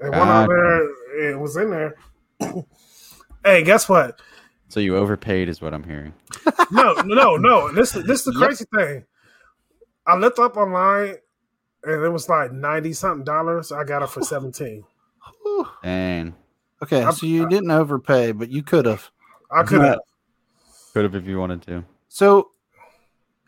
And 0.00 0.10
one 0.10 0.28
on 0.28 0.48
there, 0.48 1.30
it 1.30 1.38
was 1.38 1.56
in 1.56 1.70
there. 1.70 1.96
hey, 3.44 3.62
guess 3.62 3.88
what? 3.88 4.20
So 4.68 4.80
you 4.80 4.96
overpaid, 4.96 5.48
is 5.48 5.60
what 5.60 5.72
I'm 5.72 5.84
hearing. 5.84 6.12
no, 6.70 6.94
no, 7.04 7.36
no. 7.36 7.72
This 7.72 7.92
this 7.92 8.20
is 8.20 8.24
the 8.24 8.32
crazy 8.32 8.64
yep. 8.72 8.86
thing. 8.86 9.04
I 10.06 10.16
looked 10.16 10.38
up 10.38 10.56
online, 10.56 11.16
and 11.84 12.04
it 12.04 12.08
was 12.08 12.28
like 12.28 12.52
ninety 12.52 12.92
something 12.92 13.24
dollars. 13.24 13.72
I 13.72 13.84
got 13.84 14.02
it 14.02 14.10
for 14.10 14.22
seventeen. 14.22 14.84
Dang. 15.82 16.34
Okay, 16.82 17.02
I, 17.02 17.10
so 17.10 17.26
you 17.26 17.46
I, 17.46 17.48
didn't 17.48 17.70
overpay, 17.70 18.32
but 18.32 18.50
you 18.50 18.62
could 18.62 18.86
have. 18.86 19.10
I 19.50 19.62
could 19.62 19.80
have. 19.80 20.00
Could 20.92 21.04
have 21.04 21.14
if 21.14 21.26
you 21.26 21.38
wanted 21.38 21.62
to. 21.62 21.84
So, 22.08 22.50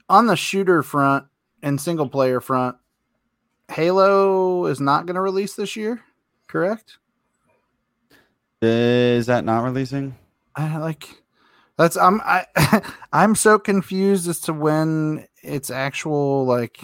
on 0.09 0.27
the 0.27 0.37
shooter 0.37 0.83
front 0.83 1.27
and 1.63 1.81
single 1.81 2.09
player 2.09 2.41
front, 2.41 2.77
Halo 3.71 4.67
is 4.67 4.81
not 4.81 5.07
going 5.07 5.17
to 5.17 5.21
release 5.21 5.55
this 5.55 5.77
year, 5.77 6.03
correct? 6.47 6.99
Is 8.63 9.27
that 9.27 9.45
not 9.45 9.65
releasing? 9.65 10.17
I 10.59 10.79
like 10.79 11.09
that's 11.77 11.97
I'm 11.97 12.21
I 12.23 12.47
I'm 13.13 13.35
so 13.35 13.59
confused 13.59 14.29
as 14.29 14.41
to 14.41 14.53
when 14.53 15.27
its 15.43 15.71
actual 15.71 16.45
like 16.45 16.81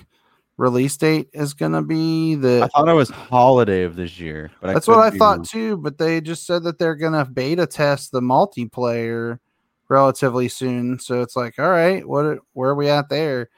release 0.57 0.97
date 0.97 1.29
is 1.33 1.55
gonna 1.55 1.83
be. 1.83 2.37
The 2.37 2.63
I 2.63 2.69
thought 2.69 2.89
it 2.89 2.95
was 2.95 3.11
holiday 3.11 3.83
of 3.83 3.97
this 3.97 4.21
year, 4.21 4.53
but 4.61 4.73
that's 4.73 4.87
what 4.87 5.01
I 5.01 5.11
thought 5.11 5.45
too. 5.45 5.77
But 5.77 5.99
they 5.99 6.21
just 6.21 6.47
said 6.47 6.63
that 6.63 6.79
they're 6.79 6.95
gonna 6.95 7.25
beta 7.25 7.67
test 7.67 8.13
the 8.13 8.21
multiplayer 8.21 9.41
relatively 9.89 10.49
soon. 10.49 11.01
So 11.01 11.21
it's 11.21 11.35
like, 11.35 11.59
all 11.59 11.71
right, 11.71 12.07
what 12.07 12.39
where 12.53 12.71
are 12.71 12.77
we 12.77 12.89
at 12.89 13.09
there? 13.09 13.51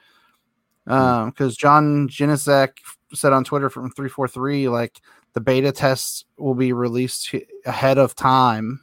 Hmm. 0.87 0.93
Um, 0.93 1.29
because 1.29 1.55
John 1.55 2.09
Junyszek 2.09 2.69
said 3.13 3.33
on 3.33 3.43
Twitter 3.43 3.69
from 3.69 3.91
three 3.91 4.09
four 4.09 4.27
three 4.27 4.67
like 4.67 4.99
the 5.33 5.41
beta 5.41 5.71
tests 5.71 6.25
will 6.37 6.55
be 6.55 6.73
released 6.73 7.35
ahead 7.67 7.99
of 7.99 8.15
time 8.15 8.79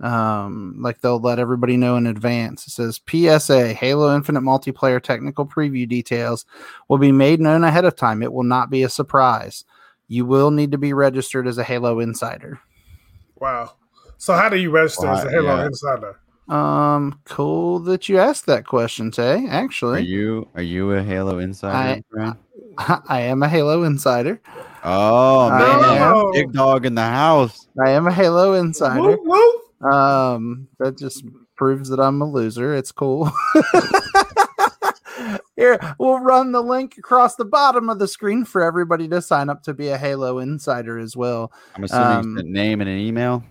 um 0.00 0.76
like 0.78 1.00
they'll 1.00 1.20
let 1.20 1.38
everybody 1.38 1.76
know 1.76 1.96
in 1.96 2.06
advance. 2.06 2.66
It 2.66 2.70
says 2.70 3.00
psa 3.06 3.74
halo 3.74 4.14
infinite 4.14 4.42
multiplayer 4.42 5.02
technical 5.02 5.46
preview 5.46 5.88
details 5.88 6.44
will 6.88 6.98
be 6.98 7.12
made 7.12 7.40
known 7.40 7.64
ahead 7.64 7.84
of 7.84 7.96
time. 7.96 8.22
It 8.22 8.32
will 8.32 8.44
not 8.44 8.70
be 8.70 8.82
a 8.82 8.88
surprise. 8.88 9.64
You 10.06 10.24
will 10.24 10.50
need 10.50 10.72
to 10.72 10.78
be 10.78 10.92
registered 10.92 11.46
as 11.46 11.58
a 11.58 11.64
halo 11.64 12.00
insider. 12.00 12.60
Wow. 13.36 13.74
So 14.16 14.34
how 14.34 14.48
do 14.48 14.56
you 14.56 14.70
register 14.70 15.08
as 15.08 15.24
a 15.24 15.30
halo 15.30 15.56
yeah. 15.56 15.66
insider? 15.66 16.20
Um 16.48 17.20
cool 17.24 17.78
that 17.80 18.08
you 18.08 18.18
asked 18.18 18.46
that 18.46 18.66
question 18.66 19.10
tay 19.10 19.46
actually. 19.48 19.98
Are 19.98 20.02
you 20.02 20.48
are 20.54 20.62
you 20.62 20.92
a 20.92 21.02
halo 21.02 21.38
insider 21.40 22.02
I, 22.16 22.34
I, 22.78 23.00
I 23.08 23.20
am 23.22 23.42
a 23.42 23.48
halo 23.48 23.82
insider. 23.82 24.40
Oh 24.84 25.50
man, 25.50 26.32
big 26.32 26.52
dog 26.52 26.86
in 26.86 26.94
the 26.94 27.02
house. 27.02 27.66
I 27.84 27.90
am 27.90 28.06
a 28.06 28.12
Halo 28.12 28.54
insider. 28.54 29.16
Um, 29.80 30.68
that 30.78 30.98
just 30.98 31.24
proves 31.56 31.88
that 31.90 32.00
I'm 32.00 32.20
a 32.20 32.24
loser. 32.24 32.74
It's 32.74 32.92
cool. 32.92 33.30
Here, 35.56 35.78
we'll 35.98 36.20
run 36.20 36.52
the 36.52 36.62
link 36.62 36.98
across 36.98 37.34
the 37.34 37.44
bottom 37.44 37.90
of 37.90 37.98
the 37.98 38.06
screen 38.06 38.44
for 38.44 38.62
everybody 38.62 39.08
to 39.08 39.20
sign 39.20 39.50
up 39.50 39.62
to 39.64 39.74
be 39.74 39.88
a 39.88 39.98
Halo 39.98 40.38
Insider 40.38 40.98
as 40.98 41.16
well. 41.16 41.52
I'm 41.74 41.84
assuming 41.84 42.38
um, 42.38 42.52
name 42.52 42.80
and 42.80 42.88
an 42.88 42.98
email. 42.98 43.42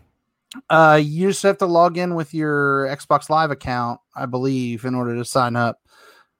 Uh, 0.69 0.99
you 1.03 1.27
just 1.27 1.43
have 1.43 1.57
to 1.57 1.65
log 1.65 1.97
in 1.97 2.15
with 2.15 2.33
your 2.33 2.87
Xbox 2.87 3.29
Live 3.29 3.51
account, 3.51 3.99
I 4.15 4.25
believe, 4.25 4.85
in 4.85 4.95
order 4.95 5.15
to 5.15 5.25
sign 5.25 5.57
up. 5.57 5.81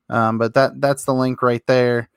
Um, 0.10 0.38
but 0.38 0.54
that 0.54 0.80
that's 0.80 1.04
the 1.04 1.14
link 1.14 1.42
right 1.42 1.66
there. 1.68 2.10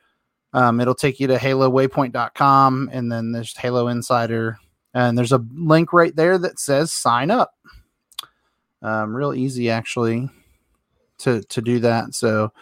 Um, 0.53 0.81
it'll 0.81 0.95
take 0.95 1.21
you 1.21 1.27
to 1.29 1.37
HaloWaypoint.com, 1.37 2.91
and 2.93 3.11
then 3.11 3.33
there's 3.33 3.57
Halo 3.57 3.89
Insider, 3.89 4.59
and 4.95 5.17
there's 5.17 5.33
a 5.33 5.45
link 5.55 5.93
right 5.93 6.15
there 6.15 6.39
that 6.39 6.59
says 6.59 6.93
sign 6.93 7.31
up. 7.31 7.55
Um, 8.83 9.15
real 9.15 9.35
easy 9.35 9.71
actually 9.71 10.29
to 11.19 11.43
to 11.43 11.61
do 11.61 11.81
that. 11.81 12.15
So 12.15 12.53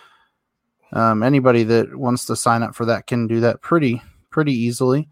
um, 0.92 1.22
anybody 1.22 1.64
that 1.64 1.96
wants 1.96 2.26
to 2.26 2.36
sign 2.36 2.62
up 2.62 2.74
for 2.74 2.86
that 2.86 3.06
can 3.06 3.26
do 3.26 3.40
that 3.40 3.62
pretty 3.62 4.02
pretty 4.30 4.52
easily. 4.52 5.08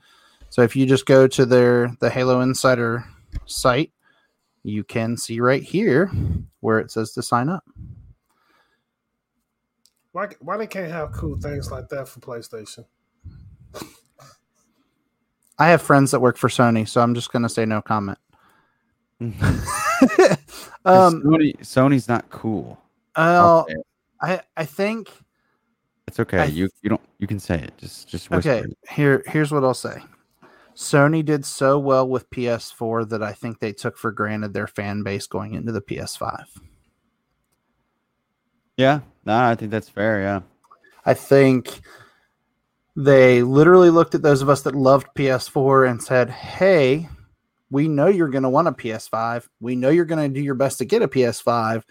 So 0.51 0.63
if 0.63 0.77
you 0.77 0.87
just 0.87 1.07
go 1.07 1.27
to 1.29 1.47
their 1.47 1.91
the 2.01 2.11
Halo 2.11 2.41
Insider 2.41 3.05
site, 3.47 3.93
you 4.63 4.85
can 4.85 5.17
see 5.17 5.41
right 5.41 5.63
here 5.63 6.11
where 6.61 6.79
it 6.79 6.91
says 6.91 7.13
to 7.13 7.23
sign 7.23 7.49
up. 7.49 7.65
Why 10.13 10.29
why 10.41 10.57
they 10.57 10.67
can't 10.67 10.91
have 10.91 11.13
cool 11.13 11.37
things 11.37 11.71
like 11.71 11.89
that 11.91 12.09
for 12.09 12.21
PlayStation? 12.21 12.87
I 15.59 15.69
have 15.69 15.83
friends 15.83 16.11
that 16.11 16.21
work 16.21 16.37
for 16.37 16.49
Sony, 16.49 16.87
so 16.89 17.01
I'm 17.01 17.15
just 17.15 17.33
gonna 17.33 17.49
say 17.49 17.65
no 17.65 17.81
comment. 17.81 18.19
um, 19.21 19.33
Sony, 20.85 21.57
Sony's 21.61 22.09
not 22.09 22.29
cool. 22.29 22.79
Uh, 23.15 23.65
I 24.21 24.41
I 24.57 24.65
think 24.65 25.11
it's 26.07 26.21
okay. 26.21 26.39
I, 26.39 26.45
you 26.45 26.69
you 26.83 26.91
don't 26.91 27.01
you 27.19 27.27
can 27.27 27.41
say 27.41 27.59
it. 27.59 27.73
Just 27.79 28.09
just 28.09 28.31
whisper. 28.31 28.51
okay. 28.51 28.75
Here 28.91 29.23
here's 29.27 29.51
what 29.51 29.65
I'll 29.65 29.75
say. 29.75 30.03
Sony 30.75 31.25
did 31.25 31.47
so 31.47 31.79
well 31.79 32.07
with 32.07 32.29
PS4 32.29 33.09
that 33.09 33.23
I 33.23 33.33
think 33.33 33.61
they 33.61 33.73
took 33.73 33.97
for 33.97 34.13
granted 34.13 34.53
their 34.53 34.67
fan 34.67 35.03
base 35.03 35.27
going 35.27 35.55
into 35.55 35.73
the 35.73 35.81
PS5. 35.81 36.45
Yeah, 38.77 39.01
no, 39.25 39.39
I 39.39 39.55
think 39.55 39.71
that's 39.71 39.89
fair. 39.89 40.21
Yeah, 40.21 40.41
I 41.07 41.15
think 41.15 41.81
they 42.97 43.43
literally 43.43 43.91
looked 43.91 44.15
at 44.15 44.23
those 44.23 44.43
of 44.43 44.49
us 44.49 44.63
that 44.63 44.75
loved 44.75 45.07
PS4 45.15 45.89
and 45.89 46.03
said, 46.03 46.31
"Hey, 46.31 47.09
we 47.71 47.89
know 47.89 48.07
you're 48.07 48.29
going 48.29 48.45
to 48.45 48.49
want 48.49 48.69
a 48.69 48.73
PS5. 48.73 49.49
We 49.61 49.77
know 49.77 49.91
you're 49.91 50.05
going 50.05 50.33
to 50.33 50.35
do 50.35 50.45
your 50.45 50.55
best 50.55 50.79
to 50.79 50.85
get 50.85 51.03
a 51.03 51.09
PS5. 51.09 51.83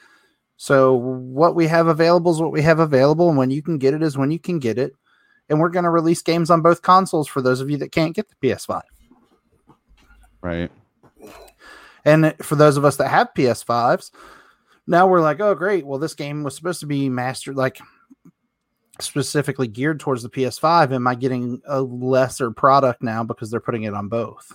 So 0.57 0.93
what 0.93 1.55
we 1.55 1.67
have 1.67 1.87
available 1.87 2.31
is 2.31 2.41
what 2.41 2.53
we 2.53 2.61
have 2.61 2.79
available, 2.79 3.27
and 3.29 3.37
when 3.37 3.51
you 3.51 3.61
can 3.61 3.77
get 3.77 3.93
it 3.93 4.01
is 4.01 4.17
when 4.17 4.31
you 4.31 4.39
can 4.39 4.59
get 4.59 4.77
it. 4.77 4.93
And 5.49 5.59
we're 5.59 5.69
going 5.69 5.83
to 5.83 5.89
release 5.89 6.21
games 6.21 6.49
on 6.49 6.61
both 6.61 6.81
consoles 6.81 7.27
for 7.27 7.41
those 7.41 7.61
of 7.61 7.69
you 7.69 7.77
that 7.77 7.91
can't 7.91 8.15
get 8.15 8.27
the 8.29 8.35
PS5. 8.47 8.81
Right. 10.41 10.71
And 12.03 12.33
for 12.41 12.55
those 12.55 12.77
of 12.77 12.85
us 12.85 12.97
that 12.97 13.09
have 13.09 13.33
PS5s, 13.35 14.11
now 14.87 15.07
we're 15.07 15.21
like, 15.21 15.39
oh 15.39 15.55
great, 15.55 15.85
well 15.85 15.99
this 15.99 16.13
game 16.13 16.43
was 16.43 16.55
supposed 16.55 16.79
to 16.79 16.85
be 16.85 17.09
mastered 17.09 17.55
like 17.55 17.79
specifically 19.01 19.67
geared 19.67 19.99
towards 19.99 20.23
the 20.23 20.29
PS5. 20.29 20.93
Am 20.93 21.07
I 21.07 21.15
getting 21.15 21.61
a 21.67 21.81
lesser 21.81 22.51
product 22.51 23.03
now 23.03 23.23
because 23.23 23.51
they're 23.51 23.59
putting 23.59 23.83
it 23.83 23.93
on 23.93 24.07
both? 24.07 24.53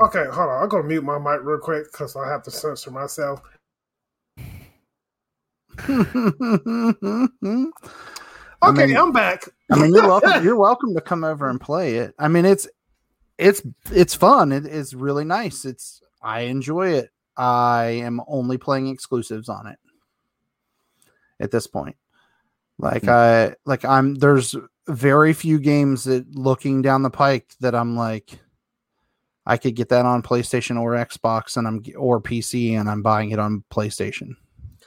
Okay, 0.00 0.24
hold 0.32 0.48
on. 0.48 0.62
I'm 0.62 0.68
gonna 0.68 0.84
mute 0.84 1.04
my 1.04 1.18
mic 1.18 1.44
real 1.44 1.58
quick 1.58 1.90
because 1.92 2.16
I 2.16 2.28
have 2.28 2.42
to 2.44 2.50
censor 2.50 2.90
myself. 2.90 3.42
okay, 5.88 6.02
I 8.62 8.70
mean, 8.72 8.96
I'm 8.96 9.12
back. 9.12 9.48
I 9.70 9.78
mean, 9.78 9.94
you're 9.94 10.06
welcome. 10.06 10.44
You're 10.44 10.56
welcome 10.56 10.94
to 10.94 11.00
come 11.00 11.24
over 11.24 11.48
and 11.48 11.60
play 11.60 11.96
it. 11.96 12.14
I 12.18 12.28
mean, 12.28 12.44
it's 12.44 12.68
it's 13.38 13.62
it's 13.90 14.14
fun. 14.14 14.52
It 14.52 14.66
is 14.66 14.94
really 14.94 15.24
nice. 15.24 15.64
It's 15.64 16.02
I 16.22 16.40
enjoy 16.42 16.90
it. 16.90 17.10
I 17.36 17.84
am 18.02 18.20
only 18.26 18.58
playing 18.58 18.88
exclusives 18.88 19.48
on 19.48 19.66
it 19.66 19.78
at 21.40 21.50
this 21.50 21.66
point. 21.66 21.96
Like 22.80 23.02
mm-hmm. 23.02 23.52
I 23.52 23.54
like 23.66 23.84
I'm 23.84 24.14
there's 24.16 24.56
very 24.88 25.32
few 25.32 25.58
games 25.58 26.04
that 26.04 26.34
looking 26.34 26.82
down 26.82 27.02
the 27.02 27.10
pike 27.10 27.54
that 27.60 27.74
I'm 27.74 27.96
like 27.96 28.38
I 29.46 29.56
could 29.56 29.74
get 29.74 29.88
that 29.88 30.06
on 30.06 30.22
PlayStation 30.22 30.80
or 30.80 30.92
Xbox, 30.92 31.56
and 31.56 31.66
I'm 31.66 31.82
or 31.96 32.20
PC, 32.20 32.78
and 32.78 32.88
I'm 32.88 33.02
buying 33.02 33.30
it 33.30 33.38
on 33.38 33.64
PlayStation. 33.70 34.36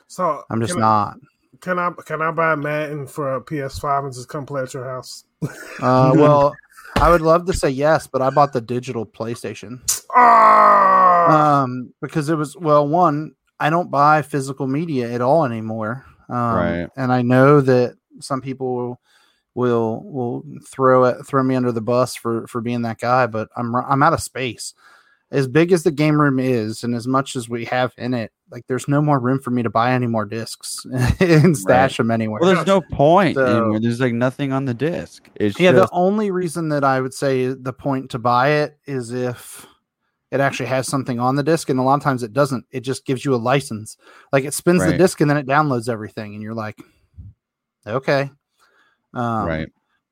So 0.07 0.43
I'm 0.49 0.61
just 0.61 0.73
can 0.73 0.81
not. 0.81 1.17
I, 1.17 1.57
can 1.59 1.79
I 1.79 1.91
can 2.05 2.21
I 2.21 2.31
buy 2.31 2.55
Madden 2.55 3.07
for 3.07 3.35
a 3.35 3.41
PS5 3.41 4.05
and 4.05 4.13
just 4.13 4.29
come 4.29 4.45
play 4.45 4.61
at 4.61 4.73
your 4.73 4.85
house? 4.85 5.25
Uh, 5.41 5.47
well, 6.15 6.53
I 6.97 7.09
would 7.09 7.21
love 7.21 7.45
to 7.47 7.53
say 7.53 7.69
yes, 7.69 8.07
but 8.07 8.21
I 8.21 8.29
bought 8.29 8.53
the 8.53 8.61
digital 8.61 9.05
PlayStation. 9.05 9.81
Ah, 10.15 11.63
Um, 11.63 11.93
because 12.01 12.29
it 12.29 12.35
was 12.35 12.55
well, 12.55 12.87
one, 12.87 13.35
I 13.59 13.69
don't 13.69 13.89
buy 13.91 14.21
physical 14.21 14.67
media 14.67 15.11
at 15.11 15.21
all 15.21 15.45
anymore. 15.45 16.05
Um, 16.33 16.55
Right. 16.55 16.89
and 16.97 17.11
I 17.11 17.21
know 17.21 17.61
that 17.61 17.95
some 18.19 18.41
people 18.41 18.99
will 19.55 20.03
will, 20.03 20.43
throw 20.67 21.05
it 21.05 21.25
throw 21.27 21.43
me 21.43 21.55
under 21.55 21.71
the 21.71 21.81
bus 21.81 22.15
for 22.15 22.47
for 22.47 22.59
being 22.61 22.81
that 22.83 22.99
guy, 22.99 23.27
but 23.27 23.49
I'm 23.55 23.75
I'm 23.75 24.01
out 24.03 24.13
of 24.13 24.21
space. 24.21 24.73
As 25.31 25.47
big 25.47 25.71
as 25.71 25.81
the 25.81 25.91
game 25.91 26.19
room 26.21 26.39
is, 26.39 26.83
and 26.83 26.93
as 26.93 27.07
much 27.07 27.35
as 27.35 27.49
we 27.49 27.65
have 27.65 27.91
in 27.97 28.13
it, 28.13 28.31
like 28.51 28.65
there's 28.67 28.87
no 28.87 29.01
more 29.01 29.19
room 29.19 29.39
for 29.39 29.49
me 29.49 29.63
to 29.63 29.69
buy 29.69 29.91
any 29.91 30.05
more 30.05 30.25
discs 30.25 30.85
and 31.19 31.57
stash 31.57 31.97
them 31.97 32.11
anywhere. 32.11 32.39
Well, 32.39 32.53
there's 32.53 32.67
no 32.67 32.81
point 32.81 33.35
So- 33.35 33.45
anymore. 33.45 33.79
There's 33.79 33.99
like 33.99 34.13
nothing 34.13 34.51
on 34.51 34.65
the 34.65 34.75
disc. 34.75 35.27
It's 35.35 35.59
Yeah, 35.59 35.71
the 35.71 35.89
only 35.91 36.29
reason 36.29 36.69
that 36.69 36.83
I 36.83 37.01
would 37.01 37.15
say 37.15 37.47
the 37.47 37.73
point 37.73 38.11
to 38.11 38.19
buy 38.19 38.49
it 38.49 38.77
is 38.85 39.11
if 39.11 39.65
it 40.33 40.39
actually 40.39 40.65
has 40.65 40.87
something 40.87 41.19
on 41.19 41.35
the 41.35 41.43
disc, 41.43 41.69
and 41.69 41.79
a 41.79 41.83
lot 41.83 41.93
of 41.93 42.01
times 42.01 42.23
it 42.23 42.33
doesn't. 42.33 42.65
It 42.71 42.79
just 42.79 43.05
gives 43.05 43.23
you 43.23 43.35
a 43.35 43.37
license. 43.37 43.97
Like 44.31 44.45
it 44.45 44.53
spins 44.53 44.83
the 44.83 44.97
disc 44.97 45.21
and 45.21 45.29
then 45.29 45.37
it 45.37 45.45
downloads 45.45 45.87
everything, 45.87 46.33
and 46.33 46.41
you're 46.41 46.55
like, 46.55 46.81
okay, 47.85 48.31
um, 49.13 49.45
right. 49.45 49.69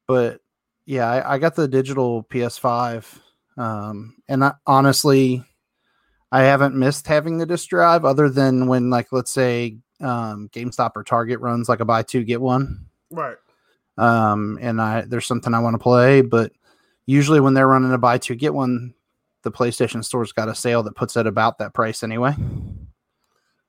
But 0.08 0.42
yeah, 0.86 1.10
I, 1.10 1.34
I 1.34 1.38
got 1.40 1.56
the 1.56 1.68
digital 1.68 2.24
PS5, 2.26 3.20
um, 3.58 4.16
and 4.30 4.44
I, 4.44 4.54
honestly, 4.68 5.44
I 6.32 6.44
haven't 6.44 6.76
missed 6.76 7.08
having 7.08 7.40
the 7.40 7.48
disc 7.48 7.68
drive, 7.70 8.06
other 8.06 8.30
than 8.30 8.68
when, 8.68 8.92
like, 8.92 9.12
let's 9.12 9.32
say, 9.32 9.78
um, 10.02 10.50
GameStop 10.54 10.92
or 10.96 11.04
Target 11.04 11.40
runs 11.40 11.68
like 11.68 11.80
a 11.80 11.86
buy 11.86 12.04
two 12.04 12.24
get 12.24 12.42
one 12.42 12.86
right. 13.10 13.38
um, 13.98 14.58
and 14.62 14.82
I 14.82 15.02
there's 15.02 15.26
something 15.26 15.54
I 15.54 15.60
want 15.60 15.74
to 15.74 15.80
play, 15.80 16.22
but 16.22 16.52
usually 17.08 17.40
when 17.40 17.54
they're 17.56 17.68
running 17.68 17.92
a 17.92 17.98
buy 17.98 18.18
two 18.18 18.36
get 18.36 18.54
one, 18.54 18.94
the 19.44 19.52
PlayStation 19.52 20.04
Store's 20.04 20.32
got 20.32 20.50
a 20.50 20.56
sale 20.56 20.84
that 20.84 20.96
puts 20.96 21.18
it 21.18 21.28
about 21.28 21.58
that 21.60 21.74
price 21.74 22.04
anyway. 22.04 22.36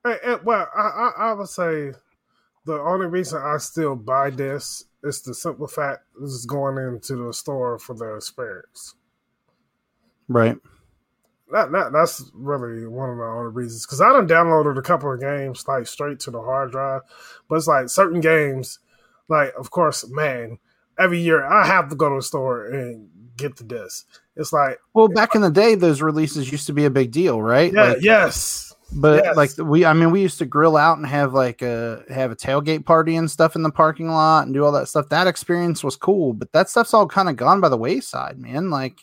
Hey, 0.04 0.16
eh, 0.22 0.38
well, 0.44 0.68
I, 0.76 0.80
I 0.80 1.12
I 1.18 1.32
would 1.32 1.48
say 1.48 1.92
the 2.64 2.80
only 2.80 3.06
reason 3.06 3.40
I 3.42 3.58
still 3.58 3.96
buy 3.96 4.30
this 4.30 4.84
is 5.02 5.22
the 5.22 5.34
simple 5.34 5.66
fact 5.66 6.04
this 6.20 6.30
is 6.30 6.46
going 6.46 6.78
into 6.78 7.26
the 7.26 7.32
store 7.32 7.78
for 7.78 7.94
the 7.94 8.14
experience. 8.14 8.94
Right. 10.28 10.56
That, 11.50 11.70
that 11.72 11.92
that's 11.92 12.30
really 12.32 12.86
one 12.86 13.10
of 13.10 13.18
the 13.18 13.24
only 13.24 13.52
reasons 13.52 13.84
because 13.84 14.00
I 14.00 14.10
done 14.12 14.26
downloaded 14.26 14.78
a 14.78 14.82
couple 14.82 15.12
of 15.12 15.20
games 15.20 15.68
like 15.68 15.86
straight 15.86 16.18
to 16.20 16.30
the 16.30 16.40
hard 16.40 16.72
drive, 16.72 17.02
but 17.48 17.56
it's 17.56 17.66
like 17.66 17.90
certain 17.90 18.20
games, 18.20 18.78
like 19.28 19.52
of 19.58 19.70
course, 19.70 20.08
man, 20.08 20.58
every 20.98 21.20
year 21.20 21.44
I 21.44 21.66
have 21.66 21.90
to 21.90 21.96
go 21.96 22.08
to 22.08 22.16
the 22.16 22.22
store 22.22 22.66
and 22.66 23.08
get 23.42 23.56
the 23.56 23.64
disc. 23.64 24.06
It's 24.36 24.52
like, 24.52 24.78
Well, 24.94 25.08
back 25.08 25.34
in 25.34 25.42
the 25.42 25.50
day, 25.50 25.74
those 25.74 26.00
releases 26.00 26.50
used 26.50 26.66
to 26.68 26.72
be 26.72 26.84
a 26.86 26.90
big 26.90 27.10
deal, 27.10 27.42
right? 27.42 27.72
yeah, 27.72 27.82
Like, 27.90 27.98
yes, 28.02 28.74
But 28.94 29.24
yes. 29.24 29.36
like 29.36 29.50
we, 29.58 29.84
I 29.84 29.92
mean, 29.92 30.10
we 30.10 30.22
used 30.22 30.38
to 30.38 30.46
grill 30.46 30.76
out 30.76 30.96
and 30.98 31.06
have 31.06 31.32
like 31.34 31.62
a 31.62 32.02
have 32.08 32.30
a 32.30 32.36
tailgate 32.36 32.84
party 32.84 33.16
and 33.16 33.30
stuff 33.30 33.56
in 33.56 33.62
the 33.62 33.70
parking 33.70 34.08
lot 34.08 34.44
and 34.46 34.54
do 34.54 34.64
all 34.64 34.72
that 34.72 34.88
stuff. 34.88 35.08
That 35.10 35.26
experience 35.26 35.82
was 35.84 35.96
cool, 35.96 36.32
but 36.34 36.52
that 36.52 36.68
stuff's 36.70 36.92
all 36.94 37.06
kind 37.06 37.28
of 37.28 37.36
gone 37.36 37.60
by 37.60 37.68
the 37.70 37.76
wayside, 37.78 38.38
man. 38.38 38.68
Like, 38.70 38.98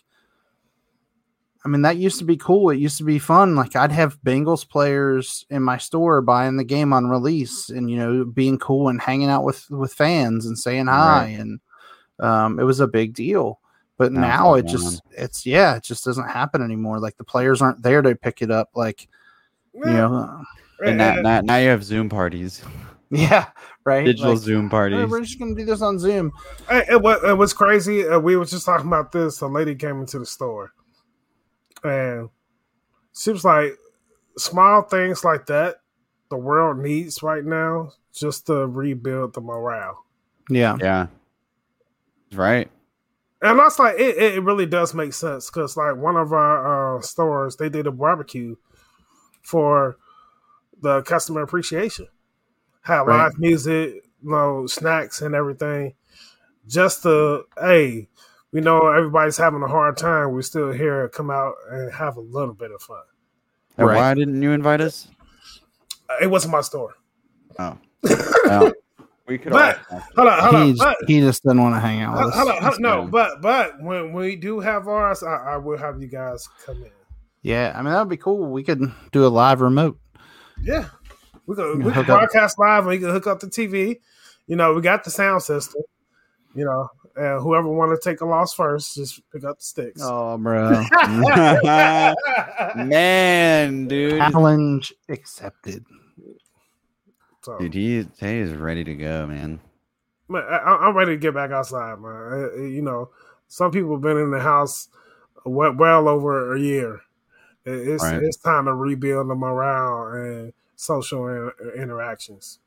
I 1.65 1.67
mean, 1.69 1.81
that 1.81 1.97
used 1.97 2.19
to 2.19 2.25
be 2.25 2.37
cool. 2.37 2.69
It 2.69 2.77
used 2.77 2.97
to 2.99 3.03
be 3.03 3.19
fun. 3.19 3.55
Like, 3.55 3.75
I'd 3.75 3.91
have 3.91 4.21
Bengals 4.21 4.67
players 4.67 5.45
in 5.49 5.61
my 5.61 5.77
store 5.77 6.21
buying 6.21 6.55
the 6.57 6.63
game 6.63 6.93
on 6.93 7.07
release, 7.07 7.69
and 7.69 7.89
you 7.91 7.97
know, 7.97 8.25
being 8.25 8.57
cool 8.59 8.87
and 8.89 9.01
hanging 9.01 9.29
out 9.29 9.43
with 9.43 9.69
with 9.69 9.93
fans 9.93 10.45
and 10.45 10.57
saying 10.57 10.85
hi, 10.87 11.21
Right. 11.25 11.39
and 11.39 11.59
um, 12.19 12.59
it 12.59 12.63
was 12.63 12.79
a 12.79 12.87
big 12.87 13.13
deal. 13.13 13.59
But 13.99 14.11
Now 14.13 14.21
now 14.21 14.53
it 14.55 14.61
gone. 14.65 14.71
just 14.71 15.01
it's 15.11 15.45
yeah, 15.45 15.75
it 15.75 15.83
just 15.83 16.03
doesn't 16.05 16.27
happen 16.27 16.63
anymore. 16.63 16.99
Like 16.99 17.17
the 17.17 17.23
players 17.23 17.61
aren't 17.61 17.83
there 17.83 18.01
to 18.01 18.15
pick 18.15 18.41
it 18.41 18.49
up. 18.49 18.69
Like 18.73 19.07
you 19.75 19.85
know, 19.85 20.15
uh, 20.15 20.43
And 20.83 20.97
now, 20.97 21.15
now, 21.21 21.41
now 21.41 21.57
you 21.57 21.67
have 21.69 21.83
Zoom 21.83 22.09
parties, 22.09 22.63
yeah, 23.11 23.47
right. 23.83 24.05
digital 24.05 24.31
Like, 24.33 24.41
Zoom 24.41 24.65
"Oh, 24.65 24.69
parties. 24.69 25.09
we're 25.09 25.21
just 25.21 25.37
gonna 25.37 25.53
do 25.53 25.65
this 25.65 25.81
on 25.83 25.99
Zoom. 25.99 26.31
Hey, 26.67 26.85
it, 26.89 27.01
wa- 27.01 27.19
it 27.23 27.37
was 27.37 27.53
crazy. 27.53 28.07
Uh, 28.07 28.17
we 28.19 28.35
were 28.37 28.45
just 28.45 28.65
talking 28.65 28.87
about 28.87 29.11
this. 29.11 29.41
A 29.41 29.47
lady 29.47 29.75
came 29.75 29.99
into 29.99 30.17
the 30.17 30.25
store, 30.25 30.71
and 31.83 32.29
she 33.13 33.31
was 33.31 33.43
like, 33.45 33.77
"Small 34.37 34.81
things 34.83 35.23
like 35.25 35.45
that, 35.47 35.81
the 36.29 36.37
world 36.37 36.79
needs 36.79 37.21
right 37.21 37.43
now, 37.45 37.91
just 38.13 38.47
to 38.47 38.65
rebuild 38.65 39.33
the 39.33 39.41
morale." 39.41 40.05
Yeah, 40.49 40.77
Yeah. 40.79 41.07
Right. 42.33 42.69
And 43.41 43.57
that's 43.57 43.79
like 43.79 43.95
it. 43.99 44.17
It 44.17 44.43
really 44.43 44.65
does 44.65 44.93
make 44.93 45.13
sense 45.13 45.49
because 45.49 45.77
like 45.77 45.95
one 45.95 46.17
of 46.17 46.33
our 46.33 46.97
uh, 46.97 47.01
stores, 47.01 47.55
they 47.55 47.69
did 47.69 47.87
a 47.87 47.91
barbecue 47.91 48.55
for 49.41 49.97
the 50.81 51.01
customer 51.03 51.41
appreciation, 51.41 52.07
had 52.81 53.01
Right. 53.01 53.23
live 53.23 53.39
music, 53.39 53.93
you 54.21 54.31
know, 54.31 54.67
snacks 54.67 55.21
and 55.21 55.35
everything. 55.35 55.93
Just 56.67 57.03
to 57.03 57.43
hey, 57.59 58.09
we 58.51 58.61
know 58.61 58.91
everybody's 58.91 59.37
having 59.37 59.61
a 59.63 59.67
hard 59.67 59.95
time. 59.97 60.31
We're 60.31 60.41
still 60.41 60.71
here. 60.71 61.07
Come 61.09 61.31
out 61.31 61.53
and 61.71 61.91
have 61.93 62.17
a 62.17 62.21
little 62.21 62.53
bit 62.53 62.71
of 62.71 62.81
fun. 62.81 63.03
And 63.77 63.87
Right. 63.87 63.95
Why 63.95 64.13
didn't 64.15 64.41
you 64.41 64.51
invite 64.51 64.81
us? 64.81 65.07
Uh, 66.09 66.15
It 66.21 66.27
wasn't 66.27 66.51
my 66.51 66.61
store. 66.61 66.95
Oh. 67.57 67.77
Well, 68.45 68.73
we 69.29 69.37
could. 69.37 69.51
But- 69.53 69.77
Hold 70.15 70.27
on, 70.27 70.39
hold 70.39 70.55
on. 70.55 70.67
He's, 70.67 70.79
But, 70.79 70.97
he 71.07 71.19
just 71.21 71.43
doesn't 71.43 71.61
want 71.61 71.75
to 71.75 71.79
hang 71.79 72.01
out 72.01 72.13
with 72.25 72.33
hold 72.33 72.49
us. 72.49 72.59
hold 72.59 72.73
on, 72.75 72.81
no, 72.81 73.01
fine. 73.03 73.11
but 73.11 73.41
but 73.41 73.81
when 73.81 74.11
we 74.11 74.35
do 74.35 74.59
have 74.59 74.87
ours, 74.87 75.23
I, 75.23 75.35
I 75.53 75.57
will 75.57 75.77
have 75.77 76.01
you 76.01 76.07
guys 76.07 76.47
come 76.65 76.77
in. 76.83 76.91
Yeah, 77.41 77.71
I 77.75 77.81
mean 77.81 77.93
that 77.93 77.99
would 77.99 78.09
be 78.09 78.17
cool. 78.17 78.51
We 78.51 78.63
could 78.63 78.81
do 79.13 79.25
a 79.25 79.29
live 79.29 79.61
remote. 79.61 79.97
Yeah. 80.61 80.89
We 81.45 81.55
could, 81.55 81.77
we 81.77 81.83
can 81.83 81.83
could 81.83 81.93
hook 81.93 82.09
up- 82.09 82.19
broadcast 82.19 82.59
live 82.59 82.79
and 82.79 82.89
we 82.89 82.99
can 82.99 83.09
hook 83.09 83.27
up 83.27 83.39
the 83.39 83.47
TV. 83.47 83.99
You 84.47 84.55
know, 84.55 84.73
we 84.73 84.81
got 84.81 85.03
the 85.05 85.09
sound 85.11 85.41
system. 85.43 85.81
You 86.55 86.65
know, 86.65 86.89
and 87.15 87.41
whoever 87.41 87.67
want 87.69 87.91
to 87.99 88.09
take 88.09 88.21
a 88.21 88.25
loss 88.25 88.53
first, 88.53 88.95
just 88.95 89.21
pick 89.31 89.43
up 89.43 89.59
the 89.59 89.63
sticks. 89.63 90.01
Oh, 90.03 90.35
bro, 90.41 90.83
Man, 92.75 93.87
dude. 93.87 94.17
challenge 94.17 94.93
accepted. 95.09 95.85
So, 97.41 97.57
Dude, 97.57 97.73
he, 97.73 98.07
he 98.19 98.37
is 98.37 98.53
ready 98.53 98.83
to 98.83 98.95
go, 98.95 99.25
man. 99.27 99.59
man, 100.27 100.43
I, 100.49 100.57
I'm 100.81 100.95
ready 100.95 101.11
to 101.13 101.17
get 101.17 101.33
back 101.33 101.51
outside, 101.51 101.99
man. 101.99 102.11
Uh, 102.11 102.61
You 102.63 102.81
know, 102.81 103.09
some 103.47 103.71
people 103.71 103.91
have 103.93 104.01
been 104.01 104.17
in 104.17 104.31
the 104.31 104.39
house 104.39 104.89
well, 105.45 105.73
well 105.73 106.07
over 106.07 106.55
a 106.55 106.59
year. 106.59 107.01
It's 107.65 108.03
Right. 108.03 108.21
it's 108.23 108.37
time 108.37 108.65
to 108.65 108.73
rebuild 108.73 109.29
the 109.29 109.35
morale 109.35 110.13
and 110.13 110.53
social 110.75 111.27
in- 111.27 111.51
interactions. 111.81 112.59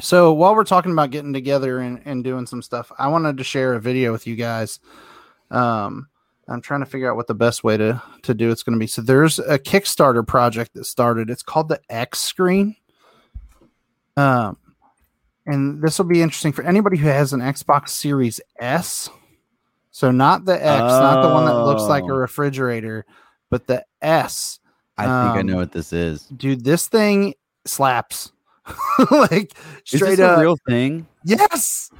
So 0.00 0.32
while 0.32 0.54
we're 0.54 0.64
talking 0.64 0.92
about 0.92 1.10
getting 1.10 1.32
together 1.32 1.78
and, 1.80 2.00
and 2.04 2.24
doing 2.24 2.46
some 2.46 2.62
stuff, 2.62 2.90
I 2.98 3.08
wanted 3.08 3.36
to 3.36 3.44
share 3.44 3.74
a 3.74 3.80
video 3.80 4.12
with 4.12 4.26
you 4.26 4.34
guys. 4.34 4.80
Um, 5.50 6.08
I'm 6.48 6.62
trying 6.62 6.80
to 6.80 6.86
figure 6.86 7.10
out 7.10 7.16
what 7.16 7.26
the 7.26 7.34
best 7.34 7.62
way 7.62 7.76
to 7.76 8.02
to 8.22 8.34
do 8.34 8.50
it's 8.50 8.62
going 8.62 8.74
to 8.74 8.78
be. 8.80 8.86
So 8.86 9.02
there's 9.02 9.38
a 9.38 9.58
Kickstarter 9.58 10.26
project 10.26 10.74
that 10.74 10.84
started. 10.84 11.28
It's 11.30 11.42
called 11.42 11.68
the 11.68 11.80
X 11.90 12.18
Screen. 12.18 12.76
Um, 14.20 14.56
and 15.46 15.82
this 15.82 15.98
will 15.98 16.06
be 16.06 16.22
interesting 16.22 16.52
for 16.52 16.62
anybody 16.62 16.96
who 16.98 17.08
has 17.08 17.32
an 17.32 17.40
Xbox 17.40 17.88
Series 17.90 18.40
S. 18.58 19.08
So 19.90 20.10
not 20.10 20.44
the 20.44 20.54
X, 20.54 20.80
not 20.80 21.22
the 21.26 21.32
one 21.34 21.46
that 21.46 21.54
looks 21.54 21.82
like 21.82 22.04
a 22.04 22.12
Oh. 22.12 22.16
refrigerator, 22.16 23.04
but 23.50 23.66
the 23.66 23.84
S. 24.02 24.58
I 24.98 25.02
think 25.04 25.12
I 25.36 25.40
Um, 25.40 25.46
know 25.46 25.56
what 25.56 25.72
this 25.72 25.92
is. 25.92 26.24
Dude, 26.26 26.62
this 26.64 26.86
thing 26.88 27.34
slaps. 27.66 28.32
like 29.10 29.54
Is 29.90 29.98
straight 30.00 30.20
up. 30.20 30.38
a 30.38 30.40
real 30.42 30.56
thing? 30.68 31.06
Yes. 31.24 31.90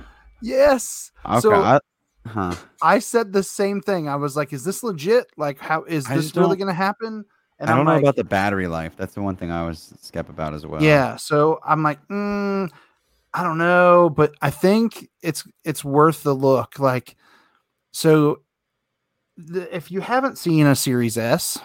Yes. 0.42 1.10
Okay. 1.26 1.40
So 1.40 1.54
I, 1.54 1.80
huh. 2.26 2.54
I 2.82 2.98
said 3.00 3.32
the 3.32 3.42
same 3.42 3.80
thing. 3.80 4.08
I 4.08 4.16
was 4.16 4.36
like, 4.36 4.52
is 4.52 4.64
this 4.64 4.82
legit? 4.82 5.26
Like, 5.36 5.58
how 5.58 5.82
is 5.84 6.06
I 6.06 6.16
this 6.16 6.36
really 6.36 6.56
going 6.56 6.68
to 6.68 6.74
happen? 6.74 7.24
And 7.60 7.68
I 7.68 7.72
don't 7.76 7.80
I'm 7.80 7.86
know 7.86 7.92
like, 7.92 8.02
about 8.02 8.16
the 8.16 8.24
battery 8.24 8.66
life. 8.66 8.94
That's 8.96 9.14
the 9.14 9.22
one 9.22 9.36
thing 9.36 9.50
I 9.50 9.66
was 9.66 9.94
skeptical 10.00 10.34
about 10.34 10.54
as 10.54 10.66
well. 10.66 10.82
Yeah. 10.82 11.16
So 11.16 11.60
I'm 11.64 11.82
like, 11.82 12.06
mm, 12.08 12.70
I 13.34 13.42
don't 13.42 13.58
know, 13.58 14.10
but 14.10 14.34
I 14.40 14.50
think 14.50 15.08
it's 15.22 15.46
it's 15.64 15.84
worth 15.84 16.22
the 16.22 16.34
look. 16.34 16.78
Like, 16.78 17.16
so 17.92 18.40
the, 19.36 19.74
if 19.74 19.90
you 19.90 20.00
haven't 20.00 20.38
seen 20.38 20.66
a 20.66 20.74
Series 20.74 21.18
S, 21.18 21.58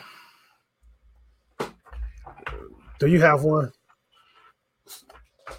Do 2.99 3.07
you 3.07 3.21
have 3.21 3.43
one? 3.43 3.71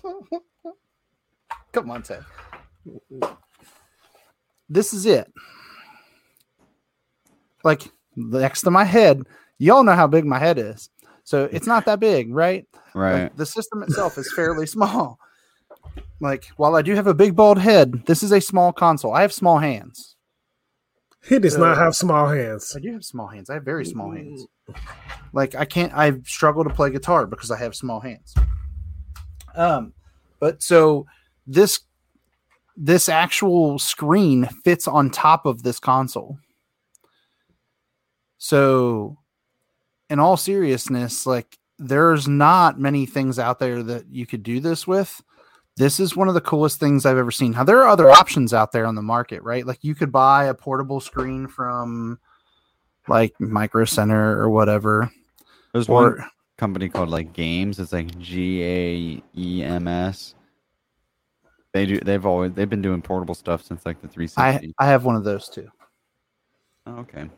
come 1.72 1.90
on, 1.90 2.02
Ted. 2.02 2.24
This 4.68 4.92
is 4.94 5.06
it. 5.06 5.32
Like 7.62 7.90
next 8.16 8.62
to 8.62 8.70
my 8.70 8.84
head. 8.84 9.24
Y'all 9.58 9.84
know 9.84 9.94
how 9.94 10.06
big 10.06 10.24
my 10.24 10.38
head 10.38 10.58
is. 10.58 10.90
So 11.24 11.44
it's 11.52 11.66
not 11.66 11.84
that 11.86 12.00
big, 12.00 12.34
right? 12.34 12.66
Right. 12.94 13.24
Like, 13.24 13.36
the 13.36 13.46
system 13.46 13.82
itself 13.82 14.18
is 14.18 14.32
fairly 14.34 14.66
small. 14.66 15.18
Like, 16.20 16.46
while 16.56 16.74
I 16.76 16.82
do 16.82 16.94
have 16.94 17.06
a 17.06 17.14
big 17.14 17.36
bald 17.36 17.58
head, 17.58 18.06
this 18.06 18.22
is 18.22 18.32
a 18.32 18.40
small 18.40 18.72
console. 18.72 19.12
I 19.12 19.20
have 19.22 19.32
small 19.32 19.58
hands. 19.58 20.16
He 21.28 21.38
does 21.38 21.58
not 21.58 21.76
have 21.76 21.94
small 21.96 22.28
hands. 22.28 22.74
I 22.76 22.80
do 22.80 22.92
have 22.92 23.04
small 23.04 23.26
hands. 23.26 23.50
I 23.50 23.54
have 23.54 23.64
very 23.64 23.84
small 23.84 24.12
hands. 24.12 24.46
Like 25.32 25.56
I 25.56 25.64
can't 25.64 25.92
I 25.92 26.12
struggle 26.24 26.62
to 26.62 26.70
play 26.70 26.90
guitar 26.90 27.26
because 27.26 27.50
I 27.50 27.58
have 27.58 27.74
small 27.74 28.00
hands. 28.00 28.34
Um 29.56 29.92
but 30.38 30.62
so 30.62 31.06
this 31.46 31.80
this 32.76 33.08
actual 33.08 33.78
screen 33.78 34.48
fits 34.64 34.86
on 34.86 35.10
top 35.10 35.46
of 35.46 35.64
this 35.64 35.80
console. 35.80 36.38
So 38.38 39.18
in 40.10 40.18
all 40.18 40.36
seriousness, 40.36 41.26
like 41.26 41.58
there's 41.78 42.26
not 42.26 42.78
many 42.80 43.06
things 43.06 43.38
out 43.38 43.58
there 43.58 43.82
that 43.82 44.06
you 44.10 44.26
could 44.26 44.42
do 44.42 44.60
this 44.60 44.86
with. 44.86 45.22
This 45.76 46.00
is 46.00 46.16
one 46.16 46.28
of 46.28 46.34
the 46.34 46.40
coolest 46.40 46.80
things 46.80 47.04
I've 47.04 47.18
ever 47.18 47.30
seen. 47.30 47.52
Now 47.52 47.64
there 47.64 47.82
are 47.82 47.88
other 47.88 48.10
options 48.10 48.54
out 48.54 48.72
there 48.72 48.86
on 48.86 48.94
the 48.94 49.02
market, 49.02 49.42
right? 49.42 49.66
Like 49.66 49.84
you 49.84 49.94
could 49.94 50.10
buy 50.10 50.44
a 50.46 50.54
portable 50.54 51.00
screen 51.00 51.46
from 51.48 52.18
like 53.08 53.38
Micro 53.38 53.84
Center 53.84 54.38
or 54.38 54.48
whatever. 54.48 55.10
There's 55.72 55.88
Or 55.88 56.16
one 56.16 56.30
company 56.56 56.88
called 56.88 57.10
like 57.10 57.32
Games. 57.34 57.78
It's 57.78 57.92
like 57.92 58.18
G 58.18 58.62
A 58.64 59.22
E 59.38 59.62
M 59.62 59.86
S. 59.86 60.34
They 61.72 61.84
do. 61.84 62.00
They've 62.00 62.24
always 62.24 62.52
they've 62.54 62.70
been 62.70 62.80
doing 62.80 63.02
portable 63.02 63.34
stuff 63.34 63.62
since 63.62 63.84
like 63.84 64.00
the 64.00 64.08
I 64.08 64.10
360. 64.10 64.74
I 64.78 64.86
have 64.86 65.04
one 65.04 65.16
of 65.16 65.24
those 65.24 65.50
too. 65.50 65.68
oh, 66.86 67.00
okay. 67.00 67.28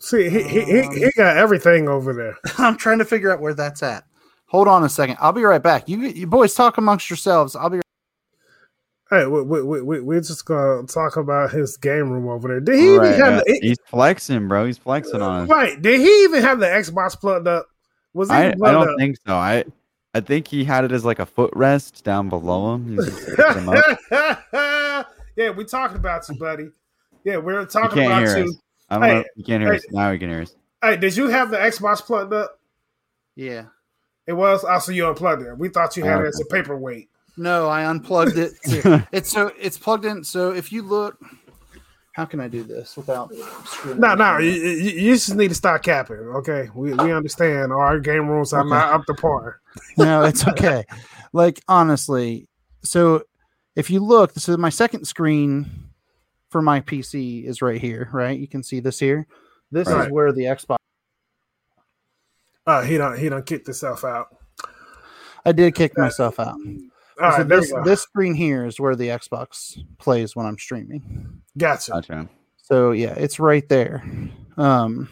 See, 0.00 0.28
he, 0.28 0.42
he, 0.42 0.60
he, 0.64 0.82
he 0.82 1.04
um, 1.04 1.10
got 1.16 1.36
everything 1.36 1.88
over 1.88 2.12
there. 2.12 2.36
I'm 2.58 2.76
trying 2.76 2.98
to 2.98 3.04
figure 3.04 3.32
out 3.32 3.40
where 3.40 3.54
that's 3.54 3.82
at. 3.82 4.04
Hold 4.46 4.68
on 4.68 4.84
a 4.84 4.88
second. 4.88 5.16
I'll 5.20 5.32
be 5.32 5.42
right 5.42 5.62
back. 5.62 5.88
You 5.88 6.00
you 6.00 6.26
boys 6.26 6.54
talk 6.54 6.78
amongst 6.78 7.10
yourselves. 7.10 7.54
I'll 7.54 7.68
be 7.68 7.80
Hey, 9.10 9.24
we, 9.24 9.40
we, 9.40 9.62
we, 9.62 9.80
we, 9.80 10.00
we're 10.00 10.20
just 10.20 10.44
going 10.44 10.86
to 10.86 10.92
talk 10.92 11.16
about 11.16 11.50
his 11.50 11.78
game 11.78 12.10
room 12.10 12.28
over 12.28 12.46
there. 12.46 12.60
Did 12.60 12.78
he 12.78 12.94
even 12.94 13.12
have 13.14 13.18
yeah. 13.18 13.42
the. 13.46 13.58
He's 13.62 13.78
flexing, 13.86 14.48
bro. 14.48 14.66
He's 14.66 14.76
flexing 14.76 15.22
on 15.22 15.44
us. 15.44 15.48
Right. 15.48 15.80
Did 15.80 16.00
he 16.00 16.24
even 16.24 16.42
have 16.42 16.60
the 16.60 16.66
Xbox 16.66 17.18
plugged 17.18 17.48
up? 17.48 17.66
Was 18.12 18.28
he 18.28 18.36
I, 18.36 18.48
I 18.50 18.54
plugged 18.54 18.72
don't 18.72 18.88
up? 18.88 18.98
think 18.98 19.16
so. 19.26 19.34
I 19.34 19.64
I 20.14 20.20
think 20.20 20.48
he 20.48 20.64
had 20.64 20.84
it 20.84 20.92
as 20.92 21.04
like 21.04 21.20
a 21.20 21.26
footrest 21.26 22.02
down 22.02 22.28
below 22.28 22.74
him. 22.74 22.88
He's 22.88 23.06
just 23.06 23.36
picking 23.36 23.64
him 23.64 23.82
yeah, 25.36 25.50
we 25.50 25.64
talking 25.64 25.96
about 25.96 26.28
you, 26.28 26.34
buddy. 26.36 26.68
Yeah, 27.24 27.36
we're 27.38 27.64
talking 27.66 28.04
about 28.04 28.36
you. 28.36 28.44
us. 28.44 28.56
I 28.90 28.94
don't 28.98 29.02
know. 29.02 29.14
Hey, 29.14 29.20
if 29.20 29.26
You 29.36 29.44
can't 29.44 29.62
hear 29.62 29.72
hey. 29.72 29.78
us. 29.78 29.84
Now 29.90 30.12
he 30.12 30.18
can 30.18 30.30
hear 30.30 30.42
us. 30.42 30.54
Hey, 30.82 30.96
did 30.96 31.16
you 31.16 31.28
have 31.28 31.50
the 31.50 31.56
Xbox 31.56 32.00
plugged 32.02 32.32
up? 32.32 32.58
Yeah. 33.36 33.64
It 34.26 34.32
was. 34.34 34.64
Also, 34.64 34.92
you 34.92 35.06
unplugged 35.08 35.42
it. 35.42 35.56
We 35.58 35.68
thought 35.68 35.96
you 35.96 36.04
had 36.04 36.18
Oh, 36.18 36.24
it 36.24 36.28
as 36.28 36.40
a 36.40 36.44
uh, 36.44 36.46
paperweight. 36.50 37.08
No, 37.36 37.68
I 37.68 37.84
unplugged 37.84 38.36
it. 38.36 38.52
It's 39.12 39.30
so 39.30 39.52
it's 39.60 39.78
plugged 39.78 40.04
in. 40.04 40.24
So 40.24 40.50
if 40.52 40.72
you 40.72 40.82
look, 40.82 41.18
how 42.12 42.24
can 42.24 42.40
I 42.40 42.48
do 42.48 42.62
this 42.64 42.96
without? 42.96 43.32
screwing 43.64 44.00
No, 44.00 44.12
it 44.12 44.16
no, 44.18 44.24
up? 44.24 44.40
you, 44.42 44.48
you 44.50 44.90
you 44.90 45.14
just 45.14 45.34
need 45.36 45.48
to 45.48 45.54
stop 45.54 45.82
capping. 45.82 46.16
Okay, 46.16 46.68
we, 46.74 46.92
we 46.94 47.12
ah. 47.12 47.16
understand 47.16 47.72
our 47.72 48.00
game 48.00 48.26
rules 48.28 48.52
are 48.52 48.60
Okay. 48.60 48.70
not 48.70 48.92
up 48.92 49.06
to 49.06 49.14
par. 49.14 49.60
no, 49.96 50.24
it's 50.24 50.46
okay. 50.48 50.84
like 51.32 51.60
honestly, 51.68 52.48
so 52.82 53.22
if 53.76 53.88
you 53.88 54.00
look, 54.00 54.32
so 54.32 54.56
my 54.56 54.70
second 54.70 55.06
screen 55.06 55.70
for 56.50 56.62
my 56.62 56.80
PC 56.80 57.44
is 57.44 57.62
right 57.62 57.80
here. 57.80 58.08
Right, 58.12 58.38
you 58.38 58.48
can 58.48 58.62
see 58.62 58.80
this 58.80 58.98
here. 58.98 59.26
This 59.70 59.88
Right. 59.88 60.06
is 60.06 60.12
where 60.12 60.32
the 60.32 60.42
Xbox. 60.44 60.76
Uh, 62.66 62.82
he 62.82 62.96
don't 62.98 63.18
he 63.18 63.28
don't 63.28 63.46
kick 63.46 63.64
himself 63.66 64.04
out. 64.04 64.28
I 65.44 65.52
did 65.52 65.74
kick 65.74 65.96
myself 65.96 66.38
out. 66.38 66.56
All 67.20 67.32
so 67.32 67.38
right, 67.38 67.48
this, 67.48 67.72
this 67.84 68.02
screen 68.02 68.34
here 68.34 68.64
is 68.66 68.78
where 68.78 68.94
the 68.94 69.08
Xbox 69.08 69.78
plays 69.98 70.36
when 70.36 70.46
I'm 70.46 70.58
streaming. 70.58 71.40
Gotcha. 71.56 71.92
Gotcha. 71.92 72.28
So 72.56 72.92
yeah, 72.92 73.14
it's 73.14 73.40
right 73.40 73.66
there. 73.68 74.04
Um 74.56 75.08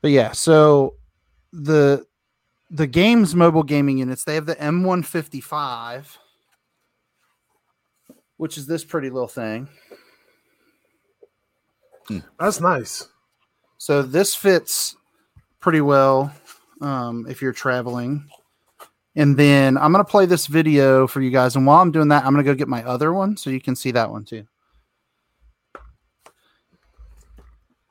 but 0.00 0.10
yeah, 0.10 0.32
so 0.32 0.96
the 1.52 2.04
the 2.70 2.86
games 2.86 3.34
mobile 3.34 3.62
gaming 3.62 3.98
units, 3.98 4.24
they 4.24 4.34
have 4.34 4.46
the 4.46 4.56
M155 4.56 6.04
which 8.44 8.58
is 8.58 8.66
this 8.66 8.84
pretty 8.84 9.08
little 9.08 9.26
thing. 9.26 9.66
That's 12.38 12.60
nice. 12.60 13.08
So 13.78 14.02
this 14.02 14.34
fits 14.34 14.96
pretty 15.60 15.80
well 15.80 16.30
um, 16.82 17.24
if 17.26 17.40
you're 17.40 17.54
traveling. 17.54 18.28
And 19.16 19.34
then 19.34 19.78
I'm 19.78 19.92
going 19.92 20.04
to 20.04 20.10
play 20.10 20.26
this 20.26 20.46
video 20.46 21.06
for 21.06 21.22
you 21.22 21.30
guys. 21.30 21.56
And 21.56 21.66
while 21.66 21.80
I'm 21.80 21.90
doing 21.90 22.08
that, 22.08 22.26
I'm 22.26 22.34
going 22.34 22.44
to 22.44 22.52
go 22.52 22.54
get 22.54 22.68
my 22.68 22.84
other 22.84 23.14
one 23.14 23.38
so 23.38 23.48
you 23.48 23.62
can 23.62 23.74
see 23.74 23.92
that 23.92 24.10
one 24.10 24.26
too. 24.26 24.44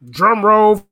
Drum 0.08 0.46
roll. 0.46 0.88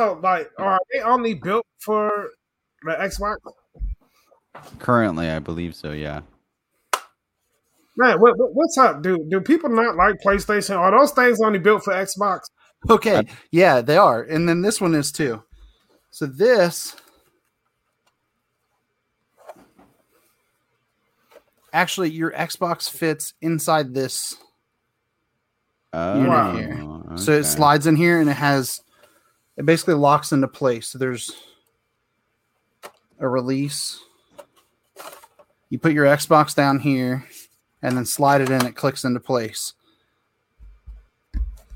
So, 0.00 0.18
like, 0.22 0.50
are 0.56 0.78
they 0.94 1.00
only 1.02 1.34
built 1.34 1.66
for 1.78 2.30
the 2.84 2.92
Xbox? 2.92 3.36
Currently, 4.78 5.28
I 5.28 5.40
believe 5.40 5.74
so. 5.74 5.92
Yeah. 5.92 6.22
Man, 7.98 8.18
what, 8.18 8.38
what- 8.38 8.54
what's 8.54 8.78
up, 8.78 9.02
dude? 9.02 9.28
Do 9.28 9.42
people 9.42 9.68
not 9.68 9.96
like 9.96 10.14
PlayStation? 10.24 10.78
Are 10.78 10.90
those 10.90 11.12
things 11.12 11.38
only 11.44 11.58
built 11.58 11.84
for 11.84 11.92
Xbox? 11.92 12.40
Okay. 12.88 13.24
Yeah, 13.50 13.82
they 13.82 13.98
are. 13.98 14.22
And 14.22 14.48
then 14.48 14.62
this 14.62 14.80
one 14.80 14.94
is 14.94 15.12
too. 15.12 15.42
So 16.10 16.24
this 16.24 16.96
actually 21.74 22.08
your 22.10 22.30
Xbox 22.30 22.88
fits 22.88 23.34
inside 23.42 23.92
this. 23.92 24.34
Oh, 25.92 26.26
Wow. 26.26 26.52
here. 26.56 27.18
So 27.18 27.32
it 27.32 27.44
slides 27.44 27.86
in 27.86 27.96
here 27.96 28.18
and 28.18 28.30
it 28.30 28.36
has 28.38 28.80
it 29.60 29.66
basically 29.66 29.92
locks 29.92 30.32
into 30.32 30.48
place. 30.48 30.88
So 30.88 30.98
there's 30.98 31.36
a 33.18 33.28
release. 33.28 34.02
You 35.68 35.78
put 35.78 35.92
your 35.92 36.06
Xbox 36.06 36.54
down 36.54 36.78
here 36.78 37.26
and 37.82 37.94
then 37.94 38.06
slide 38.06 38.40
it 38.40 38.48
in, 38.48 38.64
it 38.64 38.74
clicks 38.74 39.04
into 39.04 39.20
place. 39.20 39.74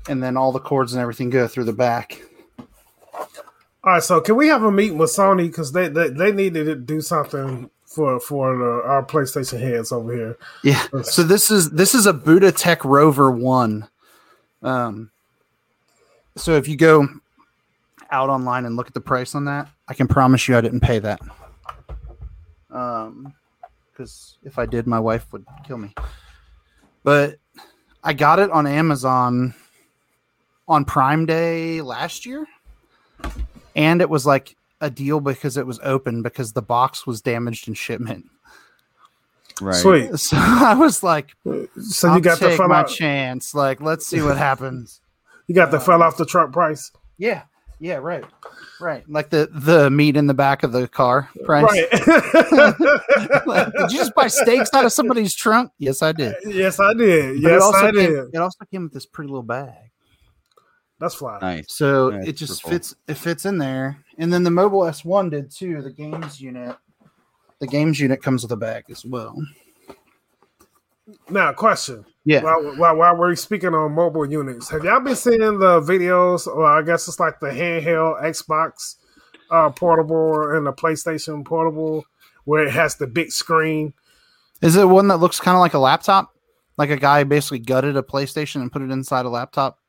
And 0.09 0.23
then 0.23 0.35
all 0.35 0.51
the 0.51 0.59
cords 0.59 0.93
and 0.93 1.01
everything 1.01 1.29
go 1.29 1.47
through 1.47 1.65
the 1.65 1.73
back. 1.73 2.19
All 2.57 2.65
right, 3.83 4.01
so 4.01 4.19
can 4.19 4.35
we 4.35 4.47
have 4.47 4.63
a 4.63 4.71
meeting 4.71 4.97
with 4.97 5.11
Sony 5.11 5.45
because 5.45 5.71
they, 5.71 5.87
they 5.87 6.09
they 6.09 6.31
needed 6.31 6.63
to 6.63 6.75
do 6.75 7.01
something 7.01 7.69
for 7.85 8.19
for 8.19 8.57
the, 8.57 8.81
our 8.83 9.05
PlayStation 9.05 9.59
heads 9.59 9.91
over 9.91 10.11
here. 10.11 10.37
Yeah. 10.63 10.83
So 11.03 11.21
this 11.21 11.51
is 11.51 11.69
this 11.69 11.93
is 11.93 12.07
a 12.07 12.13
Buddha 12.13 12.51
Tech 12.51 12.83
Rover 12.83 13.29
One. 13.29 13.87
Um. 14.63 15.11
So 16.35 16.55
if 16.55 16.67
you 16.67 16.77
go 16.77 17.07
out 18.11 18.29
online 18.29 18.65
and 18.65 18.75
look 18.75 18.87
at 18.87 18.93
the 18.93 19.01
price 19.01 19.35
on 19.35 19.45
that, 19.45 19.67
I 19.87 19.93
can 19.93 20.07
promise 20.07 20.47
you 20.47 20.57
I 20.57 20.61
didn't 20.61 20.81
pay 20.81 20.99
that. 20.99 21.19
Um, 22.71 23.33
because 23.91 24.37
if 24.43 24.59
I 24.59 24.65
did, 24.65 24.87
my 24.87 24.99
wife 24.99 25.31
would 25.31 25.45
kill 25.65 25.77
me. 25.77 25.93
But 27.03 27.37
I 28.03 28.13
got 28.13 28.39
it 28.39 28.51
on 28.51 28.67
Amazon 28.67 29.53
on 30.67 30.83
Prime 30.83 31.25
Day 31.25 31.81
last 31.81 32.25
year, 32.25 32.45
and 33.75 34.01
it 34.01 34.09
was 34.09 34.25
like 34.25 34.55
a 34.81 34.89
deal 34.89 35.19
because 35.21 35.55
it 35.55 35.65
was 35.65 35.79
open 35.83 36.21
because 36.21 36.53
the 36.53 36.61
box 36.61 37.07
was 37.07 37.21
damaged 37.21 37.67
in 37.67 37.73
shipment. 37.73 38.25
right. 39.61 39.75
Sweet. 39.75 40.09
So 40.19 40.35
I 40.37 40.75
was 40.75 41.01
like, 41.01 41.35
So 41.79 42.13
you 42.15 42.21
got 42.21 42.39
the 42.39 42.49
take 42.49 42.57
fell 42.57 42.67
my 42.67 42.81
out, 42.81 42.89
chance. 42.89 43.55
Like, 43.55 43.79
let's 43.79 44.05
see 44.05 44.21
what 44.21 44.37
happens. 44.37 44.99
you 45.47 45.55
got 45.55 45.71
the 45.71 45.79
fell 45.79 46.03
off 46.03 46.17
the 46.17 46.25
truck 46.25 46.51
price, 46.51 46.91
Yeah, 47.17 47.43
yeah, 47.79 47.95
right, 47.95 48.23
right. 48.79 49.03
Like 49.09 49.29
the 49.29 49.49
the 49.51 49.89
meat 49.89 50.15
in 50.17 50.27
the 50.27 50.33
back 50.33 50.63
of 50.63 50.71
the 50.71 50.87
car 50.87 51.29
price. 51.43 51.63
right? 51.63 53.45
Like, 53.45 53.73
did 53.77 53.91
you 53.91 53.97
just 53.97 54.15
buy 54.15 54.27
steaks 54.27 54.69
out 54.73 54.85
of 54.85 54.91
somebody's 54.93 55.33
trunk? 55.35 55.71
Yes, 55.77 56.01
I 56.01 56.11
did. 56.11 56.35
yes, 56.45 56.79
I 56.79 56.93
did. 56.93 57.41
But 57.41 57.49
it 57.49 57.53
Yes, 57.53 57.61
also 57.61 57.77
I 57.77 57.91
came, 57.91 58.13
did. 58.13 58.25
It 58.33 58.37
also 58.37 58.65
came 58.71 58.83
with 58.83 58.93
this 58.93 59.05
pretty 59.05 59.29
little 59.29 59.43
bag. 59.43 59.73
That's 60.99 61.15
fly. 61.15 61.39
Nice. 61.41 61.65
So 61.69 62.11
Yeah, 62.11 62.23
it 62.25 62.33
just 62.37 62.57
super 62.57 62.63
cool. 62.63 62.71
fits. 62.71 62.95
It 63.07 63.17
fits 63.17 63.45
in 63.45 63.57
there, 63.57 63.97
and 64.17 64.31
then 64.31 64.43
the 64.43 64.51
mobile 64.51 64.81
S1 64.81 65.31
did 65.31 65.51
too. 65.51 65.81
The 65.81 65.91
games 65.91 66.39
unit, 66.39 66.77
the 67.59 67.67
games 67.67 67.99
unit 67.99 68.21
comes 68.23 68.43
with 68.43 68.51
a 68.53 68.57
bag 68.57 68.85
as 68.89 69.03
well. 69.05 69.35
Now, 71.29 71.53
question. 71.53 72.05
Yeah. 72.23 72.41
While, 72.41 72.77
while, 72.77 72.95
while 72.95 73.17
we're 73.17 73.35
speaking 73.35 73.73
on 73.73 73.91
mobile 73.91 74.29
units, 74.29 74.69
have 74.69 74.83
y'all 74.83 74.99
been 74.99 75.15
seeing 75.15 75.39
the 75.39 75.81
videos? 75.81 76.47
Or 76.47 76.65
I 76.65 76.81
guess 76.81 77.07
it's 77.07 77.19
like 77.19 77.39
the 77.39 77.49
handheld 77.49 78.23
Xbox 78.23 78.95
uh, 79.51 79.69
portable 79.69 80.51
and 80.51 80.65
the 80.65 80.73
PlayStation 80.73 81.45
portable, 81.45 82.05
where 82.45 82.65
it 82.65 82.71
has 82.71 82.95
the 82.95 83.07
big 83.07 83.31
screen. 83.31 83.93
Is 84.61 84.75
it 84.75 84.87
one 84.87 85.07
that 85.09 85.17
looks 85.17 85.39
kind 85.39 85.55
of 85.55 85.61
like 85.61 85.75
a 85.75 85.79
laptop? 85.79 86.33
Like 86.77 86.89
a 86.89 86.97
guy 86.97 87.23
basically 87.23 87.59
gutted 87.59 87.95
a 87.95 88.01
PlayStation 88.01 88.61
and 88.61 88.71
put 88.71 88.81
it 88.81 88.91
inside 88.91 89.25
a 89.25 89.29
laptop? 89.29 89.79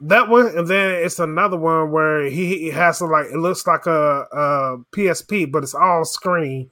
That 0.00 0.28
one, 0.28 0.46
and 0.56 0.66
then 0.66 1.04
it's 1.04 1.18
another 1.18 1.56
one 1.56 1.92
where 1.92 2.24
he, 2.24 2.58
he 2.58 2.70
has 2.70 2.98
to 2.98 3.04
like 3.04 3.26
it 3.26 3.36
looks 3.36 3.66
like 3.66 3.86
a, 3.86 4.26
a 4.32 4.78
PSP, 4.92 5.50
but 5.52 5.62
it's 5.62 5.74
all 5.74 6.04
screen. 6.04 6.70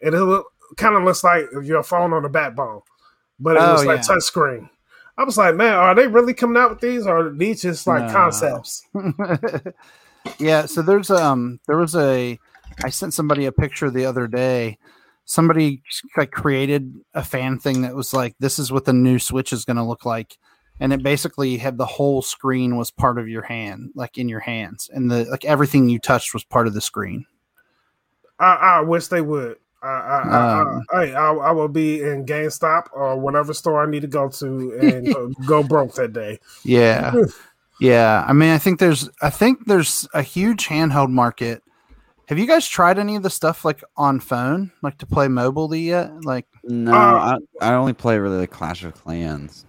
It 0.00 0.12
look, 0.12 0.46
kind 0.76 0.94
of 0.96 1.02
looks 1.04 1.22
like 1.24 1.44
your 1.62 1.82
phone 1.82 2.12
on 2.12 2.22
the 2.22 2.28
backbone, 2.28 2.80
but 3.38 3.56
it 3.56 3.62
Oh, 3.62 3.72
looks 3.72 3.84
like 3.86 3.96
yeah. 3.98 4.02
touch 4.02 4.22
screen. 4.22 4.68
I 5.18 5.24
was 5.24 5.36
like, 5.36 5.54
man, 5.54 5.74
are 5.74 5.94
they 5.94 6.06
really 6.06 6.32
coming 6.34 6.56
out 6.60 6.70
with 6.70 6.80
these, 6.80 7.06
or 7.06 7.26
are 7.28 7.30
these 7.30 7.62
just 7.62 7.86
like 7.86 8.06
No. 8.06 8.12
concepts? 8.12 8.86
yeah. 10.38 10.66
So 10.66 10.82
there's 10.82 11.10
um 11.10 11.60
there 11.66 11.76
was 11.76 11.94
a 11.94 12.38
I 12.84 12.90
sent 12.90 13.14
somebody 13.14 13.46
a 13.46 13.52
picture 13.52 13.90
the 13.90 14.06
other 14.06 14.26
day. 14.26 14.78
Somebody 15.24 15.82
like 16.16 16.30
created 16.32 16.94
a 17.14 17.22
fan 17.22 17.58
thing 17.58 17.82
that 17.82 17.94
was 17.94 18.12
like, 18.12 18.34
this 18.40 18.58
is 18.58 18.72
what 18.72 18.84
the 18.84 18.92
new 18.92 19.18
Switch 19.18 19.52
is 19.52 19.64
going 19.64 19.76
to 19.76 19.84
look 19.84 20.04
like. 20.04 20.38
And 20.80 20.92
it 20.92 21.02
basically 21.04 21.58
had 21.58 21.76
the 21.78 21.86
whole 21.86 22.20
screen 22.22 22.76
was 22.76 22.90
part 22.90 23.18
of 23.18 23.28
your 23.28 23.42
hand, 23.42 23.90
like 23.94 24.16
in 24.18 24.28
your 24.28 24.40
hands, 24.40 24.88
and 24.92 25.10
the 25.10 25.24
like 25.26 25.44
everything 25.44 25.88
you 25.88 25.98
touched 25.98 26.32
was 26.32 26.42
part 26.42 26.66
of 26.66 26.72
the 26.74 26.80
screen. 26.80 27.26
I, 28.38 28.54
I 28.54 28.80
wish 28.80 29.08
they 29.08 29.20
would. 29.20 29.58
I 29.82 29.88
I, 29.88 30.60
Um, 30.60 30.82
I, 30.92 30.96
I, 30.96 31.06
I, 31.06 31.34
I 31.34 31.50
will 31.52 31.68
be 31.68 32.02
in 32.02 32.26
GameStop 32.26 32.88
or 32.92 33.18
whatever 33.18 33.54
store 33.54 33.82
I 33.82 33.90
need 33.90 34.02
to 34.02 34.08
go 34.08 34.28
to 34.28 34.78
and 34.80 35.06
go, 35.12 35.28
go 35.46 35.62
broke 35.62 35.94
that 35.94 36.12
day. 36.12 36.38
Yeah. 36.64 37.14
yeah. 37.80 38.24
I 38.26 38.32
mean, 38.32 38.50
I 38.50 38.58
think 38.58 38.78
there's 38.78 39.08
I 39.22 39.30
think 39.30 39.66
there's 39.66 40.06
a 40.12 40.22
huge 40.22 40.68
handheld 40.68 41.10
market. 41.10 41.62
Have 42.28 42.38
you 42.38 42.46
guys 42.46 42.68
tried 42.68 42.98
any 42.98 43.16
of 43.16 43.24
the 43.24 43.30
stuff 43.30 43.64
like 43.64 43.82
on 43.96 44.20
phone, 44.20 44.70
like 44.82 44.98
to 44.98 45.06
play 45.06 45.26
mobile 45.26 45.74
yet? 45.74 46.24
Like 46.24 46.46
No, 46.62 46.92
Uh, 46.92 47.38
I, 47.60 47.70
I 47.70 47.74
only 47.74 47.92
play 47.92 48.18
really 48.18 48.38
like 48.38 48.50
Clash 48.50 48.84
of 48.84 48.94
Clans. 48.94 49.66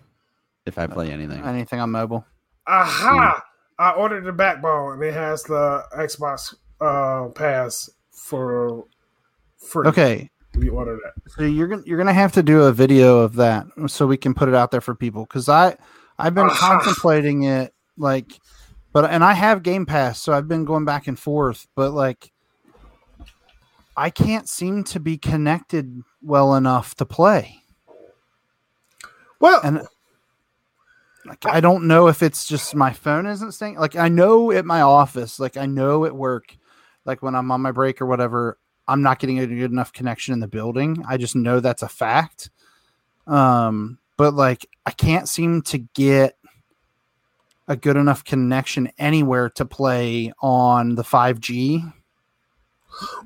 If 0.65 0.77
I 0.77 0.85
play 0.85 1.09
anything, 1.09 1.43
anything 1.43 1.79
on 1.79 1.89
mobile? 1.89 2.23
Aha! 2.67 3.41
I 3.79 3.91
ordered 3.93 4.25
the 4.25 4.31
backbone 4.31 4.93
and 4.93 5.03
it 5.03 5.13
has 5.13 5.41
the 5.41 5.83
Xbox 5.97 6.53
uh, 6.79 7.29
Pass 7.29 7.89
for 8.11 8.85
free. 9.67 9.87
Okay. 9.87 10.29
If 10.53 10.63
you 10.63 10.71
order 10.73 10.97
that. 11.03 11.31
So 11.31 11.43
you're 11.43 11.67
gonna 11.67 11.83
you're 11.85 11.97
gonna 11.97 12.13
have 12.13 12.33
to 12.33 12.43
do 12.43 12.63
a 12.63 12.73
video 12.73 13.19
of 13.19 13.35
that 13.35 13.65
so 13.87 14.05
we 14.05 14.17
can 14.17 14.33
put 14.33 14.49
it 14.49 14.55
out 14.55 14.71
there 14.71 14.81
for 14.81 14.93
people 14.95 15.23
because 15.23 15.47
I 15.47 15.77
I've 16.19 16.35
been 16.35 16.47
Uh-huh. 16.47 16.79
contemplating 16.79 17.43
it 17.43 17.73
like, 17.97 18.33
but 18.91 19.05
and 19.09 19.23
I 19.23 19.33
have 19.33 19.63
Game 19.63 19.85
Pass 19.85 20.19
so 20.19 20.33
I've 20.33 20.47
been 20.49 20.65
going 20.65 20.83
back 20.85 21.07
and 21.07 21.17
forth, 21.17 21.67
but 21.75 21.91
like 21.93 22.31
I 23.95 24.09
can't 24.09 24.47
seem 24.49 24.83
to 24.85 24.99
be 24.99 25.17
connected 25.17 26.01
well 26.21 26.55
enough 26.55 26.95
to 26.95 27.05
play, 27.05 27.61
Well, 29.39 29.59
and 29.63 29.81
like 31.25 31.45
I 31.45 31.59
don't 31.61 31.87
know 31.87 32.07
if 32.07 32.23
it's 32.23 32.45
just 32.47 32.73
my 32.75 32.93
phone 32.93 33.25
isn't 33.25 33.51
staying. 33.53 33.77
Like 33.77 33.95
I 33.95 34.07
know 34.09 34.51
at 34.51 34.65
my 34.65 34.81
office, 34.81 35.39
like 35.39 35.55
I 35.57 35.65
know 35.65 36.05
at 36.05 36.15
work, 36.15 36.55
like 37.05 37.21
when 37.21 37.35
I'm 37.35 37.51
on 37.51 37.61
my 37.61 37.71
break 37.71 38.01
or 38.01 38.05
whatever, 38.05 38.57
I'm 38.91 39.01
not 39.01 39.19
getting 39.19 39.39
a 39.39 39.47
good 39.47 39.71
enough 39.71 39.93
connection 39.93 40.33
in 40.33 40.39
the 40.41 40.47
building. 40.47 41.03
I 41.07 41.17
just 41.17 41.35
know 41.35 41.59
that's 41.59 41.81
a 41.81 41.89
fact. 41.89 42.49
Um, 43.25 43.99
but 44.17 44.33
like 44.33 44.67
I 44.85 44.91
can't 44.91 45.27
seem 45.29 45.61
to 45.63 45.77
get 45.79 46.37
a 47.67 47.75
good 47.75 47.95
enough 47.95 48.23
connection 48.25 48.91
anywhere 48.97 49.49
to 49.51 49.65
play 49.65 50.33
on 50.41 50.95
the 50.95 51.03
5G. 51.03 51.93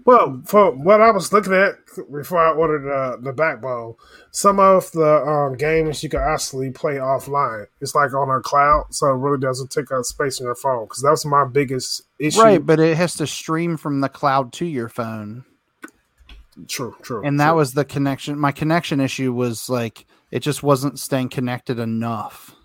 well, 0.05 0.41
for 0.45 0.71
what 0.71 1.01
I 1.01 1.09
was 1.09 1.33
looking 1.33 1.53
at 1.53 1.75
before 2.11 2.37
I 2.37 2.53
ordered 2.53 2.87
uh, 2.87 3.17
the 3.17 3.33
backbone, 3.33 3.95
some 4.31 4.59
of 4.59 4.91
the 4.91 5.25
um, 5.25 5.57
games 5.57 6.03
you 6.03 6.09
can 6.09 6.19
actually 6.19 6.69
play 6.71 6.95
offline. 6.95 7.65
It's 7.81 7.95
like 7.95 8.13
on 8.13 8.29
a 8.29 8.39
cloud, 8.41 8.85
so 8.91 9.07
it 9.07 9.17
really 9.17 9.39
doesn't 9.39 9.71
take 9.71 9.91
up 9.91 10.05
space 10.05 10.39
in 10.39 10.45
your 10.45 10.55
phone. 10.55 10.85
Because 10.85 11.01
that's 11.01 11.25
my 11.25 11.45
biggest 11.45 12.03
issue. 12.19 12.39
Right, 12.39 12.63
but 12.63 12.79
it 12.79 12.95
has 12.97 13.15
to 13.15 13.25
stream 13.25 13.77
from 13.77 14.01
the 14.01 14.09
cloud 14.09 14.53
to 14.53 14.65
your 14.65 14.89
phone. 14.89 15.45
True, 16.67 16.95
true. 17.01 17.25
And 17.25 17.39
that 17.39 17.49
true. 17.49 17.57
was 17.57 17.73
the 17.73 17.85
connection. 17.85 18.39
My 18.39 18.51
connection 18.51 18.99
issue 18.99 19.33
was 19.33 19.69
like 19.69 20.05
it 20.31 20.39
just 20.39 20.63
wasn't 20.63 20.99
staying 20.99 21.29
connected 21.29 21.79
enough. 21.79 22.55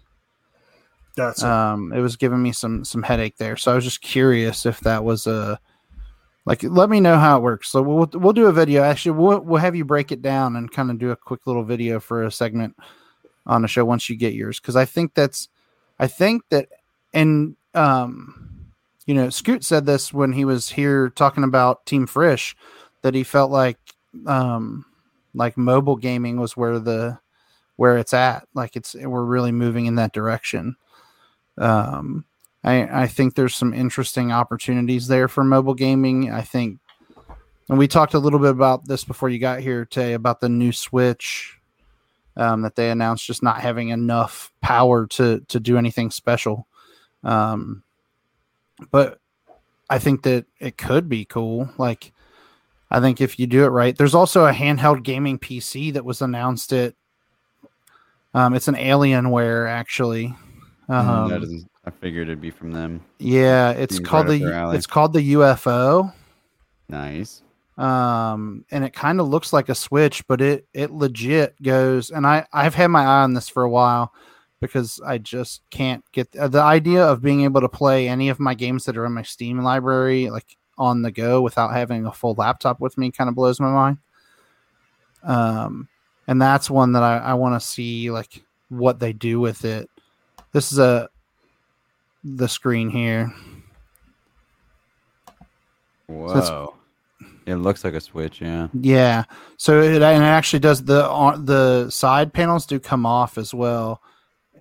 That's 1.16 1.42
um 1.42 1.92
it 1.92 2.00
was 2.00 2.16
giving 2.16 2.42
me 2.42 2.52
some 2.52 2.84
some 2.84 3.02
headache 3.02 3.36
there 3.36 3.56
so 3.56 3.72
i 3.72 3.74
was 3.74 3.84
just 3.84 4.00
curious 4.00 4.64
if 4.64 4.80
that 4.80 5.04
was 5.04 5.26
a 5.26 5.58
like 6.46 6.62
let 6.62 6.88
me 6.88 7.00
know 7.00 7.18
how 7.18 7.36
it 7.36 7.42
works 7.42 7.68
so 7.68 7.82
we'll 7.82 8.08
we'll 8.14 8.32
do 8.32 8.46
a 8.46 8.52
video 8.52 8.82
actually 8.82 9.12
we'll, 9.12 9.40
we'll 9.40 9.60
have 9.60 9.74
you 9.74 9.84
break 9.84 10.12
it 10.12 10.22
down 10.22 10.56
and 10.56 10.70
kind 10.70 10.90
of 10.90 10.98
do 10.98 11.10
a 11.10 11.16
quick 11.16 11.46
little 11.46 11.64
video 11.64 12.00
for 12.00 12.22
a 12.22 12.30
segment 12.30 12.76
on 13.44 13.62
the 13.62 13.68
show 13.68 13.84
once 13.84 14.08
you 14.08 14.16
get 14.16 14.34
yours 14.34 14.60
because 14.60 14.76
i 14.76 14.84
think 14.84 15.12
that's 15.14 15.48
i 15.98 16.06
think 16.06 16.42
that 16.50 16.68
and 17.12 17.56
um 17.74 18.68
you 19.06 19.14
know 19.14 19.28
scoot 19.28 19.64
said 19.64 19.86
this 19.86 20.12
when 20.12 20.32
he 20.32 20.44
was 20.44 20.70
here 20.70 21.10
talking 21.10 21.44
about 21.44 21.84
team 21.86 22.06
frisch 22.06 22.56
that 23.02 23.14
he 23.14 23.22
felt 23.22 23.50
like 23.50 23.78
um 24.26 24.84
like 25.34 25.56
mobile 25.56 25.96
gaming 25.96 26.38
was 26.38 26.56
where 26.56 26.78
the 26.78 27.18
where 27.76 27.96
it's 27.96 28.12
at 28.12 28.46
like 28.54 28.76
it's 28.76 28.94
we're 28.94 29.24
really 29.24 29.52
moving 29.52 29.86
in 29.86 29.94
that 29.94 30.12
direction 30.12 30.76
um, 31.60 32.24
I, 32.64 33.02
I 33.02 33.06
think 33.06 33.34
there's 33.34 33.54
some 33.54 33.72
interesting 33.72 34.32
opportunities 34.32 35.06
there 35.06 35.28
for 35.28 35.44
mobile 35.44 35.74
gaming. 35.74 36.30
I 36.30 36.42
think, 36.42 36.78
and 37.68 37.78
we 37.78 37.86
talked 37.86 38.14
a 38.14 38.18
little 38.18 38.38
bit 38.38 38.50
about 38.50 38.86
this 38.86 39.04
before 39.04 39.28
you 39.28 39.38
got 39.38 39.60
here, 39.60 39.84
today 39.84 40.14
about 40.14 40.40
the 40.40 40.48
new 40.48 40.72
Switch 40.72 41.58
um, 42.36 42.62
that 42.62 42.76
they 42.76 42.90
announced 42.90 43.26
just 43.26 43.42
not 43.42 43.60
having 43.60 43.90
enough 43.90 44.52
power 44.60 45.06
to 45.08 45.40
to 45.48 45.60
do 45.60 45.78
anything 45.78 46.10
special. 46.10 46.66
Um, 47.22 47.82
but 48.90 49.20
I 49.88 49.98
think 49.98 50.22
that 50.22 50.46
it 50.58 50.78
could 50.78 51.08
be 51.08 51.24
cool. 51.24 51.70
Like, 51.76 52.12
I 52.90 53.00
think 53.00 53.20
if 53.20 53.38
you 53.38 53.46
do 53.46 53.64
it 53.64 53.68
right, 53.68 53.96
there's 53.96 54.14
also 54.14 54.46
a 54.46 54.52
handheld 54.52 55.02
gaming 55.04 55.38
PC 55.38 55.92
that 55.92 56.04
was 56.04 56.22
announced 56.22 56.72
at. 56.72 56.94
Um, 58.34 58.54
it's 58.54 58.68
an 58.68 58.74
Alienware 58.76 59.68
actually. 59.68 60.34
Mm, 60.88 60.94
Um, 60.94 61.30
that 61.30 61.42
is, 61.42 61.64
I 61.84 61.90
figured 61.90 62.28
it'd 62.28 62.40
be 62.40 62.50
from 62.50 62.72
them. 62.72 63.00
yeah, 63.18 63.70
it's 63.70 63.96
Seems 63.96 64.08
called 64.08 64.28
right 64.28 64.40
the 64.40 64.70
it's 64.74 64.86
called 64.86 65.12
the 65.12 65.32
UFO. 65.34 66.12
Nice. 66.88 67.42
Um, 67.78 68.64
and 68.70 68.84
it 68.84 68.92
kind 68.92 69.20
of 69.20 69.28
looks 69.28 69.52
like 69.52 69.68
a 69.68 69.74
switch, 69.74 70.26
but 70.26 70.40
it 70.40 70.66
it 70.74 70.90
legit 70.90 71.60
goes. 71.62 72.10
And 72.10 72.26
I 72.26 72.46
I've 72.52 72.74
had 72.74 72.88
my 72.88 73.02
eye 73.02 73.22
on 73.22 73.34
this 73.34 73.48
for 73.48 73.62
a 73.62 73.70
while 73.70 74.12
because 74.60 75.00
I 75.06 75.16
just 75.18 75.62
can't 75.70 76.04
get 76.12 76.34
uh, 76.36 76.48
the 76.48 76.60
idea 76.60 77.02
of 77.04 77.22
being 77.22 77.42
able 77.42 77.62
to 77.62 77.68
play 77.68 78.06
any 78.08 78.28
of 78.28 78.38
my 78.38 78.54
games 78.54 78.84
that 78.84 78.96
are 78.98 79.06
in 79.06 79.14
my 79.14 79.22
Steam 79.22 79.58
library 79.62 80.28
like 80.28 80.56
on 80.80 81.02
the 81.02 81.12
go 81.12 81.42
without 81.42 81.72
having 81.72 82.06
a 82.06 82.12
full 82.12 82.34
laptop 82.34 82.80
with 82.80 82.96
me 82.96 83.10
kind 83.10 83.28
of 83.28 83.36
blows 83.36 83.60
my 83.60 83.70
mind. 83.70 83.98
Um, 85.22 85.88
and 86.26 86.40
that's 86.40 86.70
one 86.70 86.92
that 86.92 87.02
I, 87.02 87.18
I 87.18 87.34
want 87.34 87.60
to 87.60 87.66
see 87.66 88.10
like 88.10 88.42
what 88.70 88.98
they 88.98 89.12
do 89.12 89.38
with 89.38 89.64
it. 89.64 89.90
This 90.52 90.72
is 90.72 90.78
a 90.78 91.10
the 92.24 92.48
screen 92.48 92.88
here. 92.88 93.32
Whoa. 96.06 96.74
it 97.46 97.56
looks 97.56 97.84
like 97.84 97.94
a 97.94 98.00
switch. 98.00 98.40
Yeah. 98.40 98.68
Yeah. 98.72 99.24
So 99.58 99.82
it 99.82 100.02
and 100.02 100.22
it 100.22 100.26
actually 100.26 100.60
does 100.60 100.82
the 100.82 101.06
on 101.08 101.44
the 101.44 101.90
side 101.90 102.32
panels 102.32 102.64
do 102.64 102.80
come 102.80 103.04
off 103.04 103.36
as 103.36 103.52
well, 103.52 104.00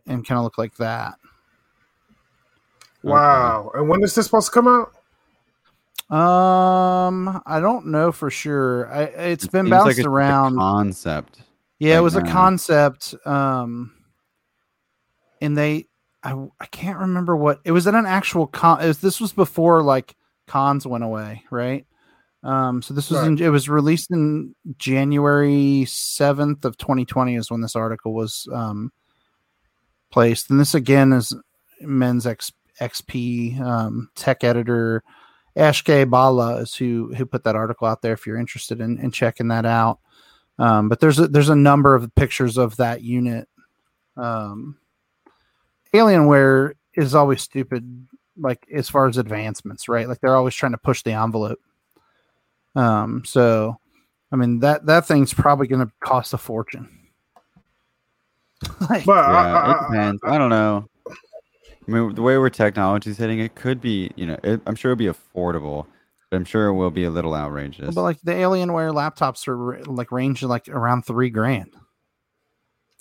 and 0.05 0.27
kind 0.27 0.37
of 0.37 0.43
look 0.43 0.57
like 0.57 0.75
that. 0.75 1.15
wow. 3.03 3.71
And 3.73 3.87
when 3.87 4.03
is 4.03 4.15
this 4.15 4.25
supposed 4.25 4.47
to 4.47 4.53
come 4.53 4.67
out? 4.67 4.93
Um, 6.09 7.41
I 7.45 7.59
don't 7.59 7.87
know 7.87 8.11
for 8.11 8.29
sure. 8.31 8.91
I 8.91 9.03
it's 9.03 9.45
It 9.45 9.51
been 9.51 9.65
seems 9.67 9.85
like 9.85 9.97
bounced 9.97 9.99
it's 9.99 10.05
a 10.05 10.09
around. 10.09 10.55
concept. 10.57 11.41
yeah, 11.79 11.93
it 11.93 11.95
right 11.95 12.01
was 12.01 12.15
a 12.15 12.21
concept. 12.23 13.15
Um, 13.25 13.93
and 15.41 15.57
they, 15.57 15.87
I 16.23 16.33
I 16.59 16.65
can't 16.67 16.97
remember 16.99 17.35
what 17.37 17.59
it 17.63 17.71
was 17.71 17.87
at 17.87 17.95
an 17.95 18.05
actual 18.07 18.47
con. 18.47 18.81
It 18.81 18.87
was, 18.87 18.99
this 18.99 19.21
was 19.21 19.33
before 19.33 19.83
like 19.83 20.15
cons 20.47 20.87
went 20.87 21.03
away, 21.03 21.43
right? 21.51 21.85
Um, 22.43 22.81
so 22.81 22.93
this 22.93 23.09
was 23.11 23.21
in, 23.25 23.37
it 23.41 23.49
was 23.49 23.69
released 23.69 24.11
in 24.11 24.55
January 24.77 25.85
seventh 25.85 26.65
of 26.65 26.77
2020 26.77 27.35
is 27.35 27.51
when 27.51 27.61
this 27.61 27.75
article 27.75 28.13
was 28.13 28.47
um 28.51 28.91
placed, 30.09 30.49
and 30.49 30.59
this 30.59 30.73
again 30.73 31.13
is 31.13 31.35
Men's 31.81 32.25
X, 32.25 32.51
XP 32.81 33.59
um, 33.61 34.09
tech 34.15 34.43
editor 34.43 35.03
Ashke 35.59 36.09
Bala 36.09 36.57
is 36.57 36.73
who 36.73 37.13
who 37.13 37.25
put 37.25 37.43
that 37.43 37.55
article 37.55 37.85
out 37.85 38.01
there. 38.01 38.13
If 38.13 38.25
you're 38.25 38.37
interested 38.37 38.79
in, 38.79 38.97
in 38.97 39.11
checking 39.11 39.49
that 39.49 39.65
out, 39.65 39.99
um, 40.57 40.87
but 40.87 41.01
there's 41.01 41.19
a, 41.19 41.27
there's 41.27 41.49
a 41.49 41.55
number 41.55 41.95
of 41.95 42.13
pictures 42.15 42.57
of 42.57 42.77
that 42.77 43.01
unit. 43.01 43.47
Um, 44.15 44.77
Alienware 45.93 46.73
is 46.93 47.13
always 47.13 47.41
stupid, 47.41 48.07
like 48.37 48.65
as 48.73 48.89
far 48.89 49.07
as 49.07 49.17
advancements, 49.17 49.89
right? 49.89 50.07
Like 50.07 50.21
they're 50.21 50.35
always 50.35 50.55
trying 50.55 50.71
to 50.71 50.77
push 50.77 51.03
the 51.03 51.11
envelope. 51.11 51.59
Um, 52.75 53.23
so, 53.25 53.77
I 54.31 54.37
mean 54.37 54.59
that 54.59 54.85
that 54.85 55.07
thing's 55.07 55.33
probably 55.33 55.67
going 55.67 55.85
to 55.85 55.91
cost 55.99 56.33
a 56.33 56.37
fortune. 56.37 56.87
like, 58.89 59.05
but 59.05 59.29
yeah, 59.29 59.53
I, 59.53 59.71
it 59.71 59.89
depends. 59.89 60.21
I, 60.23 60.35
I, 60.35 60.37
don't 60.37 60.49
know. 60.49 60.89
I 61.89 61.99
mean, 61.99 62.15
the 62.15 62.21
way 62.21 62.37
where 62.37 62.49
technology's 62.49 63.17
hitting, 63.17 63.39
it 63.39 63.55
could 63.55 63.81
be, 63.81 64.11
you 64.15 64.25
know, 64.25 64.37
it, 64.43 64.61
I'm 64.65 64.75
sure 64.75 64.91
it'll 64.91 64.99
be 64.99 65.05
affordable, 65.05 65.87
but 66.29 66.37
I'm 66.37 66.45
sure 66.45 66.67
it 66.67 66.73
will 66.73 66.91
be 66.91 67.03
a 67.03 67.09
little 67.09 67.33
outrageous. 67.33 67.95
But 67.95 68.03
like 68.03 68.21
the 68.21 68.33
Alienware 68.33 68.93
laptops 68.93 69.47
are 69.47 69.83
like 69.85 70.11
range 70.11 70.43
like 70.43 70.69
around 70.69 71.03
three 71.03 71.29
grand. 71.29 71.73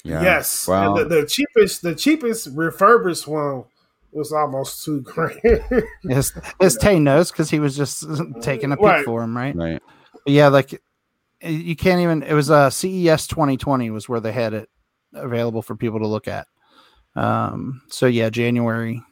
Yeah. 0.04 0.22
Yes. 0.22 0.66
Well, 0.66 0.94
the, 0.94 1.04
the, 1.04 1.26
cheapest, 1.26 1.82
the 1.82 1.94
cheapest 1.94 2.48
refurbished 2.54 3.26
one 3.26 3.64
was 4.12 4.32
almost 4.32 4.84
two 4.84 5.00
grand. 5.02 5.62
as, 6.10 6.32
as 6.60 6.76
Tay 6.76 6.98
knows, 6.98 7.30
because 7.30 7.50
he 7.50 7.58
was 7.58 7.76
just 7.76 8.06
taking 8.40 8.72
a 8.72 8.76
peek 8.76 8.86
right. 8.86 9.04
for 9.04 9.22
him, 9.22 9.36
right? 9.36 9.54
Right. 9.54 9.82
But 10.12 10.32
yeah, 10.32 10.48
like 10.48 10.80
you 11.42 11.76
can't 11.76 12.00
even. 12.00 12.22
It 12.22 12.32
was 12.32 12.50
a 12.50 12.54
uh, 12.54 12.70
CES 12.70 13.26
2020 13.26 13.90
was 13.90 14.08
where 14.08 14.20
they 14.20 14.32
had 14.32 14.54
it 14.54 14.68
available 15.12 15.62
for 15.62 15.76
people 15.76 15.98
to 16.00 16.06
look 16.06 16.26
at. 16.26 16.46
Um, 17.16 17.82
so 17.88 18.06
yeah, 18.06 18.30
January. 18.30 19.02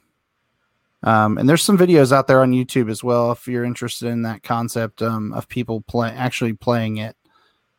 Um, 1.03 1.39
and 1.39 1.49
there's 1.49 1.63
some 1.63 1.79
videos 1.79 2.11
out 2.11 2.27
there 2.27 2.41
on 2.41 2.53
YouTube 2.53 2.91
as 2.91 3.05
well 3.05 3.31
if 3.31 3.47
you're 3.47 3.65
interested 3.65 4.09
in 4.09 4.23
that 4.23 4.43
concept 4.43 5.03
um, 5.03 5.33
of 5.35 5.49
people 5.49 5.83
play 5.83 6.11
actually 6.11 6.55
playing 6.55 6.97
it 6.97 7.17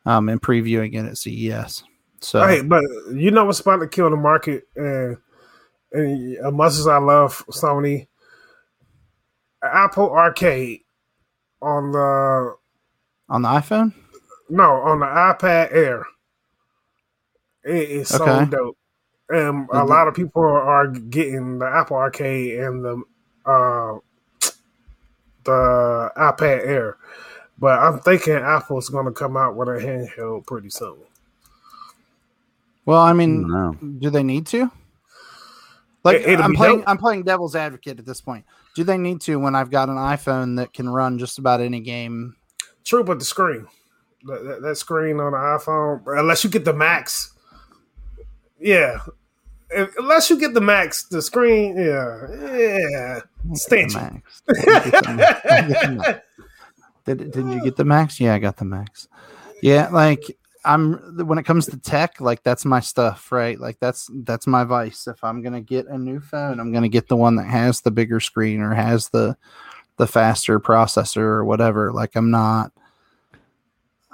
um, 0.06 0.28
and 0.28 0.40
previewing 0.40 0.94
it 0.94 1.06
at 1.06 1.18
CES. 1.18 1.84
So, 2.20 2.46
hey, 2.46 2.62
but 2.62 2.82
you 3.12 3.30
know 3.30 3.44
what's 3.44 3.60
about 3.60 3.78
to 3.78 3.88
kill 3.88 4.10
the 4.10 4.16
market, 4.16 4.64
and, 4.74 5.18
and 5.92 6.36
as 6.38 6.52
much 6.52 6.72
as 6.72 6.86
I 6.86 6.98
love 6.98 7.44
Sony, 7.48 8.08
Apple 9.62 10.10
Arcade 10.10 10.80
on 11.62 11.92
the 11.92 12.56
on 13.28 13.42
the 13.42 13.48
iPhone. 13.48 13.94
No, 14.48 14.72
on 14.72 15.00
the 15.00 15.06
iPad 15.06 15.72
Air. 15.72 16.06
It 17.64 17.90
is 17.90 18.08
so 18.08 18.24
okay. 18.24 18.50
dope. 18.50 18.78
And 19.30 19.68
a 19.72 19.84
lot 19.84 20.08
of 20.08 20.14
people 20.14 20.42
are 20.42 20.86
getting 20.86 21.58
the 21.58 21.66
Apple 21.66 21.96
Arcade 21.96 22.58
and 22.60 22.84
the 22.84 23.02
uh, 23.44 23.98
the 25.44 26.12
iPad 26.16 26.66
Air. 26.66 26.96
But 27.58 27.78
I'm 27.80 27.98
thinking 28.00 28.34
Apple's 28.34 28.88
going 28.88 29.06
to 29.06 29.12
come 29.12 29.36
out 29.36 29.56
with 29.56 29.68
a 29.68 29.72
handheld 29.72 30.46
pretty 30.46 30.70
soon. 30.70 30.96
Well, 32.86 33.00
I 33.00 33.12
mean, 33.12 33.52
I 33.52 33.72
do 33.98 34.08
they 34.08 34.22
need 34.22 34.46
to? 34.46 34.70
Like 36.04 36.22
it, 36.22 36.40
I'm 36.40 36.54
playing, 36.54 36.78
dope. 36.78 36.88
I'm 36.88 36.96
playing 36.96 37.24
devil's 37.24 37.54
advocate 37.54 37.98
at 37.98 38.06
this 38.06 38.20
point. 38.20 38.44
Do 38.74 38.84
they 38.84 38.96
need 38.96 39.20
to 39.22 39.36
when 39.36 39.54
I've 39.54 39.70
got 39.70 39.88
an 39.88 39.96
iPhone 39.96 40.56
that 40.56 40.72
can 40.72 40.88
run 40.88 41.18
just 41.18 41.38
about 41.38 41.60
any 41.60 41.80
game? 41.80 42.36
True, 42.84 43.04
but 43.04 43.18
the 43.18 43.24
screen, 43.24 43.66
that, 44.24 44.44
that, 44.44 44.62
that 44.62 44.76
screen 44.76 45.20
on 45.20 45.32
the 45.32 45.38
iPhone, 45.38 46.02
unless 46.18 46.44
you 46.44 46.50
get 46.50 46.64
the 46.64 46.72
Max, 46.72 47.32
yeah. 48.60 48.98
If, 49.70 49.94
unless 49.98 50.30
you 50.30 50.40
get 50.40 50.54
the 50.54 50.62
max, 50.62 51.04
the 51.04 51.20
screen, 51.20 51.76
yeah, 51.76 52.26
yeah, 52.56 53.20
stanch. 53.52 53.92
Did, 57.04 57.30
did 57.32 57.46
you 57.46 57.62
get 57.62 57.76
the 57.76 57.84
max? 57.84 58.18
Yeah, 58.18 58.34
I 58.34 58.38
got 58.38 58.56
the 58.56 58.64
max. 58.64 59.08
Yeah, 59.62 59.88
like 59.88 60.24
I'm 60.64 61.26
when 61.26 61.38
it 61.38 61.44
comes 61.44 61.66
to 61.66 61.78
tech, 61.78 62.20
like 62.20 62.42
that's 62.42 62.64
my 62.64 62.80
stuff, 62.80 63.32
right? 63.32 63.58
Like 63.58 63.78
that's 63.80 64.10
that's 64.12 64.46
my 64.46 64.64
vice. 64.64 65.06
If 65.06 65.22
I'm 65.22 65.42
gonna 65.42 65.60
get 65.60 65.86
a 65.86 65.98
new 65.98 66.20
phone, 66.20 66.60
I'm 66.60 66.72
gonna 66.72 66.88
get 66.88 67.08
the 67.08 67.16
one 67.16 67.36
that 67.36 67.46
has 67.46 67.80
the 67.80 67.90
bigger 67.90 68.20
screen 68.20 68.60
or 68.60 68.74
has 68.74 69.08
the 69.08 69.36
the 69.96 70.06
faster 70.06 70.60
processor 70.60 71.18
or 71.18 71.44
whatever. 71.44 71.92
Like 71.92 72.16
I'm 72.16 72.30
not 72.30 72.72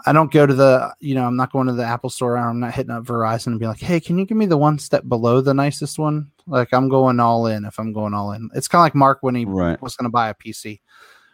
I 0.07 0.13
don't 0.13 0.31
go 0.31 0.47
to 0.47 0.55
the, 0.55 0.95
you 1.01 1.15
know, 1.15 1.25
I'm 1.25 1.37
not 1.37 1.53
going 1.53 1.67
to 1.67 1.73
the 1.73 1.85
Apple 1.85 2.11
store. 2.11 2.37
I'm 2.37 2.61
not 2.61 2.75
hitting 2.75 2.91
up 2.91 3.05
Verizon 3.05 3.49
and 3.49 3.61
be 3.61 3.67
like, 3.67 3.81
hey, 3.81 4.01
can 4.01 4.19
you 4.19 4.27
give 4.27 4.37
me 4.37 4.47
the 4.47 4.57
one 4.57 4.79
step 4.79 5.09
below 5.09 5.41
the 5.41 5.55
nicest 5.55 5.99
one? 5.99 6.31
Like 6.47 6.73
I'm 6.75 6.89
going 6.89 7.21
all 7.21 7.47
in 7.47 7.65
if 7.65 7.79
I'm 7.79 7.93
going 7.93 8.13
all 8.13 8.33
in. 8.33 8.51
It's 8.55 8.69
kind 8.69 8.81
of 8.81 8.85
like 8.85 8.95
Mark 8.95 9.19
when 9.23 9.35
he 9.35 9.45
right. 9.47 9.81
was 9.81 9.97
going 9.97 10.05
to 10.05 10.13
buy 10.13 10.29
a 10.29 10.35
PC. 10.35 10.81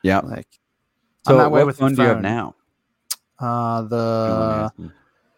Yeah. 0.03 0.21
Like, 0.21 0.47
so 1.27 1.37
that 1.37 1.51
way 1.51 1.65
with 1.65 1.79
phone 1.79 1.95
do 1.95 2.03
you 2.03 2.09
have 2.09 2.23
now? 2.23 2.55
Uh, 3.39 3.83
the 3.83 4.73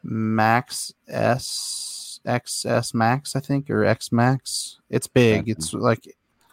Max 0.03 0.93
S 1.09 2.21
XS 2.27 2.95
Max, 2.95 3.37
I 3.37 3.41
think, 3.41 3.71
or 3.71 3.85
X 3.85 4.13
Max. 4.13 4.79
It's 4.91 5.07
big. 5.07 5.49
It's 5.49 5.73
like 5.73 6.07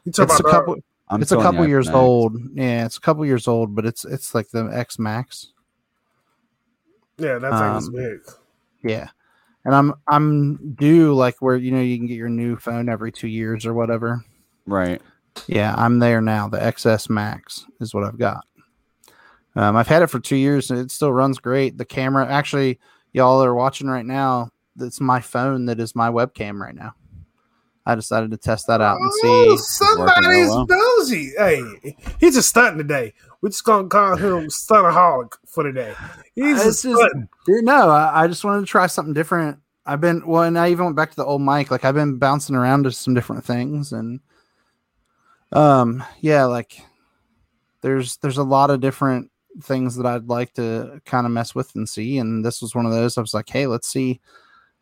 it's 0.06 0.20
a 0.20 0.26
couple. 0.26 0.78
I'm 1.10 1.22
it's 1.22 1.32
a 1.32 1.38
couple 1.38 1.68
years 1.68 1.88
Max. 1.88 1.96
old. 1.96 2.38
Yeah, 2.54 2.86
it's 2.86 2.98
a 2.98 3.02
couple 3.02 3.26
years 3.26 3.48
old, 3.48 3.76
but 3.76 3.86
it's 3.86 4.06
it's 4.06 4.34
like 4.34 4.50
the 4.50 4.66
X 4.66 5.00
Max. 5.00 5.54
Yeah, 7.20 7.38
that 7.38 7.52
thing 7.52 7.62
um, 7.62 7.78
is 7.78 7.90
big. 7.90 8.20
Yeah. 8.84 9.10
And 9.66 9.76
I'm 9.76 9.94
I'm 10.08 10.74
due 10.76 11.14
like 11.14 11.42
where 11.42 11.58
you 11.58 11.72
know 11.72 11.82
you 11.82 11.98
can 11.98 12.08
get 12.08 12.16
your 12.16 12.30
new 12.30 12.56
phone 12.56 12.90
every 12.90 13.12
two 13.12 13.28
years 13.28 13.66
or 13.66 13.74
whatever. 13.74 14.24
Right. 14.66 15.02
Yeah, 15.48 15.76
I'm 15.78 16.00
there 16.00 16.22
now. 16.22 16.48
The 16.48 16.58
XS 16.58 17.10
Max 17.10 17.66
is 17.80 17.94
what 17.94 18.04
I've 18.04 18.18
got. 18.18 18.46
Um, 19.56 19.76
I've 19.76 19.88
had 19.88 20.02
it 20.02 20.08
for 20.08 20.20
two 20.20 20.36
years 20.36 20.72
and 20.72 20.80
it 20.80 20.92
still 20.92 21.12
runs 21.12 21.40
great. 21.40 21.78
The 21.78 21.86
camera, 21.86 22.28
actually, 22.28 22.80
y'all 23.14 23.44
are 23.44 23.56
watching 23.56 23.88
right 23.88 24.06
now. 24.06 24.52
That's 24.76 25.02
my 25.02 25.20
phone 25.20 25.66
that 25.66 25.80
is 25.80 25.96
my 25.96 26.10
webcam 26.10 26.60
right 26.60 26.76
now. 26.76 26.94
I 27.86 27.96
decided 27.96 28.32
to 28.32 28.38
test 28.38 28.68
that 28.68 28.82
out 28.82 28.98
and 28.98 29.12
oh, 29.24 29.56
see. 29.56 29.64
Somebody's 29.64 30.50
well. 30.50 30.68
nosy. 30.70 31.32
Hey, 31.38 31.98
he's 32.20 32.36
just 32.36 32.50
stunting 32.50 32.78
today. 32.78 33.14
We're 33.42 33.50
just 33.50 33.64
gonna 33.64 33.88
call 33.88 34.18
him 34.18 34.48
stunaholic 34.48 35.34
for 35.48 35.64
today. 35.64 35.94
He's 36.36 36.62
just, 36.62 36.86
no. 37.48 37.90
I, 37.90 38.24
I, 38.24 38.28
just 38.28 38.44
wanted 38.44 38.62
to 38.62 38.66
try 38.66 38.88
something 38.88 39.14
different. 39.14 39.60
I've 39.86 40.02
been 40.02 40.26
well, 40.28 40.44
and 40.44 40.60
I 40.60 40.72
even 40.72 40.86
went 40.86 40.98
back 40.98 41.12
to 41.12 41.16
the 41.16 41.26
old 41.26 41.42
mic. 41.42 41.72
Like 41.72 41.86
I've 41.86 41.96
been 41.96 42.18
bouncing 42.18 42.56
around 42.56 42.84
to 42.84 42.92
some 42.92 43.14
different 43.14 43.46
things, 43.46 43.94
and 43.94 44.20
um, 45.54 46.04
yeah, 46.20 46.46
like 46.46 46.82
there's 47.82 48.18
there's 48.18 48.38
a 48.38 48.44
lot 48.44 48.70
of 48.70 48.82
different 48.82 49.32
things 49.64 49.96
that 49.96 50.06
I'd 50.06 50.28
like 50.28 50.54
to 50.56 51.02
kind 51.06 51.26
of 51.26 51.32
mess 51.32 51.56
with 51.56 51.76
and 51.76 51.88
see. 51.88 52.18
And 52.18 52.44
this 52.46 52.62
was 52.62 52.76
one 52.76 52.86
of 52.86 52.92
those. 52.92 53.18
I 53.18 53.22
was 53.22 53.34
like, 53.34 53.50
hey, 53.50 53.68
let's 53.68 53.88
see. 53.88 54.20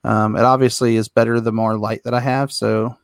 Um, 0.04 0.36
it 0.36 0.44
obviously 0.44 0.96
is 0.96 1.08
better 1.10 1.40
the 1.40 1.52
more 1.52 1.78
light 1.78 2.04
that 2.04 2.14
I 2.14 2.20
have. 2.20 2.52
So, 2.52 2.96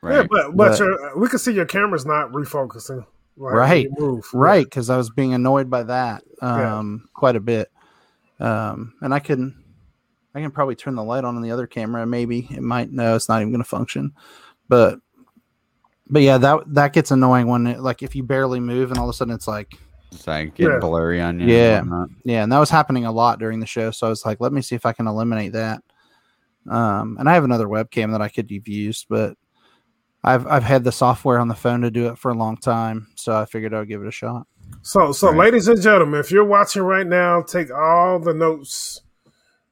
right. 0.00 0.16
yeah, 0.16 0.22
but 0.30 0.56
but, 0.56 0.78
but 0.78 1.18
we 1.18 1.28
can 1.28 1.38
see 1.38 1.52
your 1.52 1.66
camera's 1.66 2.06
not 2.06 2.32
refocusing. 2.32 3.04
Like 3.40 3.54
right, 3.54 3.88
move. 3.98 4.28
right, 4.34 4.64
because 4.64 4.90
I 4.90 4.98
was 4.98 5.08
being 5.08 5.32
annoyed 5.32 5.70
by 5.70 5.82
that 5.84 6.22
um, 6.42 7.00
yeah. 7.02 7.10
quite 7.14 7.36
a 7.36 7.40
bit. 7.40 7.72
Um, 8.38 8.92
and 9.00 9.14
I 9.14 9.18
can, 9.18 9.64
I 10.34 10.42
can 10.42 10.50
probably 10.50 10.74
turn 10.74 10.94
the 10.94 11.02
light 11.02 11.24
on 11.24 11.36
on 11.36 11.42
the 11.42 11.50
other 11.50 11.66
camera. 11.66 12.06
Maybe 12.06 12.46
it 12.50 12.60
might. 12.60 12.92
No, 12.92 13.16
it's 13.16 13.30
not 13.30 13.40
even 13.40 13.50
going 13.50 13.62
to 13.62 13.68
function. 13.68 14.12
But, 14.68 14.98
but 16.10 16.20
yeah, 16.20 16.36
that 16.36 16.60
that 16.74 16.92
gets 16.92 17.12
annoying 17.12 17.46
when 17.46 17.66
it, 17.66 17.80
like 17.80 18.02
if 18.02 18.14
you 18.14 18.22
barely 18.22 18.60
move 18.60 18.90
and 18.90 18.98
all 18.98 19.08
of 19.08 19.14
a 19.14 19.16
sudden 19.16 19.32
it's 19.32 19.48
like, 19.48 19.72
it's 20.12 20.26
like 20.26 20.54
getting 20.54 20.74
yeah. 20.74 20.78
blurry 20.78 21.22
on 21.22 21.40
you. 21.40 21.46
Yeah, 21.46 21.82
yeah, 22.24 22.42
and 22.42 22.52
that 22.52 22.58
was 22.58 22.68
happening 22.68 23.06
a 23.06 23.12
lot 23.12 23.38
during 23.38 23.58
the 23.58 23.66
show. 23.66 23.90
So 23.90 24.06
I 24.06 24.10
was 24.10 24.26
like, 24.26 24.38
let 24.40 24.52
me 24.52 24.60
see 24.60 24.74
if 24.74 24.84
I 24.84 24.92
can 24.92 25.06
eliminate 25.06 25.52
that. 25.52 25.82
Um, 26.68 27.16
and 27.18 27.26
I 27.26 27.32
have 27.32 27.44
another 27.44 27.68
webcam 27.68 28.12
that 28.12 28.20
I 28.20 28.28
could 28.28 28.50
have 28.50 28.68
used, 28.68 29.06
but 29.08 29.38
I've 30.22 30.46
I've 30.46 30.62
had 30.62 30.84
the 30.84 30.92
software 30.92 31.38
on 31.38 31.48
the 31.48 31.54
phone 31.54 31.80
to 31.82 31.90
do 31.90 32.08
it 32.08 32.18
for 32.18 32.30
a 32.30 32.34
long 32.34 32.56
time, 32.56 33.08
so 33.14 33.36
I 33.36 33.46
figured 33.46 33.72
I'd 33.72 33.88
give 33.88 34.02
it 34.02 34.08
a 34.08 34.12
shot. 34.12 34.46
So, 34.82 35.12
so, 35.12 35.28
right. 35.28 35.38
ladies 35.38 35.68
and 35.68 35.80
gentlemen, 35.80 36.20
if 36.20 36.30
you're 36.30 36.44
watching 36.44 36.82
right 36.82 37.06
now, 37.06 37.42
take 37.42 37.70
all 37.70 38.18
the 38.18 38.34
notes 38.34 39.02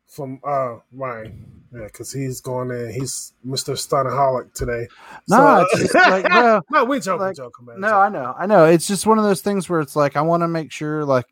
from 0.06 0.40
uh 0.44 0.76
Ryan. 0.92 1.54
Yeah, 1.72 1.84
because 1.84 2.10
he's 2.10 2.40
going 2.40 2.70
in. 2.70 2.90
He's 2.90 3.34
Mr. 3.46 3.74
Stunaholic 3.74 4.54
today. 4.54 4.88
No, 5.28 5.66
so, 5.70 5.80
it's 5.80 5.94
like, 5.94 6.26
no, 6.26 6.62
no, 6.70 6.84
we 6.86 6.98
joking, 6.98 7.26
like, 7.26 7.36
joking, 7.36 7.66
man. 7.66 7.80
No, 7.80 7.98
I 7.98 8.08
know, 8.08 8.34
I 8.38 8.46
know. 8.46 8.64
It's 8.64 8.88
just 8.88 9.06
one 9.06 9.18
of 9.18 9.24
those 9.24 9.42
things 9.42 9.68
where 9.68 9.80
it's 9.80 9.94
like 9.94 10.16
I 10.16 10.22
want 10.22 10.42
to 10.42 10.48
make 10.48 10.72
sure, 10.72 11.04
like, 11.04 11.26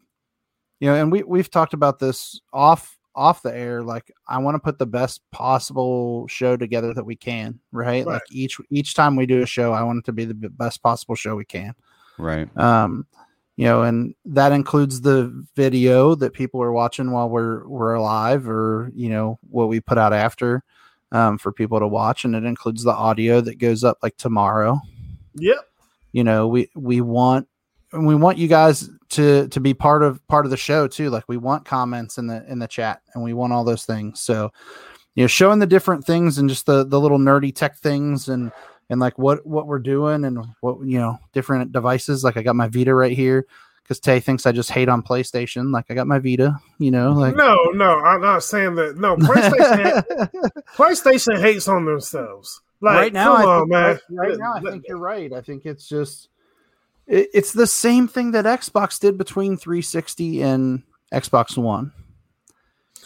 you 0.78 0.88
know, 0.90 0.94
and 0.94 1.10
we 1.10 1.22
we've 1.22 1.51
talked 1.51 1.72
about 1.72 1.98
this 1.98 2.38
off 2.52 2.95
off 3.16 3.43
the 3.43 3.56
air 3.56 3.82
like 3.82 4.12
i 4.28 4.38
want 4.38 4.55
to 4.55 4.59
put 4.59 4.78
the 4.78 4.86
best 4.86 5.22
possible 5.30 6.28
show 6.28 6.56
together 6.56 6.93
that 6.94 7.05
we 7.05 7.16
can 7.16 7.59
right? 7.72 7.86
right? 7.86 8.06
like 8.06 8.22
each 8.30 8.59
each 8.70 8.94
time 8.94 9.16
we 9.16 9.26
do 9.26 9.43
a 9.43 9.47
show 9.47 9.72
i 9.72 9.82
want 9.82 9.98
it 9.98 10.05
to 10.05 10.12
be 10.12 10.24
the 10.24 10.34
best 10.34 10.82
possible 10.82 11.14
show 11.14 11.34
we 11.34 11.44
can 11.44 11.74
right 12.18 12.55
um 12.59 13.06
you 13.56 13.64
know 13.64 13.82
and 13.82 14.14
that 14.24 14.52
includes 14.52 15.01
the 15.01 15.44
video 15.56 16.14
that 16.14 16.34
people 16.34 16.62
are 16.62 16.72
watching 16.72 17.10
while 17.10 17.28
we're 17.28 17.66
we're 17.66 17.94
alive 17.94 18.48
or 18.48 18.93
you 18.94 19.09
know 19.09 19.38
what 19.48 19.68
we 19.68 19.80
put 19.80 19.98
out 19.98 20.12
after 20.12 20.62
um, 21.12 21.38
for 21.38 21.52
people 21.52 21.78
to 21.80 21.86
watch, 21.86 22.24
and 22.24 22.34
it 22.34 22.44
includes 22.44 22.82
the 22.82 22.93
audio 22.93 23.40
that 23.40 23.59
goes 23.59 23.84
up 23.84 23.98
like 24.02 24.16
tomorrow. 24.16 24.80
Yep. 25.34 25.59
You 26.12 26.24
know, 26.24 26.48
we 26.48 26.70
we 26.74 27.01
want 27.01 27.48
we 27.92 28.14
want 28.14 28.38
you 28.38 28.48
guys 28.48 28.90
to 29.10 29.48
to 29.48 29.60
be 29.60 29.74
part 29.74 30.02
of 30.02 30.26
part 30.28 30.44
of 30.44 30.50
the 30.50 30.56
show 30.56 30.88
too. 30.88 31.10
Like 31.10 31.24
we 31.28 31.36
want 31.36 31.64
comments 31.64 32.18
in 32.18 32.26
the 32.26 32.44
in 32.50 32.58
the 32.58 32.66
chat, 32.66 33.02
and 33.14 33.22
we 33.22 33.32
want 33.32 33.52
all 33.52 33.64
those 33.64 33.84
things. 33.84 34.20
So, 34.20 34.52
you 35.14 35.24
know, 35.24 35.28
showing 35.28 35.58
the 35.58 35.66
different 35.66 36.04
things 36.04 36.38
and 36.38 36.48
just 36.48 36.66
the 36.66 36.84
the 36.84 37.00
little 37.00 37.18
nerdy 37.18 37.54
tech 37.54 37.76
things 37.76 38.28
and 38.28 38.50
and 38.90 39.00
like 39.00 39.18
what 39.18 39.46
what 39.46 39.66
we're 39.66 39.78
doing 39.78 40.24
and 40.24 40.44
what 40.60 40.78
you 40.84 40.98
know 40.98 41.18
different 41.32 41.72
devices. 41.72 42.24
Like 42.24 42.36
I 42.36 42.42
got 42.42 42.56
my 42.56 42.68
Vita 42.68 42.94
right 42.94 43.12
here 43.12 43.46
because 43.82 44.00
Tay 44.00 44.18
thinks 44.18 44.46
I 44.46 44.52
just 44.52 44.70
hate 44.70 44.88
on 44.88 45.02
PlayStation. 45.02 45.72
Like 45.72 45.86
I 45.88 45.94
got 45.94 46.08
my 46.08 46.18
Vita, 46.18 46.56
you 46.78 46.90
know. 46.90 47.12
Like 47.12 47.36
no, 47.36 47.56
no, 47.74 48.00
I'm 48.00 48.20
not 48.20 48.42
saying 48.42 48.74
that. 48.76 48.98
No, 48.98 49.16
PlayStation, 49.16 50.30
PlayStation 50.76 51.40
hates 51.40 51.68
on 51.68 51.84
themselves. 51.84 52.60
Like 52.80 52.96
right 52.96 53.12
now, 53.12 53.36
come 53.36 53.46
on, 53.46 53.68
man. 53.68 53.98
Right, 54.10 54.30
right 54.30 54.38
now, 54.38 54.54
I 54.54 54.60
think 54.60 54.84
you're 54.88 54.98
right. 54.98 55.32
I 55.32 55.40
think 55.40 55.66
it's 55.66 55.88
just 55.88 56.28
it, 57.07 57.28
it's 57.35 57.53
the 57.53 57.66
same 57.66 58.09
thing 58.09 58.33
that 58.33 58.45
Xbox 58.45 58.99
did 58.99 59.19
between 59.19 59.57
360 59.57 60.43
and 60.43 60.83
Xbox 61.12 61.57
One. 61.57 61.93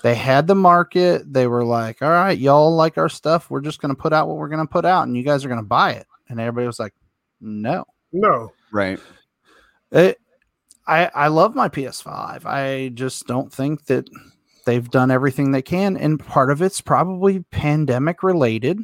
They 0.02 0.14
had 0.14 0.46
the 0.46 0.54
market. 0.54 1.30
They 1.30 1.46
were 1.46 1.64
like, 1.64 2.00
"All 2.00 2.10
right, 2.10 2.38
y'all 2.38 2.74
like 2.74 2.96
our 2.96 3.08
stuff. 3.08 3.50
We're 3.50 3.60
just 3.60 3.80
going 3.80 3.94
to 3.94 4.00
put 4.00 4.12
out 4.12 4.28
what 4.28 4.38
we're 4.38 4.48
going 4.48 4.66
to 4.66 4.72
put 4.72 4.84
out, 4.84 5.06
and 5.06 5.16
you 5.16 5.22
guys 5.22 5.44
are 5.44 5.48
going 5.48 5.60
to 5.60 5.66
buy 5.66 5.92
it." 5.92 6.06
And 6.28 6.40
everybody 6.40 6.66
was 6.66 6.80
like, 6.80 6.94
"No, 7.40 7.84
no, 8.12 8.52
right." 8.72 8.98
It, 9.92 10.18
I 10.86 11.10
I 11.14 11.28
love 11.28 11.54
my 11.54 11.68
PS5. 11.68 12.46
I 12.46 12.88
just 12.94 13.26
don't 13.26 13.52
think 13.52 13.84
that 13.86 14.08
they've 14.64 14.90
done 14.90 15.10
everything 15.10 15.50
they 15.50 15.62
can, 15.62 15.96
and 15.96 16.18
part 16.18 16.50
of 16.50 16.62
it's 16.62 16.80
probably 16.80 17.40
pandemic 17.50 18.22
related. 18.22 18.78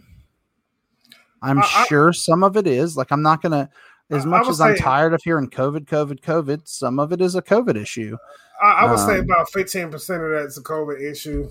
I'm 1.41 1.61
I, 1.61 1.87
sure 1.89 2.13
some 2.13 2.43
of 2.43 2.57
it 2.57 2.67
is. 2.67 2.97
Like 2.97 3.11
I'm 3.11 3.23
not 3.23 3.41
gonna 3.41 3.71
as 4.11 4.25
much 4.27 4.49
as 4.49 4.61
I'm 4.61 4.77
tired 4.77 5.15
of 5.15 5.23
hearing 5.23 5.51
COVID, 5.51 5.87
COVID, 5.87 6.21
COVID, 6.21 6.69
some 6.69 6.99
of 6.99 7.13
it 7.13 7.21
is 7.21 7.35
a 7.35 7.43
COVID 7.43 7.77
issue. 7.77 8.17
I, 8.63 8.67
I 8.67 8.85
would 8.91 9.01
um, 9.01 9.07
say 9.07 9.19
about 9.19 9.51
15% 9.51 9.95
of 9.95 10.43
that's 10.43 10.59
a 10.59 10.63
COVID 10.63 11.01
issue. 11.01 11.49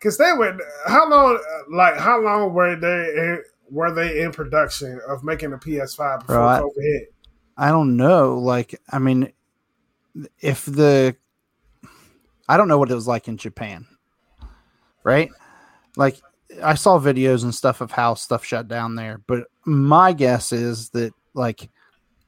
Cause 0.00 0.16
they 0.16 0.32
were 0.32 0.56
how 0.86 1.10
long 1.10 1.42
like 1.72 1.96
how 1.96 2.20
long 2.20 2.54
were 2.54 2.76
they 2.76 2.86
in, 2.86 3.42
were 3.68 3.92
they 3.92 4.22
in 4.22 4.30
production 4.30 5.00
of 5.08 5.24
making 5.24 5.52
a 5.52 5.58
PS5 5.58 6.20
before 6.20 6.36
COVID 6.36 6.70
hit? 6.80 7.14
I 7.56 7.70
don't 7.70 7.96
know. 7.96 8.38
Like, 8.38 8.80
I 8.88 9.00
mean, 9.00 9.32
if 10.40 10.64
the, 10.64 11.16
I 12.48 12.56
don't 12.56 12.68
know 12.68 12.78
what 12.78 12.90
it 12.90 12.94
was 12.94 13.08
like 13.08 13.26
in 13.26 13.36
Japan, 13.36 13.86
right? 15.02 15.30
Like, 15.96 16.20
I 16.62 16.74
saw 16.74 17.00
videos 17.00 17.42
and 17.42 17.54
stuff 17.54 17.80
of 17.80 17.90
how 17.90 18.14
stuff 18.14 18.44
shut 18.44 18.68
down 18.68 18.94
there, 18.94 19.20
but 19.26 19.48
my 19.64 20.12
guess 20.12 20.52
is 20.52 20.90
that 20.90 21.12
like 21.34 21.68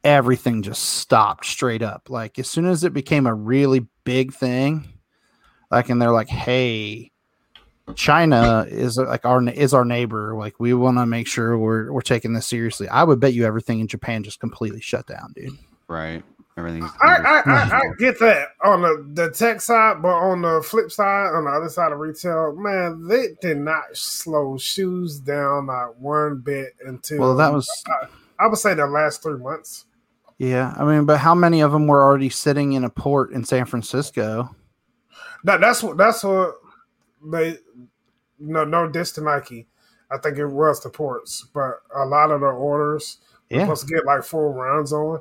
everything 0.04 0.62
just 0.62 0.82
stopped 0.82 1.46
straight 1.46 1.82
up. 1.82 2.08
Like, 2.08 2.38
as 2.38 2.48
soon 2.48 2.66
as 2.66 2.84
it 2.84 2.92
became 2.92 3.26
a 3.26 3.34
really 3.34 3.86
big 4.04 4.32
thing, 4.32 4.88
like, 5.70 5.88
and 5.88 6.00
they're 6.00 6.12
like, 6.12 6.28
hey, 6.28 7.10
China 7.94 8.66
is 8.68 8.98
like 8.98 9.24
our 9.24 9.46
is 9.48 9.74
our 9.74 9.84
neighbor. 9.84 10.34
Like 10.36 10.60
we 10.60 10.74
want 10.74 10.98
to 10.98 11.06
make 11.06 11.26
sure 11.26 11.58
we're 11.58 11.92
we're 11.92 12.02
taking 12.02 12.32
this 12.32 12.46
seriously. 12.46 12.88
I 12.88 13.04
would 13.04 13.20
bet 13.20 13.34
you 13.34 13.44
everything 13.44 13.80
in 13.80 13.88
Japan 13.88 14.22
just 14.22 14.40
completely 14.40 14.80
shut 14.80 15.06
down, 15.06 15.32
dude. 15.34 15.58
Right. 15.88 16.22
Everything's. 16.56 16.90
I 17.00 17.16
I, 17.16 17.42
I, 17.46 17.78
I, 17.78 17.82
get 17.98 18.18
that 18.20 18.48
on 18.62 18.82
the, 18.82 19.06
the 19.14 19.30
tech 19.30 19.60
side, 19.60 20.02
but 20.02 20.08
on 20.08 20.42
the 20.42 20.62
flip 20.62 20.90
side, 20.90 21.32
on 21.34 21.44
the 21.44 21.50
other 21.50 21.68
side 21.68 21.92
of 21.92 21.98
retail, 21.98 22.54
man, 22.56 23.06
they 23.06 23.28
did 23.40 23.56
not 23.56 23.84
slow 23.94 24.58
shoes 24.58 25.20
down 25.20 25.66
not 25.66 25.98
one 25.98 26.40
bit 26.44 26.74
until. 26.84 27.20
Well, 27.20 27.36
that 27.36 27.52
was. 27.52 27.68
I, 27.86 28.06
I 28.40 28.46
would 28.46 28.58
say 28.58 28.74
the 28.74 28.86
last 28.86 29.22
three 29.22 29.38
months. 29.38 29.84
Yeah, 30.38 30.74
I 30.78 30.84
mean, 30.84 31.04
but 31.04 31.18
how 31.18 31.34
many 31.34 31.60
of 31.60 31.72
them 31.72 31.86
were 31.86 32.02
already 32.02 32.30
sitting 32.30 32.72
in 32.72 32.84
a 32.84 32.90
port 32.90 33.32
in 33.32 33.44
San 33.44 33.66
Francisco? 33.66 34.54
That 35.44 35.60
that's 35.60 35.82
what 35.82 35.98
that's 35.98 36.24
what 36.24 36.54
they 37.30 37.58
no 38.38 38.64
no 38.64 38.88
diss 38.88 39.12
to 39.12 39.20
Nike. 39.20 39.68
I 40.10 40.18
think 40.18 40.38
it 40.38 40.46
was 40.46 40.82
the 40.82 40.88
ports, 40.90 41.46
but 41.52 41.82
a 41.94 42.04
lot 42.04 42.30
of 42.30 42.40
the 42.40 42.46
orders 42.46 43.18
yeah. 43.50 43.60
supposed 43.60 43.86
to 43.86 43.94
get 43.94 44.06
like 44.06 44.22
four 44.22 44.52
rounds 44.52 44.92
on. 44.92 45.20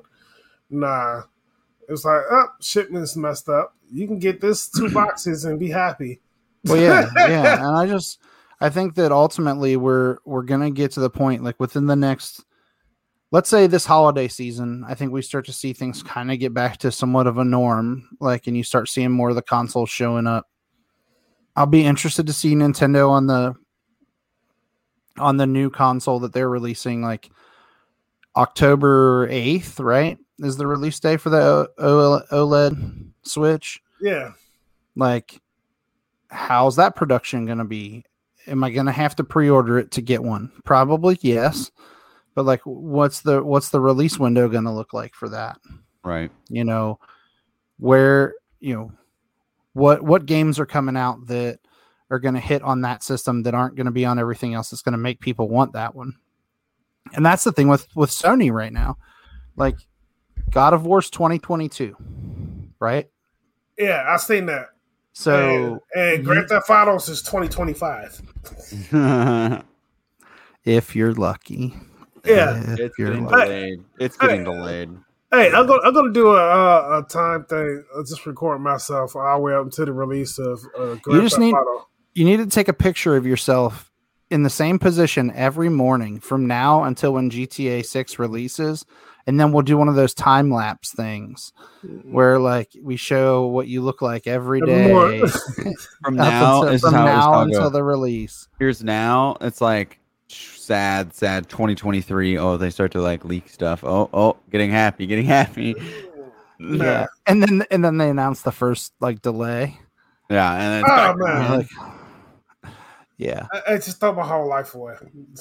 Nah, 0.69 1.23
it 1.87 1.91
was 1.91 2.05
like, 2.05 2.21
oh, 2.31 2.47
shipment's 2.61 3.15
messed 3.15 3.49
up. 3.49 3.75
You 3.91 4.07
can 4.07 4.19
get 4.19 4.39
this 4.39 4.69
two 4.69 4.89
boxes 4.93 5.45
and 5.45 5.59
be 5.59 5.69
happy. 5.69 6.21
Well, 6.63 6.77
yeah, 6.77 7.09
yeah, 7.17 7.55
and 7.67 7.77
I 7.77 7.85
just 7.87 8.19
I 8.61 8.69
think 8.69 8.95
that 8.95 9.11
ultimately 9.11 9.75
we're 9.77 10.17
we're 10.25 10.43
gonna 10.43 10.71
get 10.71 10.91
to 10.91 10.99
the 10.99 11.09
point 11.09 11.43
like 11.43 11.59
within 11.59 11.87
the 11.87 11.95
next 11.95 12.45
let's 13.31 13.49
say 13.49 13.67
this 13.67 13.85
holiday 13.85 14.27
season, 14.27 14.83
I 14.87 14.95
think 14.95 15.11
we 15.11 15.21
start 15.21 15.45
to 15.45 15.53
see 15.53 15.73
things 15.73 16.01
kind 16.01 16.31
of 16.31 16.39
get 16.39 16.53
back 16.53 16.77
to 16.77 16.91
somewhat 16.91 17.27
of 17.27 17.37
a 17.37 17.45
norm, 17.45 18.09
like, 18.19 18.47
and 18.47 18.57
you 18.57 18.63
start 18.63 18.89
seeing 18.89 19.11
more 19.11 19.29
of 19.29 19.35
the 19.35 19.41
consoles 19.41 19.89
showing 19.89 20.27
up. 20.27 20.47
I'll 21.55 21.65
be 21.65 21.85
interested 21.85 22.27
to 22.27 22.33
see 22.33 22.55
Nintendo 22.55 23.09
on 23.09 23.27
the 23.27 23.55
on 25.17 25.37
the 25.37 25.47
new 25.47 25.69
console 25.69 26.19
that 26.19 26.31
they're 26.31 26.49
releasing, 26.49 27.01
like 27.01 27.29
October 28.37 29.27
eighth, 29.29 29.79
right? 29.79 30.17
Is 30.39 30.55
the 30.55 30.67
release 30.67 30.99
day 30.99 31.17
for 31.17 31.29
the 31.29 31.69
OLED 31.77 33.11
Switch? 33.23 33.81
Yeah. 33.99 34.31
Like, 34.95 35.41
how's 36.29 36.77
that 36.77 36.95
production 36.95 37.45
going 37.45 37.57
to 37.57 37.65
be? 37.65 38.05
Am 38.47 38.63
I 38.63 38.69
going 38.69 38.85
to 38.85 38.93
have 38.93 39.17
to 39.17 39.25
pre-order 39.25 39.77
it 39.77 39.91
to 39.91 40.01
get 40.01 40.23
one? 40.23 40.51
Probably 40.63 41.17
yes. 41.21 41.69
But 42.39 42.45
like, 42.45 42.61
what's 42.63 43.19
the 43.19 43.43
what's 43.43 43.67
the 43.67 43.81
release 43.81 44.17
window 44.17 44.47
going 44.47 44.63
to 44.63 44.71
look 44.71 44.93
like 44.93 45.13
for 45.13 45.27
that? 45.27 45.57
Right. 46.05 46.31
You 46.47 46.63
know, 46.63 46.97
where 47.79 48.35
you 48.61 48.73
know 48.73 48.93
what 49.73 50.03
what 50.03 50.25
games 50.25 50.57
are 50.57 50.65
coming 50.65 50.95
out 50.95 51.27
that 51.27 51.59
are 52.09 52.17
going 52.17 52.35
to 52.35 52.39
hit 52.39 52.61
on 52.61 52.79
that 52.83 53.03
system 53.03 53.43
that 53.43 53.53
aren't 53.53 53.75
going 53.75 53.87
to 53.87 53.91
be 53.91 54.05
on 54.05 54.19
everything 54.19 54.53
else 54.53 54.69
that's 54.69 54.81
going 54.81 54.93
to 54.93 54.97
make 54.97 55.19
people 55.19 55.49
want 55.49 55.73
that 55.73 55.93
one? 55.95 56.13
And 57.13 57.25
that's 57.25 57.43
the 57.43 57.51
thing 57.51 57.67
with 57.67 57.93
with 57.93 58.09
sony 58.09 58.53
right 58.53 58.71
now. 58.71 58.95
Like 59.57 59.75
god 60.49 60.71
of 60.73 60.85
war's 60.85 61.09
2022 61.09 61.93
right? 62.79 63.09
Yeah 63.77 64.05
i've 64.07 64.21
seen 64.21 64.45
that. 64.45 64.67
So 65.11 65.83
and, 65.93 66.15
and 66.15 66.23
grand 66.23 66.47
theft 66.47 66.69
autos 66.69 67.09
is 67.09 67.21
2025 67.21 68.21
if 70.63 70.95
you're 70.95 71.13
lucky 71.13 71.75
yeah 72.29 72.75
it's 72.77 72.95
getting 72.97 73.27
delayed 73.27 73.83
it's 73.99 74.17
getting 74.17 74.43
delayed 74.43 74.89
Hey, 75.31 75.51
I'm 75.51 75.67
gonna 75.67 75.81
I'm 75.83 75.93
gonna 75.93 76.11
do 76.11 76.29
a, 76.29 76.99
a 76.99 77.03
time 77.03 77.45
thing. 77.45 77.83
I'll 77.95 78.03
just 78.03 78.25
record 78.25 78.61
myself 78.61 79.15
all 79.15 79.37
the 79.37 79.41
way 79.43 79.53
up 79.53 79.69
to 79.71 79.85
the 79.85 79.93
release 79.93 80.39
of 80.39 80.59
uh, 80.77 80.95
You 81.05 81.21
just 81.21 81.37
need 81.37 81.53
Auto. 81.53 81.87
you 82.15 82.25
need 82.25 82.37
to 82.37 82.47
take 82.47 82.67
a 82.67 82.73
picture 82.73 83.15
of 83.15 83.27
yourself 83.27 83.91
in 84.31 84.41
the 84.41 84.49
same 84.49 84.79
position 84.79 85.31
every 85.35 85.69
morning 85.69 86.19
from 86.19 86.47
now 86.47 86.83
until 86.83 87.13
when 87.13 87.29
GTA 87.29 87.85
Six 87.85 88.17
releases, 88.17 88.85
and 89.27 89.39
then 89.39 89.51
we'll 89.51 89.61
do 89.61 89.77
one 89.77 89.87
of 89.87 89.93
those 89.93 90.15
time 90.15 90.51
lapse 90.51 90.93
things 90.93 91.53
mm-hmm. 91.85 92.11
where 92.11 92.39
like 92.39 92.71
we 92.81 92.95
show 92.95 93.45
what 93.45 93.67
you 93.67 93.81
look 93.81 94.01
like 94.01 94.25
every 94.25 94.61
day 94.61 95.21
from 96.03 96.15
now 96.15 96.63
until, 96.63 96.89
from 96.89 97.05
now 97.05 97.41
until 97.41 97.69
the 97.69 97.83
release. 97.83 98.47
Here's 98.57 98.83
now. 98.83 99.37
It's 99.41 99.61
like 99.61 99.99
sad, 100.69 101.15
sad 101.15 101.49
2023. 101.49 102.37
Oh, 102.37 102.55
they 102.55 102.69
start 102.69 102.91
to 102.91 103.01
like 103.01 103.25
leak 103.25 103.49
stuff. 103.49 103.83
Oh, 103.83 104.07
oh, 104.13 104.37
getting 104.51 104.69
happy, 104.69 105.05
getting 105.07 105.25
happy. 105.25 105.75
Yeah. 106.61 107.07
And 107.25 107.41
then 107.41 107.63
and 107.71 107.85
then 107.85 107.97
they 107.99 108.09
announced 108.09 108.43
the 108.43 108.51
first 108.51 108.91
like 108.99 109.21
delay. 109.21 109.79
Yeah, 110.29 110.53
and 110.53 110.83
oh, 110.85 111.15
man. 111.15 111.59
Like, 111.59 112.73
yeah. 113.17 113.47
I, 113.53 113.75
I, 113.75 113.75
just 113.75 114.01
throw 114.01 114.11
my 114.13 114.25
whole 114.25 114.45
life 114.45 114.75
away. 114.75 114.95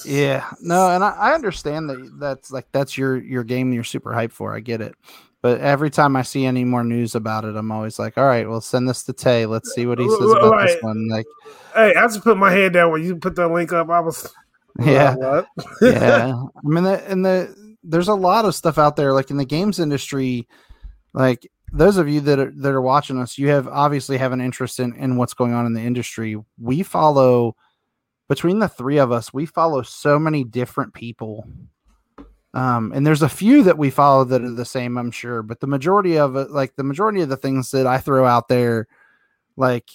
Yeah. 0.05 0.49
No, 0.61 0.89
and 0.89 1.03
I, 1.03 1.11
I 1.11 1.35
understand 1.35 1.91
that 1.91 2.21
that's 2.21 2.53
like 2.53 2.69
that's 2.71 2.97
your 2.97 3.17
your 3.17 3.43
game 3.43 3.73
you're 3.73 3.83
super 3.83 4.13
hyped 4.13 4.31
for. 4.31 4.55
I 4.55 4.61
get 4.61 4.81
it. 4.81 4.95
But 5.43 5.61
every 5.61 5.91
time 5.91 6.15
I 6.15 6.23
see 6.23 6.47
any 6.47 6.65
more 6.65 6.85
news 6.85 7.17
about 7.17 7.45
it, 7.45 7.57
I'm 7.57 7.73
always 7.73 7.99
like, 7.99 8.17
all 8.17 8.25
right, 8.25 8.49
well, 8.49 8.61
send 8.61 8.89
this 8.89 9.03
to 9.03 9.13
Tay. 9.13 9.45
Let's 9.47 9.75
see 9.75 9.87
what 9.87 9.99
he 9.99 10.09
says 10.09 10.31
about 10.31 10.53
right. 10.53 10.69
this 10.69 10.83
one. 10.85 11.09
Like, 11.09 11.27
hey, 11.75 11.97
I 11.97 12.03
just 12.03 12.23
put 12.23 12.37
my 12.37 12.53
hand 12.53 12.75
down 12.75 12.93
when 12.93 13.03
you 13.03 13.17
put 13.17 13.35
that 13.35 13.49
link 13.49 13.73
up. 13.73 13.91
I 13.91 13.99
was, 13.99 14.33
yeah, 14.79 15.43
yeah. 15.83 16.35
I 16.35 16.69
mean, 16.69 16.85
the, 16.85 17.03
and 17.09 17.25
the 17.25 17.77
there's 17.83 18.09
a 18.09 18.15
lot 18.15 18.45
of 18.45 18.55
stuff 18.55 18.79
out 18.79 18.97
there, 18.97 19.13
like 19.13 19.31
in 19.31 19.37
the 19.37 19.45
games 19.45 19.79
industry. 19.79 20.47
Like 21.15 21.51
those 21.73 21.97
of 21.97 22.09
you 22.09 22.21
that 22.23 22.39
are 22.39 22.53
that 22.57 22.73
are 22.73 22.83
watching 22.83 23.19
us, 23.19 23.39
you 23.39 23.49
have 23.49 23.69
obviously 23.69 24.19
have 24.19 24.33
an 24.33 24.41
interest 24.41 24.81
in 24.81 24.95
in 24.95 25.17
what's 25.17 25.35
going 25.35 25.53
on 25.53 25.67
in 25.67 25.75
the 25.75 25.83
industry. 25.83 26.37
We 26.59 26.83
follow 26.83 27.57
between 28.29 28.59
the 28.59 28.69
three 28.69 28.99
of 28.99 29.11
us, 29.11 29.33
we 29.33 29.47
follow 29.47 29.83
so 29.83 30.19
many 30.19 30.45
different 30.45 30.93
people 30.93 31.47
um, 32.55 32.93
and 32.95 33.07
there's 33.07 33.23
a 33.23 33.29
few 33.29 33.63
that 33.65 33.79
we 33.79 33.91
follow 33.91 34.25
that 34.25 34.43
are 34.43 34.51
the 34.51 34.65
same, 34.65 34.97
I'm 34.97 35.11
sure, 35.11 35.43
but 35.43 35.61
the 35.61 35.67
majority 35.67 36.19
of 36.19 36.35
it, 36.37 36.51
like 36.51 36.77
the 36.77 36.85
majority 36.85 37.21
of 37.21 37.29
the 37.29 37.37
things 37.37 37.71
that 37.73 37.87
I 37.87 37.99
throw 37.99 38.25
out 38.25 38.49
there, 38.49 38.89
like 39.57 39.89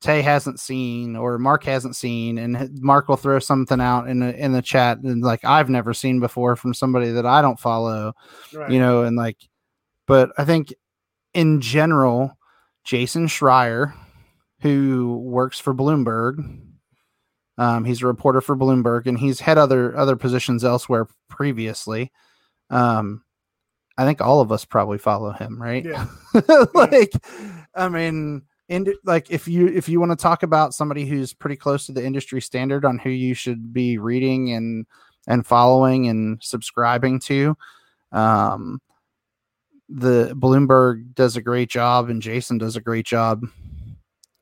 Tay 0.00 0.22
hasn't 0.22 0.58
seen 0.58 1.14
or 1.14 1.38
Mark 1.38 1.64
hasn't 1.64 1.94
seen, 1.94 2.38
and 2.38 2.80
Mark 2.80 3.08
will 3.08 3.16
throw 3.16 3.38
something 3.38 3.80
out 3.80 4.08
in 4.08 4.20
the 4.20 4.34
in 4.36 4.52
the 4.52 4.62
chat 4.62 4.98
and 4.98 5.22
like 5.22 5.44
I've 5.44 5.68
never 5.68 5.92
seen 5.92 6.20
before 6.20 6.56
from 6.56 6.72
somebody 6.72 7.10
that 7.10 7.26
I 7.26 7.42
don't 7.42 7.60
follow, 7.60 8.14
right. 8.54 8.70
you 8.70 8.78
know, 8.78 9.02
and 9.02 9.16
like, 9.16 9.36
but 10.06 10.30
I 10.38 10.44
think 10.44 10.72
in 11.34 11.60
general, 11.60 12.38
Jason 12.84 13.26
Schreier, 13.26 13.92
who 14.60 15.18
works 15.18 15.60
for 15.60 15.74
Bloomberg, 15.74 16.60
um, 17.58 17.84
he's 17.84 18.02
a 18.02 18.06
reporter 18.06 18.40
for 18.40 18.56
Bloomberg, 18.56 19.06
and 19.06 19.18
he's 19.18 19.40
had 19.40 19.58
other 19.58 19.94
other 19.96 20.16
positions 20.16 20.64
elsewhere 20.64 21.06
previously. 21.28 22.10
Um, 22.70 23.22
I 23.98 24.06
think 24.06 24.22
all 24.22 24.40
of 24.40 24.50
us 24.50 24.64
probably 24.64 24.96
follow 24.96 25.32
him, 25.32 25.60
right? 25.60 25.84
Yeah. 25.84 26.06
like, 26.74 27.12
I 27.74 27.90
mean, 27.90 28.42
and 28.70 28.88
like 29.04 29.30
if 29.30 29.48
you 29.48 29.66
if 29.66 29.88
you 29.88 29.98
want 29.98 30.12
to 30.12 30.16
talk 30.16 30.44
about 30.44 30.72
somebody 30.72 31.04
who's 31.04 31.34
pretty 31.34 31.56
close 31.56 31.86
to 31.86 31.92
the 31.92 32.04
industry 32.04 32.40
standard 32.40 32.84
on 32.84 32.98
who 32.98 33.10
you 33.10 33.34
should 33.34 33.72
be 33.72 33.98
reading 33.98 34.52
and 34.52 34.86
and 35.26 35.44
following 35.44 36.08
and 36.08 36.42
subscribing 36.42 37.18
to, 37.20 37.54
um, 38.12 38.80
the 39.88 40.32
Bloomberg 40.34 41.14
does 41.14 41.36
a 41.36 41.42
great 41.42 41.68
job, 41.68 42.08
and 42.08 42.22
Jason 42.22 42.56
does 42.56 42.76
a 42.76 42.80
great 42.80 43.04
job, 43.04 43.44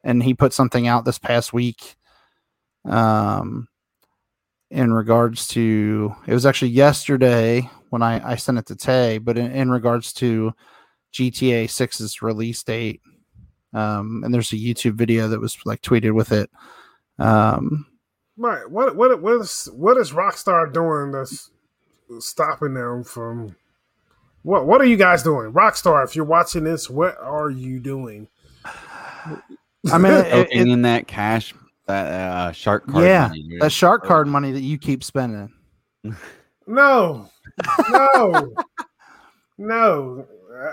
and 0.05 0.23
he 0.23 0.35
put 0.35 0.53
something 0.53 0.87
out 0.87 1.07
this 1.07 1.19
past 1.19 1.53
week 1.55 1.97
um, 2.85 3.67
in 4.71 4.93
regards 4.93 5.49
to 5.49 6.15
it 6.27 6.35
was 6.35 6.45
actually 6.45 6.71
yesterday 6.71 7.69
when 7.89 8.03
I, 8.03 8.33
I 8.33 8.37
sent 8.37 8.59
it 8.59 8.67
to 8.67 8.77
Tay, 8.77 9.17
but 9.17 9.39
in, 9.39 9.51
in 9.53 9.71
regards 9.71 10.13
to 10.15 10.53
GTA 11.15 11.65
6's 11.65 12.21
release 12.21 12.63
date. 12.63 13.01
Um, 13.73 14.23
and 14.25 14.33
there's 14.33 14.53
a 14.53 14.57
YouTube 14.57 14.95
video 14.95 15.29
that 15.29 15.41
was 15.41 15.59
like 15.65 15.83
tweeted 15.83 16.15
with 16.15 16.33
it. 16.33 16.51
Um, 17.19 17.87
right. 18.37 18.69
What 18.71 18.97
what 18.97 19.21
what 19.21 19.41
is 19.41 19.69
what 19.73 19.97
is 19.97 20.13
Rockstar 20.13 20.73
doing 20.73 21.13
that's 21.13 21.51
stopping 22.21 22.75
them 22.75 23.05
from 23.05 23.57
what 24.43 24.67
what 24.67 24.81
are 24.81 24.87
you 24.87 24.97
guys 24.97 25.23
doing? 25.23 25.53
Rockstar, 25.53 26.05
if 26.05 26.17
you're 26.17 26.25
watching 26.25 26.65
this, 26.65 26.89
what 26.89 27.19
are 27.21 27.51
you 27.51 27.81
doing? 27.81 28.29
I 29.93 29.99
mean, 29.99 30.13
it, 30.13 30.49
it, 30.51 30.69
in 30.69 30.83
that 30.83 31.07
cash 31.07 31.55
that 31.87 32.07
uh, 32.07 32.53
shark 32.53 32.87
card. 32.87 33.05
Yeah, 33.05 33.31
that 33.61 33.73
shark 33.73 34.05
card 34.05 34.29
money 34.29 34.53
that 34.53 34.63
you 34.63 34.79
keep 34.79 35.03
spending. 35.03 35.53
No, 36.67 37.31
no, 37.91 38.55
no. 39.59 40.27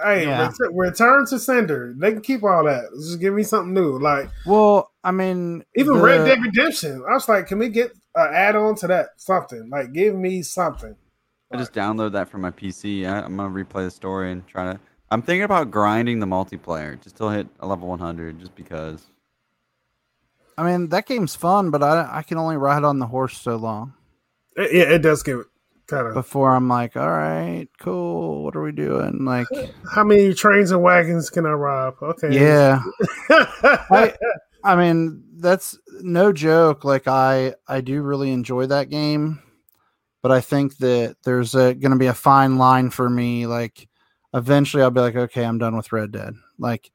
Hey, 0.03 0.25
yeah. 0.25 0.51
ret- 0.59 0.73
return 0.73 1.25
to 1.27 1.37
sender. 1.37 1.93
They 1.97 2.13
can 2.13 2.21
keep 2.21 2.43
all 2.43 2.63
that. 2.63 2.85
Just 2.95 3.19
give 3.19 3.33
me 3.33 3.43
something 3.43 3.73
new. 3.73 3.99
Like, 3.99 4.29
well, 4.45 4.91
I 5.03 5.11
mean, 5.11 5.63
even 5.75 5.97
the... 5.97 6.01
Red 6.01 6.25
Dead 6.25 6.41
Redemption. 6.41 7.03
I 7.07 7.13
was 7.13 7.29
like, 7.29 7.47
can 7.47 7.59
we 7.59 7.69
get 7.69 7.91
an 8.15 8.33
add 8.33 8.55
on 8.55 8.75
to 8.77 8.87
that? 8.87 9.09
Something 9.17 9.69
like, 9.69 9.93
give 9.93 10.15
me 10.15 10.41
something. 10.41 10.95
I 11.51 11.57
just 11.57 11.73
download 11.73 12.13
that 12.13 12.29
from 12.29 12.41
my 12.41 12.51
PC. 12.51 13.05
I, 13.07 13.19
am 13.19 13.37
gonna 13.37 13.53
replay 13.53 13.85
the 13.85 13.91
story 13.91 14.31
and 14.31 14.45
try 14.47 14.73
to. 14.73 14.79
I'm 15.11 15.21
thinking 15.21 15.43
about 15.43 15.69
grinding 15.69 16.19
the 16.19 16.25
multiplayer 16.25 16.99
just 17.01 17.17
till 17.17 17.29
hit 17.29 17.47
a 17.59 17.67
level 17.67 17.87
100, 17.87 18.39
just 18.39 18.55
because. 18.55 19.05
I 20.57 20.63
mean, 20.63 20.89
that 20.89 21.05
game's 21.05 21.35
fun, 21.35 21.69
but 21.69 21.83
I 21.83 22.09
I 22.11 22.23
can 22.23 22.37
only 22.37 22.57
ride 22.57 22.83
on 22.83 22.99
the 22.99 23.07
horse 23.07 23.37
so 23.37 23.55
long. 23.57 23.93
It, 24.55 24.73
yeah, 24.73 24.95
it 24.95 24.99
does 24.99 25.21
give 25.21 25.45
kind 25.87 26.07
of 26.07 26.13
before 26.13 26.51
I'm 26.51 26.67
like, 26.67 26.95
all 26.95 27.09
right, 27.09 27.67
cool. 27.79 28.43
What 28.43 28.55
are 28.55 28.61
we 28.61 28.71
doing? 28.71 29.25
Like, 29.25 29.47
how 29.93 30.03
many 30.03 30.33
trains 30.33 30.71
and 30.71 30.81
wagons 30.81 31.29
can 31.29 31.45
I 31.45 31.51
rob? 31.51 31.95
Okay, 32.01 32.33
yeah. 32.33 32.81
I, 33.29 34.13
I 34.63 34.75
mean, 34.75 35.23
that's 35.37 35.77
no 36.01 36.31
joke. 36.31 36.83
Like, 36.83 37.07
I 37.07 37.55
I 37.67 37.81
do 37.81 38.01
really 38.01 38.31
enjoy 38.31 38.67
that 38.67 38.89
game, 38.89 39.41
but 40.21 40.31
I 40.31 40.41
think 40.41 40.77
that 40.77 41.17
there's 41.23 41.53
going 41.53 41.79
to 41.81 41.95
be 41.95 42.07
a 42.07 42.13
fine 42.13 42.57
line 42.57 42.89
for 42.89 43.09
me. 43.09 43.47
Like, 43.47 43.87
eventually, 44.33 44.83
I'll 44.83 44.91
be 44.91 45.01
like, 45.01 45.15
okay, 45.15 45.45
I'm 45.45 45.57
done 45.57 45.75
with 45.75 45.91
Red 45.91 46.11
Dead. 46.11 46.33
Like, 46.57 46.91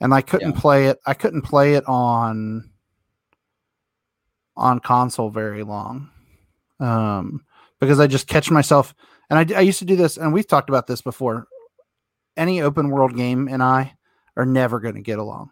and 0.00 0.14
I 0.14 0.20
couldn't 0.20 0.54
yeah. 0.54 0.60
play 0.60 0.86
it. 0.86 0.98
I 1.06 1.14
couldn't 1.14 1.42
play 1.42 1.74
it 1.74 1.84
on 1.86 2.70
on 4.56 4.78
console 4.80 5.30
very 5.30 5.62
long 5.62 6.10
um, 6.80 7.44
because 7.80 7.98
I 7.98 8.06
just 8.06 8.26
catch 8.26 8.50
myself. 8.50 8.94
And 9.28 9.52
I, 9.52 9.58
I 9.58 9.60
used 9.60 9.78
to 9.80 9.84
do 9.84 9.96
this, 9.96 10.16
and 10.16 10.32
we've 10.32 10.46
talked 10.46 10.68
about 10.68 10.86
this 10.86 11.02
before. 11.02 11.46
Any 12.36 12.60
open 12.60 12.90
world 12.90 13.16
game 13.16 13.48
and 13.48 13.62
I 13.62 13.94
are 14.36 14.46
never 14.46 14.80
going 14.80 14.94
to 14.94 15.00
get 15.00 15.18
along 15.18 15.50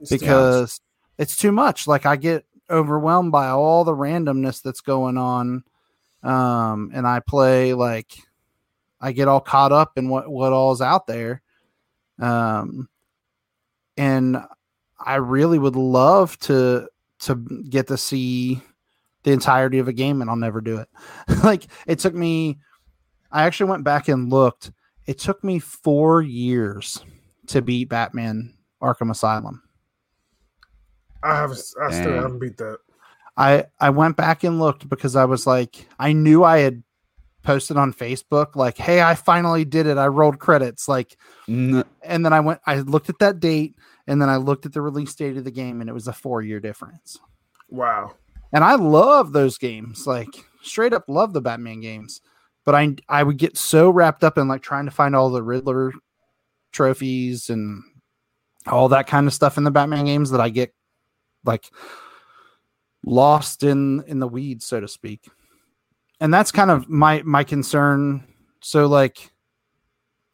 it's 0.00 0.10
because 0.10 0.80
it's 1.18 1.36
too 1.36 1.52
much. 1.52 1.86
Like 1.86 2.06
I 2.06 2.16
get 2.16 2.44
overwhelmed 2.70 3.32
by 3.32 3.48
all 3.48 3.84
the 3.84 3.94
randomness 3.94 4.62
that's 4.62 4.80
going 4.80 5.16
on, 5.16 5.64
um, 6.22 6.90
and 6.94 7.06
I 7.06 7.20
play 7.20 7.74
like 7.74 8.12
I 9.00 9.12
get 9.12 9.28
all 9.28 9.40
caught 9.40 9.72
up 9.72 9.92
in 9.96 10.08
what 10.08 10.28
what 10.28 10.52
all's 10.52 10.80
out 10.80 11.06
there, 11.06 11.42
um, 12.20 12.88
and 13.96 14.38
I 14.98 15.16
really 15.16 15.58
would 15.58 15.76
love 15.76 16.38
to 16.40 16.88
to 17.20 17.34
get 17.68 17.88
to 17.88 17.96
see 17.96 18.60
the 19.26 19.32
entirety 19.32 19.80
of 19.80 19.88
a 19.88 19.92
game 19.92 20.20
and 20.20 20.30
I'll 20.30 20.36
never 20.36 20.60
do 20.60 20.78
it. 20.78 20.88
like 21.44 21.66
it 21.86 21.98
took 21.98 22.14
me 22.14 22.58
I 23.32 23.42
actually 23.42 23.68
went 23.68 23.82
back 23.82 24.08
and 24.08 24.30
looked. 24.30 24.70
It 25.06 25.18
took 25.18 25.42
me 25.42 25.58
4 25.58 26.22
years 26.22 27.04
to 27.48 27.60
beat 27.60 27.88
Batman 27.88 28.54
Arkham 28.80 29.10
Asylum. 29.10 29.62
I 31.22 31.34
have 31.34 31.50
I 31.50 31.90
still 31.90 32.12
haven't 32.12 32.38
beat 32.38 32.56
that. 32.58 32.78
I 33.36 33.64
I 33.80 33.90
went 33.90 34.16
back 34.16 34.44
and 34.44 34.60
looked 34.60 34.88
because 34.88 35.16
I 35.16 35.24
was 35.24 35.46
like 35.46 35.88
I 35.98 36.12
knew 36.12 36.44
I 36.44 36.58
had 36.58 36.84
posted 37.42 37.76
on 37.76 37.92
Facebook 37.92 38.54
like 38.54 38.78
hey 38.78 39.02
I 39.02 39.14
finally 39.16 39.64
did 39.64 39.86
it 39.86 39.98
I 39.98 40.06
rolled 40.06 40.38
credits 40.40 40.88
like 40.88 41.16
and 41.46 41.84
then 42.24 42.32
I 42.32 42.40
went 42.40 42.60
I 42.66 42.76
looked 42.80 43.08
at 43.08 43.18
that 43.20 43.40
date 43.40 43.76
and 44.06 44.22
then 44.22 44.28
I 44.28 44.36
looked 44.36 44.66
at 44.66 44.72
the 44.72 44.80
release 44.80 45.14
date 45.14 45.36
of 45.36 45.44
the 45.44 45.50
game, 45.50 45.80
and 45.80 45.90
it 45.90 45.92
was 45.92 46.08
a 46.08 46.12
four 46.12 46.42
year 46.42 46.60
difference. 46.60 47.18
Wow. 47.68 48.14
And 48.52 48.64
I 48.64 48.74
love 48.74 49.32
those 49.32 49.58
games, 49.58 50.06
like 50.06 50.28
straight 50.62 50.92
up 50.92 51.04
love 51.08 51.32
the 51.32 51.40
Batman 51.40 51.80
games. 51.80 52.20
But 52.64 52.74
I 52.74 52.96
I 53.08 53.22
would 53.22 53.38
get 53.38 53.56
so 53.56 53.90
wrapped 53.90 54.24
up 54.24 54.38
in 54.38 54.48
like 54.48 54.62
trying 54.62 54.86
to 54.86 54.90
find 54.90 55.14
all 55.14 55.30
the 55.30 55.42
Riddler 55.42 55.92
trophies 56.72 57.50
and 57.50 57.82
all 58.66 58.88
that 58.88 59.06
kind 59.06 59.26
of 59.26 59.34
stuff 59.34 59.56
in 59.56 59.64
the 59.64 59.70
Batman 59.70 60.06
games 60.06 60.30
that 60.30 60.40
I 60.40 60.48
get 60.48 60.74
like 61.44 61.70
lost 63.04 63.62
in 63.62 64.02
in 64.06 64.18
the 64.18 64.28
weeds, 64.28 64.66
so 64.66 64.80
to 64.80 64.88
speak. 64.88 65.28
And 66.20 66.32
that's 66.32 66.52
kind 66.52 66.70
of 66.70 66.88
my 66.88 67.22
my 67.22 67.44
concern. 67.44 68.24
So 68.60 68.86
like 68.86 69.30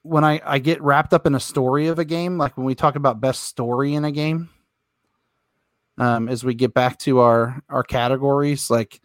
when 0.02 0.24
I, 0.24 0.40
I 0.44 0.58
get 0.58 0.82
wrapped 0.82 1.12
up 1.12 1.26
in 1.26 1.34
a 1.34 1.40
story 1.40 1.86
of 1.86 1.98
a 1.98 2.04
game, 2.04 2.38
like 2.38 2.56
when 2.56 2.66
we 2.66 2.74
talk 2.74 2.96
about 2.96 3.20
best 3.20 3.44
story 3.44 3.94
in 3.94 4.04
a 4.04 4.10
game, 4.10 4.48
um, 5.98 6.28
as 6.28 6.44
we 6.44 6.54
get 6.54 6.74
back 6.74 6.98
to 7.00 7.20
our 7.20 7.62
our 7.68 7.82
categories, 7.82 8.70
like 8.70 9.00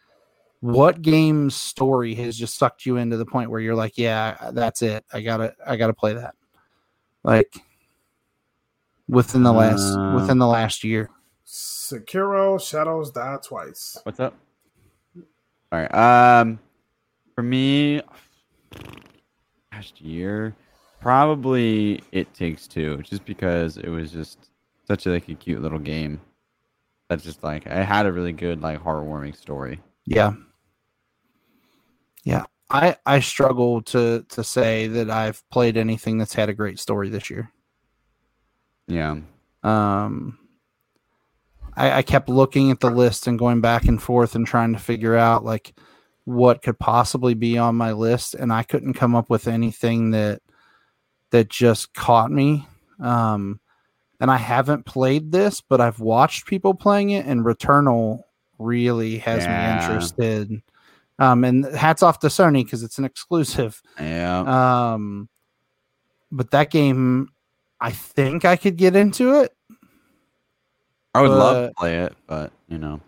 what 0.60 1.02
game 1.02 1.50
story 1.50 2.16
has 2.16 2.38
just 2.38 2.58
sucked 2.58 2.86
you 2.86 2.98
into 2.98 3.18
the 3.18 3.26
point 3.26 3.52
where 3.52 3.60
you're 3.60 3.76
like, 3.76 3.98
yeah, 3.98 4.52
that's 4.54 4.82
it. 4.82 5.06
I 5.12 5.22
gotta 5.22 5.54
I 5.66 5.76
gotta 5.76 5.94
play 5.94 6.14
that. 6.14 6.36
Like 7.24 7.54
within 9.08 9.44
the 9.44 9.54
last 9.54 9.96
uh, 9.96 10.14
within 10.16 10.38
the 10.38 10.48
last 10.48 10.84
year. 10.84 11.10
Sekiro 11.46 12.60
Shadows 12.60 13.12
Die 13.12 13.38
Twice. 13.44 13.98
What's 14.04 14.20
up? 14.20 14.36
All 15.72 15.80
right. 15.80 16.42
Um, 16.42 16.60
for 17.36 17.42
me, 17.42 18.02
last 19.72 20.02
year, 20.02 20.56
Probably 21.00 22.02
It 22.12 22.34
Takes 22.34 22.68
Two, 22.68 22.98
just 23.04 23.26
because 23.26 23.78
it 23.78 23.90
was 23.90 24.12
just 24.12 24.50
such 24.88 25.06
a, 25.06 25.12
like 25.12 25.30
a 25.30 25.36
cute 25.36 25.62
little 25.62 25.80
game. 25.80 26.20
That's 27.10 27.24
just 27.24 27.44
like 27.44 27.66
it 27.66 27.72
had 27.72 28.06
a 28.06 28.12
really 28.12 28.34
good 28.34 28.62
like 28.62 28.84
heartwarming 28.84 29.36
story. 29.36 29.80
Yeah. 30.06 30.34
Yeah. 32.24 32.46
I 32.70 32.98
I 33.06 33.22
struggle 33.22 33.82
to 33.84 34.26
to 34.30 34.44
say 34.44 34.88
that 34.88 35.10
I've 35.10 35.42
played 35.50 35.78
anything 35.78 36.18
that's 36.18 36.34
had 36.34 36.50
a 36.50 36.54
great 36.54 36.80
story 36.80 37.10
this 37.10 37.30
year. 37.30 37.52
Yeah. 38.88 39.20
Um 39.64 40.40
I, 41.78 42.00
I 42.00 42.02
kept 42.02 42.28
looking 42.28 42.72
at 42.72 42.80
the 42.80 42.90
list 42.90 43.28
and 43.28 43.40
going 43.40 43.62
back 43.62 43.86
and 43.86 44.02
forth 44.02 44.36
and 44.36 44.46
trying 44.46 44.74
to 44.74 44.80
figure 44.80 45.16
out 45.16 45.46
like 45.46 45.74
what 46.26 46.62
could 46.62 46.78
possibly 46.78 47.36
be 47.36 47.58
on 47.58 47.76
my 47.76 47.94
list 47.94 48.34
and 48.34 48.52
I 48.52 48.64
couldn't 48.64 48.96
come 48.96 49.16
up 49.16 49.30
with 49.30 49.48
anything 49.48 50.12
that 50.12 50.42
that 51.32 51.50
just 51.50 51.94
caught 51.94 52.32
me. 52.32 52.68
Um, 53.00 53.60
and 54.20 54.32
I 54.32 54.38
haven't 54.38 54.86
played 54.86 55.32
this, 55.32 55.62
but 55.62 55.82
I've 55.82 56.00
watched 56.00 56.48
people 56.48 56.74
playing 56.74 57.12
it, 57.12 57.26
and 57.26 57.46
Returnal 57.46 58.24
really 58.60 59.18
has 59.20 59.44
yeah. 59.44 59.78
me 59.78 59.84
interested. 59.84 60.62
Um, 61.20 61.44
and 61.44 61.66
hats 61.66 62.04
off 62.04 62.20
to 62.20 62.28
Sony 62.28 62.64
because 62.64 62.84
it's 62.84 63.00
an 63.00 63.06
exclusive. 63.06 63.82
Yeah. 64.00 64.94
Um, 64.94 65.30
but 66.32 66.52
that 66.52 66.70
game, 66.70 67.30
I 67.80 67.92
think 67.92 68.46
I 68.46 68.56
could 68.56 68.78
get 68.78 68.96
into 68.96 69.42
it. 69.42 69.54
I 71.16 71.22
would 71.22 71.32
love 71.32 71.70
to 71.70 71.74
play 71.76 72.00
it, 72.00 72.16
but 72.28 72.52
you 72.68 72.78
know. 72.78 73.02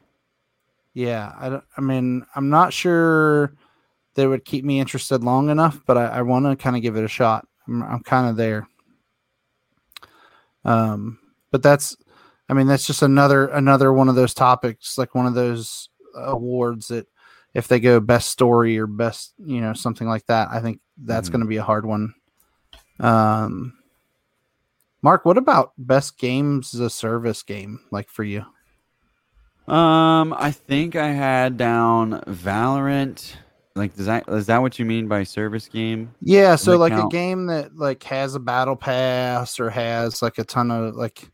Yeah, 0.95 1.33
I 1.39 1.49
don't, 1.49 1.63
I 1.77 1.81
mean, 1.81 2.25
I'm 2.35 2.49
not 2.49 2.73
sure 2.73 3.53
that 4.15 4.27
would 4.27 4.43
keep 4.43 4.65
me 4.65 4.79
interested 4.79 5.23
long 5.23 5.49
enough, 5.49 5.79
but 5.85 5.97
I, 5.97 6.05
I 6.05 6.21
want 6.23 6.45
to 6.45 6.55
kind 6.55 6.75
of 6.75 6.81
give 6.81 6.97
it 6.97 7.03
a 7.03 7.07
shot. 7.07 7.47
I'm, 7.67 7.83
I'm 7.83 8.03
kind 8.03 8.27
of 8.27 8.35
there. 8.35 8.67
Um, 10.65 11.19
but 11.51 11.63
that's, 11.63 11.95
I 12.49 12.53
mean, 12.53 12.67
that's 12.67 12.87
just 12.87 13.01
another 13.01 13.47
another 13.47 13.93
one 13.93 14.09
of 14.09 14.15
those 14.15 14.33
topics, 14.33 14.97
like 14.97 15.15
one 15.15 15.25
of 15.25 15.33
those 15.33 15.89
awards 16.15 16.87
that 16.87 17.07
if 17.53 17.67
they 17.67 17.79
go 17.79 17.99
best 17.99 18.29
story 18.29 18.77
or 18.77 18.87
best, 18.87 19.33
you 19.37 19.61
know, 19.61 19.73
something 19.73 20.07
like 20.07 20.25
that, 20.27 20.49
I 20.51 20.59
think 20.59 20.79
that's 20.97 21.27
mm-hmm. 21.27 21.37
going 21.37 21.45
to 21.45 21.49
be 21.49 21.57
a 21.57 21.63
hard 21.63 21.85
one. 21.85 22.13
Um, 22.99 23.73
Mark, 25.01 25.25
what 25.25 25.37
about 25.37 25.73
best 25.77 26.17
games 26.17 26.73
as 26.73 26.81
a 26.81 26.89
service 26.89 27.43
game 27.43 27.79
like 27.91 28.09
for 28.09 28.23
you? 28.23 28.45
Um, 29.67 30.33
I 30.33 30.51
think 30.51 30.95
I 30.95 31.09
had 31.09 31.57
down 31.57 32.21
Valorant. 32.21 33.35
Like, 33.79 33.95
does 33.95 34.05
that 34.05 34.25
is 34.27 34.45
that 34.47 34.61
what 34.61 34.77
you 34.77 34.85
mean 34.85 35.07
by 35.07 35.23
service 35.23 35.67
game? 35.67 36.13
Yeah, 36.21 36.55
so 36.55 36.77
like 36.77 36.91
count? 36.91 37.11
a 37.11 37.15
game 37.15 37.47
that 37.47 37.75
like 37.77 38.03
has 38.03 38.35
a 38.35 38.39
battle 38.39 38.75
pass 38.75 39.59
or 39.59 39.69
has 39.69 40.21
like 40.21 40.37
a 40.37 40.43
ton 40.43 40.69
of 40.69 40.95
like 40.95 41.31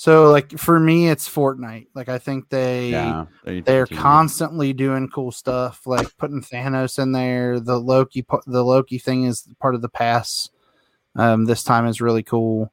so 0.00 0.30
like 0.30 0.56
for 0.58 0.80
me, 0.80 1.10
it's 1.10 1.28
Fortnite. 1.28 1.88
Like 1.94 2.08
I 2.08 2.18
think 2.18 2.48
they 2.48 2.90
yeah, 2.92 3.26
they 3.44 3.60
they're 3.60 3.86
constantly 3.86 4.72
doing 4.72 5.10
cool 5.10 5.30
stuff, 5.30 5.86
like 5.86 6.16
putting 6.16 6.40
Thanos 6.40 6.98
in 6.98 7.12
there. 7.12 7.60
The 7.60 7.78
Loki 7.78 8.24
the 8.46 8.64
Loki 8.64 8.98
thing 8.98 9.24
is 9.24 9.46
part 9.58 9.74
of 9.74 9.82
the 9.82 9.90
pass. 9.90 10.48
Um, 11.16 11.44
this 11.44 11.62
time 11.62 11.86
is 11.86 12.00
really 12.00 12.22
cool. 12.22 12.72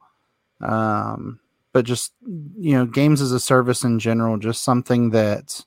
Um, 0.62 1.42
but 1.74 1.84
just 1.84 2.14
you 2.22 2.72
know, 2.74 2.86
games 2.86 3.22
as 3.22 3.34
a 3.34 3.42
service 3.42 3.84
in 3.84 4.00
general, 4.00 4.38
just 4.38 4.64
something 4.64 5.10
that 5.10 5.66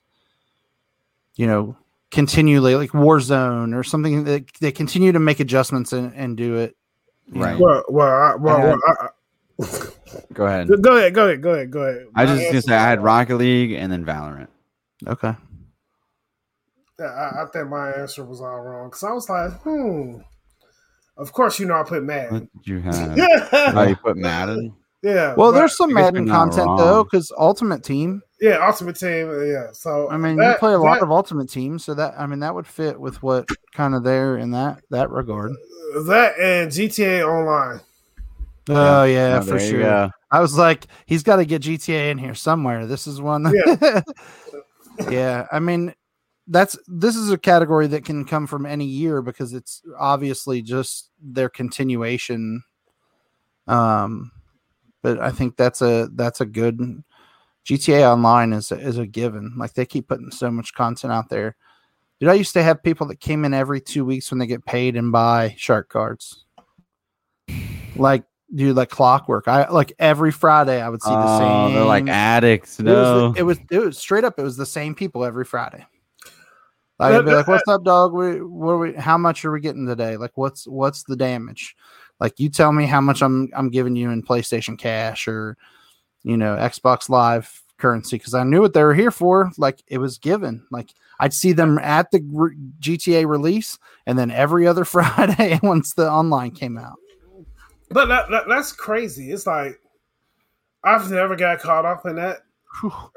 you 1.35 1.45
know 1.45 1.77
continually 2.11 2.75
like 2.75 2.91
Warzone 2.91 3.75
or 3.75 3.83
something 3.83 4.25
that 4.25 4.45
they 4.59 4.71
continue 4.71 5.11
to 5.11 5.19
make 5.19 5.39
adjustments 5.39 5.93
and, 5.93 6.13
and 6.13 6.37
do 6.37 6.57
it. 6.57 6.75
Right. 7.29 7.57
Know. 7.57 7.65
Well, 7.65 7.83
well, 7.89 8.07
I, 8.07 8.35
well, 8.35 8.61
well 8.61 8.79
I, 8.85 9.07
Go 10.33 10.45
ahead. 10.45 10.67
Go 10.81 10.97
ahead. 10.97 11.13
Go 11.13 11.27
ahead. 11.27 11.41
Go 11.41 11.53
ahead. 11.53 11.71
Go 11.71 11.81
ahead. 11.83 12.07
I 12.15 12.25
just 12.25 12.45
gonna 12.47 12.61
say 12.61 12.75
I 12.75 12.89
had 12.89 13.01
Rocket 13.01 13.35
League 13.37 13.71
and 13.71 13.91
then 13.91 14.05
Valorant. 14.05 14.47
Okay. 15.07 15.35
Yeah, 16.99 17.05
I, 17.05 17.43
I 17.43 17.45
think 17.51 17.69
my 17.69 17.91
answer 17.93 18.23
was 18.23 18.41
all 18.41 18.59
wrong 18.59 18.89
because 18.89 19.03
I 19.03 19.11
was 19.11 19.29
like, 19.29 19.51
hmm. 19.61 20.17
Of 21.17 21.33
course, 21.33 21.59
you 21.59 21.65
know 21.65 21.75
I 21.75 21.83
put 21.83 22.03
Madden. 22.03 22.33
What 22.33 22.53
did 22.53 22.67
you 22.67 22.79
have? 22.79 23.19
oh, 23.75 23.83
you 23.83 23.95
put 23.95 24.17
Madden. 24.17 24.73
Yeah. 25.03 25.33
Well, 25.35 25.51
there's 25.51 25.75
some 25.75 25.93
Madden 25.93 26.27
content 26.27 26.77
though, 26.77 27.03
because 27.03 27.31
Ultimate 27.37 27.83
Team. 27.83 28.21
Yeah, 28.39 28.65
Ultimate 28.65 28.95
Team. 28.95 29.29
Yeah. 29.47 29.67
So 29.71 30.09
I 30.09 30.17
mean, 30.17 30.37
that, 30.37 30.53
you 30.53 30.57
play 30.59 30.73
a 30.73 30.79
lot 30.79 31.01
of 31.01 31.11
Ultimate 31.11 31.49
Team, 31.49 31.79
so 31.79 31.93
that 31.95 32.13
I 32.17 32.27
mean 32.27 32.39
that 32.39 32.53
would 32.53 32.67
fit 32.67 32.99
with 32.99 33.21
what 33.23 33.47
kind 33.73 33.95
of 33.95 34.03
there 34.03 34.37
in 34.37 34.51
that 34.51 34.81
that 34.89 35.09
regard. 35.09 35.53
That 36.05 36.35
and 36.39 36.71
GTA 36.71 37.27
Online. 37.27 37.81
Oh 38.69 39.03
yeah, 39.03 39.39
oh, 39.41 39.45
for 39.45 39.59
sure. 39.59 40.11
I 40.29 40.39
was 40.39 40.57
like, 40.57 40.87
he's 41.05 41.23
got 41.23 41.37
to 41.37 41.45
get 41.45 41.63
GTA 41.63 42.11
in 42.11 42.17
here 42.17 42.35
somewhere. 42.35 42.85
This 42.85 43.07
is 43.07 43.19
one. 43.19 43.51
Yeah. 43.53 44.01
yeah, 45.09 45.47
I 45.51 45.59
mean, 45.59 45.93
that's 46.47 46.77
this 46.87 47.15
is 47.15 47.31
a 47.31 47.37
category 47.37 47.87
that 47.87 48.05
can 48.05 48.25
come 48.25 48.47
from 48.47 48.65
any 48.65 48.85
year 48.85 49.21
because 49.21 49.53
it's 49.53 49.81
obviously 49.97 50.61
just 50.61 51.09
their 51.21 51.49
continuation. 51.49 52.63
Um, 53.67 54.31
but 55.01 55.19
I 55.19 55.31
think 55.31 55.57
that's 55.57 55.81
a 55.81 56.09
that's 56.13 56.41
a 56.41 56.45
good 56.45 57.03
GTA 57.65 58.09
Online 58.11 58.53
is 58.53 58.71
a, 58.71 58.79
is 58.79 58.97
a 58.97 59.07
given. 59.07 59.53
Like 59.57 59.73
they 59.73 59.85
keep 59.85 60.07
putting 60.07 60.31
so 60.31 60.49
much 60.51 60.73
content 60.73 61.13
out 61.13 61.29
there. 61.29 61.55
Dude, 62.19 62.29
I 62.29 62.33
used 62.33 62.53
to 62.53 62.63
have 62.63 62.83
people 62.83 63.07
that 63.07 63.19
came 63.19 63.45
in 63.45 63.53
every 63.53 63.81
two 63.81 64.05
weeks 64.05 64.31
when 64.31 64.39
they 64.39 64.47
get 64.47 64.65
paid 64.65 64.95
and 64.95 65.11
buy 65.11 65.55
shark 65.57 65.89
cards. 65.89 66.45
Like 67.95 68.23
dude, 68.53 68.75
like 68.75 68.89
clockwork. 68.89 69.47
I 69.47 69.69
like 69.69 69.93
every 69.99 70.31
Friday 70.31 70.81
I 70.81 70.89
would 70.89 71.01
see 71.01 71.09
the 71.09 71.15
oh, 71.17 71.39
same. 71.39 71.75
They're 71.75 71.85
like 71.85 72.07
addicts. 72.07 72.79
No, 72.79 72.91
it 72.91 72.93
was, 72.95 73.37
it 73.37 73.43
was, 73.43 73.57
it 73.71 73.85
was 73.85 73.97
straight 73.97 74.23
up. 74.23 74.37
It 74.37 74.43
was 74.43 74.57
the 74.57 74.65
same 74.65 74.95
people 74.95 75.23
every 75.23 75.45
Friday. 75.45 75.85
Like, 76.99 77.15
I'd 77.15 77.25
be 77.25 77.31
like, 77.31 77.47
"What's 77.47 77.67
up, 77.67 77.83
dog? 77.83 78.13
We, 78.13 78.43
what 78.43 78.75
we, 78.75 78.93
how 78.93 79.17
much 79.17 79.43
are 79.43 79.51
we 79.51 79.59
getting 79.59 79.87
today? 79.87 80.17
Like, 80.17 80.37
what's 80.37 80.67
what's 80.67 81.03
the 81.03 81.15
damage? 81.15 81.75
Like, 82.21 82.39
you 82.39 82.49
tell 82.49 82.71
me 82.71 82.85
how 82.85 83.01
much 83.01 83.21
I'm 83.21 83.49
I'm 83.53 83.69
giving 83.69 83.97
you 83.97 84.11
in 84.11 84.23
PlayStation 84.23 84.77
Cash 84.77 85.27
or, 85.27 85.57
you 86.23 86.37
know, 86.37 86.55
Xbox 86.55 87.09
Live 87.09 87.61
currency 87.79 88.17
because 88.17 88.35
I 88.35 88.43
knew 88.43 88.61
what 88.61 88.73
they 88.73 88.83
were 88.83 88.93
here 88.93 89.11
for. 89.11 89.51
Like, 89.57 89.81
it 89.87 89.97
was 89.97 90.19
given. 90.19 90.63
Like, 90.71 90.91
I'd 91.19 91.33
see 91.33 91.51
them 91.51 91.79
at 91.79 92.11
the 92.11 92.19
GTA 92.79 93.27
release, 93.27 93.77
and 94.05 94.17
then 94.17 94.31
every 94.31 94.67
other 94.67 94.85
Friday 94.95 95.59
once 95.63 95.95
the 95.95 96.09
online 96.09 96.51
came 96.51 96.77
out. 96.77 96.97
But 97.89 98.05
that, 98.05 98.29
that, 98.29 98.43
that's 98.47 98.71
crazy. 98.71 99.31
It's 99.31 99.45
like 99.45 99.81
I've 100.83 101.11
never 101.11 101.35
got 101.35 101.59
caught 101.59 101.85
up 101.85 102.05
in 102.05 102.15
that. 102.15 102.43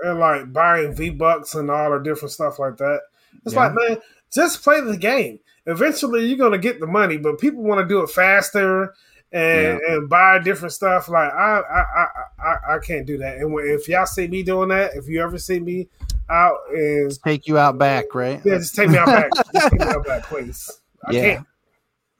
and 0.02 0.18
like 0.18 0.52
buying 0.52 0.94
V 0.94 1.10
Bucks 1.10 1.54
and 1.54 1.70
all 1.70 1.90
the 1.90 1.98
different 1.98 2.32
stuff 2.32 2.58
like 2.58 2.76
that. 2.78 3.00
It's 3.44 3.54
yeah. 3.54 3.66
like, 3.66 3.74
man, 3.74 3.98
just 4.32 4.62
play 4.62 4.80
the 4.80 4.96
game. 4.96 5.38
Eventually 5.66 6.26
you're 6.26 6.38
gonna 6.38 6.58
get 6.58 6.80
the 6.80 6.86
money, 6.86 7.16
but 7.16 7.38
people 7.38 7.62
want 7.62 7.80
to 7.80 7.86
do 7.86 8.02
it 8.02 8.10
faster 8.10 8.94
and, 9.32 9.80
yeah. 9.86 9.94
and 9.94 10.08
buy 10.08 10.38
different 10.38 10.72
stuff. 10.72 11.08
Like 11.08 11.32
I, 11.32 11.60
I 11.60 11.80
I, 11.80 12.06
I 12.38 12.74
I 12.74 12.78
can't 12.78 13.06
do 13.06 13.18
that. 13.18 13.38
And 13.38 13.58
if 13.60 13.88
y'all 13.88 14.06
see 14.06 14.28
me 14.28 14.42
doing 14.42 14.68
that, 14.68 14.92
if 14.94 15.08
you 15.08 15.22
ever 15.22 15.38
see 15.38 15.60
me 15.60 15.88
out 16.30 16.58
and 16.70 17.12
take 17.22 17.46
you 17.46 17.58
out 17.58 17.78
back, 17.78 18.14
right? 18.14 18.40
Yeah, 18.44 18.58
just 18.58 18.74
take 18.74 18.90
me 18.90 18.98
out 18.98 19.06
back. 19.06 19.30
just 19.52 19.70
take 19.70 19.80
me 19.80 19.86
out 19.86 20.06
back, 20.06 20.24
please. 20.24 20.70
I 21.04 21.12
yeah. 21.12 21.22
Can't. 21.22 21.46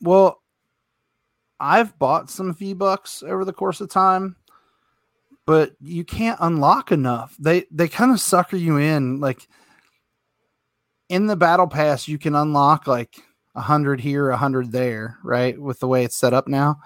Well, 0.01 0.43
I've 1.61 1.99
bought 1.99 2.31
some 2.31 2.53
V 2.53 2.75
Bucks 2.75 3.23
over 3.23 3.45
the 3.45 3.53
course 3.53 3.81
of 3.81 3.89
time, 3.89 4.37
but 5.47 5.73
you 5.81 6.05
can't 6.05 6.39
unlock 6.41 6.93
enough. 6.93 7.37
They 7.39 7.67
they 7.71 7.89
kind 7.89 8.11
of 8.11 8.21
sucker 8.21 8.57
you 8.57 8.79
in. 8.79 9.21
Like 9.21 9.47
in 11.09 11.27
the 11.27 11.37
battle 11.37 11.69
pass, 11.69 12.09
you 12.09 12.19
can 12.19 12.35
unlock 12.35 12.87
like 12.87 13.23
a 13.55 13.61
hundred 13.61 14.01
here, 14.01 14.31
a 14.31 14.37
hundred 14.37 14.73
there, 14.73 15.19
right? 15.23 15.61
With 15.61 15.81
the 15.81 15.89
way 15.89 16.05
it's 16.05 16.17
set 16.17 16.35
up 16.35 16.49
now. 16.49 16.77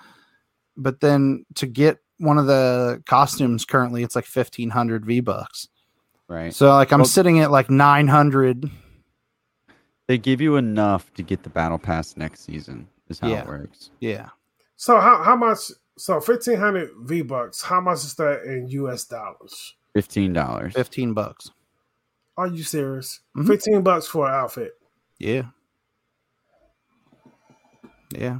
But 0.76 1.00
then 1.00 1.44
to 1.56 1.66
get 1.66 1.98
one 2.18 2.38
of 2.38 2.46
the 2.46 3.02
costumes 3.06 3.64
currently, 3.64 4.02
it's 4.02 4.14
like 4.14 4.26
fifteen 4.26 4.70
hundred 4.70 5.06
V 5.06 5.20
Bucks. 5.20 5.68
Right. 6.28 6.54
So 6.54 6.68
like 6.68 6.92
I'm 6.92 7.00
well, 7.00 7.06
sitting 7.06 7.40
at 7.40 7.50
like 7.50 7.70
nine 7.70 8.08
hundred. 8.08 8.70
They 10.06 10.18
give 10.18 10.40
you 10.40 10.56
enough 10.56 11.12
to 11.14 11.22
get 11.22 11.42
the 11.42 11.50
battle 11.50 11.78
pass 11.78 12.16
next 12.16 12.44
season. 12.44 12.88
Is 13.08 13.18
how 13.18 13.28
yeah. 13.28 13.42
it 13.42 13.46
works. 13.46 13.90
Yeah. 14.00 14.28
So 14.76 15.00
how 15.00 15.22
how 15.22 15.36
much? 15.36 15.58
So 15.96 16.20
fifteen 16.20 16.56
hundred 16.56 16.90
V 17.02 17.22
bucks. 17.22 17.62
How 17.62 17.80
much 17.80 17.98
is 17.98 18.14
that 18.14 18.42
in 18.44 18.68
U.S. 18.68 19.04
dollars? 19.04 19.74
Fifteen 19.94 20.32
dollars. 20.32 20.74
Fifteen 20.74 21.14
bucks. 21.14 21.50
Are 22.36 22.46
you 22.46 22.62
serious? 22.62 23.20
Mm-hmm. 23.36 23.48
Fifteen 23.48 23.82
bucks 23.82 24.06
for 24.06 24.28
an 24.28 24.34
outfit. 24.34 24.72
Yeah. 25.18 25.46
Yeah, 28.10 28.38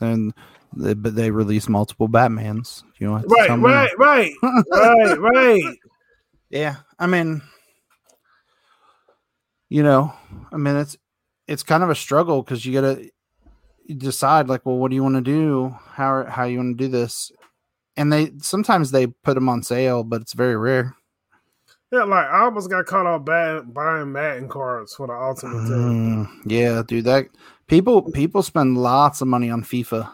and 0.00 0.32
they, 0.76 0.94
but 0.94 1.14
they 1.14 1.30
release 1.30 1.68
multiple 1.68 2.08
Batmans. 2.08 2.82
You 2.98 3.08
know, 3.08 3.22
right, 3.26 3.50
right, 3.50 3.90
right, 3.98 4.32
right, 4.72 5.18
right. 5.18 5.76
Yeah, 6.50 6.76
I 6.98 7.06
mean, 7.06 7.42
you 9.68 9.82
know, 9.82 10.12
I 10.52 10.56
mean 10.56 10.76
it's 10.76 10.96
it's 11.46 11.62
kind 11.62 11.82
of 11.82 11.90
a 11.90 11.94
struggle 11.94 12.42
because 12.42 12.64
you 12.64 12.72
gotta 12.72 13.10
decide 13.96 14.48
like, 14.48 14.64
well, 14.66 14.76
what 14.76 14.90
do 14.90 14.94
you 14.94 15.02
want 15.02 15.16
to 15.16 15.20
do? 15.20 15.74
How 15.92 16.24
how 16.24 16.44
you 16.44 16.58
want 16.58 16.78
to 16.78 16.84
do 16.84 16.90
this? 16.90 17.32
And 17.96 18.12
they 18.12 18.32
sometimes 18.38 18.90
they 18.90 19.08
put 19.08 19.34
them 19.34 19.48
on 19.48 19.62
sale, 19.62 20.04
but 20.04 20.20
it's 20.20 20.34
very 20.34 20.56
rare. 20.56 20.94
Yeah, 21.90 22.04
like 22.04 22.26
I 22.26 22.40
almost 22.40 22.68
got 22.68 22.84
caught 22.84 23.06
off 23.06 23.24
bad 23.24 23.72
buying 23.72 24.12
Madden 24.12 24.48
cards 24.48 24.94
for 24.94 25.06
the 25.06 25.14
Ultimate 25.14 25.66
Team. 25.66 26.26
Mm, 26.26 26.28
yeah, 26.44 26.82
dude, 26.86 27.06
that 27.06 27.28
people 27.68 28.02
people 28.10 28.42
spend 28.42 28.76
lots 28.76 29.20
of 29.20 29.28
money 29.28 29.50
on 29.50 29.62
FIFA 29.62 30.10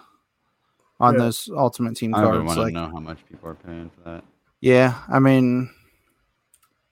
on 1.01 1.15
yeah. 1.15 1.21
those 1.21 1.49
Ultimate 1.55 1.97
Team 1.97 2.13
cards. 2.13 2.37
I 2.37 2.43
want 2.43 2.59
like, 2.59 2.75
to 2.75 2.81
know 2.81 2.87
how 2.87 3.01
much 3.01 3.19
people 3.29 3.49
are 3.49 3.55
paying 3.55 3.91
for 3.91 4.11
that. 4.11 4.25
Yeah, 4.61 4.99
I 5.09 5.19
mean, 5.19 5.71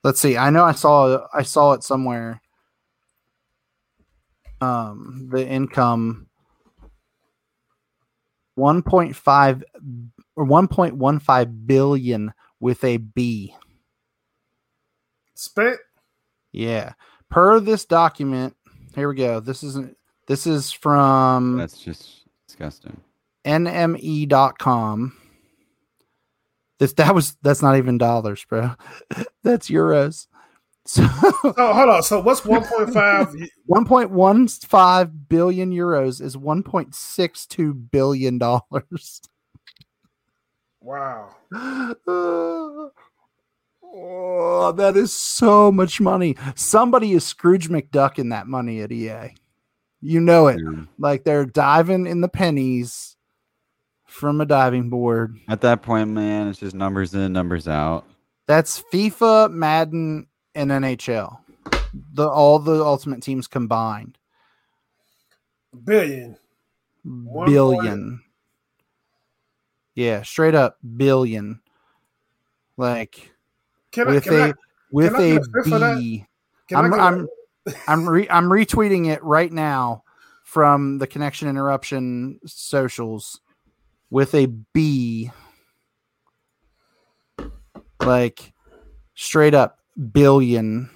let's 0.03 0.19
see. 0.19 0.37
I 0.37 0.49
know 0.49 0.63
I 0.63 0.71
saw 0.71 1.27
I 1.33 1.43
saw 1.43 1.73
it 1.73 1.83
somewhere. 1.83 2.41
Um, 4.61 5.27
the 5.29 5.45
income 5.45 6.27
1.5 8.57 9.63
or 10.35 10.45
1.15 10.45 11.67
billion 11.67 12.33
with 12.59 12.83
a 12.83 12.97
B. 12.97 13.55
Spent? 15.33 15.79
Yeah. 16.51 16.93
Per 17.29 17.59
this 17.59 17.83
document, 17.83 18.55
here 18.95 19.09
we 19.09 19.15
go. 19.15 19.39
This 19.41 19.63
isn't 19.63 19.97
this 20.27 20.47
is 20.47 20.71
from 20.71 21.57
That's 21.57 21.77
just 21.79 22.25
disgusting. 22.47 22.99
nme.com. 23.45 25.17
This 26.79 26.93
that 26.93 27.13
was 27.15 27.37
that's 27.41 27.61
not 27.61 27.77
even 27.77 27.97
dollars, 27.97 28.45
bro. 28.45 28.71
that's 29.43 29.69
euros. 29.69 30.27
So 30.85 31.03
oh, 31.03 31.53
hold 31.55 31.89
on. 31.89 32.03
So 32.03 32.19
what's 32.21 32.41
1.5? 32.41 33.47
1.15 33.69 35.11
billion 35.29 35.71
euros 35.71 36.21
is 36.21 36.35
1.62 36.35 37.91
billion 37.91 38.37
dollars. 38.37 39.21
Wow. 40.81 41.29
oh, 41.55 42.91
that 44.75 44.97
is 44.97 45.15
so 45.15 45.71
much 45.71 46.01
money. 46.01 46.35
Somebody 46.55 47.13
is 47.13 47.25
Scrooge 47.25 47.69
McDuck 47.69 48.19
in 48.19 48.27
that 48.29 48.47
money 48.47 48.81
at 48.81 48.91
EA. 48.91 49.33
You 50.05 50.19
know 50.19 50.47
it. 50.47 50.59
Yeah. 50.61 50.83
Like 50.99 51.23
they're 51.23 51.45
diving 51.45 52.07
in 52.07 52.19
the 52.19 52.27
pennies 52.27 53.15
from 54.05 54.41
a 54.41 54.45
diving 54.45 54.89
board. 54.89 55.39
At 55.47 55.61
that 55.61 55.81
point, 55.81 56.09
man, 56.09 56.49
it's 56.49 56.59
just 56.59 56.75
numbers 56.75 57.13
in, 57.13 57.31
numbers 57.31 57.69
out. 57.69 58.05
That's 58.45 58.83
FIFA, 58.91 59.51
Madden, 59.51 60.27
and 60.53 60.71
NHL. 60.71 61.39
The 62.13 62.27
all 62.27 62.59
the 62.59 62.83
ultimate 62.83 63.21
teams 63.23 63.47
combined. 63.47 64.17
Billion. 65.85 66.37
Billion. 67.05 68.21
Yeah, 69.95 70.23
straight 70.23 70.55
up 70.55 70.79
billion. 70.97 71.61
Like 72.75 73.31
can 73.91 74.07
with 74.07 74.29
I, 74.29 74.35
a 74.35 74.49
I, 74.49 74.53
with 74.91 75.13
a 75.13 75.95
B. 75.97 76.25
I'm 76.75 76.93
I'm 76.93 77.27
I'm 77.87 78.07
re, 78.07 78.27
I'm 78.29 78.49
retweeting 78.49 79.07
it 79.07 79.23
right 79.23 79.51
now 79.51 80.03
from 80.43 80.97
the 80.97 81.07
connection 81.07 81.47
interruption 81.47 82.39
socials 82.45 83.39
with 84.09 84.35
a 84.35 84.47
B. 84.47 85.31
Like 88.01 88.53
straight 89.15 89.53
up 89.53 89.79
billion. 90.11 90.89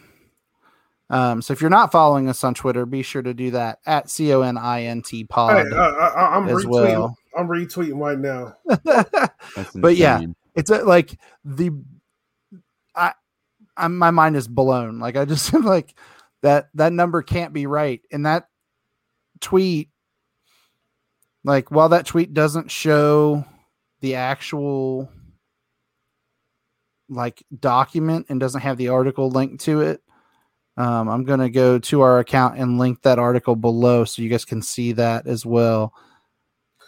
Um, 1.09 1.41
so 1.41 1.53
if 1.53 1.61
you're 1.61 1.69
not 1.69 1.91
following 1.91 2.27
us 2.27 2.43
on 2.43 2.53
Twitter, 2.53 2.85
be 2.85 3.01
sure 3.01 3.21
to 3.21 3.33
do 3.33 3.51
that 3.51 3.79
at 3.85 4.09
C 4.09 4.33
O 4.33 4.41
N 4.41 4.57
I 4.57 4.83
N 4.83 5.01
T 5.01 5.23
pod. 5.23 5.67
Hey, 5.67 5.75
I, 5.75 6.37
am 6.37 6.49
as 6.49 6.65
retweeting. 6.65 6.99
Well. 6.99 7.17
I'm 7.37 7.47
retweeting 7.47 7.97
right 7.97 8.19
now. 8.19 8.57
but 9.75 9.95
yeah, 9.95 10.21
it's 10.55 10.69
a, 10.69 10.83
like 10.83 11.17
the 11.45 11.71
I, 12.93 13.13
I'm 13.77 13.97
my 13.97 14.11
mind 14.11 14.35
is 14.35 14.47
blown. 14.47 14.99
Like 14.99 15.15
I 15.15 15.23
just 15.23 15.53
like 15.63 15.95
that 16.41 16.69
that 16.75 16.93
number 16.93 17.21
can't 17.21 17.53
be 17.53 17.65
right, 17.65 18.01
and 18.11 18.25
that 18.25 18.47
tweet, 19.41 19.89
like 21.43 21.71
while 21.71 21.89
that 21.89 22.05
tweet 22.05 22.33
doesn't 22.33 22.71
show 22.71 23.45
the 24.01 24.15
actual 24.15 25.09
like 27.09 27.43
document 27.57 28.27
and 28.29 28.39
doesn't 28.39 28.61
have 28.61 28.77
the 28.77 28.89
article 28.89 29.29
linked 29.29 29.63
to 29.65 29.81
it. 29.81 30.01
Um, 30.75 31.09
I'm 31.09 31.23
going 31.23 31.39
to 31.39 31.49
go 31.49 31.79
to 31.79 32.01
our 32.01 32.19
account 32.19 32.59
and 32.59 32.77
link 32.77 33.01
that 33.01 33.17
article 33.17 33.55
below 33.55 34.05
so 34.05 34.21
you 34.21 34.29
guys 34.29 34.45
can 34.45 34.61
see 34.61 34.91
that 34.91 35.25
as 35.25 35.45
well. 35.45 35.93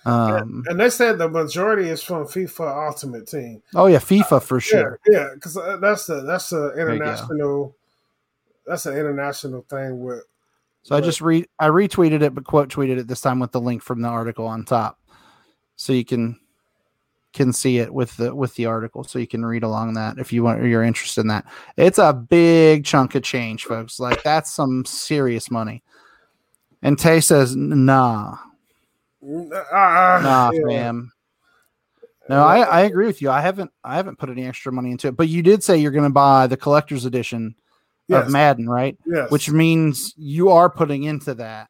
Um, 0.05 0.63
and 0.67 0.80
they 0.80 0.89
said 0.89 1.17
the 1.17 1.27
majority 1.27 1.89
is 1.89 2.01
from 2.01 2.26
FIFA 2.26 2.88
Ultimate 2.88 3.27
Team. 3.27 3.61
Oh 3.76 3.88
yeah, 3.88 3.97
FIFA 3.97 4.41
for 4.41 4.59
sure. 4.59 4.99
Yeah, 5.07 5.30
because 5.34 5.57
yeah, 5.57 5.77
that's 5.81 6.05
the 6.05 6.21
that's 6.21 6.49
the 6.49 6.73
international 6.77 7.76
that's 8.70 8.86
an 8.86 8.96
international 8.96 9.66
thing 9.70 10.00
with. 10.00 10.24
So 10.84 10.96
I 10.96 11.02
just 11.02 11.22
read 11.22 11.48
I 11.60 11.68
retweeted 11.68 12.22
it, 12.22 12.34
but 12.34 12.46
quote 12.46 12.70
tweeted 12.70 13.00
it 13.00 13.08
this 13.08 13.22
time 13.22 13.40
with 13.40 13.52
the 13.52 13.60
link 13.60 13.84
from 13.84 14.02
the 14.02 14.08
article 14.08 14.48
on 14.48 14.64
top, 14.64 15.00
so 15.76 15.91
you 15.91 16.06
can 16.06 16.40
can 17.34 17.52
see 17.52 17.80
it 17.80 17.94
with 17.94 18.16
the 18.18 18.34
with 18.34 18.56
the 18.56 18.66
article, 18.66 19.04
so 19.04 19.20
you 19.20 19.28
can 19.28 19.46
read 19.46 19.64
along 19.64 19.96
that 19.96 20.18
if 20.20 20.32
you 20.32 20.44
want 20.44 20.62
or 20.62 20.68
you're 20.68 20.84
interested 20.84 21.22
in 21.22 21.28
that. 21.28 21.46
It's 21.76 21.98
a 21.98 22.14
big 22.14 22.86
chunk 22.86 23.16
of 23.16 23.24
change, 23.24 23.66
folks. 23.66 24.00
Like 24.00 24.24
that's 24.24 24.54
some 24.54 24.86
serious 24.86 25.52
money. 25.52 25.84
And 26.82 26.98
Tay 26.98 27.20
says, 27.20 27.56
"Nah, 27.56 28.38
uh, 29.22 30.22
nah, 30.24 30.52
yeah. 30.54 30.62
fam. 30.68 31.12
No, 32.30 32.44
I, 32.44 32.60
I 32.60 32.82
agree 32.82 33.08
with 33.08 33.22
you. 33.22 33.32
I 33.32 33.41
haven't 33.41 33.72
I 33.84 33.96
haven't 33.96 34.20
put 34.20 34.30
any 34.30 34.46
extra 34.46 34.72
money 34.72 34.91
into 34.91 35.08
it, 35.08 35.18
but 35.18 35.28
you 35.28 35.41
did 35.41 35.64
say 35.64 35.78
you're 35.78 35.91
going 35.91 36.04
to 36.04 36.10
buy 36.10 36.48
the 36.48 36.58
collector's 36.58 37.06
edition 37.06 37.56
yes. 38.10 38.26
of 38.26 38.31
Madden, 38.31 38.69
right? 38.69 38.98
Yes. 39.06 39.31
Which 39.31 39.49
means 39.49 40.14
you 40.18 40.49
are 40.49 40.69
putting 40.69 41.03
into 41.03 41.34
that. 41.36 41.69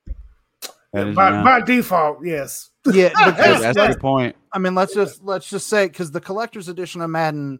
that 0.93 1.15
by, 1.15 1.43
by, 1.43 1.61
default, 1.61 2.25
yes. 2.25 2.69
Yeah, 2.85 3.09
that's 3.31 3.77
a 3.77 3.87
good 3.87 3.99
point. 3.99 4.35
I 4.53 4.59
mean, 4.59 4.73
let's 4.73 4.93
just 4.93 5.23
let's 5.23 5.49
just 5.49 5.67
say 5.67 5.87
because 5.87 6.11
the 6.11 6.21
collector's 6.21 6.69
edition 6.69 7.01
of 7.01 7.09
Madden, 7.09 7.59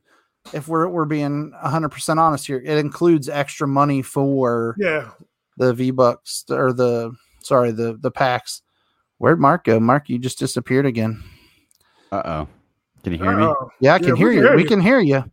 if 0.54 0.68
we're 0.68 0.88
we're 0.88 1.06
being 1.06 1.52
100 1.52 1.90
percent 1.90 2.20
honest 2.20 2.48
here, 2.48 2.62
it 2.66 2.78
includes 2.78 3.30
extra 3.30 3.68
money 3.68 4.02
for 4.02 4.76
yeah 4.80 5.10
the 5.58 5.74
V 5.74 5.92
Bucks 5.92 6.46
or 6.50 6.74
the 6.74 7.12
sorry 7.44 7.72
the 7.72 7.98
the 8.00 8.10
packs 8.10 8.64
Where'd 9.20 9.40
Mark 9.40 9.66
go? 9.66 9.80
Mark, 9.80 10.10
you 10.10 10.18
just 10.18 10.40
disappeared 10.40 10.86
again. 10.86 11.22
Uh 12.12 12.22
oh. 12.26 12.48
Can 13.04 13.14
you 13.14 13.20
hear 13.20 13.38
me? 13.38 13.54
Yeah, 13.80 13.94
I 13.94 14.00
can 14.00 14.10
yeah, 14.10 14.16
hear 14.16 14.32
you. 14.32 14.42
Hear 14.42 14.56
we 14.56 14.64
can 14.64 14.82
hear 14.82 15.00
you. 15.00 15.24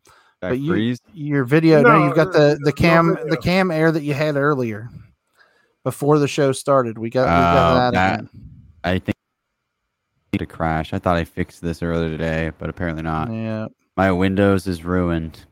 Back 0.41 0.51
but 0.51 0.59
you, 0.61 0.97
your 1.15 1.45
video, 1.45 1.81
no, 1.81 1.99
no, 1.99 2.07
you've 2.07 2.15
got 2.15 2.33
the 2.33 2.59
the 2.63 2.73
cam 2.73 3.15
no 3.15 3.25
the 3.29 3.39
cam 3.39 3.71
air 3.71 3.91
that 3.91 4.03
you 4.03 4.13
had 4.13 4.37
earlier 4.37 4.91
before 5.83 6.19
the 6.19 6.29
show 6.29 6.53
started. 6.53 6.99
We 6.99 7.09
got, 7.09 7.23
we 7.23 7.29
got 7.29 7.57
uh, 7.57 7.91
that, 7.91 8.21
that. 8.21 8.31
I 8.85 8.99
think 8.99 9.17
to 10.37 10.47
crash. 10.47 10.93
I 10.93 10.99
thought 10.99 11.17
I 11.17 11.25
fixed 11.25 11.63
this 11.63 11.83
earlier 11.83 12.11
today, 12.11 12.53
but 12.59 12.69
apparently 12.69 13.03
not. 13.03 13.33
Yeah. 13.33 13.69
My 13.97 14.13
Windows 14.13 14.67
is 14.67 14.85
ruined. 14.85 15.47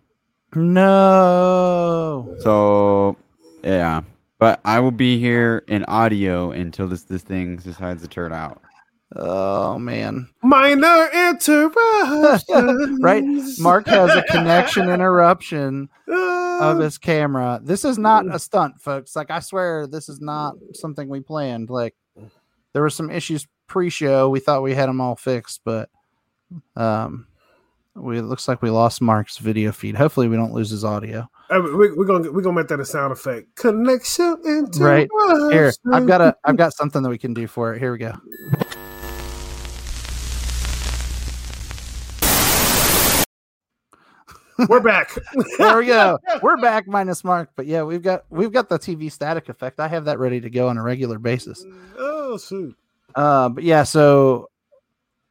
No. 0.55 2.36
So 2.40 3.16
yeah. 3.62 4.02
But 4.39 4.61
I 4.65 4.81
will 4.81 4.90
be 4.90 5.19
here 5.19 5.65
in 5.69 5.85
audio 5.85 6.51
until 6.51 6.89
this 6.89 7.05
this 7.05 7.23
thing 7.23 7.56
decides 7.56 8.02
to 8.02 8.09
turn 8.09 8.32
out. 8.32 8.61
Oh 9.16 9.78
man. 9.78 10.28
Minor 10.43 11.09
interruption. 11.12 12.99
right. 13.01 13.24
Mark 13.59 13.86
has 13.86 14.11
a 14.11 14.23
connection 14.28 14.89
interruption 14.89 15.89
of 16.09 16.81
his 16.81 16.99
camera. 16.99 17.61
This 17.62 17.85
is 17.85 17.99
not 17.99 18.27
a 18.32 18.39
stunt, 18.39 18.81
folks. 18.81 19.15
Like 19.15 19.31
I 19.31 19.41
swear 19.41 19.86
this 19.86 20.09
is 20.09 20.20
not 20.20 20.55
something 20.73 21.09
we 21.09 21.20
planned. 21.20 21.70
Like 21.70 21.95
there 22.73 22.82
were 22.82 22.91
some 22.91 23.11
issues 23.11 23.47
pre-show. 23.66 24.28
We 24.31 24.41
thought 24.41 24.62
we 24.62 24.74
had 24.74 24.89
them 24.89 25.01
all 25.01 25.16
fixed, 25.16 25.61
but 25.65 25.91
um 26.77 27.27
we 27.95 28.19
it 28.19 28.23
looks 28.23 28.49
like 28.49 28.62
we 28.62 28.70
lost 28.70 29.01
Mark's 29.01 29.39
video 29.39 29.70
feed. 29.70 29.95
Hopefully 29.95 30.27
we 30.27 30.36
don't 30.36 30.53
lose 30.53 30.70
his 30.70 30.85
audio. 30.85 31.28
Uh, 31.51 31.61
we, 31.77 31.89
are 31.89 32.05
gonna 32.05 32.32
we're 32.32 32.43
gonna 32.43 32.57
make 32.57 32.69
that 32.69 32.81
a 32.81 32.85
sound 32.85 33.12
effect. 33.12 33.55
Connection 33.55 34.39
into 34.45 34.82
right 34.82 35.09
here. 35.53 35.73
I've 35.93 36.07
got 36.07 36.20
a 36.20 36.36
I've 36.45 36.57
got 36.57 36.73
something 36.73 37.03
that 37.03 37.11
we 37.11 37.19
can 37.19 37.35
do 37.35 37.47
for 37.47 37.74
it. 37.74 37.78
Here 37.78 37.93
we 37.93 37.99
go. 37.99 38.15
We're 44.69 44.81
back. 44.81 45.17
there 45.59 45.79
we 45.79 45.87
go. 45.87 46.19
We're 46.43 46.57
back 46.57 46.87
minus 46.87 47.25
Mark, 47.25 47.51
but 47.57 47.67
yeah, 47.67 47.83
we've 47.83 48.03
got 48.03 48.25
we've 48.31 48.53
got 48.53 48.69
the 48.69 48.79
TV 48.79 49.11
static 49.11 49.49
effect. 49.49 49.81
I 49.81 49.89
have 49.89 50.05
that 50.07 50.19
ready 50.19 50.41
to 50.41 50.51
go 50.51 50.69
on 50.69 50.79
a 50.79 50.83
regular 50.83 51.19
basis. 51.19 51.65
Oh, 51.99 52.39
shoot. 52.39 52.77
Uh, 53.15 53.49
but 53.49 53.65
yeah, 53.65 53.83
so 53.83 54.51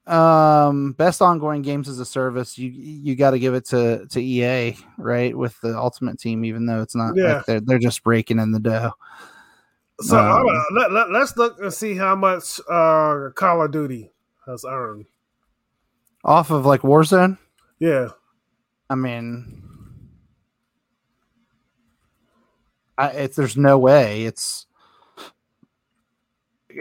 um 0.06 0.92
best 0.94 1.22
ongoing 1.22 1.62
games 1.62 1.88
as 1.88 1.98
a 1.98 2.06
service 2.06 2.58
you 2.58 2.70
you 2.70 3.16
got 3.16 3.32
to 3.32 3.40
give 3.40 3.54
it 3.54 3.66
to 3.66 4.06
to 4.08 4.22
ea 4.22 4.76
right 4.98 5.38
with 5.38 5.58
the 5.62 5.78
ultimate 5.78 6.20
team 6.20 6.44
even 6.44 6.66
though 6.66 6.82
it's 6.82 6.94
not 6.94 7.14
yeah. 7.16 7.36
like 7.36 7.46
they're, 7.46 7.62
they're 7.62 7.80
just 7.80 8.04
breaking 8.04 8.38
in 8.38 8.52
the 8.52 8.60
dough 8.60 8.92
so 10.02 10.20
um, 10.20 10.46
let, 10.76 10.92
let, 10.92 11.10
let's 11.10 11.38
look 11.38 11.58
and 11.62 11.74
see 11.74 11.96
how 11.96 12.16
much 12.16 12.60
uh 12.70 13.30
call 13.34 13.64
of 13.64 13.72
duty 13.72 14.12
has 14.46 14.66
earned 14.68 15.06
off 16.26 16.52
of 16.52 16.66
like 16.66 16.82
warzone 16.82 17.38
yeah 17.80 18.10
i 18.90 18.96
mean 18.96 19.62
I, 22.98 23.28
there's 23.28 23.58
no 23.58 23.78
way 23.78 24.26
it's 24.26 24.68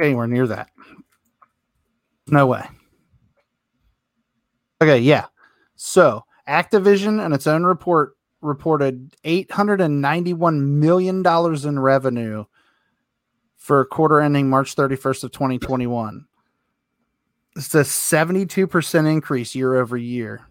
anywhere 0.01 0.27
near 0.27 0.47
that 0.47 0.71
no 2.27 2.47
way 2.47 2.67
Okay, 4.83 4.99
yeah. 4.99 5.27
So 5.77 6.25
Activision, 6.49 7.25
and 7.25 7.33
its 7.33 7.47
own 7.47 7.63
report, 7.63 8.17
reported 8.41 9.15
$891 9.25 10.61
million 10.61 11.25
in 11.25 11.79
revenue 11.79 12.45
for 13.57 13.85
quarter 13.85 14.19
ending 14.19 14.51
March 14.51 14.75
31st 14.75 15.23
of 15.23 15.31
2021. 15.31 16.27
It's 17.55 17.73
a 17.77 17.83
72% 17.83 19.13
increase 19.13 19.55
year 19.55 19.77
over 19.77 19.97
year. 19.97 20.49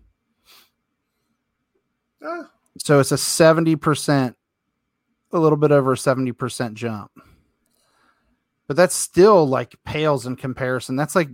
Uh. 2.25 2.43
So 2.77 2.99
it's 2.99 3.11
a 3.11 3.15
70%, 3.15 4.35
a 5.33 5.39
little 5.39 5.57
bit 5.57 5.71
over 5.71 5.93
a 5.93 5.97
70% 5.97 6.73
jump. 6.73 7.11
But 8.67 8.77
that's 8.77 8.95
still 8.95 9.45
like 9.45 9.75
pales 9.85 10.25
in 10.25 10.35
comparison. 10.37 10.95
That's 10.95 11.15
like 11.15 11.29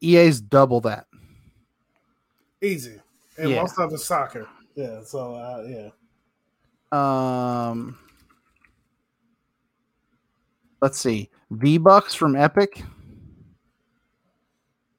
EA's 0.00 0.40
double 0.40 0.80
that. 0.82 1.06
Easy. 2.60 3.00
and 3.38 3.50
yeah. 3.50 3.60
most 3.60 3.78
of 3.78 3.92
it's 3.92 4.04
soccer. 4.04 4.46
Yeah, 4.74 5.02
so 5.04 5.34
uh, 5.34 5.64
yeah. 5.68 5.90
Um, 6.92 7.98
let's 10.80 10.98
see, 10.98 11.30
V 11.50 11.78
Bucks 11.78 12.14
from 12.14 12.36
Epic. 12.36 12.82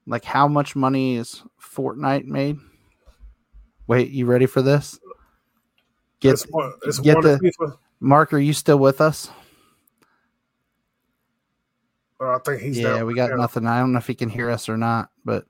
Like, 0.06 0.26
how 0.26 0.48
much 0.48 0.76
money 0.76 1.15
is 1.15 1.44
Fortnite 1.61 2.26
made? 2.26 2.57
Wait, 3.88 4.10
you 4.11 4.26
ready 4.26 4.45
for 4.45 4.61
this? 4.61 4.99
Get, 6.24 6.45
get 7.04 7.22
the 7.22 7.78
Mark. 8.00 8.32
Are 8.32 8.40
you 8.40 8.54
still 8.54 8.80
with 8.80 9.02
us? 9.02 9.30
Uh, 12.18 12.36
I 12.36 12.40
think 12.40 12.62
he's. 12.62 12.80
Yeah, 12.80 13.04
we 13.04 13.14
got 13.14 13.32
yeah. 13.32 13.36
nothing. 13.36 13.68
I 13.68 13.80
don't 13.80 13.91
know 13.91 13.98
if 14.00 14.08
he 14.08 14.16
can 14.16 14.30
hear 14.30 14.50
us 14.50 14.70
or 14.70 14.78
not, 14.78 15.10
but 15.26 15.45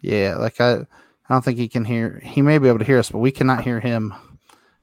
yeah, 0.00 0.34
like 0.34 0.60
I, 0.60 0.72
I 0.72 0.86
don't 1.28 1.44
think 1.44 1.58
he 1.58 1.68
can 1.68 1.84
hear. 1.84 2.20
He 2.24 2.42
may 2.42 2.58
be 2.58 2.66
able 2.66 2.80
to 2.80 2.84
hear 2.84 2.98
us, 2.98 3.12
but 3.12 3.18
we 3.18 3.30
cannot 3.30 3.62
hear 3.62 3.78
him. 3.78 4.14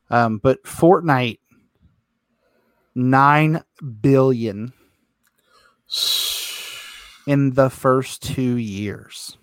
Um, 0.09 0.37
but 0.37 0.63
Fortnite, 0.63 1.39
nine 2.95 3.63
billion 3.99 4.71
in 7.27 7.51
the 7.51 7.69
first 7.69 8.23
two 8.23 8.55
years. 8.55 9.37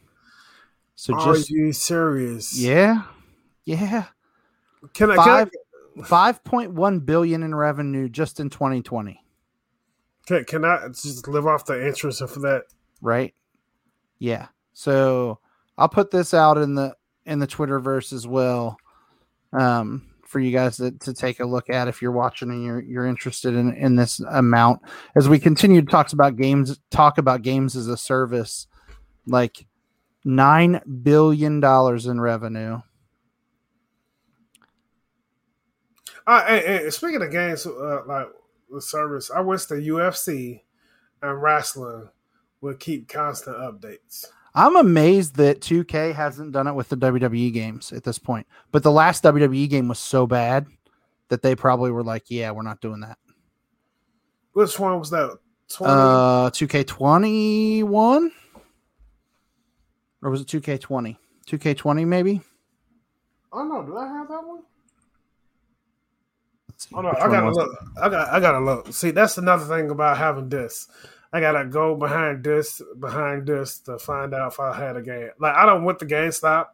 So 1.02 1.16
Are 1.16 1.34
just, 1.34 1.50
you 1.50 1.72
serious? 1.72 2.56
Yeah, 2.56 3.02
yeah. 3.64 4.04
Can 4.94 5.10
I? 5.10 5.16
Five, 5.16 5.50
Five 6.04 6.44
point 6.44 6.74
one 6.74 7.00
billion 7.00 7.42
in 7.42 7.52
revenue 7.56 8.08
just 8.08 8.38
in 8.38 8.48
2020. 8.50 9.20
Can 10.26 10.44
can 10.44 10.64
I 10.64 10.86
just 10.86 11.26
live 11.26 11.48
off 11.48 11.66
the 11.66 11.84
interest 11.84 12.20
for 12.28 12.38
that? 12.42 12.66
Right. 13.00 13.34
Yeah. 14.20 14.46
So 14.74 15.40
I'll 15.76 15.88
put 15.88 16.12
this 16.12 16.34
out 16.34 16.56
in 16.56 16.76
the 16.76 16.94
in 17.26 17.40
the 17.40 17.48
Twitterverse 17.48 18.12
as 18.12 18.24
well. 18.24 18.76
Um, 19.52 20.08
for 20.24 20.38
you 20.38 20.52
guys 20.52 20.76
to, 20.76 20.92
to 20.92 21.12
take 21.12 21.40
a 21.40 21.44
look 21.44 21.68
at 21.68 21.88
if 21.88 22.00
you're 22.00 22.12
watching 22.12 22.48
and 22.50 22.62
you're 22.62 22.80
you're 22.80 23.06
interested 23.06 23.54
in, 23.54 23.74
in 23.74 23.96
this 23.96 24.20
amount. 24.20 24.82
As 25.16 25.28
we 25.28 25.40
continue 25.40 25.80
to 25.80 25.90
talk 25.90 26.12
about 26.12 26.36
games, 26.36 26.78
talk 26.92 27.18
about 27.18 27.42
games 27.42 27.74
as 27.74 27.88
a 27.88 27.96
service, 27.96 28.68
like 29.26 29.66
nine 30.24 30.80
billion 31.02 31.60
dollars 31.60 32.06
in 32.06 32.20
revenue. 32.20 32.80
Uh, 36.26 36.44
and, 36.48 36.64
and 36.64 36.94
speaking 36.94 37.22
of 37.22 37.30
games, 37.30 37.66
uh, 37.66 38.02
like 38.06 38.28
the 38.70 38.80
service, 38.80 39.30
I 39.30 39.40
wish 39.40 39.64
the 39.64 39.76
UFC 39.76 40.60
and 41.20 41.42
wrestling 41.42 42.08
would 42.60 42.78
keep 42.78 43.08
constant 43.08 43.56
updates. 43.56 44.26
I'm 44.54 44.76
amazed 44.76 45.36
that 45.36 45.60
2K 45.60 46.14
hasn't 46.14 46.52
done 46.52 46.66
it 46.66 46.74
with 46.74 46.90
the 46.90 46.96
WWE 46.96 47.52
games 47.52 47.92
at 47.92 48.04
this 48.04 48.18
point. 48.18 48.46
But 48.70 48.82
the 48.82 48.92
last 48.92 49.24
WWE 49.24 49.68
game 49.68 49.88
was 49.88 49.98
so 49.98 50.26
bad 50.26 50.66
that 51.28 51.42
they 51.42 51.56
probably 51.56 51.90
were 51.90 52.02
like, 52.02 52.24
"Yeah, 52.28 52.50
we're 52.50 52.62
not 52.62 52.80
doing 52.80 53.00
that." 53.00 53.16
Which 54.52 54.78
one 54.78 54.98
was 54.98 55.10
that? 55.10 55.38
20? 55.70 55.90
Uh, 55.90 56.50
2K21 56.50 58.30
or 60.22 60.30
was 60.30 60.40
it 60.40 60.46
2K20? 60.46 61.16
2K20 61.46 62.06
maybe? 62.06 62.40
Oh 63.52 63.64
no, 63.64 63.82
do 63.82 63.96
I 63.96 64.06
have 64.06 64.28
that 64.28 64.46
one? 64.46 64.62
Oh 66.94 67.00
no, 67.00 67.10
I 67.10 67.28
gotta 67.28 67.50
look. 67.50 67.70
I 68.00 68.08
got 68.08 68.28
I 68.28 68.40
gotta 68.40 68.60
look. 68.60 68.92
See, 68.92 69.10
that's 69.10 69.38
another 69.38 69.64
thing 69.64 69.90
about 69.90 70.16
having 70.16 70.48
this. 70.48 70.88
I 71.32 71.40
gotta 71.40 71.64
go 71.64 71.94
behind 71.94 72.44
this, 72.44 72.82
behind 72.98 73.46
this 73.46 73.78
to 73.80 73.98
find 73.98 74.34
out 74.34 74.52
if 74.52 74.60
I 74.60 74.74
had 74.74 74.96
a 74.96 75.02
game. 75.02 75.30
Like 75.38 75.54
I 75.54 75.66
don't 75.66 75.84
went 75.84 75.98
to 76.00 76.06
GameStop, 76.06 76.68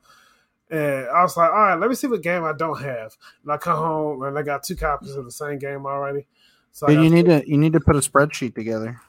and 0.70 1.08
I 1.08 1.22
was 1.22 1.36
like, 1.36 1.50
all 1.50 1.56
right, 1.56 1.74
let 1.74 1.88
me 1.88 1.94
see 1.94 2.06
what 2.06 2.22
game 2.22 2.44
I 2.44 2.52
don't 2.52 2.80
have. 2.80 3.16
And 3.42 3.52
I 3.52 3.56
come 3.56 3.76
home 3.76 4.22
and 4.22 4.38
I 4.38 4.42
got 4.42 4.62
two 4.62 4.76
copies 4.76 5.14
of 5.14 5.24
the 5.24 5.30
same 5.30 5.58
game 5.58 5.84
already. 5.86 6.26
So 6.72 6.88
you 6.88 7.10
need 7.10 7.26
to 7.26 7.42
you 7.46 7.58
need 7.58 7.72
to 7.72 7.80
put 7.80 7.96
a 7.96 8.00
spreadsheet 8.00 8.54
together. 8.54 9.00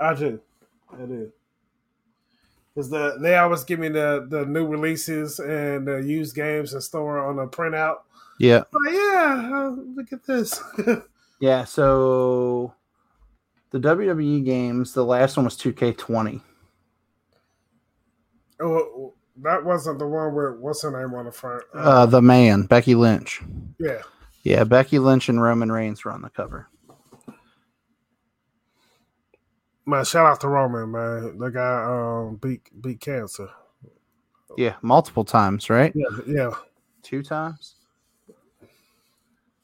I 0.00 0.14
do, 0.14 0.40
I 0.92 1.04
do. 1.04 1.32
Because 2.74 2.90
the 2.90 3.18
they 3.20 3.36
always 3.36 3.64
give 3.64 3.78
me 3.78 3.88
the 3.88 4.26
the 4.28 4.46
new 4.46 4.66
releases 4.66 5.38
and 5.38 5.86
the 5.86 5.96
used 5.98 6.34
games 6.34 6.72
and 6.72 6.82
store 6.82 7.18
on 7.18 7.38
a 7.38 7.46
printout. 7.46 7.98
Yeah. 8.38 8.64
Like, 8.72 8.94
yeah, 8.94 9.50
uh, 9.52 9.76
look 9.94 10.12
at 10.12 10.24
this. 10.24 10.60
yeah. 11.40 11.64
So 11.64 12.74
the 13.70 13.78
WWE 13.78 14.44
games, 14.44 14.94
the 14.94 15.04
last 15.04 15.36
one 15.36 15.44
was 15.44 15.56
2K20. 15.56 16.40
Oh, 18.60 19.14
that 19.42 19.64
wasn't 19.64 19.98
the 19.98 20.06
one 20.06 20.34
where 20.34 20.52
what's 20.52 20.82
her 20.82 20.90
name 20.90 21.14
on 21.14 21.26
the 21.26 21.32
front? 21.32 21.64
Uh, 21.74 21.78
uh, 21.78 22.06
the 22.06 22.22
man, 22.22 22.62
Becky 22.64 22.94
Lynch. 22.94 23.40
Yeah. 23.78 24.02
Yeah, 24.42 24.64
Becky 24.64 24.98
Lynch 24.98 25.28
and 25.28 25.40
Roman 25.40 25.70
Reigns 25.70 26.04
were 26.04 26.10
on 26.10 26.22
the 26.22 26.30
cover. 26.30 26.68
Man, 29.84 30.04
shout 30.04 30.26
out 30.26 30.40
to 30.40 30.48
Roman, 30.48 30.90
man. 30.90 31.38
The 31.38 31.48
guy 31.48 31.84
um 31.84 32.36
beat 32.36 32.62
beat 32.80 33.00
cancer. 33.00 33.48
Yeah, 34.56 34.74
multiple 34.82 35.24
times, 35.24 35.70
right? 35.70 35.92
Yeah, 35.94 36.18
yeah. 36.26 36.50
Two 37.02 37.22
times. 37.22 37.74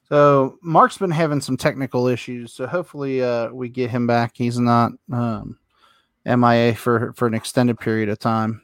So 0.09 0.59
Mark's 0.63 0.97
been 0.97 1.11
having 1.11 1.41
some 1.41 1.57
technical 1.57 2.09
issues, 2.09 2.53
so 2.55 2.67
hopefully 2.67 3.23
uh, 3.23 3.51
we 3.51 3.69
get 3.69 3.91
him 3.91 4.07
back. 4.07 4.33
He's 4.35 4.59
not 4.59 4.93
um, 5.13 5.59
MIA 6.25 6.75
for 6.75 7.13
for 7.13 7.27
an 7.27 7.35
extended 7.35 7.79
period 7.79 8.09
of 8.09 8.19
time. 8.19 8.63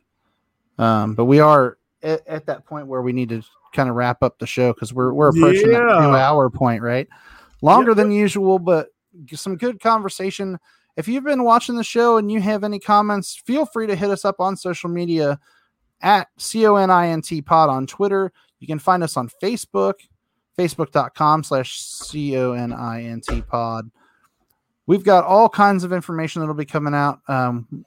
Um, 0.78 1.14
but 1.14 1.26
we 1.26 1.40
are 1.40 1.78
at, 2.02 2.26
at, 2.26 2.46
that 2.46 2.64
point 2.64 2.88
where 2.88 3.02
we 3.02 3.12
need 3.12 3.28
to 3.28 3.42
kind 3.72 3.88
of 3.88 3.94
wrap 3.94 4.22
up 4.22 4.38
the 4.38 4.46
show 4.46 4.72
because 4.72 4.92
we're 4.92 5.12
we're 5.12 5.28
approaching 5.28 5.70
yeah. 5.70 5.80
that 5.80 6.00
two 6.00 6.16
hour 6.16 6.50
point, 6.50 6.82
right? 6.82 7.06
Longer 7.62 7.92
yeah. 7.92 7.96
than 7.96 8.10
usual, 8.10 8.58
but 8.58 8.88
some 9.34 9.56
good 9.56 9.80
conversation. 9.80 10.58
If 10.96 11.08
you've 11.08 11.24
been 11.24 11.44
watching 11.44 11.76
the 11.76 11.84
show 11.84 12.16
and 12.16 12.30
you 12.30 12.40
have 12.40 12.64
any 12.64 12.78
comments, 12.78 13.34
feel 13.34 13.66
free 13.66 13.86
to 13.86 13.96
hit 13.96 14.10
us 14.10 14.24
up 14.24 14.40
on 14.40 14.56
social 14.56 14.88
media 14.88 15.40
at 16.00 16.28
CONINT 16.38 17.44
pod 17.46 17.68
on 17.68 17.86
Twitter. 17.86 18.32
You 18.60 18.66
can 18.66 18.78
find 18.78 19.02
us 19.02 19.16
on 19.16 19.28
Facebook 19.42 19.94
facebook.com 20.58 21.42
slash 21.44 21.80
c-o-n-i-n-t 21.80 23.42
pod. 23.42 23.90
We've 24.86 25.04
got 25.04 25.24
all 25.24 25.48
kinds 25.48 25.84
of 25.84 25.92
information 25.92 26.40
that'll 26.40 26.54
be 26.54 26.64
coming 26.64 26.94
out. 26.94 27.20
Um, 27.28 27.84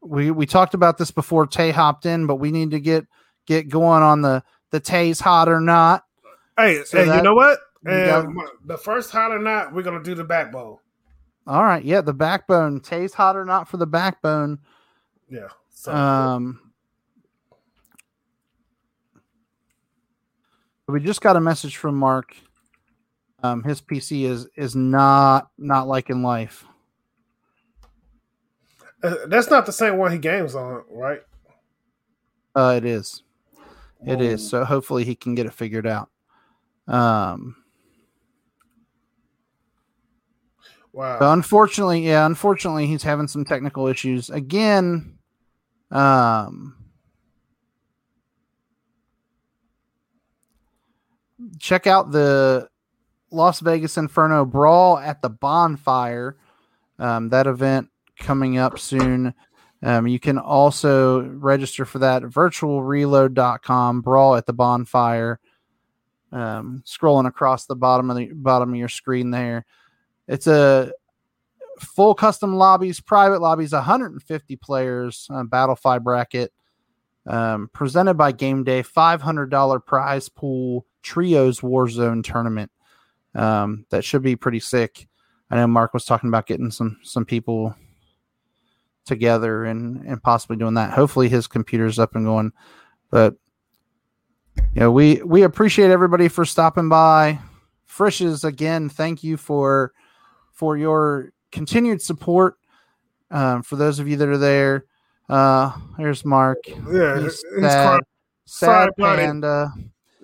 we 0.00 0.30
we 0.30 0.46
talked 0.46 0.74
about 0.74 0.96
this 0.96 1.10
before 1.10 1.44
tay 1.44 1.72
hopped 1.72 2.06
in 2.06 2.28
but 2.28 2.36
we 2.36 2.52
need 2.52 2.70
to 2.70 2.78
get 2.78 3.04
get 3.46 3.68
going 3.68 4.02
on 4.02 4.22
the 4.22 4.44
the 4.70 4.78
tay's 4.78 5.18
hot 5.18 5.48
or 5.48 5.60
not. 5.60 6.04
Hey 6.56 6.84
so 6.84 7.04
hey 7.04 7.16
you 7.16 7.22
know 7.22 7.34
what? 7.34 7.58
got, 7.84 8.26
the 8.64 8.78
first 8.78 9.10
hot 9.10 9.32
or 9.32 9.40
not 9.40 9.74
we're 9.74 9.82
gonna 9.82 10.02
do 10.02 10.14
the 10.14 10.22
backbone 10.22 10.78
all 11.48 11.64
right 11.64 11.84
yeah 11.84 12.00
the 12.00 12.12
backbone 12.12 12.78
tay's 12.78 13.12
hot 13.12 13.34
or 13.34 13.44
not 13.44 13.68
for 13.68 13.76
the 13.78 13.86
backbone 13.86 14.58
yeah 15.28 15.48
so, 15.70 15.92
um 15.92 16.60
We 20.88 21.00
just 21.00 21.20
got 21.20 21.36
a 21.36 21.40
message 21.40 21.76
from 21.76 21.96
Mark. 21.96 22.34
Um, 23.42 23.62
his 23.62 23.80
PC 23.80 24.24
is 24.24 24.48
is 24.56 24.74
not 24.74 25.50
not 25.58 25.86
like 25.86 26.08
in 26.08 26.22
life. 26.22 26.64
Uh, 29.02 29.14
that's 29.26 29.50
not 29.50 29.66
the 29.66 29.72
same 29.72 29.98
one 29.98 30.10
he 30.10 30.18
games 30.18 30.54
on, 30.54 30.82
right? 30.90 31.20
Uh, 32.56 32.74
it 32.78 32.86
is. 32.86 33.22
It 34.04 34.22
is. 34.22 34.40
Um, 34.42 34.48
so 34.48 34.64
hopefully 34.64 35.04
he 35.04 35.14
can 35.14 35.34
get 35.34 35.44
it 35.44 35.52
figured 35.52 35.86
out. 35.86 36.08
Um. 36.88 37.57
Wow. 40.92 41.32
unfortunately, 41.32 42.06
yeah, 42.06 42.26
unfortunately, 42.26 42.86
he's 42.86 43.02
having 43.02 43.28
some 43.28 43.44
technical 43.44 43.86
issues 43.86 44.30
again. 44.30 45.18
Um. 45.90 46.74
check 51.58 51.86
out 51.86 52.10
the 52.10 52.68
Las 53.30 53.60
Vegas 53.60 53.96
Inferno 53.96 54.44
Brawl 54.44 54.98
at 54.98 55.22
the 55.22 55.30
Bonfire. 55.30 56.36
Um, 56.98 57.28
that 57.28 57.46
event 57.46 57.88
coming 58.18 58.58
up 58.58 58.78
soon. 58.78 59.34
Um, 59.82 60.08
you 60.08 60.18
can 60.18 60.38
also 60.38 61.22
register 61.22 61.84
for 61.84 62.00
that 62.00 62.22
virtualreload.com 62.22 64.00
brawl 64.00 64.34
at 64.34 64.46
the 64.46 64.52
bonfire. 64.52 65.38
Um, 66.32 66.82
scrolling 66.84 67.28
across 67.28 67.66
the 67.66 67.76
bottom 67.76 68.10
of 68.10 68.16
the 68.16 68.32
bottom 68.32 68.70
of 68.70 68.76
your 68.76 68.88
screen 68.88 69.30
there. 69.30 69.64
It's 70.28 70.46
a 70.46 70.92
full 71.80 72.14
custom 72.14 72.56
lobbies, 72.56 73.00
private 73.00 73.40
lobbies, 73.40 73.72
150 73.72 74.56
players, 74.56 75.26
uh, 75.30 75.42
Battlefy 75.44 76.02
bracket, 76.02 76.52
um, 77.26 77.70
presented 77.72 78.14
by 78.14 78.32
Game 78.32 78.62
Day, 78.62 78.82
$500 78.82 79.84
prize 79.86 80.28
pool, 80.28 80.86
trios 81.02 81.60
Warzone 81.60 82.22
tournament. 82.22 82.70
Um, 83.34 83.86
that 83.90 84.04
should 84.04 84.22
be 84.22 84.36
pretty 84.36 84.60
sick. 84.60 85.08
I 85.50 85.56
know 85.56 85.66
Mark 85.66 85.94
was 85.94 86.04
talking 86.04 86.28
about 86.28 86.46
getting 86.46 86.70
some 86.70 86.98
some 87.02 87.24
people 87.24 87.74
together 89.06 89.64
and 89.64 90.04
and 90.06 90.22
possibly 90.22 90.56
doing 90.56 90.74
that. 90.74 90.92
Hopefully 90.92 91.28
his 91.28 91.46
computer's 91.46 91.98
up 91.98 92.14
and 92.14 92.26
going. 92.26 92.52
But 93.10 93.34
you 94.74 94.80
know, 94.80 94.92
we 94.92 95.22
we 95.22 95.42
appreciate 95.42 95.90
everybody 95.90 96.28
for 96.28 96.44
stopping 96.44 96.88
by. 96.88 97.38
Frisch's 97.86 98.44
again, 98.44 98.88
thank 98.88 99.24
you 99.24 99.36
for 99.36 99.92
for 100.58 100.76
your 100.76 101.32
continued 101.52 102.02
support. 102.02 102.56
Um, 103.30 103.62
for 103.62 103.76
those 103.76 104.00
of 104.00 104.08
you 104.08 104.16
that 104.16 104.28
are 104.28 104.38
there, 104.38 104.86
uh, 105.28 105.70
here's 105.96 106.24
Mark. 106.24 106.58
Yeah, 106.66 107.20
he's 107.20 107.44
sad, 107.60 108.00
sad 108.44 108.90
Sorry, 108.98 109.26
buddy. 109.30 109.70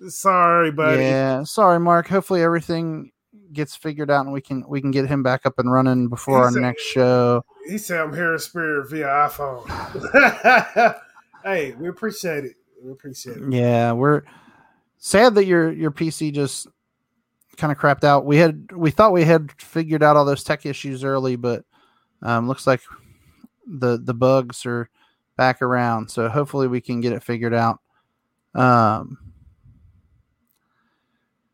Sorry, 0.08 0.70
buddy. 0.72 1.02
Yeah, 1.02 1.44
sorry, 1.44 1.78
Mark. 1.78 2.08
Hopefully 2.08 2.42
everything 2.42 3.12
gets 3.52 3.76
figured 3.76 4.10
out 4.10 4.24
and 4.24 4.32
we 4.32 4.40
can 4.40 4.64
we 4.66 4.80
can 4.80 4.90
get 4.90 5.06
him 5.06 5.22
back 5.22 5.46
up 5.46 5.60
and 5.60 5.70
running 5.70 6.08
before 6.08 6.38
our 6.38 6.48
He's 6.48 6.56
a- 6.56 6.60
next 6.60 6.82
show. 6.82 7.44
He 7.68 7.78
said 7.78 8.00
I'm 8.00 8.12
hearing 8.12 8.38
spirit 8.40 8.90
via 8.90 9.06
iPhone. 9.06 9.64
hey, 11.44 11.72
we 11.72 11.88
appreciate 11.88 12.44
it. 12.44 12.56
We 12.82 12.90
appreciate 12.90 13.36
it. 13.36 13.52
Yeah, 13.52 13.92
we're 13.92 14.22
sad 14.98 15.36
that 15.36 15.44
your 15.44 15.70
your 15.70 15.92
PC 15.92 16.34
just 16.34 16.66
kind 17.56 17.72
of 17.72 17.78
crapped 17.78 18.04
out. 18.04 18.24
We 18.26 18.36
had 18.36 18.70
we 18.72 18.90
thought 18.90 19.12
we 19.12 19.24
had 19.24 19.50
figured 19.60 20.02
out 20.02 20.16
all 20.16 20.24
those 20.24 20.44
tech 20.44 20.66
issues 20.66 21.04
early, 21.04 21.36
but 21.36 21.64
um, 22.22 22.48
looks 22.48 22.66
like 22.66 22.80
the 23.66 23.98
the 24.02 24.14
bugs 24.14 24.64
are 24.66 24.88
back 25.36 25.62
around. 25.62 26.10
So 26.10 26.28
hopefully 26.28 26.68
we 26.68 26.80
can 26.80 27.00
get 27.00 27.12
it 27.12 27.22
figured 27.22 27.54
out. 27.54 27.80
Um, 28.54 29.18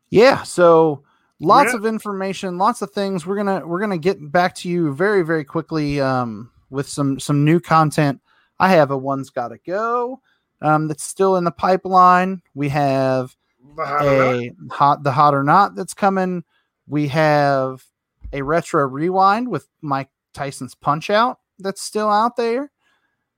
yeah, 0.09 0.43
so 0.43 1.03
lots 1.39 1.71
Yeah. 1.71 1.77
of 1.79 1.85
information, 1.85 2.57
lots 2.57 2.81
of 2.81 2.91
things. 2.91 3.25
We're 3.25 3.37
gonna 3.37 3.65
we're 3.65 3.79
gonna 3.79 3.97
get 3.97 4.31
back 4.31 4.55
to 4.55 4.69
you 4.69 4.93
very 4.93 5.23
very 5.23 5.43
quickly 5.43 6.01
um, 6.01 6.51
with 6.69 6.87
some 6.87 7.19
some 7.19 7.45
new 7.45 7.59
content. 7.59 8.21
I 8.59 8.69
have 8.69 8.91
a 8.91 8.97
one's 8.97 9.29
got 9.31 9.47
to 9.49 9.57
go 9.65 10.21
um, 10.61 10.87
that's 10.87 11.03
still 11.03 11.37
in 11.37 11.43
the 11.43 11.51
pipeline. 11.51 12.41
We 12.53 12.69
have 12.69 13.35
a 13.79 14.51
hot 14.71 15.03
the 15.03 15.11
hot 15.11 15.33
or 15.33 15.43
not 15.43 15.75
that's 15.75 15.93
coming. 15.93 16.43
We 16.87 17.07
have 17.09 17.83
a 18.33 18.41
retro 18.41 18.85
rewind 18.85 19.47
with 19.49 19.67
Mike 19.81 20.09
Tyson's 20.33 20.75
Punch 20.75 21.09
Out 21.09 21.37
that's 21.59 21.81
still 21.81 22.09
out 22.09 22.35
there. 22.35 22.71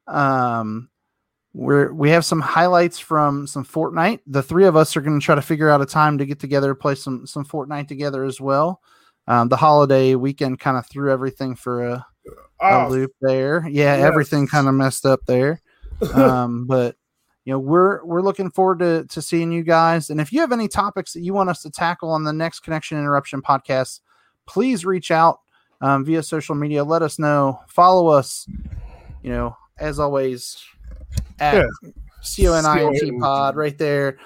Um, 0.08 0.90
we're 1.54 1.94
we 1.94 2.10
have 2.10 2.26
some 2.26 2.42
highlights 2.42 3.00
from 3.00 3.46
some 3.48 3.64
Fortnite. 3.66 4.20
The 4.26 4.42
three 4.44 4.66
of 4.66 4.76
us 4.76 4.98
are 4.98 5.02
going 5.02 5.20
to 5.20 5.24
try 5.26 5.36
to 5.36 5.42
figure 5.42 5.70
out 5.70 5.82
a 5.82 5.86
time 5.86 6.18
to 6.18 6.26
get 6.26 6.40
together, 6.40 6.74
play 6.74 6.96
some 6.96 7.28
some 7.28 7.46
Fortnite 7.46 7.88
together 7.88 8.24
as 8.24 8.42
well. 8.42 8.82
Um, 9.28 9.50
the 9.50 9.56
holiday 9.58 10.16
weekend 10.16 10.60
kind 10.60 10.78
of 10.78 10.88
threw 10.90 11.12
everything 11.12 11.56
for 11.56 11.84
a, 11.88 12.06
a 12.62 12.86
Oh, 12.86 12.88
loop 12.90 13.12
there. 13.22 13.66
Yeah, 13.70 13.96
Yes. 13.98 14.04
everything 14.06 14.48
kind 14.48 14.68
of 14.68 14.74
messed 14.74 15.06
up 15.06 15.22
there. 15.28 15.62
Um, 16.14 16.66
but 16.66 16.98
you 17.46 17.54
know, 17.54 17.60
we're 17.60 18.04
we're 18.06 18.22
looking 18.22 18.50
forward 18.50 18.80
to 18.80 19.06
to 19.06 19.22
seeing 19.22 19.52
you 19.52 19.64
guys. 19.64 20.10
And 20.10 20.22
if 20.22 20.32
you 20.32 20.40
have 20.42 20.52
any 20.52 20.68
topics 20.68 21.14
that 21.14 21.22
you 21.22 21.34
want 21.34 21.50
us 21.50 21.62
to 21.64 21.70
tackle 21.70 22.10
on 22.10 22.24
the 22.24 22.34
next 22.34 22.62
Connection 22.62 22.98
Interruption 22.98 23.42
podcast, 23.42 24.00
please 24.46 24.86
reach 24.86 25.12
out 25.12 25.40
um, 25.82 26.06
via 26.06 26.24
social 26.24 26.56
media. 26.56 26.84
Let 26.84 27.02
us 27.02 27.20
know. 27.20 27.60
Follow 27.68 28.08
us. 28.08 28.48
You 29.22 29.32
know, 29.32 29.58
as 29.78 30.00
always, 30.00 30.64
at 31.40 31.56
Yeah. 31.56 31.92
C 32.22 32.48
O 32.48 32.54
N 32.54 32.66
I 32.66 32.84
N 32.84 32.94
T 32.94 33.12
Pod 33.20 33.56
right 33.56 33.78
there. 33.78 34.18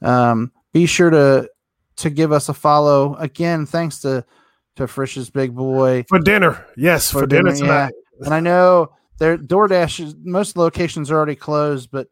Um, 0.00 0.52
be 0.72 0.86
sure 0.86 1.10
to 1.10 1.50
to 1.96 2.10
give 2.10 2.32
us 2.32 2.48
a 2.48 2.54
follow. 2.54 3.14
Again, 3.16 3.66
thanks 3.66 4.00
to 4.00 4.24
to 4.76 4.86
Frisch's 4.86 5.28
big 5.28 5.54
boy. 5.54 6.04
for 6.08 6.18
dinner. 6.18 6.66
Yes, 6.76 7.10
for, 7.10 7.20
For 7.20 7.26
dinner, 7.26 7.52
dinner, 7.52 7.66
yeah. 7.66 7.88
And 8.24 8.32
I 8.32 8.40
know 8.40 8.92
their 9.18 9.36
DoorDash 9.36 10.04
is 10.04 10.14
most 10.24 10.56
locations 10.56 11.10
are 11.10 11.16
already 11.16 11.34
closed, 11.36 11.90
but 11.90 12.08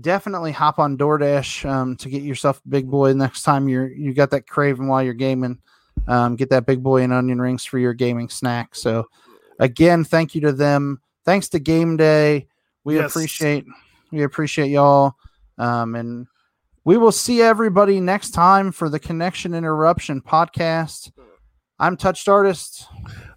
definitely 0.00 0.52
hop 0.52 0.78
on 0.78 0.96
DoorDash 0.98 1.68
um, 1.68 1.96
to 1.96 2.08
get 2.08 2.22
yourself 2.22 2.60
a 2.64 2.68
big 2.68 2.90
boy 2.90 3.12
next 3.14 3.42
time 3.42 3.68
you're 3.68 3.88
you 3.90 4.12
got 4.14 4.30
that 4.30 4.46
craving 4.48 4.88
while 4.88 5.02
you're 5.02 5.14
gaming. 5.14 5.58
Um, 6.08 6.36
get 6.36 6.50
that 6.50 6.66
big 6.66 6.82
boy 6.82 7.02
and 7.02 7.12
onion 7.12 7.40
rings 7.40 7.64
for 7.64 7.78
your 7.78 7.94
gaming 7.94 8.28
snack. 8.28 8.74
So 8.74 9.06
again, 9.58 10.04
thank 10.04 10.34
you 10.34 10.40
to 10.42 10.52
them. 10.52 11.00
Thanks 11.24 11.48
to 11.50 11.58
Game 11.58 11.96
Day. 11.96 12.46
We 12.84 12.96
Yes. 12.96 13.10
appreciate 13.10 13.64
we 14.12 14.22
appreciate 14.22 14.68
y'all. 14.70 15.14
Um, 15.58 15.94
and 15.96 16.26
we 16.84 16.96
will 16.96 17.10
see 17.12 17.42
everybody 17.42 17.98
next 18.00 18.30
time 18.30 18.70
for 18.70 18.88
the 18.88 19.00
Connection 19.00 19.54
Interruption 19.54 20.20
podcast. 20.20 21.10
I'm 21.78 21.96
Touched 21.96 22.28
Artist. 22.28 22.86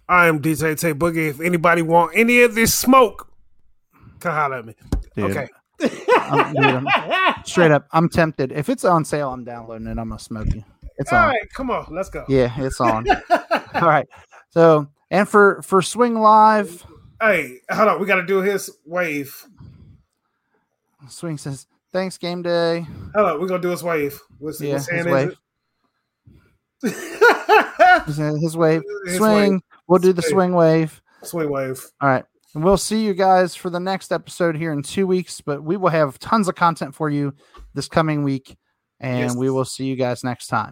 I 0.08 0.26
am 0.28 0.40
DJ 0.40 0.78
Tay 0.78 0.94
Boogie. 0.94 1.30
If 1.30 1.40
anybody 1.40 1.82
want 1.82 2.12
any 2.14 2.42
of 2.42 2.54
this 2.54 2.74
smoke, 2.74 3.28
come 4.20 4.32
holler 4.34 4.56
at 4.58 4.66
me. 4.66 4.74
Dude, 5.16 5.30
Okay. 5.30 5.48
I'm- 6.30 6.54
dude, 6.54 6.64
I'm- 6.64 6.86
straight 7.44 7.70
up, 7.70 7.86
I'm 7.92 8.08
tempted. 8.08 8.52
If 8.52 8.68
it's 8.68 8.84
on 8.84 9.04
sale, 9.04 9.32
I'm 9.32 9.44
downloading 9.44 9.86
it. 9.86 9.98
I'm 9.98 10.08
gonna 10.08 10.18
smoke 10.18 10.48
you. 10.54 10.64
It's 10.98 11.12
All 11.12 11.18
on. 11.18 11.28
right, 11.28 11.52
come 11.54 11.70
on, 11.70 11.86
let's 11.90 12.10
go. 12.10 12.24
Yeah, 12.28 12.52
it's 12.58 12.80
on. 12.80 13.06
All 13.74 13.88
right. 13.88 14.06
So, 14.50 14.88
and 15.10 15.28
for 15.28 15.62
for 15.62 15.80
Swing 15.82 16.14
Live, 16.20 16.84
Hey, 17.22 17.58
hold 17.70 17.88
on. 17.88 18.00
We 18.00 18.06
got 18.06 18.16
to 18.16 18.26
do 18.26 18.38
his 18.38 18.70
wave. 18.86 19.46
Swing 21.08 21.36
says, 21.38 21.66
"Thanks, 21.92 22.16
game 22.18 22.42
day." 22.42 22.86
Hold 23.14 23.28
on. 23.28 23.40
We're 23.40 23.48
to 23.48 23.58
do 23.58 23.68
his 23.68 23.82
wave. 23.82 24.20
What's, 24.38 24.60
Yeah, 24.60 24.74
what's 24.74 24.88
his 24.88 25.06
wave. 25.06 25.36
His, 26.82 28.16
his 28.42 28.56
wave, 28.56 28.82
His 29.06 29.16
swing. 29.16 29.52
wave. 29.52 29.60
We'll 29.86 29.98
do 29.98 30.12
the 30.12 30.22
Swing. 30.22 30.32
swing 30.32 30.52
wave. 30.54 31.02
Swing 31.22 31.50
wave. 31.50 31.84
All 32.00 32.08
right. 32.08 32.24
And 32.54 32.64
we'll 32.64 32.76
see 32.76 33.04
you 33.04 33.14
guys 33.14 33.54
for 33.54 33.70
the 33.70 33.78
next 33.80 34.10
episode 34.12 34.56
here 34.56 34.72
in 34.72 34.82
two 34.82 35.06
weeks. 35.06 35.40
But 35.40 35.62
we 35.62 35.76
will 35.76 35.90
have 35.90 36.18
tons 36.18 36.48
of 36.48 36.54
content 36.56 36.94
for 36.94 37.08
you 37.08 37.32
this 37.74 37.88
coming 37.88 38.24
week, 38.24 38.56
and 38.98 39.18
Yes. 39.20 39.36
we 39.36 39.50
will 39.50 39.64
see 39.64 39.84
you 39.84 39.96
guys 39.96 40.24
next 40.24 40.48
time. 40.48 40.68